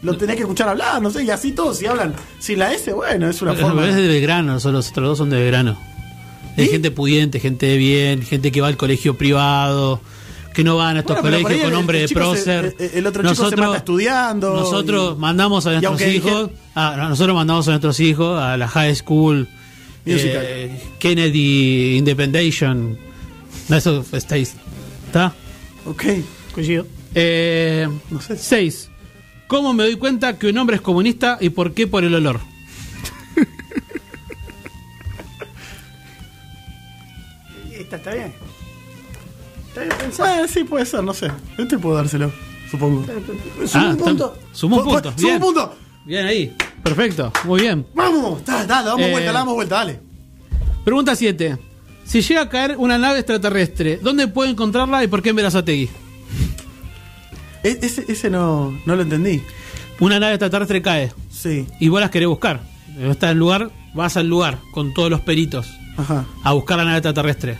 Lo 0.03 0.17
tenés 0.17 0.37
que 0.37 0.43
escuchar 0.43 0.67
hablar, 0.69 1.03
no 1.03 1.11
sé, 1.11 1.25
y 1.25 1.31
así 1.31 1.53
todos, 1.53 1.77
si 1.77 1.85
hablan 1.87 2.15
sin 2.39 2.59
la 2.59 2.73
S, 2.73 2.91
bueno, 2.91 3.29
es 3.29 3.43
una 3.43 3.53
Pero 3.53 3.67
forma. 3.67 3.87
es 3.87 3.95
de 3.95 4.09
Belgrano, 4.09 4.59
son 4.59 4.73
los 4.73 4.89
otros 4.91 5.09
dos 5.09 5.19
son 5.19 5.29
de 5.29 5.37
Belgrano. 5.39 5.77
Hay 6.57 6.69
gente 6.69 6.91
pudiente, 6.91 7.39
gente 7.39 7.67
de 7.67 7.77
bien, 7.77 8.23
gente 8.23 8.51
que 8.51 8.63
va 8.63 8.69
al 8.69 8.79
colegio 8.79 9.19
privado, 9.19 10.01
que 10.55 10.65
no 10.65 10.77
van 10.79 10.97
a 10.97 11.01
estos 11.01 11.21
Bueno, 11.21 11.37
pero 11.37 11.43
colegios 11.43 11.65
con 11.71 11.73
nombre 11.79 11.99
de 12.01 12.07
chico 12.09 12.35
se- 12.35 12.43
prócer. 12.45 12.77
el- 12.95 13.07
otro 13.07 13.23
chico 13.31 13.51
se 13.51 13.57
mata 13.57 13.77
estudiando 13.77 14.55
Nosotros 14.55 15.17
y- 15.17 15.21
mandamos 15.21 15.67
a 15.67 15.73
nuestros 15.73 16.01
hijos, 16.01 16.49
dije- 16.49 16.57
a- 16.75 16.97
nosotros 16.97 17.37
mandamos 17.37 17.69
a 17.69 17.71
nuestros 17.73 18.01
hijos 18.01 18.41
a 18.43 18.57
la 18.57 18.69
high 18.69 18.95
school, 18.97 19.49
Musical. 20.05 20.43
eh, 20.45 20.83
Kennedy 20.99 21.97
Independation, 21.99 22.99
no, 23.69 23.77
eso 23.77 24.05
estáis, 24.13 24.55
¿está? 25.07 25.33
Ok. 25.87 26.05
Coincido. 26.55 26.87
Eh, 27.15 27.87
No 28.11 28.21
sé. 28.21 28.37
Seis. 28.37 28.89
¿Cómo 29.47 29.73
me 29.73 29.85
doy 29.85 29.97
cuenta 29.97 30.39
que 30.39 30.49
un 30.49 30.59
hombre 30.59 30.77
es 30.77 30.83
comunista 30.83 31.39
y 31.41 31.51
por 31.51 31.73
qué 31.75 31.87
por 31.87 32.05
el 32.05 32.15
olor? 32.15 32.41
Esta 37.73 37.97
está 37.97 38.15
bien. 38.15 38.33
Está 39.69 39.81
bien 39.83 39.95
pensado. 39.99 40.29
Bueno, 40.29 40.49
sí, 40.49 40.65
puede 40.65 40.87
ser, 40.87 41.05
no 41.05 41.15
sé. 41.15 41.31
Este 41.59 41.79
puedo 41.79 41.97
dárselo, 41.97 42.33
supongo. 42.71 43.05
Suma 43.67 43.85
Ah, 43.85 43.91
un 43.91 43.97
punto. 43.97 44.39
Suma 44.53 44.77
un 44.79 44.83
Pu- 44.83 44.87
pu- 44.87 44.93
punto. 45.03 45.15
suma 45.19 45.35
un 45.35 45.41
punto. 45.41 45.75
Bien 46.05 46.27
ahí. 46.27 46.57
Perfecto. 46.83 47.33
Muy 47.45 47.61
bien. 47.63 47.87
Vamos, 47.95 48.45
dale, 48.45 48.67
dale, 48.67 48.87
damos 48.87 49.03
Eh, 49.07 49.11
vuelta, 49.13 49.33
damos 49.33 49.55
vuelta, 49.55 49.75
dale. 49.77 50.01
Pregunta 50.85 51.15
7. 51.15 51.59
Si 52.05 52.23
llega 52.23 52.43
a 52.43 52.49
caer 52.49 52.77
una 52.79 52.99
nave 52.99 53.19
extraterrestre, 53.19 53.99
¿dónde 54.03 54.27
puedo 54.29 54.51
encontrarla 54.51 55.05
y 55.05 55.07
por 55.07 55.23
qué 55.23 55.31
en 55.31 55.37
Verazategui? 55.37 55.89
E- 57.63 57.79
ese, 57.83 58.05
ese 58.09 58.31
no, 58.31 58.73
no 58.87 58.97
lo 58.97 59.03
entendí. 59.03 59.43
Una 60.01 60.19
nave 60.19 60.35
extraterrestre 60.35 60.81
cae 60.83 61.13
Sí, 61.31 61.67
y 61.79 61.89
vos 61.89 62.01
las 62.01 62.11
querés 62.11 62.29
buscar. 62.29 62.61
Está 62.99 63.27
en 63.27 63.33
el 63.33 63.39
lugar, 63.39 63.71
vas 63.95 64.17
al 64.17 64.29
lugar 64.29 64.59
con 64.73 64.93
todos 64.95 65.11
los 65.11 65.21
peritos 65.21 65.69
ajá. 65.97 66.25
a 66.43 66.53
buscar 66.53 66.79
la 66.79 66.85
nave 66.85 66.97
extraterrestre. 66.99 67.59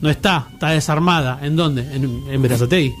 No 0.00 0.08
está, 0.10 0.46
está 0.52 0.70
desarmada. 0.70 1.40
¿En 1.42 1.56
dónde? 1.56 1.82
En, 1.94 2.22
en 2.30 2.42
Verazategui. 2.42 2.92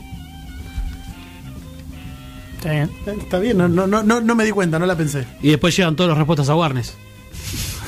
Está 2.58 2.72
bien. 2.72 2.90
Está 3.06 3.38
bien, 3.38 3.56
no, 3.56 3.68
no, 3.68 3.86
no, 3.86 4.02
no, 4.02 4.34
me 4.34 4.44
di 4.44 4.50
cuenta, 4.50 4.78
no 4.80 4.86
la 4.86 4.96
pensé. 4.96 5.24
Y 5.40 5.50
después 5.50 5.76
llegan 5.76 5.94
todas 5.94 6.08
las 6.10 6.18
respuestas 6.18 6.48
a 6.48 6.56
Warnes. 6.56 6.96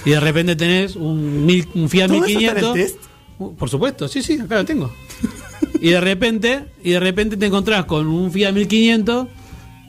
Y 0.04 0.10
de 0.10 0.20
repente 0.20 0.54
tenés 0.54 0.94
un, 0.94 1.44
mil, 1.44 1.68
un 1.74 1.88
Fiat 1.88 2.06
¿Todo 2.08 2.24
eso 2.24 2.26
está 2.26 2.40
en 2.40 2.56
el 2.58 2.64
1500. 2.64 2.74
test? 2.74 2.96
Uh, 3.38 3.54
Por 3.56 3.68
supuesto, 3.68 4.06
sí, 4.06 4.22
sí, 4.22 4.38
acá 4.40 4.56
lo 4.56 4.64
tengo. 4.64 4.92
y 5.80 5.90
de 5.90 6.00
repente, 6.00 6.66
y 6.84 6.90
de 6.90 7.00
repente 7.00 7.36
te 7.36 7.46
encontrás 7.46 7.84
con 7.84 8.06
un 8.06 8.30
Fiat 8.30 8.52
1500 8.52 9.26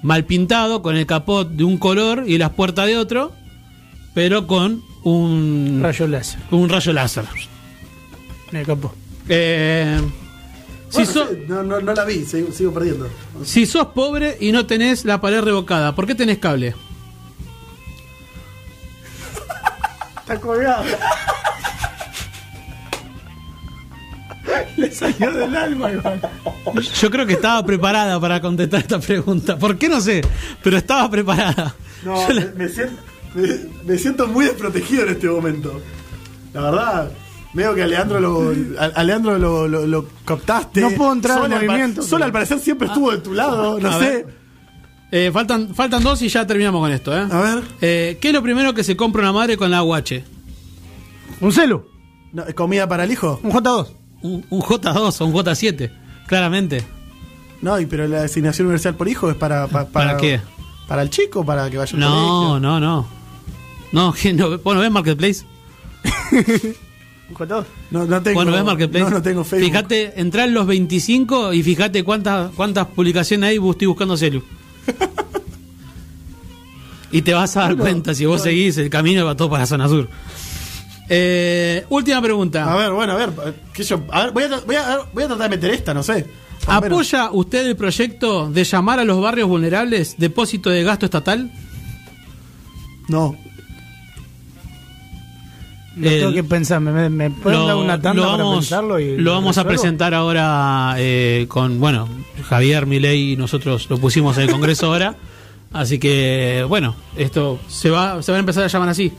mal 0.02 0.26
pintado, 0.26 0.82
con 0.82 0.98
el 0.98 1.06
capot 1.06 1.48
de 1.48 1.64
un 1.64 1.78
color 1.78 2.24
y 2.28 2.40
las 2.40 2.50
puertas 2.50 2.88
de 2.88 2.98
otro, 2.98 3.32
pero 4.16 4.48
con 4.48 4.82
un 5.04 5.80
Rayo 5.82 6.08
láser. 6.08 6.40
un 6.50 6.70
rayo 6.70 6.92
láser. 6.92 7.26
En 8.52 8.58
el 8.58 8.66
campo. 8.66 8.94
Eh, 9.30 10.02
si, 10.92 11.06
so- 11.06 11.28
no, 11.48 11.64
no, 11.64 11.80
no 11.82 11.94
la 11.94 12.06
vi, 12.06 12.26
sigo, 12.26 12.52
sigo 12.52 12.74
perdiendo. 12.74 13.08
si 13.44 13.66
sos 13.66 13.88
pobre 13.88 14.38
y 14.40 14.52
no 14.52 14.66
tenés 14.66 15.06
la 15.06 15.20
pared 15.22 15.42
revocada, 15.42 15.96
¿por 15.96 16.06
qué 16.06 16.16
tenés 16.16 16.38
cable? 16.40 16.76
Está 20.20 20.40
colgado. 20.40 20.84
Le 24.78 24.92
salió 24.92 25.32
del 25.32 25.56
alma, 25.56 25.92
Iván. 25.92 26.22
Yo 27.02 27.10
creo 27.12 27.26
que 27.26 27.34
estaba 27.34 27.64
preparada 27.66 28.20
para 28.20 28.42
contestar 28.42 28.80
esta 28.82 29.00
pregunta. 29.00 29.58
¿Por 29.58 29.78
qué 29.78 29.88
no 29.90 30.02
sé? 30.02 30.22
Pero 30.64 30.78
estaba 30.78 31.10
preparada. 31.10 31.76
No, 32.04 32.28
Yo 32.28 32.34
la- 32.34 32.42
me, 32.46 32.52
me 32.66 32.70
siento, 32.70 33.02
me, 33.36 33.48
me 33.86 33.98
siento 33.98 34.28
muy 34.28 34.46
desprotegido 34.46 35.04
en 35.04 35.10
este 35.10 35.28
momento. 35.28 35.82
La 36.54 36.62
verdad, 36.62 37.12
veo 37.54 37.74
que 37.76 37.84
a 37.84 37.88
Leandro 37.88 38.20
lo, 38.20 38.54
a, 38.80 38.86
a 38.86 39.04
Leandro 39.04 39.38
lo, 39.38 39.68
lo, 39.68 39.86
lo 39.88 40.06
captaste. 40.26 40.82
No 40.82 40.92
puedo 40.92 41.12
entrar 41.14 41.46
en 41.46 41.54
al 41.54 41.66
movimiento, 41.66 42.02
Sol 42.02 42.24
al 42.24 42.32
parecer 42.32 42.60
siempre 42.60 42.88
estuvo 42.88 43.12
de 43.12 43.18
tu 43.20 43.34
lado, 43.34 43.80
no 43.80 43.90
a 43.90 44.00
sé. 44.00 44.00
ver. 44.10 44.42
Eh, 45.14 45.30
faltan, 45.34 45.76
faltan 45.76 46.02
dos 46.04 46.22
y 46.22 46.30
ya 46.30 46.48
terminamos 46.48 46.80
con 46.82 46.92
esto. 46.92 47.16
¿eh? 47.16 47.28
A 47.30 47.40
ver. 47.42 47.64
Eh, 47.82 48.18
¿Qué 48.22 48.30
es 48.30 48.34
lo 48.34 48.42
primero 48.42 48.74
que 48.74 48.84
se 48.84 48.96
compra 48.96 49.22
una 49.22 49.34
madre 49.34 49.58
con 49.58 49.70
la 49.70 49.84
UH? 49.84 50.24
Un 51.42 51.52
celu. 51.52 51.84
No, 52.32 52.46
¿Comida 52.56 52.88
para 52.88 53.04
el 53.04 53.12
hijo? 53.12 53.40
Un 53.44 53.52
J2. 53.52 53.88
Un, 54.22 54.46
un 54.50 54.62
J2 54.62 55.20
o 55.22 55.26
un 55.26 55.34
J7, 55.34 55.92
claramente. 56.28 56.86
No, 57.62 57.78
y 57.80 57.86
pero 57.88 58.08
la 58.08 58.24
asignación 58.24 58.68
universal 58.68 58.96
por 58.96 59.10
hijo 59.10 59.30
es 59.30 59.36
para... 59.36 59.68
pa- 59.68 59.86
¿Para 59.86 60.16
qué? 60.18 60.40
Para 60.88 61.02
el 61.02 61.10
chico, 61.10 61.46
para 61.46 61.70
que 61.70 61.78
vaya 61.78 61.94
al 61.94 62.00
No, 62.00 62.08
colegio. 62.08 62.60
no, 62.62 62.80
no. 62.80 63.08
No, 63.92 64.14
no, 64.34 64.58
¿vos 64.60 64.76
no 64.76 64.82
ves 64.82 64.92
Marketplace? 64.92 65.44
No, 67.92 68.06
no 68.06 68.22
tengo. 68.22 68.36
Bueno, 68.36 68.52
ves 68.52 68.64
Marketplace. 68.64 69.06
No, 69.06 69.12
no 69.12 69.22
tengo 69.22 69.44
Facebook. 69.44 69.70
Fíjate, 69.70 70.20
entra 70.20 70.46
en 70.46 70.54
los 70.54 70.68
25 70.68 71.54
y 71.54 71.64
fíjate 71.64 72.04
cuántas 72.04 72.52
cuántas 72.52 72.88
publicaciones 72.88 73.50
hay. 73.50 73.70
Estoy 73.70 73.88
buscando 73.88 74.18
celu. 74.18 74.44
y 77.12 77.22
te 77.22 77.34
vas 77.34 77.56
a 77.58 77.62
dar 77.62 77.78
cuenta 77.78 78.14
si 78.14 78.26
vos 78.26 78.42
seguís 78.42 78.78
el 78.78 78.90
camino 78.90 79.26
va 79.26 79.36
todo 79.36 79.50
para 79.50 79.64
la 79.64 79.68
zona 79.68 79.88
sur. 79.88 80.08
Eh, 81.10 81.86
última 81.90 82.22
pregunta. 82.22 82.72
A 82.72 82.76
ver, 82.76 82.92
bueno, 82.92 83.14
a 83.14 83.18
ver. 83.18 83.32
¿qué 83.74 83.84
yo? 83.84 84.02
A 84.12 84.24
ver, 84.24 84.32
voy 84.32 84.44
a, 84.44 84.60
voy, 84.66 84.76
a, 84.76 85.00
voy 85.14 85.24
a 85.24 85.28
tratar 85.28 85.50
de 85.50 85.58
meter 85.58 85.72
esta, 85.72 85.94
no 85.94 86.04
sé. 86.04 86.26
¿Apoya 86.68 87.32
usted 87.32 87.68
el 87.68 87.76
proyecto 87.76 88.50
de 88.50 88.64
llamar 88.64 89.00
a 89.00 89.04
los 89.04 89.22
barrios 89.22 89.50
vulnerables 89.50 90.16
depósito 90.18 90.70
de 90.70 90.84
gasto 90.84 91.06
estatal? 91.06 91.52
No. 93.08 93.36
Lo 95.98 96.10
El- 96.10 96.20
tengo 96.22 96.34
que 96.34 96.44
pensar, 96.46 96.80
me, 96.80 97.10
me, 97.10 97.30
dar 97.30 97.76
una 97.76 98.02
tanda 98.02 98.14
lo 98.14 98.22
para 98.32 98.44
vamos, 98.44 98.60
pensarlo 98.66 98.98
y 99.00 99.18
lo 99.18 99.34
vamos 99.34 99.58
a 99.58 99.66
presentar 99.68 100.14
ahora 100.14 100.96
eh, 100.98 101.46
con, 101.50 101.80
bueno, 101.82 102.08
Javier 102.48 102.86
Milei 102.86 103.34
y 103.34 103.36
nosotros 103.38 103.90
lo 103.90 103.98
pusimos 103.98 104.38
en 104.38 104.44
el 104.44 104.52
Congreso 104.52 104.86
ahora. 104.88 105.16
Así 105.74 106.00
que, 106.00 106.66
bueno, 106.68 106.96
esto 107.18 107.60
se 107.68 107.90
va, 107.90 108.22
se 108.24 108.32
va 108.32 108.38
a 108.38 108.40
empezar 108.40 108.64
a 108.64 108.68
llamar 108.68 108.90
así. 108.90 109.12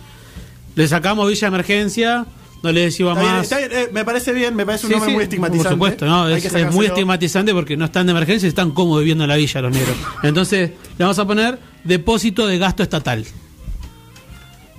Le 0.74 0.88
sacamos 0.88 1.28
Villa 1.28 1.48
Emergencia, 1.48 2.24
no 2.62 2.72
le 2.72 2.80
decimos 2.82 3.12
Está 3.18 3.22
bien, 3.22 3.34
más. 3.36 3.42
está 3.44 3.58
bien, 3.58 3.70
eh, 3.72 3.88
me 3.92 4.04
parece 4.06 4.32
bien, 4.32 4.54
me 4.56 4.64
parece 4.64 4.86
un 4.86 4.92
Sí, 4.92 4.94
nombre 4.94 5.10
sí, 5.10 5.14
muy 5.14 5.22
estigmatizante. 5.24 5.68
Por 5.68 5.72
supuesto, 5.74 6.06
no, 6.06 6.28
es, 6.28 6.44
es 6.44 6.72
muy 6.74 6.86
estigmatizante 6.86 7.52
porque 7.52 7.76
no 7.76 7.84
están 7.84 8.06
de 8.06 8.12
emergencia 8.12 8.46
y 8.46 8.48
están 8.48 8.70
cómodos 8.70 9.00
viviendo 9.00 9.24
en 9.24 9.28
la 9.28 9.36
villa 9.36 9.60
los 9.60 9.72
negros. 9.72 9.96
Entonces, 10.22 10.70
le 10.98 11.04
vamos 11.04 11.18
a 11.18 11.26
poner 11.26 11.58
depósito 11.84 12.46
de 12.46 12.56
gasto 12.58 12.82
estatal. 12.82 13.26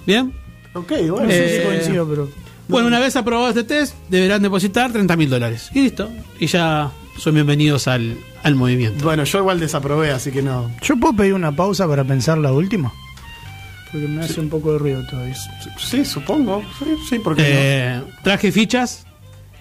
¿Bien? 0.06 0.34
Ok, 0.74 0.92
bueno, 1.10 1.30
Sí, 1.30 1.36
sí, 1.38 1.44
sí, 1.50 1.56
Eh, 1.56 1.64
coincido, 1.66 2.08
pero. 2.08 2.30
Bueno, 2.68 2.88
una 2.88 3.00
vez 3.00 3.16
aprobado 3.16 3.50
este 3.50 3.64
test, 3.64 3.94
deberán 4.10 4.42
depositar 4.42 4.92
30 4.92 5.16
mil 5.16 5.30
dólares. 5.30 5.70
Y 5.74 5.82
listo. 5.82 6.10
Y 6.40 6.48
ya 6.48 6.92
son 7.20 7.36
bienvenidos 7.36 7.88
al, 7.88 8.18
al 8.42 8.56
movimiento. 8.56 9.04
Bueno, 9.04 9.24
yo 9.26 9.40
igual 9.40 9.60
desaprobé, 9.60 10.12
así 10.12 10.32
que 10.32 10.42
no. 10.42 10.72
¿Yo 10.82 10.96
puedo 10.98 11.14
pedir 11.16 11.34
una 11.34 11.52
pausa 11.56 11.88
para 11.88 12.04
pensar 12.04 12.38
la 12.38 12.52
última? 12.54 12.92
Porque 13.92 14.08
me 14.08 14.24
hace 14.24 14.40
un 14.40 14.50
poco 14.50 14.74
de 14.74 14.80
ruido 14.80 15.06
todavía. 15.08 15.36
Sí, 15.78 16.04
supongo. 16.06 16.64
Sí, 16.80 16.86
sí 17.10 17.20
porque 17.20 17.44
Eh, 17.46 18.02
traje 18.24 18.52
fichas 18.52 19.06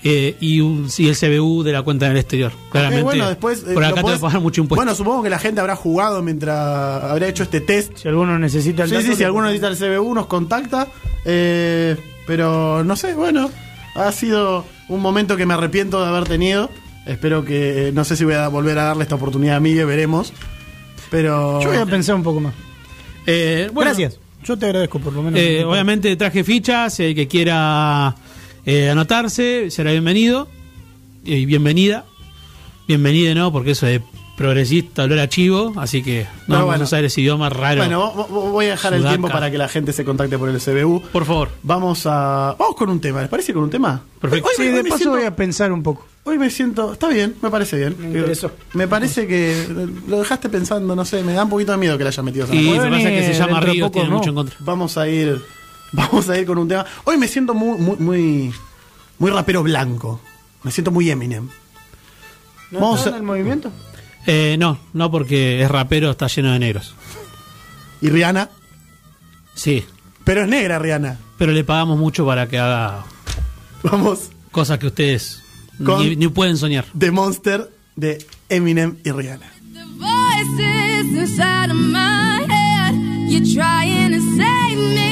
eh, 0.05 0.37
y, 0.41 0.61
un, 0.61 0.89
y 0.99 1.09
el 1.09 1.17
CBU 1.17 1.63
de 1.63 1.73
la 1.73 1.83
cuenta 1.83 2.07
en 2.07 2.13
el 2.13 2.19
exterior. 2.19 2.53
Claramente. 2.71 3.03
bueno, 3.05 3.29
después. 3.29 3.65
eh, 3.67 3.75
por 3.75 3.85
acá 3.85 3.95
te 3.97 4.03
podés- 4.03 4.17
a 4.17 4.21
pagar 4.21 4.41
mucho 4.41 4.61
impuesto. 4.61 4.79
Bueno, 4.81 4.95
supongo 4.97 5.23
que 5.23 5.31
la 5.31 5.39
gente 5.39 5.61
habrá 5.61 5.77
jugado 5.77 6.23
mientras 6.23 7.03
habrá 7.05 7.29
hecho 7.29 7.43
este 7.45 7.61
test. 7.61 7.97
Si 7.99 8.09
alguno 8.09 8.39
necesita 8.39 8.83
el 8.85 8.89
Sí, 8.89 8.95
dato, 8.97 9.07
sí, 9.07 9.15
si 9.17 9.25
alguno 9.25 9.47
necesita 9.47 9.69
el 9.69 9.77
CBU 9.77 10.15
nos 10.15 10.27
contacta. 10.27 10.89
Eh, 11.25 11.97
pero 12.27 12.83
no 12.85 12.97
sé, 12.97 13.15
bueno, 13.15 13.51
ha 13.95 14.11
sido 14.13 14.65
un 14.89 15.01
momento 15.01 15.37
que 15.37 15.47
me 15.47 15.55
arrepiento 15.55 16.01
de 16.03 16.09
haber 16.09 16.25
tenido. 16.25 16.69
Espero 17.07 17.45
que, 17.45 17.91
no 17.95 18.05
sé 18.05 18.17
si 18.17 18.25
voy 18.25 18.35
a 18.35 18.47
volver 18.49 18.79
a 18.79 18.85
darle 18.85 19.03
esta 19.03 19.17
oportunidad 19.17 19.57
a 19.57 19.61
Miguel, 19.61 19.87
veremos. 19.87 20.33
Pero... 21.11 21.61
Yo 21.61 21.69
voy 21.69 21.79
a 21.79 21.87
pensar 21.87 22.15
un 22.15 22.23
poco 22.23 22.41
más. 22.41 22.55
Eh, 23.27 23.71
bueno, 23.73 23.91
Gracias. 23.91 24.19
Yo 24.45 24.57
te 24.57 24.67
agradezco 24.67 24.99
por 24.99 25.13
lo 25.13 25.23
menos. 25.23 25.39
eh, 25.39 25.65
obviamente 25.65 26.15
traje 26.17 26.43
fichas. 26.43 26.99
El 27.01 27.15
que 27.15 27.29
quiera 27.29 28.15
eh, 28.67 28.91
anotarse 28.91 29.71
será 29.71 29.91
bienvenido. 29.93 30.49
Y 31.25 31.47
bienvenida. 31.47 32.05
Bienvenida, 32.89 33.35
¿no? 33.35 33.53
Porque 33.53 33.71
eso 33.73 33.87
de 33.87 34.03
progresista, 34.37 35.05
olor 35.05 35.21
a 35.21 35.29
chivo. 35.29 35.73
Así 35.77 36.03
que 36.03 36.27
no 36.49 36.55
vamos 36.57 36.67
bueno. 36.67 36.83
a 36.83 36.85
usar 36.87 37.05
ese 37.05 37.21
idioma 37.21 37.49
raro. 37.49 37.79
Bueno, 37.83 38.13
vo- 38.13 38.27
vo- 38.29 38.51
voy 38.51 38.67
a 38.67 38.71
dejar 38.71 38.93
el 38.95 39.07
tiempo 39.07 39.29
para 39.29 39.51
que 39.51 39.59
la 39.59 39.69
gente 39.69 39.93
se 39.93 40.05
contacte 40.05 40.37
por 40.39 40.49
el 40.49 40.59
CBU. 40.61 41.01
por 41.13 41.25
favor. 41.25 41.51
Vamos 41.63 42.07
a... 42.07 42.57
Vamos 42.59 42.75
con 42.77 42.91
un 42.91 43.01
tema, 43.01 43.21
¿les 43.21 43.29
parece 43.29 43.53
con 43.55 43.63
un 43.63 43.71
tema? 43.71 44.03
Perfecto. 44.21 44.49
Hoy, 44.49 44.55
Sí, 44.57 44.63
hoy 44.63 44.69
de 44.75 44.83
paso 44.85 44.97
siento- 44.97 45.17
voy 45.17 45.25
a 45.27 45.37
pensar 45.37 45.71
un 45.71 45.83
poco. 45.83 46.07
Hoy 46.25 46.39
me 46.39 46.51
siento. 46.51 46.93
Está 46.93 47.09
bien, 47.09 47.35
me 47.43 47.51
parece 47.51 47.77
bien. 47.77 47.97
Me. 47.99 48.25
Me 48.75 48.89
parece 48.89 49.27
que 49.27 49.67
lo 50.09 50.19
dejaste 50.21 50.49
pensando, 50.49 50.95
no 50.97 51.05
sé, 51.05 51.23
me 51.25 51.33
da 51.35 51.43
un 51.45 51.51
poquito 51.51 51.73
de 51.73 51.79
miedo 51.79 51.99
que 51.99 52.05
la 52.05 52.11
hayas 52.11 52.25
metido. 52.25 52.47
Y 52.47 52.49
Zanahoria. 52.49 52.83
me 52.83 52.91
pasa 52.97 53.09
que 53.11 53.23
se 53.27 53.35
llama 53.35 53.61
Río, 53.61 53.85
poco, 53.87 53.93
tiene 53.95 54.09
¿no? 54.09 54.17
mucho 54.19 54.29
en 54.31 54.35
contra. 54.37 54.57
Vamos 54.61 54.97
a 54.99 55.09
ir. 55.09 55.41
Vamos 56.13 56.29
a 56.29 56.39
ir 56.39 56.47
con 56.47 56.59
un 56.59 56.69
tema. 56.69 56.85
Hoy 57.05 57.17
me 57.19 57.29
siento 57.29 57.55
muy, 57.55 57.79
muy, 57.79 57.97
muy, 57.99 58.53
muy 59.19 59.31
rapero 59.31 59.63
blanco. 59.63 60.21
Me 60.63 60.71
siento 60.71 60.91
muy 60.91 61.11
Eminem. 61.11 61.49
¿No 62.71 62.81
Vamos 62.81 62.99
está 63.01 63.11
a- 63.11 63.13
en 63.15 63.17
el 63.19 63.23
movimiento? 63.25 63.71
Eh, 64.27 64.57
no, 64.59 64.79
no 64.93 65.11
porque 65.11 65.63
es 65.63 65.71
rapero, 65.71 66.11
está 66.11 66.29
lleno 66.29 66.53
de 66.53 66.59
negros. 66.59 66.95
Y 68.01 68.09
Rihanna. 68.09 68.49
Sí, 69.55 69.85
Pero 70.25 70.43
es 70.43 70.49
negra 70.49 70.79
Rihanna. 70.79 71.19
pero 71.37 71.53
le 71.53 71.65
pagamos 71.65 71.99
mucho 71.99 72.25
para 72.25 72.49
que 72.49 72.59
haga 72.59 73.05
Vamos. 73.83 74.31
cosas 74.51 74.79
que 74.79 74.87
ustedes 74.87 75.43
Con- 75.85 76.01
ni, 76.09 76.17
ni 76.17 76.29
pueden 76.29 76.57
soñar. 76.57 76.87
The 76.97 77.11
Monster 77.11 77.71
de 77.97 78.25
Eminem 78.49 78.97
y 79.05 79.11
Rihanna. 79.11 79.47
The 79.75 79.85
voices 79.99 81.07
inside 81.07 81.71
of 81.71 81.77
my 81.77 82.45
head. 82.49 82.95
You're 83.29 83.45
trying 83.53 84.13
to 84.13 84.21
save 84.37 84.77
me. 84.95 85.12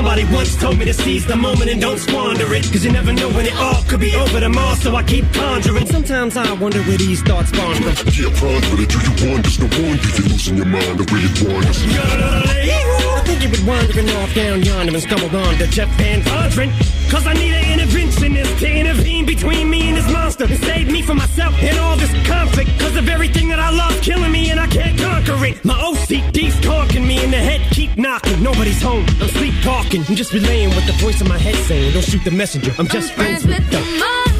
somebody 0.00 0.24
once 0.32 0.56
told 0.56 0.78
me 0.78 0.86
to 0.86 0.94
seize 0.94 1.26
the 1.26 1.36
moment 1.36 1.68
and 1.68 1.78
don't 1.78 1.98
squander 1.98 2.54
it. 2.54 2.64
Cause 2.72 2.82
you 2.86 2.90
never 2.90 3.12
know 3.12 3.28
when 3.36 3.44
it 3.44 3.54
all 3.56 3.82
could 3.82 4.00
be 4.00 4.16
over 4.16 4.40
tomorrow, 4.40 4.74
so 4.76 4.96
I 4.96 5.02
keep 5.02 5.30
conjuring. 5.34 5.86
Sometimes 5.86 6.38
I 6.38 6.50
wonder 6.54 6.80
where 6.84 6.96
these 6.96 7.20
thoughts 7.20 7.50
spawn 7.50 7.74
from. 7.74 8.08
Yeah, 8.16 8.32
ponder 8.40 8.80
it. 8.80 8.88
Do 8.88 8.96
you 8.96 9.14
want? 9.28 9.44
There's 9.44 9.60
no 9.60 9.68
wonder 9.76 10.08
you're 10.16 10.28
losing 10.32 10.56
your 10.56 10.70
mind 10.72 10.96
the 11.00 11.06
way 11.12 11.20
it 11.28 11.36
wanders. 11.44 11.80
I 11.84 13.22
think 13.26 13.42
you've 13.42 13.52
been 13.52 13.66
wandering 13.66 14.08
off 14.16 14.34
down 14.34 14.62
yonder 14.62 14.94
and 14.94 15.02
stumbled 15.02 15.34
on 15.34 15.58
to 15.58 15.66
Jeff 15.66 15.90
Van 15.98 16.22
Vondren. 16.22 16.70
Cause 17.10 17.26
I 17.26 17.34
need 17.34 17.52
an 17.52 17.78
interventionist 17.78 18.58
to 18.60 18.70
intervene 18.70 19.26
between 19.26 19.68
me 19.68 19.88
and 19.88 19.96
this 19.98 20.10
monster 20.10 20.44
and 20.44 20.58
save 20.60 20.90
me 20.90 21.02
from 21.02 21.18
myself 21.18 21.52
and 21.60 21.76
all 21.78 21.96
this 21.96 22.12
conflict. 22.26 22.70
Cause 22.78 22.96
of 22.96 23.08
everything 23.08 23.48
that 23.48 23.58
I 23.58 23.70
love 23.70 24.00
killing 24.00 24.32
me 24.32 24.50
and 24.50 24.60
I 24.60 24.68
can't 24.68 24.98
conquer 24.98 25.44
it. 25.44 25.62
My 25.64 25.74
OCD's 25.74 26.58
talking 26.60 27.06
me 27.06 27.22
in 27.22 27.30
the 27.32 27.36
head, 27.36 27.60
keep 27.72 27.98
knocking. 27.98 28.40
Nobody's 28.42 28.80
home, 28.80 29.04
I'm 29.20 29.28
sleepwalking. 29.28 29.89
I'm 29.92 30.14
just 30.14 30.32
relaying 30.32 30.70
what 30.70 30.86
the 30.86 30.92
voice 30.92 31.20
in 31.20 31.26
my 31.26 31.36
head 31.36 31.56
saying. 31.66 31.92
Don't 31.92 32.04
shoot 32.04 32.22
the 32.22 32.30
messenger, 32.30 32.72
I'm 32.78 32.86
just 32.86 33.12
friends 33.12 33.44
with 33.44 33.70
the 33.70 33.78
them. 33.78 34.39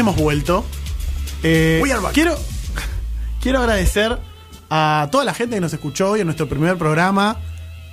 Hemos 0.00 0.16
vuelto. 0.16 0.64
Eh, 1.42 1.78
We 1.82 1.92
are 1.92 2.00
back. 2.00 2.14
quiero, 2.14 2.34
quiero 3.42 3.58
agradecer 3.58 4.18
a 4.70 5.08
toda 5.12 5.24
la 5.26 5.34
gente 5.34 5.56
que 5.56 5.60
nos 5.60 5.74
escuchó 5.74 6.12
hoy 6.12 6.20
en 6.20 6.26
nuestro 6.26 6.48
primer 6.48 6.78
programa, 6.78 7.36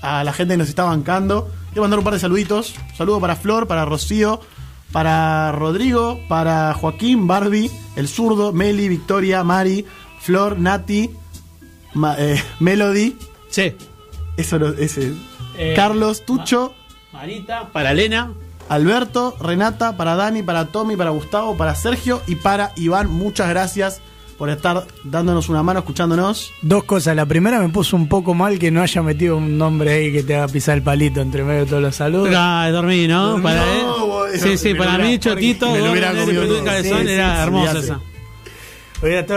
a 0.02 0.24
la 0.24 0.32
gente 0.32 0.54
que 0.54 0.58
nos 0.58 0.70
está 0.70 0.84
bancando. 0.86 1.52
Quiero 1.68 1.82
mandar 1.82 2.00
un 2.00 2.06
par 2.06 2.14
de 2.14 2.22
saluditos. 2.22 2.76
Saludo 2.98 3.20
para 3.20 3.36
Flor, 3.36 3.68
para 3.68 3.84
Rocío, 3.84 4.40
para 4.94 5.52
Rodrigo, 5.52 6.18
para 6.30 6.74
Joaquín, 6.76 7.28
Barbie, 7.28 7.70
El 7.98 8.08
Zurdo, 8.08 8.54
Meli, 8.54 8.88
Victoria, 8.88 9.44
Mari, 9.44 9.86
Flor, 10.22 10.58
Nati, 10.58 11.10
Ma- 11.94 12.16
eh, 12.18 12.42
Melody, 12.62 13.18
Sí. 13.50 13.76
eso 14.38 14.58
no- 14.60 14.70
ese, 14.70 15.14
Eh, 15.58 15.74
Carlos, 15.76 16.26
Tucho, 16.26 16.74
Marita, 17.12 17.68
para 17.74 17.92
Elena. 17.92 18.32
Alberto, 18.70 19.36
Renata, 19.40 19.96
para 19.98 20.16
Dani, 20.16 20.44
para 20.44 20.66
Tommy, 20.68 20.96
para 20.96 21.12
Gustavo, 21.12 21.56
para 21.58 21.76
Sergio 21.76 22.22
y 22.28 22.36
para 22.36 22.74
Iván. 22.76 23.10
Muchas 23.10 23.50
gracias 23.50 24.02
por 24.38 24.50
estar 24.50 24.86
dándonos 25.04 25.50
una 25.50 25.64
mano, 25.64 25.80
escuchándonos. 25.80 26.52
Dos 26.62 26.84
cosas. 26.84 27.16
La 27.16 27.26
primera 27.26 27.60
me 27.60 27.70
puso 27.70 27.96
un 27.96 28.08
poco 28.08 28.34
mal 28.34 28.60
que 28.60 28.70
no 28.70 28.82
haya 28.82 29.02
metido 29.02 29.38
un 29.38 29.58
nombre 29.58 29.94
ahí 29.94 30.12
que 30.12 30.22
te 30.24 30.36
haga 30.36 30.48
pisar 30.48 30.78
el 30.78 30.84
palito 30.84 31.22
entre 31.22 31.44
medio 31.44 31.62
de 31.62 31.66
todos 31.66 31.82
los 31.82 31.96
saludos. 31.96 32.30
Ah, 32.36 32.70
dormí, 32.72 33.08
¿no? 33.08 33.30
Dormí, 33.30 33.44
para 33.44 33.66
no, 33.66 34.26
él. 34.28 34.40
Sí, 34.40 34.58
sí, 34.58 34.74
para 34.76 34.98
mí, 35.00 35.18
Chotito. 35.18 35.68
Cabezón, 36.64 37.08
era 37.08 37.44
hermosa 37.44 37.80
esa. 37.80 38.00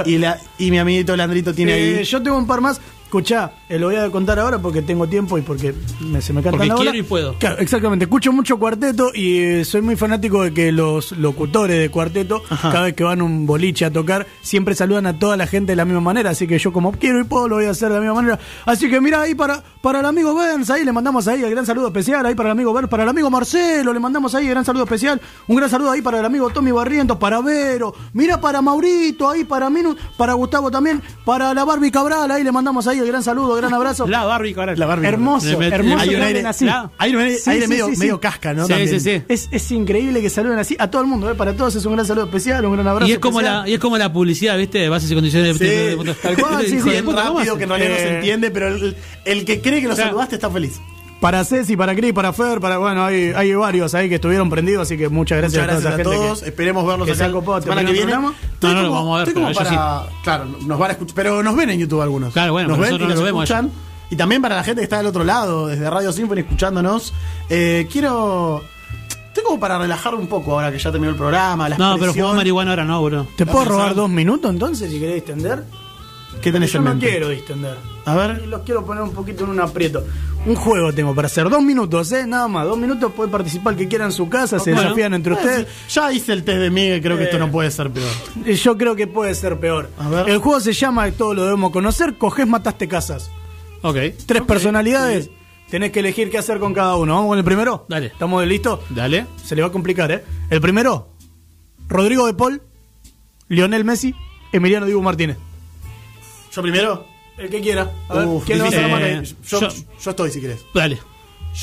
Y, 0.06 0.18
la, 0.18 0.38
y 0.58 0.70
mi 0.70 0.78
amiguito 0.78 1.14
Landrito 1.16 1.54
tiene 1.54 1.72
Eh, 1.72 1.98
ahí. 1.98 2.04
Yo 2.04 2.22
tengo 2.22 2.36
un 2.36 2.46
par 2.46 2.60
más. 2.60 2.80
Escuchá, 3.04 3.52
eh, 3.70 3.78
lo 3.78 3.86
voy 3.86 3.96
a 3.96 4.10
contar 4.10 4.38
ahora 4.38 4.58
porque 4.58 4.82
tengo 4.82 5.06
tiempo 5.06 5.38
y 5.38 5.42
porque 5.42 5.74
me- 6.00 6.20
se 6.20 6.32
me 6.32 6.42
canta 6.42 6.58
Porque 6.58 6.74
quiero 6.74 6.96
y 6.98 7.02
puedo. 7.02 7.34
Claro, 7.38 7.58
exactamente. 7.60 8.04
Escucho 8.04 8.32
mucho 8.32 8.58
cuarteto 8.58 9.12
y 9.14 9.38
eh, 9.38 9.64
soy 9.64 9.80
muy 9.80 9.96
fanático 9.96 10.42
de 10.42 10.52
que 10.52 10.72
los 10.72 11.12
locutores 11.12 11.78
de 11.78 11.90
cuarteto, 11.90 12.42
Ajá. 12.50 12.70
cada 12.72 12.84
vez 12.84 12.94
que 12.94 13.04
van 13.04 13.22
un 13.22 13.46
boliche 13.46 13.84
a 13.84 13.90
tocar, 13.92 14.26
siempre 14.42 14.74
saludan 14.74 15.06
a 15.06 15.18
toda 15.18 15.36
la 15.36 15.46
gente 15.46 15.72
de 15.72 15.76
la 15.76 15.84
misma 15.84 16.00
manera. 16.00 16.30
Así 16.30 16.46
que 16.46 16.58
yo, 16.58 16.72
como 16.72 16.92
quiero 16.92 17.20
y 17.20 17.24
puedo, 17.24 17.48
lo 17.48 17.56
voy 17.56 17.66
a 17.66 17.70
hacer 17.70 17.88
de 17.88 17.94
la 17.94 18.00
misma 18.00 18.14
manera. 18.16 18.38
Así 18.66 18.90
que 18.90 19.00
mira, 19.00 19.22
ahí 19.22 19.34
para, 19.34 19.62
para 19.80 20.00
el 20.00 20.06
amigo 20.06 20.34
Burns, 20.34 20.68
ahí 20.70 20.84
le 20.84 20.92
mandamos 20.92 21.26
ahí 21.28 21.42
el 21.42 21.50
gran 21.50 21.64
saludo 21.64 21.86
especial. 21.86 22.26
Ahí 22.26 22.34
para 22.34 22.48
el 22.48 22.52
amigo 22.52 22.72
Burns, 22.72 22.88
para 22.88 23.04
el 23.04 23.08
amigo 23.08 23.30
Marcelo, 23.30 23.92
le 23.92 24.00
mandamos 24.00 24.34
ahí 24.34 24.44
el 24.46 24.50
gran 24.50 24.64
saludo 24.64 24.84
especial. 24.84 25.20
Un 25.46 25.56
gran 25.56 25.70
saludo 25.70 25.90
ahí 25.92 26.02
para 26.02 26.18
el 26.18 26.24
amigo 26.24 26.50
Tommy 26.50 26.72
Barrientos, 26.72 27.18
para 27.18 27.40
Vero. 27.40 27.94
Mira 28.12 28.40
para 28.40 28.60
Maurito, 28.60 29.28
ahí 29.30 29.44
para 29.44 29.70
Minu, 29.70 29.94
para 30.16 30.32
Gustavo 30.34 30.70
también, 30.70 31.00
para 31.24 31.54
la 31.54 31.64
Barbie 31.64 31.90
Cabral, 31.90 32.30
ahí 32.30 32.42
le 32.42 32.50
mandamos 32.52 32.86
ahí 32.86 32.98
el 32.98 33.06
gran 33.06 33.22
saludo, 33.22 33.59
gran 33.60 33.74
abrazo. 33.74 34.06
La 34.06 34.24
Barbie, 34.24 34.54
ahora. 34.56 34.74
La 34.76 34.86
Barbie. 34.86 35.06
Hermoso, 35.06 35.60
Le 35.60 35.66
hermoso. 35.68 35.96
le 35.96 36.10
Hay 36.10 36.14
un 36.16 36.22
aire, 36.22 36.46
así. 36.46 36.64
la- 36.64 36.90
hay 36.98 37.14
un 37.14 37.22
aire, 37.22 37.38
Sí, 37.38 37.50
aire 37.50 37.62
sí, 37.64 37.68
medio, 37.68 37.86
sí, 37.86 37.92
sí. 37.94 37.98
medio 38.00 38.20
casca, 38.20 38.52
¿no? 38.54 38.64
Sí, 38.66 38.68
También. 38.72 38.88
sí, 38.88 39.00
sí. 39.00 39.22
Es, 39.28 39.48
es 39.50 39.70
increíble 39.72 40.20
que 40.22 40.30
saluden 40.30 40.58
así 40.58 40.76
a 40.78 40.90
todo 40.90 41.02
el 41.02 41.08
mundo, 41.08 41.30
¿eh? 41.30 41.34
para 41.34 41.54
todos 41.54 41.74
es 41.76 41.84
un 41.86 41.92
gran 41.94 42.06
saludo 42.06 42.24
especial, 42.26 42.64
un 42.66 42.72
gran 42.74 42.86
abrazo. 42.88 43.08
Y 43.08 43.12
es 43.12 43.18
como 43.18 43.40
la, 43.40 43.64
y 43.68 43.74
es 43.74 43.78
como 43.80 43.96
la 43.98 44.12
publicidad, 44.12 44.56
¿viste? 44.58 44.78
De 44.78 44.88
bases 44.88 45.10
y 45.10 45.14
condiciones 45.14 45.56
Sí, 45.58 45.64
de, 45.64 45.96
de- 45.96 45.96
de- 46.04 46.14
tal 46.14 46.36
cual, 46.38 46.62
sí, 46.64 46.70
sí, 46.70 46.76
de 46.76 46.90
Bien 46.90 47.04
puta, 47.04 47.22
¿cómo 47.24 47.38
rápido 47.38 47.58
que 47.58 47.66
no 47.66 47.76
se 47.76 47.84
Eh, 47.84 48.16
entiende, 48.16 48.50
pero 48.50 48.68
el, 48.68 48.96
el 49.24 49.44
que 49.44 49.60
cree 49.60 49.80
que 49.80 49.88
lo 49.88 49.94
Claro. 49.94 50.10
saludaste 50.10 50.34
está 50.36 50.50
feliz. 50.50 50.80
Para 51.20 51.44
Ceci, 51.44 51.76
para 51.76 51.94
Cris, 51.94 52.14
para 52.14 52.32
Fer, 52.32 52.60
para 52.60 52.78
bueno, 52.78 53.04
hay, 53.04 53.32
hay 53.36 53.54
varios 53.54 53.94
ahí 53.94 54.08
que 54.08 54.14
estuvieron 54.14 54.48
prendidos, 54.48 54.82
así 54.82 54.96
que 54.96 55.10
muchas 55.10 55.36
gracias, 55.38 55.62
Muchas 55.62 55.82
gracias 55.82 55.92
a 55.92 56.00
a 56.00 56.02
toda 56.02 56.14
esa 56.14 56.22
todos. 56.24 56.38
gente. 56.38 56.44
que- 56.44 56.48
Esperemos 56.50 56.86
verlos 56.86 57.06
que 57.06 57.12
acá 57.12 57.26
ha 57.26 57.32
copado 57.32 57.60
semana 57.62 57.84
que 57.84 57.92
viene. 57.92 58.12
No, 58.12 58.20
no 58.22 58.32
como- 58.60 58.90
vamos 58.90 59.14
a 59.14 59.18
ver, 59.18 59.28
estoy 59.28 59.42
como 59.42 59.54
pero 59.54 59.68
para, 59.70 60.02
Claro, 60.24 60.44
nos 60.66 60.78
van 60.78 60.88
a 60.88 60.92
escuchar, 60.92 61.14
pero 61.14 61.42
nos 61.42 61.54
ven 61.56 61.70
en 61.70 61.78
YouTube 61.80 62.00
algunos. 62.00 62.32
Claro, 62.32 62.52
bueno, 62.52 62.68
nos 62.70 62.78
ven 62.78 62.94
y 62.94 62.98
nos 62.98 63.08
no 63.08 63.14
lo 63.16 63.22
vemos 63.22 63.44
escuchan. 63.44 63.70
Y 64.10 64.16
también 64.16 64.40
para 64.42 64.56
la 64.56 64.64
gente 64.64 64.80
que 64.80 64.84
está 64.84 64.96
del 64.96 65.06
otro 65.06 65.22
lado, 65.22 65.66
desde 65.66 65.88
Radio 65.90 66.10
Symphony 66.12 66.40
escuchándonos. 66.40 67.12
Eh, 67.50 67.86
quiero. 67.92 68.62
Estoy 69.28 69.44
como 69.44 69.60
para 69.60 69.78
relajar 69.78 70.14
un 70.16 70.26
poco 70.26 70.52
ahora 70.54 70.72
que 70.72 70.78
ya 70.78 70.90
terminó 70.90 71.12
el 71.12 71.18
programa. 71.18 71.68
La 71.68 71.76
No, 71.78 71.96
pero 71.98 72.12
fumar 72.14 72.34
marihuana 72.34 72.70
ahora 72.72 72.84
no, 72.84 73.04
bro. 73.04 73.26
¿Te 73.36 73.44
puedo 73.46 73.66
robar 73.66 73.94
dos 73.94 74.08
minutos 74.10 74.50
entonces 74.50 74.90
si 74.90 74.98
querés 74.98 75.16
distender? 75.16 75.64
¿Qué 76.42 76.50
tenés 76.50 76.72
Yo 76.72 76.78
en 76.78 76.84
no 76.84 76.90
mente? 76.90 77.08
quiero 77.10 77.28
distender. 77.28 77.76
A 78.12 78.16
ver. 78.16 78.46
Los 78.46 78.62
quiero 78.62 78.84
poner 78.84 79.02
un 79.02 79.12
poquito 79.12 79.44
en 79.44 79.50
un 79.50 79.60
aprieto. 79.60 80.04
Un 80.46 80.54
juego 80.54 80.92
tengo 80.92 81.14
para 81.14 81.26
hacer. 81.26 81.48
Dos 81.50 81.62
minutos, 81.62 82.10
¿eh? 82.12 82.26
Nada 82.26 82.48
más. 82.48 82.64
Dos 82.66 82.78
minutos 82.78 83.12
puede 83.14 83.30
participar 83.30 83.74
el 83.74 83.78
que 83.78 83.88
quiera 83.88 84.06
en 84.06 84.12
su 84.12 84.28
casa. 84.28 84.58
Se 84.58 84.70
Bueno. 84.72 84.82
desafían 84.82 85.12
entre 85.14 85.34
ustedes. 85.34 85.66
Ya 85.90 86.12
hice 86.12 86.32
el 86.32 86.44
test 86.44 86.58
de 86.58 86.70
Miguel, 86.70 87.02
creo 87.02 87.16
que 87.18 87.24
esto 87.24 87.36
Eh. 87.36 87.40
no 87.40 87.50
puede 87.50 87.70
ser 87.70 87.90
peor. 87.90 88.08
Eh, 88.46 88.54
Yo 88.54 88.76
creo 88.78 88.96
que 88.96 89.06
puede 89.06 89.34
ser 89.34 89.58
peor. 89.60 89.90
A 89.98 90.08
ver. 90.08 90.28
El 90.30 90.38
juego 90.38 90.58
se 90.60 90.72
llama, 90.72 91.10
todos 91.12 91.36
lo 91.36 91.44
debemos 91.44 91.70
conocer, 91.72 92.16
Cogés, 92.16 92.46
Mataste, 92.46 92.88
Casas. 92.88 93.30
Ok. 93.82 93.96
Tres 94.26 94.42
personalidades. 94.42 95.30
Tenés 95.70 95.92
que 95.92 96.00
elegir 96.00 96.30
qué 96.30 96.38
hacer 96.38 96.58
con 96.58 96.74
cada 96.74 96.96
uno. 96.96 97.14
¿Vamos 97.14 97.28
con 97.28 97.38
el 97.38 97.44
primero? 97.44 97.84
Dale. 97.88 98.06
¿Estamos 98.06 98.44
listos? 98.46 98.80
Dale. 98.90 99.26
Se 99.44 99.54
le 99.54 99.62
va 99.62 99.68
a 99.68 99.72
complicar, 99.72 100.10
¿eh? 100.10 100.24
El 100.48 100.60
primero, 100.60 101.10
Rodrigo 101.88 102.26
de 102.26 102.34
Paul, 102.34 102.60
Lionel 103.48 103.84
Messi, 103.84 104.14
Emiliano 104.52 104.86
Dibu 104.86 105.00
Martínez. 105.02 105.36
¿Yo 106.52 106.62
primero? 106.62 107.06
El 107.40 107.48
que 107.50 107.60
quiera. 107.60 107.90
A 108.08 108.14
ver, 108.14 108.26
Uf, 108.26 108.44
¿quién 108.44 108.58
le 108.58 108.62
va 108.62 108.66
a 108.66 108.70
hacer 108.70 108.82
la 108.82 108.88
difícil. 108.98 109.12
mano? 109.14 109.22
Eh, 109.22 109.34
yo, 109.48 109.60
yo- 109.60 109.84
yo 110.04 110.10
estoy 110.10 110.30
si 110.30 110.40
querés. 110.40 110.60
Dale. 110.74 110.98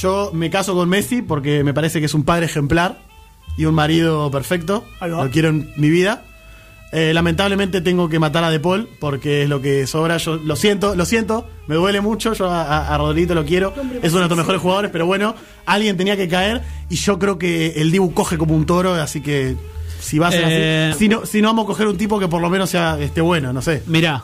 Yo 0.01 0.31
me 0.33 0.49
caso 0.49 0.73
con 0.73 0.89
Messi 0.89 1.21
porque 1.21 1.63
me 1.63 1.73
parece 1.73 1.99
que 1.99 2.07
es 2.07 2.13
un 2.13 2.23
padre 2.23 2.45
ejemplar 2.47 2.99
y 3.57 3.65
un 3.65 3.73
marido 3.75 4.29
perfecto. 4.31 4.83
Lo 5.01 5.29
quiero 5.29 5.49
en 5.49 5.71
mi 5.77 5.89
vida. 5.89 6.23
Eh, 6.93 7.13
lamentablemente 7.13 7.81
tengo 7.81 8.07
que 8.07 8.17
matar 8.17 8.43
a 8.45 8.49
De 8.49 8.59
Paul 8.61 8.87
porque 8.99 9.43
es 9.43 9.49
lo 9.49 9.61
que 9.61 9.85
sobra. 9.87 10.17
Yo 10.17 10.37
lo 10.37 10.55
siento, 10.55 10.95
lo 10.95 11.05
siento, 11.05 11.47
me 11.67 11.75
duele 11.75 12.01
mucho. 12.01 12.33
Yo 12.33 12.49
a, 12.49 12.97
Rodriguito 12.97 13.35
lo 13.35 13.45
quiero. 13.45 13.73
Es 14.01 14.11
uno 14.13 14.21
de 14.21 14.27
nuestros 14.27 14.37
mejores 14.37 14.61
jugadores, 14.61 14.91
pero 14.91 15.05
bueno, 15.05 15.35
alguien 15.65 15.95
tenía 15.97 16.15
que 16.17 16.27
caer 16.27 16.63
y 16.89 16.95
yo 16.95 17.19
creo 17.19 17.37
que 17.37 17.73
el 17.81 17.91
Dibu 17.91 18.13
coge 18.13 18.37
como 18.37 18.55
un 18.55 18.65
toro, 18.65 18.93
así 18.95 19.21
que 19.21 19.55
si 19.99 20.17
va 20.17 20.27
a 20.29 20.31
ser 20.31 20.45
Eh. 20.47 20.89
así. 20.91 20.99
Si 20.99 21.09
no, 21.09 21.25
si 21.25 21.41
no 21.41 21.49
vamos 21.49 21.65
a 21.65 21.67
coger 21.67 21.87
un 21.87 21.97
tipo 21.97 22.19
que 22.19 22.27
por 22.27 22.41
lo 22.41 22.49
menos 22.49 22.69
sea 22.69 22.97
este 22.99 23.19
bueno, 23.21 23.51
no 23.53 23.61
sé. 23.61 23.83
Mirá, 23.87 24.23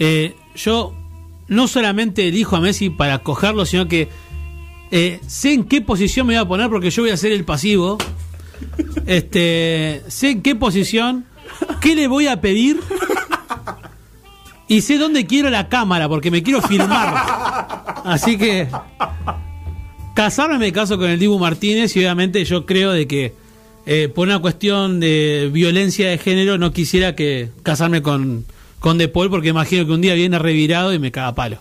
eh, 0.00 0.34
yo 0.56 0.94
no 1.46 1.68
solamente 1.68 2.26
elijo 2.26 2.56
a 2.56 2.60
Messi 2.60 2.88
para 2.90 3.18
cogerlo, 3.18 3.66
sino 3.66 3.86
que 3.86 4.08
eh, 4.90 5.20
sé 5.26 5.52
en 5.52 5.64
qué 5.64 5.82
posición 5.82 6.26
me 6.26 6.34
voy 6.34 6.42
a 6.42 6.48
poner 6.48 6.70
porque 6.70 6.90
yo 6.90 7.02
voy 7.02 7.12
a 7.12 7.16
ser 7.16 7.32
el 7.32 7.44
pasivo. 7.44 7.98
Este, 9.06 10.02
sé 10.08 10.30
en 10.30 10.42
qué 10.42 10.54
posición, 10.54 11.24
qué 11.80 11.94
le 11.94 12.08
voy 12.08 12.26
a 12.26 12.40
pedir 12.40 12.78
y 14.68 14.82
sé 14.82 14.98
dónde 14.98 15.26
quiero 15.26 15.50
la 15.50 15.68
cámara 15.68 16.08
porque 16.08 16.30
me 16.30 16.42
quiero 16.42 16.62
filmar. 16.62 17.14
Así 18.04 18.38
que 18.38 18.68
casarme 20.14 20.58
me 20.58 20.72
caso 20.72 20.98
con 20.98 21.10
el 21.10 21.18
Dibu 21.18 21.38
Martínez 21.38 21.96
y 21.96 22.00
obviamente 22.00 22.44
yo 22.44 22.66
creo 22.66 22.92
de 22.92 23.06
que 23.06 23.34
eh, 23.86 24.08
por 24.14 24.28
una 24.28 24.38
cuestión 24.38 25.00
de 25.00 25.50
violencia 25.52 26.08
de 26.08 26.18
género 26.18 26.58
no 26.58 26.72
quisiera 26.72 27.16
que 27.16 27.50
casarme 27.62 28.02
con, 28.02 28.44
con 28.80 28.98
De 28.98 29.06
Paul 29.08 29.30
porque 29.30 29.48
imagino 29.50 29.86
que 29.86 29.92
un 29.92 30.00
día 30.00 30.14
viene 30.14 30.38
revirado 30.38 30.92
y 30.92 30.98
me 30.98 31.12
caga 31.12 31.34
palo. 31.34 31.58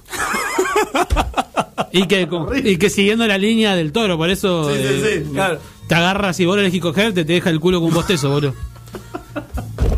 Y 1.91 2.07
que, 2.07 2.27
y 2.63 2.77
que 2.77 2.89
siguiendo 2.89 3.25
la 3.27 3.37
línea 3.37 3.75
del 3.75 3.91
toro, 3.91 4.17
por 4.17 4.29
eso 4.29 4.69
Sí, 4.73 4.79
sí, 4.81 4.87
eh, 5.03 5.23
sí, 5.25 5.31
claro. 5.33 5.59
te 5.87 5.95
agarras 5.95 6.39
y 6.39 6.45
vos 6.45 6.55
lo 6.55 6.61
elegís 6.61 6.81
cogerte, 6.81 7.25
te 7.25 7.33
deja 7.33 7.49
el 7.49 7.59
culo 7.59 7.79
con 7.79 7.89
un 7.89 7.93
bostezo, 7.93 8.29
boludo. 8.29 8.53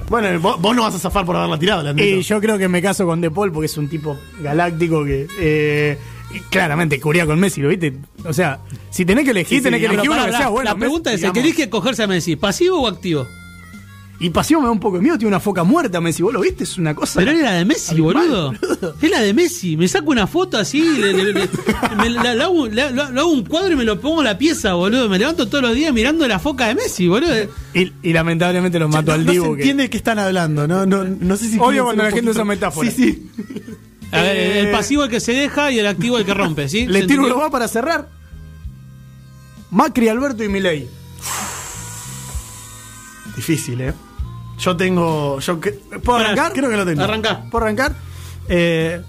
Bueno, 0.10 0.38
vos, 0.42 0.60
vos 0.60 0.76
no 0.76 0.82
vas 0.84 0.96
a 0.96 1.00
zafar 1.00 1.26
por 1.26 1.36
haberla 1.38 1.58
tirado, 1.58 1.84
Leandrito. 1.84 2.18
Y 2.18 2.22
yo 2.22 2.42
creo 2.42 2.58
que 2.58 2.68
me 2.68 2.82
caso 2.82 3.06
con 3.06 3.22
De 3.22 3.32
Paul 3.32 3.52
porque 3.54 3.68
es 3.68 3.78
un 3.78 3.88
tipo 3.88 4.18
galáctico 4.42 5.06
que 5.06 5.26
eh, 5.40 5.98
claramente 6.50 7.00
cubría 7.00 7.26
con 7.26 7.40
Messi, 7.40 7.62
¿lo 7.62 7.70
viste? 7.70 7.94
O 8.26 8.34
sea, 8.34 8.60
si 8.90 9.06
tenés 9.06 9.24
que 9.24 9.32
elegir, 9.32 9.60
Sí, 9.60 9.64
tenés 9.64 9.80
sí, 9.80 9.88
que 9.88 9.94
elegir 9.94 10.10
uno 10.12 10.26
que 10.26 10.32
sea 10.32 10.40
la- 10.42 10.50
bueno. 10.50 10.70
la 10.70 10.76
pregunta 10.76 11.12
Messi, 11.12 11.26
es, 11.26 11.36
¿el 11.36 11.56
que 11.56 11.70
cogerse 11.70 12.04
a 12.04 12.08
Messi, 12.08 12.36
pasivo 12.36 12.82
o 12.82 12.88
activo? 12.88 13.26
Y 14.24 14.30
pasivo 14.30 14.62
me 14.62 14.68
da 14.68 14.72
un 14.72 14.80
poco 14.80 14.98
de 14.98 15.02
miedo, 15.04 15.18
tiene 15.18 15.30
una 15.30 15.40
foca 15.40 15.64
muerta 15.64 16.00
Messi, 16.00 16.22
¿vos 16.22 16.32
lo 16.32 16.42
viste? 16.42 16.64
Es 16.64 16.78
una 16.78 16.94
cosa... 16.94 17.20
Pero 17.20 17.32
era 17.32 17.42
la 17.42 17.52
de 17.54 17.66
Messi, 17.66 17.94
Animal, 17.96 18.14
boludo. 18.14 18.54
Es 19.02 19.10
la 19.10 19.20
de 19.20 19.34
Messi. 19.34 19.76
Me 19.78 19.88
saco 19.88 20.12
una 20.12 20.28
foto 20.28 20.58
así, 20.60 20.80
le, 20.80 21.12
le- 21.12 21.34
le- 21.34 21.50
me 21.98 22.10
la- 22.12 22.36
la 22.36 22.44
hago, 22.44 22.68
la- 22.68 22.92
la- 22.92 23.10
lo 23.10 23.22
hago 23.22 23.32
un 23.32 23.44
cuadro 23.46 23.74
y 23.74 23.76
me 23.76 23.84
lo 23.84 24.00
pongo 24.00 24.20
en 24.22 24.26
la 24.26 24.38
pieza, 24.38 24.74
boludo. 24.74 25.10
Me 25.10 25.18
levanto 25.18 25.48
todos 25.48 25.64
los 25.64 25.74
días 25.74 25.92
mirando 25.92 26.28
la 26.28 26.38
foca 26.38 26.68
de 26.68 26.76
Messi, 26.76 27.08
boludo. 27.08 27.34
Y, 27.74 27.92
y 28.04 28.14
lamentablemente 28.14 28.78
los 28.78 28.92
mató 28.92 29.08
no, 29.08 29.14
al 29.14 29.26
no 29.26 29.32
Dibu. 29.32 29.44
se 29.46 29.50
que- 29.50 29.56
entiende 29.62 29.84
de 29.84 29.90
qué 29.90 29.98
están 29.98 30.20
hablando, 30.20 30.68
no, 30.68 30.86
no, 30.86 31.04
no 31.04 31.36
sé 31.38 31.46
si 31.50 31.58
quieren 31.58 31.84
cuando 31.84 32.04
la 32.04 32.12
gente 32.12 32.30
usa 32.30 32.46
metáforas. 32.46 32.94
Sí, 32.94 33.04
sí. 33.36 33.46
A 34.12 34.22
ver, 34.22 34.38
el- 34.38 34.52
el 34.58 34.66
Eh, 34.68 34.72
pasivo 34.72 35.04
el 35.06 35.10
que 35.10 35.20
se 35.20 35.32
deja 35.34 35.72
y 35.72 35.80
el 35.80 35.88
activo 35.88 36.20
el 36.20 36.26
que 36.26 36.34
rompe, 36.36 36.70
¿sí? 36.70 36.86
Le 36.86 37.02
¿Se 37.02 37.08
tiro 37.08 37.26
uno 37.26 37.38
más 37.38 37.50
para 37.50 37.68
cerrar. 37.68 38.08
Macri, 39.72 40.10
Alberto 40.10 40.44
y 40.44 40.48
Milei. 40.50 40.88
Difícil, 43.36 43.82
¿eh? 43.82 43.94
Yo 44.62 44.78
tengo. 44.78 45.40
Yo 45.40 45.60
que- 45.60 45.72
¿Puedo 45.72 46.20
arrancar? 46.20 46.54
Creo 46.54 46.70
que 46.70 46.78
lo 46.78 46.86
tengo. 46.86 47.02
Arrancá. 47.04 47.44
¿Puedo 47.50 47.66
arrancar? 47.66 47.96
Eh, 48.48 49.02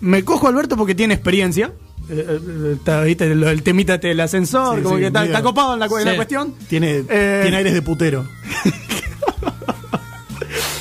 me 0.00 0.24
cojo 0.24 0.46
a 0.46 0.50
Alberto 0.50 0.76
porque 0.76 0.94
tiene 0.94 1.14
experiencia. 1.14 1.72
Eh, 2.10 2.38
eh, 2.86 3.04
¿viste? 3.04 3.34
Lo- 3.34 3.48
el 3.48 3.62
temita 3.62 3.98
del 3.98 4.20
ascensor, 4.20 4.76
Sí, 4.78 4.82
como 4.82 4.96
sí, 4.96 5.00
que 5.02 5.06
está, 5.08 5.24
está 5.24 5.42
copado 5.42 5.74
en 5.74 5.80
la, 5.80 5.86
en 5.86 6.16
cuestión. 6.16 6.54
Tiene, 6.68 7.04
Eh, 7.08 7.40
tiene 7.42 7.56
aires 7.56 7.74
de 7.74 7.82
putero. 7.82 8.26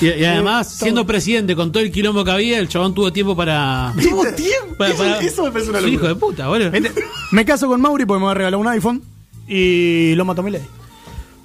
Y, 0.02 0.08
y 0.10 0.26
además, 0.26 0.74
Eh, 0.74 0.78
siendo 0.84 1.06
presidente 1.06 1.56
con 1.56 1.72
todo 1.72 1.84
el 1.84 1.92
quilombo 1.92 2.24
que 2.26 2.32
había, 2.32 2.58
el 2.60 2.68
chabón 2.68 2.94
tuvo 2.96 3.14
tiempo 3.14 3.36
para. 3.36 3.94
¿Tuvo 4.02 4.24
tiempo? 4.34 4.76
para- 4.78 4.94
Eso, 4.94 5.04
para- 5.04 5.20
eso 5.20 5.44
me 5.46 5.52
parece 5.52 5.70
una 5.70 5.80
Sí, 5.80 5.86
locura. 5.92 5.96
hijo 5.96 6.08
de 6.08 6.20
puta, 6.20 6.48
boludo. 6.48 6.72
¿Viste? 6.72 6.92
Me 7.32 7.46
caso 7.46 7.68
con 7.68 7.80
Mauri 7.80 8.06
porque 8.06 8.20
me 8.20 8.26
va 8.26 8.32
a 8.32 8.36
regalar 8.36 8.60
un 8.60 8.68
iPhone. 8.68 9.02
Y 9.48 10.14
lo 10.16 10.26
mato 10.26 10.42
a 10.42 10.44
Milei. 10.44 10.62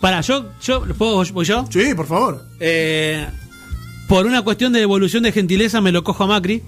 Para, 0.06 0.20
yo, 0.20 0.46
yo, 0.62 0.84
¿puedo 0.96 1.24
voy 1.32 1.44
yo? 1.44 1.66
Sí, 1.68 1.92
por 1.96 2.06
favor. 2.06 2.46
Eh, 2.60 3.26
por 4.06 4.24
una 4.24 4.42
cuestión 4.42 4.72
de 4.72 4.80
evolución 4.80 5.24
de 5.24 5.32
gentileza 5.32 5.80
me 5.80 5.90
lo 5.90 6.04
cojo 6.04 6.22
a 6.22 6.28
Macri. 6.28 6.62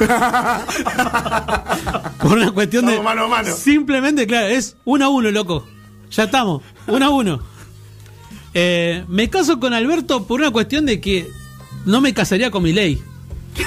por 2.20 2.32
una 2.32 2.50
cuestión 2.50 2.86
de. 2.86 3.00
Mano 3.00 3.26
a 3.26 3.28
mano. 3.28 3.54
Simplemente, 3.54 4.26
claro, 4.26 4.48
es 4.48 4.76
uno 4.84 5.04
a 5.04 5.08
uno, 5.10 5.30
loco. 5.30 5.64
Ya 6.10 6.24
estamos, 6.24 6.64
uno 6.88 7.06
a 7.06 7.10
uno. 7.10 7.40
Eh, 8.52 9.04
me 9.06 9.30
caso 9.30 9.60
con 9.60 9.72
Alberto 9.72 10.26
por 10.26 10.40
una 10.40 10.50
cuestión 10.50 10.86
de 10.86 11.00
que 11.00 11.30
no 11.84 12.00
me 12.00 12.14
casaría 12.14 12.50
con 12.50 12.64
mi 12.64 12.72
ley. 12.72 13.00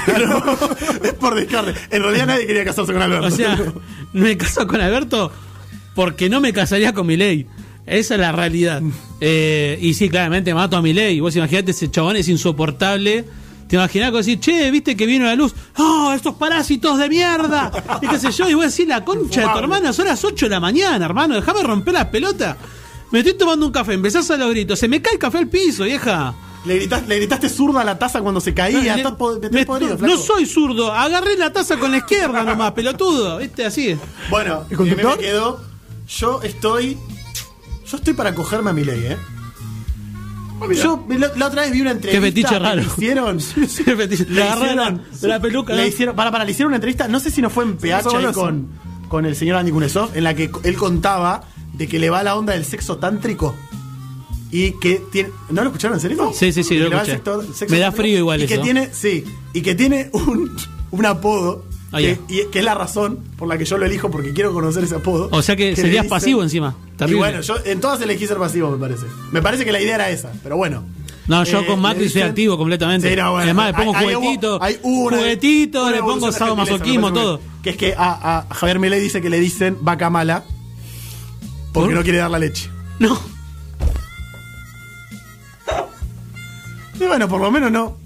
Claro, 0.03 0.43
es 1.03 1.13
por 1.13 1.35
descarte. 1.35 1.73
En 1.89 2.03
realidad 2.03 2.27
nadie 2.27 2.45
quería 2.45 2.65
casarse 2.65 2.91
con 2.91 3.01
Alberto. 3.01 3.27
O 3.27 3.31
sea, 3.31 3.57
me 4.11 4.35
caso 4.35 4.67
con 4.67 4.81
Alberto 4.81 5.31
porque 5.95 6.29
no 6.29 6.41
me 6.41 6.51
casaría 6.51 6.91
con 6.91 7.07
mi 7.07 7.15
ley. 7.15 7.47
Esa 7.85 8.13
es 8.15 8.19
la 8.19 8.31
realidad. 8.31 8.81
Eh, 9.19 9.77
y 9.81 9.93
sí, 9.95 10.09
claramente 10.09 10.53
mato 10.53 10.77
a 10.77 10.81
mi 10.81 10.93
ley. 10.93 11.19
Vos 11.19 11.35
imaginate, 11.35 11.71
ese 11.71 11.89
chabón 11.89 12.15
es 12.17 12.27
insoportable. 12.29 13.25
Te 13.67 13.75
imaginás 13.75 14.11
que 14.11 14.17
decir, 14.17 14.39
che, 14.39 14.71
viste 14.71 14.95
que 14.95 15.05
vino 15.05 15.25
la 15.25 15.35
luz. 15.35 15.53
¡Oh, 15.77 16.11
estos 16.15 16.35
parásitos 16.35 16.97
de 16.97 17.07
mierda! 17.09 17.71
Y 18.01 18.07
qué 18.07 18.17
sé 18.19 18.31
yo, 18.31 18.49
y 18.49 18.53
voy 18.55 18.63
a 18.63 18.67
decir, 18.67 18.87
la 18.87 19.03
concha 19.05 19.41
de 19.41 19.47
tu 19.53 19.57
hermana, 19.59 19.93
son 19.93 20.05
las 20.07 20.23
8 20.23 20.45
de 20.47 20.49
la 20.49 20.59
mañana, 20.59 21.05
hermano, 21.05 21.35
déjame 21.35 21.61
romper 21.61 21.93
la 21.93 22.09
pelota. 22.09 22.57
Me 23.11 23.19
estoy 23.19 23.35
tomando 23.37 23.65
un 23.67 23.71
café, 23.71 23.93
empezás 23.93 24.29
a 24.31 24.37
los 24.37 24.49
gritos, 24.51 24.77
se 24.79 24.87
me 24.87 25.01
cae 25.01 25.13
el 25.13 25.19
café 25.19 25.37
al 25.39 25.47
piso, 25.47 25.83
vieja. 25.83 26.33
Le, 26.65 26.77
gritas- 26.87 27.05
le 27.07 27.15
gritaste 27.17 27.47
zurda 27.47 27.81
a 27.81 27.83
la 27.83 27.97
taza 27.99 28.21
cuando 28.21 28.41
se 28.41 28.53
caía. 28.55 28.95
Po- 29.17 29.39
me- 29.51 29.65
podrido, 29.65 29.97
flaco. 29.97 30.13
no 30.15 30.19
soy 30.19 30.45
zurdo, 30.47 30.91
agarré 30.91 31.37
la 31.37 31.53
taza 31.53 31.77
con 31.77 31.91
la 31.91 31.97
izquierda 31.97 32.43
nomás, 32.43 32.71
pelotudo, 32.71 33.37
viste, 33.37 33.65
así. 33.65 33.95
Bueno, 34.31 34.65
¿El 34.69 34.71
y 34.71 34.75
a 34.75 34.77
mí 34.83 34.89
me 34.89 34.95
conductor? 35.03 35.17
quedó. 35.19 35.61
Yo 36.07 36.41
estoy. 36.41 36.97
Yo 37.89 37.97
estoy 37.97 38.13
para 38.13 38.33
cogerme 38.35 38.69
a 38.69 38.73
mi 38.73 38.83
ley, 38.83 39.03
¿eh? 39.05 39.17
Yo 40.75 41.05
la, 41.09 41.31
la 41.37 41.47
otra 41.47 41.61
vez 41.63 41.71
vi 41.71 41.81
una 41.81 41.91
entrevista. 41.91 42.21
fetiche 42.21 42.49
que 42.49 42.59
raro. 42.59 42.81
Le 42.81 42.87
hicieron. 42.87 43.37
Qué 43.85 43.95
fetiche. 43.95 44.25
Le 44.29 44.43
agarré 44.43 44.75
la- 44.75 44.91
de 44.91 45.27
la 45.27 45.39
peluca, 45.39 45.73
Le 45.73 45.87
hicieron, 45.87 46.15
para, 46.15 46.31
para, 46.31 46.43
le 46.43 46.51
hicieron 46.51 46.69
una 46.69 46.75
entrevista, 46.77 47.07
no 47.07 47.19
sé 47.19 47.31
si 47.31 47.41
no 47.41 47.49
fue 47.49 47.63
en 47.63 47.77
PH 47.77 48.07
ahí 48.17 48.25
con, 48.33 48.67
con 49.07 49.25
el 49.25 49.35
señor 49.35 49.55
Andy 49.55 49.71
Kunesov, 49.71 50.11
en 50.15 50.23
la 50.25 50.35
que 50.35 50.51
él 50.63 50.75
contaba 50.75 51.43
de 51.73 51.87
que 51.87 51.97
le 51.97 52.09
va 52.09 52.23
la 52.23 52.35
onda 52.35 52.53
del 52.53 52.65
sexo 52.65 52.97
tántrico. 52.97 53.55
Y 54.51 54.71
que 54.79 55.01
tiene. 55.11 55.29
¿No 55.49 55.61
lo 55.63 55.69
escucharon 55.69 55.95
en 55.95 56.01
serio? 56.01 56.31
Sí, 56.33 56.51
sí, 56.51 56.63
sí, 56.63 56.75
Que 56.77 56.89
lo 56.89 56.97
escuché. 56.97 57.21
sexo- 57.23 57.53
sexo 57.53 57.73
Me 57.73 57.79
da 57.79 57.91
frío 57.91 58.17
igual 58.17 58.41
y 58.43 58.47
que 58.47 58.57
tiene, 58.57 58.89
sí, 58.91 59.23
y 59.53 59.61
que 59.61 59.75
tiene 59.75 60.09
un, 60.11 60.55
un 60.91 61.05
apodo. 61.05 61.63
Ah, 61.91 61.97
que, 61.97 62.19
y, 62.27 62.45
que 62.51 62.59
es 62.59 62.65
la 62.65 62.75
razón 62.75 63.19
por 63.37 63.47
la 63.47 63.57
que 63.57 63.65
yo 63.65 63.77
lo 63.77 63.85
elijo, 63.85 64.11
porque 64.11 64.31
quiero 64.33 64.53
conocer 64.53 64.83
ese 64.83 64.95
apodo. 64.95 65.27
O 65.31 65.41
sea 65.41 65.55
que 65.55 65.75
serías 65.75 66.03
dicen- 66.05 66.09
pasivo 66.09 66.43
encima. 66.43 66.75
Y 66.93 66.97
Terrible. 66.97 67.17
bueno, 67.19 67.41
yo 67.41 67.55
en 67.65 67.79
todas 67.81 67.99
elegí 68.01 68.27
ser 68.27 68.37
pasivo, 68.37 68.69
me 68.69 68.77
parece. 68.77 69.05
Me 69.31 69.41
parece 69.41 69.65
que 69.65 69.71
la 69.71 69.81
idea 69.81 69.95
era 69.95 70.09
esa, 70.09 70.31
pero 70.43 70.55
bueno. 70.57 70.83
No, 71.27 71.43
yo 71.43 71.59
Eh, 71.61 71.65
con 71.65 71.79
Macri 71.79 72.03
le 72.05 72.09
soy 72.09 72.21
dicen- 72.21 72.29
activo 72.29 72.57
completamente. 72.57 73.09
Sí, 73.09 73.15
no, 73.15 73.31
bueno, 73.31 73.43
Además, 73.43 73.67
le 73.67 73.73
pongo 73.85 73.95
hay- 73.97 74.13
juguetito, 74.15 74.63
hay 74.63 74.77
una- 74.83 75.17
juguetito, 75.17 75.81
una 75.83 75.91
le 75.91 75.99
pongo 76.01 76.31
sadomasoquismo, 76.31 77.11
todo. 77.13 77.39
Que 77.63 77.71
es 77.71 77.77
que 77.77 77.93
a, 77.97 78.39
a 78.49 78.53
Javier 78.53 78.79
Milei 78.79 78.99
dice 78.99 79.21
que 79.21 79.29
le 79.29 79.39
dicen 79.39 79.77
vaca 79.81 80.09
mala 80.09 80.43
porque 81.73 81.89
¿Por? 81.89 81.95
no 81.97 82.03
quiere 82.03 82.19
dar 82.19 82.31
la 82.31 82.39
leche. 82.39 82.69
No. 82.99 83.19
Y 86.99 87.05
bueno, 87.05 87.27
por 87.29 87.39
lo 87.41 87.49
menos 87.51 87.71
no. 87.71 87.97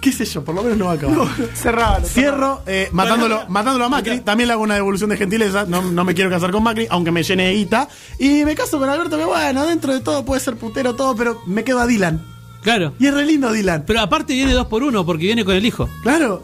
¿Qué 0.00 0.12
sé 0.12 0.24
yo? 0.26 0.44
Por 0.44 0.54
lo 0.54 0.62
menos 0.62 0.78
no 0.78 0.86
va 0.86 0.92
a 0.92 0.94
acabar. 0.94 1.28
Cerrado. 1.54 2.06
Cierro 2.06 2.62
eh, 2.66 2.88
matándolo, 2.92 3.44
matándolo 3.48 3.86
a 3.86 3.88
Macri. 3.88 4.20
También 4.20 4.48
le 4.48 4.52
hago 4.54 4.62
una 4.62 4.74
devolución 4.74 5.10
de 5.10 5.16
gentileza. 5.16 5.64
No, 5.66 5.82
no 5.82 6.04
me 6.04 6.14
quiero 6.14 6.28
casar 6.30 6.50
con 6.50 6.62
Macri, 6.62 6.86
aunque 6.90 7.10
me 7.10 7.22
llene 7.22 7.46
de 7.46 7.54
guita. 7.54 7.88
Y 8.18 8.44
me 8.44 8.54
caso 8.54 8.78
con 8.78 8.88
Alberto, 8.88 9.16
que 9.16 9.24
bueno, 9.24 9.66
dentro 9.66 9.94
de 9.94 10.00
todo 10.00 10.24
puede 10.24 10.40
ser 10.40 10.56
putero 10.56 10.94
todo, 10.94 11.16
pero 11.16 11.40
me 11.46 11.64
quedo 11.64 11.80
a 11.80 11.86
Dylan. 11.86 12.22
Claro. 12.62 12.92
Y 12.98 13.06
es 13.06 13.14
re 13.14 13.24
lindo 13.24 13.50
Dylan. 13.50 13.84
Pero 13.86 14.00
aparte 14.00 14.34
viene 14.34 14.52
dos 14.52 14.66
por 14.66 14.82
uno 14.82 15.06
porque 15.06 15.24
viene 15.24 15.44
con 15.44 15.54
el 15.54 15.64
hijo. 15.64 15.88
Claro. 16.02 16.42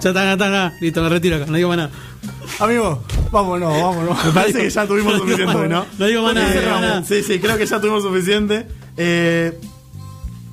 Ya 0.00 0.08
está, 0.10 0.24
ya 0.24 0.32
está, 0.32 0.50
ya. 0.50 0.72
Listo, 0.80 1.02
me 1.02 1.08
retiro 1.08 1.36
acá, 1.36 1.46
no 1.46 1.56
digo 1.56 1.68
más 1.68 1.76
nada. 1.78 1.90
Amigo, 2.58 3.02
vámonos, 3.30 3.72
vámonos. 3.72 4.24
Me 4.24 4.32
parece 4.32 4.62
que 4.62 4.70
ya 4.70 4.86
tuvimos 4.86 5.14
suficiente, 5.18 5.68
¿no? 5.68 5.86
No 5.98 6.06
digo 6.06 6.22
más 6.22 6.34
nada, 6.34 6.48
no 6.48 6.60
digo 6.60 6.70
más 6.72 6.80
nada. 6.80 7.04
Sí, 7.04 7.22
sí, 7.22 7.38
creo 7.38 7.56
que 7.56 7.66
ya 7.66 7.80
tuvimos 7.80 8.02
suficiente. 8.02 8.66
Eh, 8.96 9.58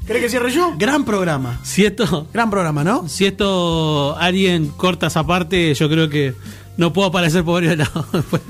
¿Querés 0.09 0.23
que 0.23 0.29
cierre 0.29 0.51
yo? 0.51 0.73
gran 0.77 1.05
programa. 1.05 1.59
Si 1.63 1.85
esto, 1.85 2.27
Gran 2.33 2.49
programa, 2.49 2.83
¿no? 2.83 3.07
si 3.07 3.25
esto 3.25 4.17
alguien 4.17 4.67
corta 4.75 5.07
esa 5.07 5.23
parte, 5.25 5.73
yo 5.75 5.87
creo 5.89 6.09
que 6.09 6.33
no 6.77 6.91
puedo 6.91 7.07
aparecer 7.09 7.43
por 7.43 7.53
varios 7.63 7.77
lados 7.77 8.05
después. 8.11 8.41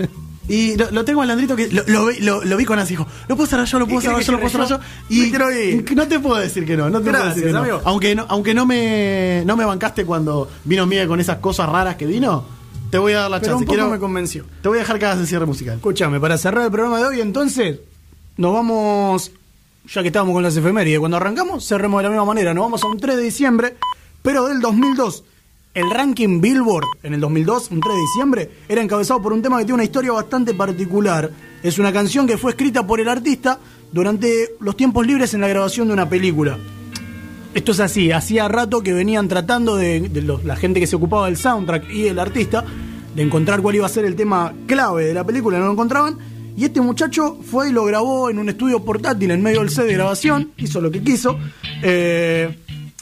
Y 0.47 0.75
lo, 0.77 0.89
lo 0.89 1.05
tengo 1.05 1.21
al 1.21 1.27
Landrito 1.27 1.55
que 1.55 1.67
lo, 1.67 1.83
lo, 1.85 2.05
vi- 2.07 2.21
lo- 2.21 2.43
lo 2.43 2.57
vi 2.57 2.65
con 2.65 2.79
así, 2.79 2.93
dijo, 2.93 3.05
lo 3.27 3.35
puedo 3.35 3.47
cerrar 3.47 3.67
yo, 3.67 3.77
lo 3.77 3.85
puedo 3.85 3.99
¿Y 3.99 4.03
cerrar 4.03 4.21
yo, 4.21 4.31
lo 4.31 4.39
puedo 4.39 4.49
cerrar 4.49 4.67
yo. 4.69 4.77
yo? 4.79 4.83
Y 5.09 5.19
Me 5.19 5.29
quiero 5.29 5.51
ir. 5.51 5.85
no 5.95 6.07
te 6.07 6.19
puedo 6.19 6.37
decir 6.37 6.65
que 6.65 6.75
no, 6.75 6.89
no 6.89 6.99
te 7.01 7.11
puedo 7.11 7.23
Gracias, 7.23 7.35
decir 7.35 7.49
que 7.49 7.53
no. 7.53 7.59
amigo. 7.59 7.81
Aunque 7.85 8.15
no, 8.15 8.25
aunque 8.29 8.53
no 8.55 8.65
me, 8.65 9.43
no 9.45 9.55
me 9.57 9.65
bancaste 9.65 10.05
cuando 10.05 10.49
vino 10.63 10.87
Miguel 10.87 11.07
con 11.07 11.19
esas 11.19 11.37
cosas 11.37 11.69
raras 11.69 11.97
que 11.97 12.05
vino, 12.07 12.45
te 12.89 12.97
voy 12.97 13.13
a 13.13 13.19
dar 13.19 13.29
la 13.31 13.39
Pero 13.41 13.51
chance. 13.51 13.63
un 13.63 13.65
poco 13.65 13.75
Quiero- 13.75 13.89
me 13.91 13.99
convenció. 13.99 14.45
te 14.63 14.69
voy 14.69 14.77
a 14.79 14.81
dejar 14.81 14.97
que 14.97 15.05
hagas 15.05 15.19
el 15.19 15.27
cierre 15.27 15.45
musical. 15.45 15.75
Escúchame, 15.75 16.19
para 16.19 16.35
cerrar 16.37 16.63
el 16.65 16.71
programa 16.71 16.97
de 16.97 17.05
hoy, 17.05 17.21
entonces, 17.21 17.79
nos 18.37 18.51
vamos, 18.53 19.31
ya 19.91 20.01
que 20.01 20.07
estábamos 20.07 20.33
con 20.33 20.43
las 20.43 20.55
efemérides, 20.55 20.99
cuando 20.99 21.17
arrancamos, 21.17 21.67
cerremos 21.67 21.99
de 21.99 22.03
la 22.03 22.09
misma 22.09 22.25
manera, 22.25 22.53
nos 22.53 22.63
vamos 22.63 22.83
a 22.83 22.87
un 22.87 22.99
3 22.99 23.17
de 23.17 23.23
diciembre, 23.23 23.75
pero 24.21 24.45
del 24.45 24.61
2002. 24.61 25.23
El 25.73 25.89
ranking 25.91 26.41
Billboard 26.41 26.85
en 27.03 27.13
el 27.13 27.21
2002, 27.21 27.71
un 27.71 27.79
3 27.79 27.95
de 27.95 28.01
diciembre, 28.01 28.51
era 28.67 28.81
encabezado 28.81 29.21
por 29.21 29.33
un 29.33 29.41
tema 29.41 29.57
que 29.57 29.65
tiene 29.65 29.75
una 29.75 29.83
historia 29.83 30.11
bastante 30.11 30.53
particular. 30.53 31.31
Es 31.63 31.79
una 31.79 31.93
canción 31.93 32.27
que 32.27 32.37
fue 32.37 32.51
escrita 32.51 32.85
por 32.85 32.99
el 32.99 33.09
artista 33.09 33.59
durante 33.91 34.49
los 34.59 34.75
tiempos 34.75 35.05
libres 35.05 35.33
en 35.33 35.41
la 35.41 35.47
grabación 35.47 35.87
de 35.87 35.93
una 35.93 36.09
película. 36.09 36.57
Esto 37.53 37.71
es 37.71 37.79
así, 37.79 38.11
hacía 38.11 38.47
rato 38.47 38.81
que 38.81 38.93
venían 38.93 39.27
tratando 39.27 39.75
de, 39.75 40.09
la 40.43 40.55
gente 40.55 40.79
que 40.79 40.87
se 40.87 40.95
ocupaba 40.95 41.25
del 41.25 41.37
soundtrack 41.37 41.89
y 41.89 42.07
el 42.07 42.19
artista 42.19 42.63
de 43.15 43.23
encontrar 43.23 43.61
cuál 43.61 43.75
iba 43.75 43.87
a 43.87 43.89
ser 43.89 44.05
el 44.05 44.15
tema 44.15 44.53
clave 44.67 45.05
de 45.05 45.13
la 45.15 45.23
película, 45.23 45.57
no 45.57 45.65
lo 45.65 45.71
encontraban. 45.71 46.17
Y 46.59 46.65
este 46.65 46.81
muchacho 46.81 47.39
fue 47.41 47.69
y 47.69 47.71
lo 47.71 47.85
grabó 47.85 48.29
en 48.29 48.37
un 48.37 48.49
estudio 48.49 48.83
portátil 48.83 49.31
en 49.31 49.41
medio 49.41 49.61
del 49.61 49.69
set 49.69 49.85
de 49.85 49.93
grabación, 49.93 50.51
hizo 50.57 50.81
lo 50.81 50.91
que 50.91 51.01
quiso. 51.01 51.39
Eh, 51.81 52.53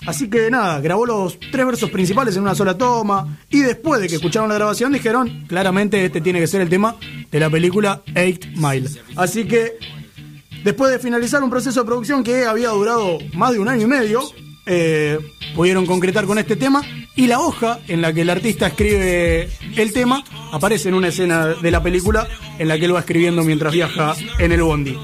así 0.05 0.29
que 0.29 0.51
nada, 0.51 0.79
grabó 0.79 1.07
los 1.07 1.39
tres 1.39 1.65
versos 1.65 1.89
principales 1.89 2.35
en 2.35 2.43
una 2.43 2.53
sola 2.53 2.77
toma. 2.77 3.39
Y 3.49 3.61
después 3.61 3.99
de 3.99 4.07
que 4.07 4.15
escucharon 4.17 4.47
la 4.47 4.55
grabación, 4.55 4.93
dijeron: 4.93 5.45
claramente 5.47 6.05
este 6.05 6.21
tiene 6.21 6.39
que 6.39 6.45
ser 6.45 6.61
el 6.61 6.69
tema 6.69 6.97
de 7.31 7.39
la 7.39 7.49
película 7.49 8.03
Eight 8.13 8.45
Mile. 8.55 8.89
Así 9.15 9.45
que 9.45 9.79
Después 10.63 10.91
de 10.91 10.99
finalizar 10.99 11.41
un 11.43 11.49
proceso 11.49 11.79
de 11.79 11.85
producción 11.85 12.23
que 12.25 12.43
había 12.43 12.69
durado 12.69 13.19
más 13.34 13.53
de 13.53 13.59
un 13.59 13.69
año 13.69 13.84
y 13.84 13.88
medio, 13.88 14.21
eh, 14.65 15.17
pudieron 15.55 15.85
concretar 15.85 16.25
con 16.25 16.38
este 16.39 16.57
tema 16.57 16.81
y 17.18 17.27
la 17.27 17.39
hoja 17.39 17.80
en 17.88 18.02
la 18.02 18.14
que 18.14 18.22
el 18.22 18.30
artista 18.30 18.68
escribe 18.68 19.49
el 19.76 19.91
tema 19.91 20.23
aparece 20.53 20.88
en 20.88 20.95
una 20.95 21.10
escena 21.10 21.48
de 21.48 21.72
la 21.72 21.84
película 21.84 22.27
en 22.60 22.68
la 22.68 22.77
que 22.77 22.85
él 22.85 22.95
va 22.95 22.99
escribiendo 22.99 23.44
mientras 23.44 23.73
viaja 23.73 24.15
en 24.39 24.52
el 24.52 24.61
bondi. 24.61 24.98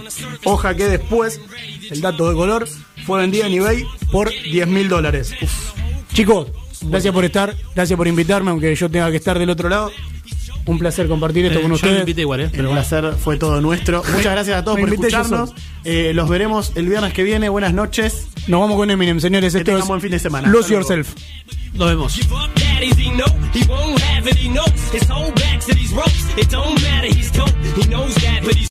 Hoja 0.45 0.76
que 0.76 0.88
después, 0.88 1.41
el 1.90 2.02
dato 2.02 2.30
de 2.30 2.35
color, 2.35 2.68
fue 3.06 3.19
vendida 3.19 3.48
en 3.48 3.53
eBay 3.53 3.84
por 4.11 4.30
10 4.30 4.68
mil 4.68 4.88
dólares. 4.88 5.34
Chicos, 6.14 6.48
gracias 6.84 7.14
por 7.14 7.26
estar, 7.26 7.56
gracias 7.76 7.98
por 7.98 8.07
invitarme, 8.07 8.52
aunque 8.52 8.76
yo 8.76 8.90
tenga 8.90 9.10
que 9.10 9.18
estar 9.18 9.38
del 9.40 9.49
otro 9.49 9.68
lado. 9.68 9.91
Un 10.65 10.80
placer 10.80 11.07
compartir 11.07 11.45
esto 11.45 11.60
Eh, 11.60 11.61
con 11.61 11.72
yo 11.72 11.76
ustedes. 11.76 11.99
invité 11.99 12.22
igual, 12.22 12.40
¿eh? 12.40 12.44
El 12.45 12.52
Pero 12.52 12.69
bueno. 12.69 12.81
placer 12.81 13.14
fue 13.19 13.38
todo 13.38 13.60
nuestro. 13.61 14.02
Muchas 14.14 14.31
gracias 14.31 14.57
a 14.57 14.64
todos 14.64 14.80
por 14.80 14.90
escucharnos. 14.94 15.53
Eh, 15.84 16.11
los 16.14 16.30
veremos 16.30 16.72
el 16.76 16.88
viernes 16.88 17.14
que 17.14 17.23
viene. 17.23 17.49
Buenas 17.49 17.73
noches. 17.73 18.27
Nos 18.48 18.60
vamos 18.61 18.77
con 18.77 18.90
Eminem, 18.90 19.19
señores. 19.19 19.52
Que 19.53 19.60
Esto 19.60 19.65
tengan 19.72 19.81
es 19.84 19.88
buen 19.88 20.02
fin 20.02 20.11
de 20.11 20.19
semana. 20.19 20.48
Lose. 20.48 20.73
Yourself. 20.73 21.15
Nos 21.73 21.88
vemos. 21.90 22.14
Give 22.14 22.31
up, 22.34 22.49
daddies, 22.56 22.95
he 22.98 23.10
know 23.11 23.26
he 23.53 23.65
won't 23.68 23.99
have 23.99 24.30
it. 24.30 24.38
He 24.38 24.48
knows 24.48 24.69
his 24.94 25.10
whole 25.10 25.31
back 25.34 25.60
to 25.65 25.73
these 25.73 25.91
ropes. 25.94 26.27
It 26.38 26.49
don't 26.52 26.80
matter, 26.84 27.07
he's 27.07 27.31
dope. 27.31 27.49
He 27.76 27.88
knows 27.90 28.14
that, 28.15 28.44
but 28.44 28.53
he's 28.56 28.61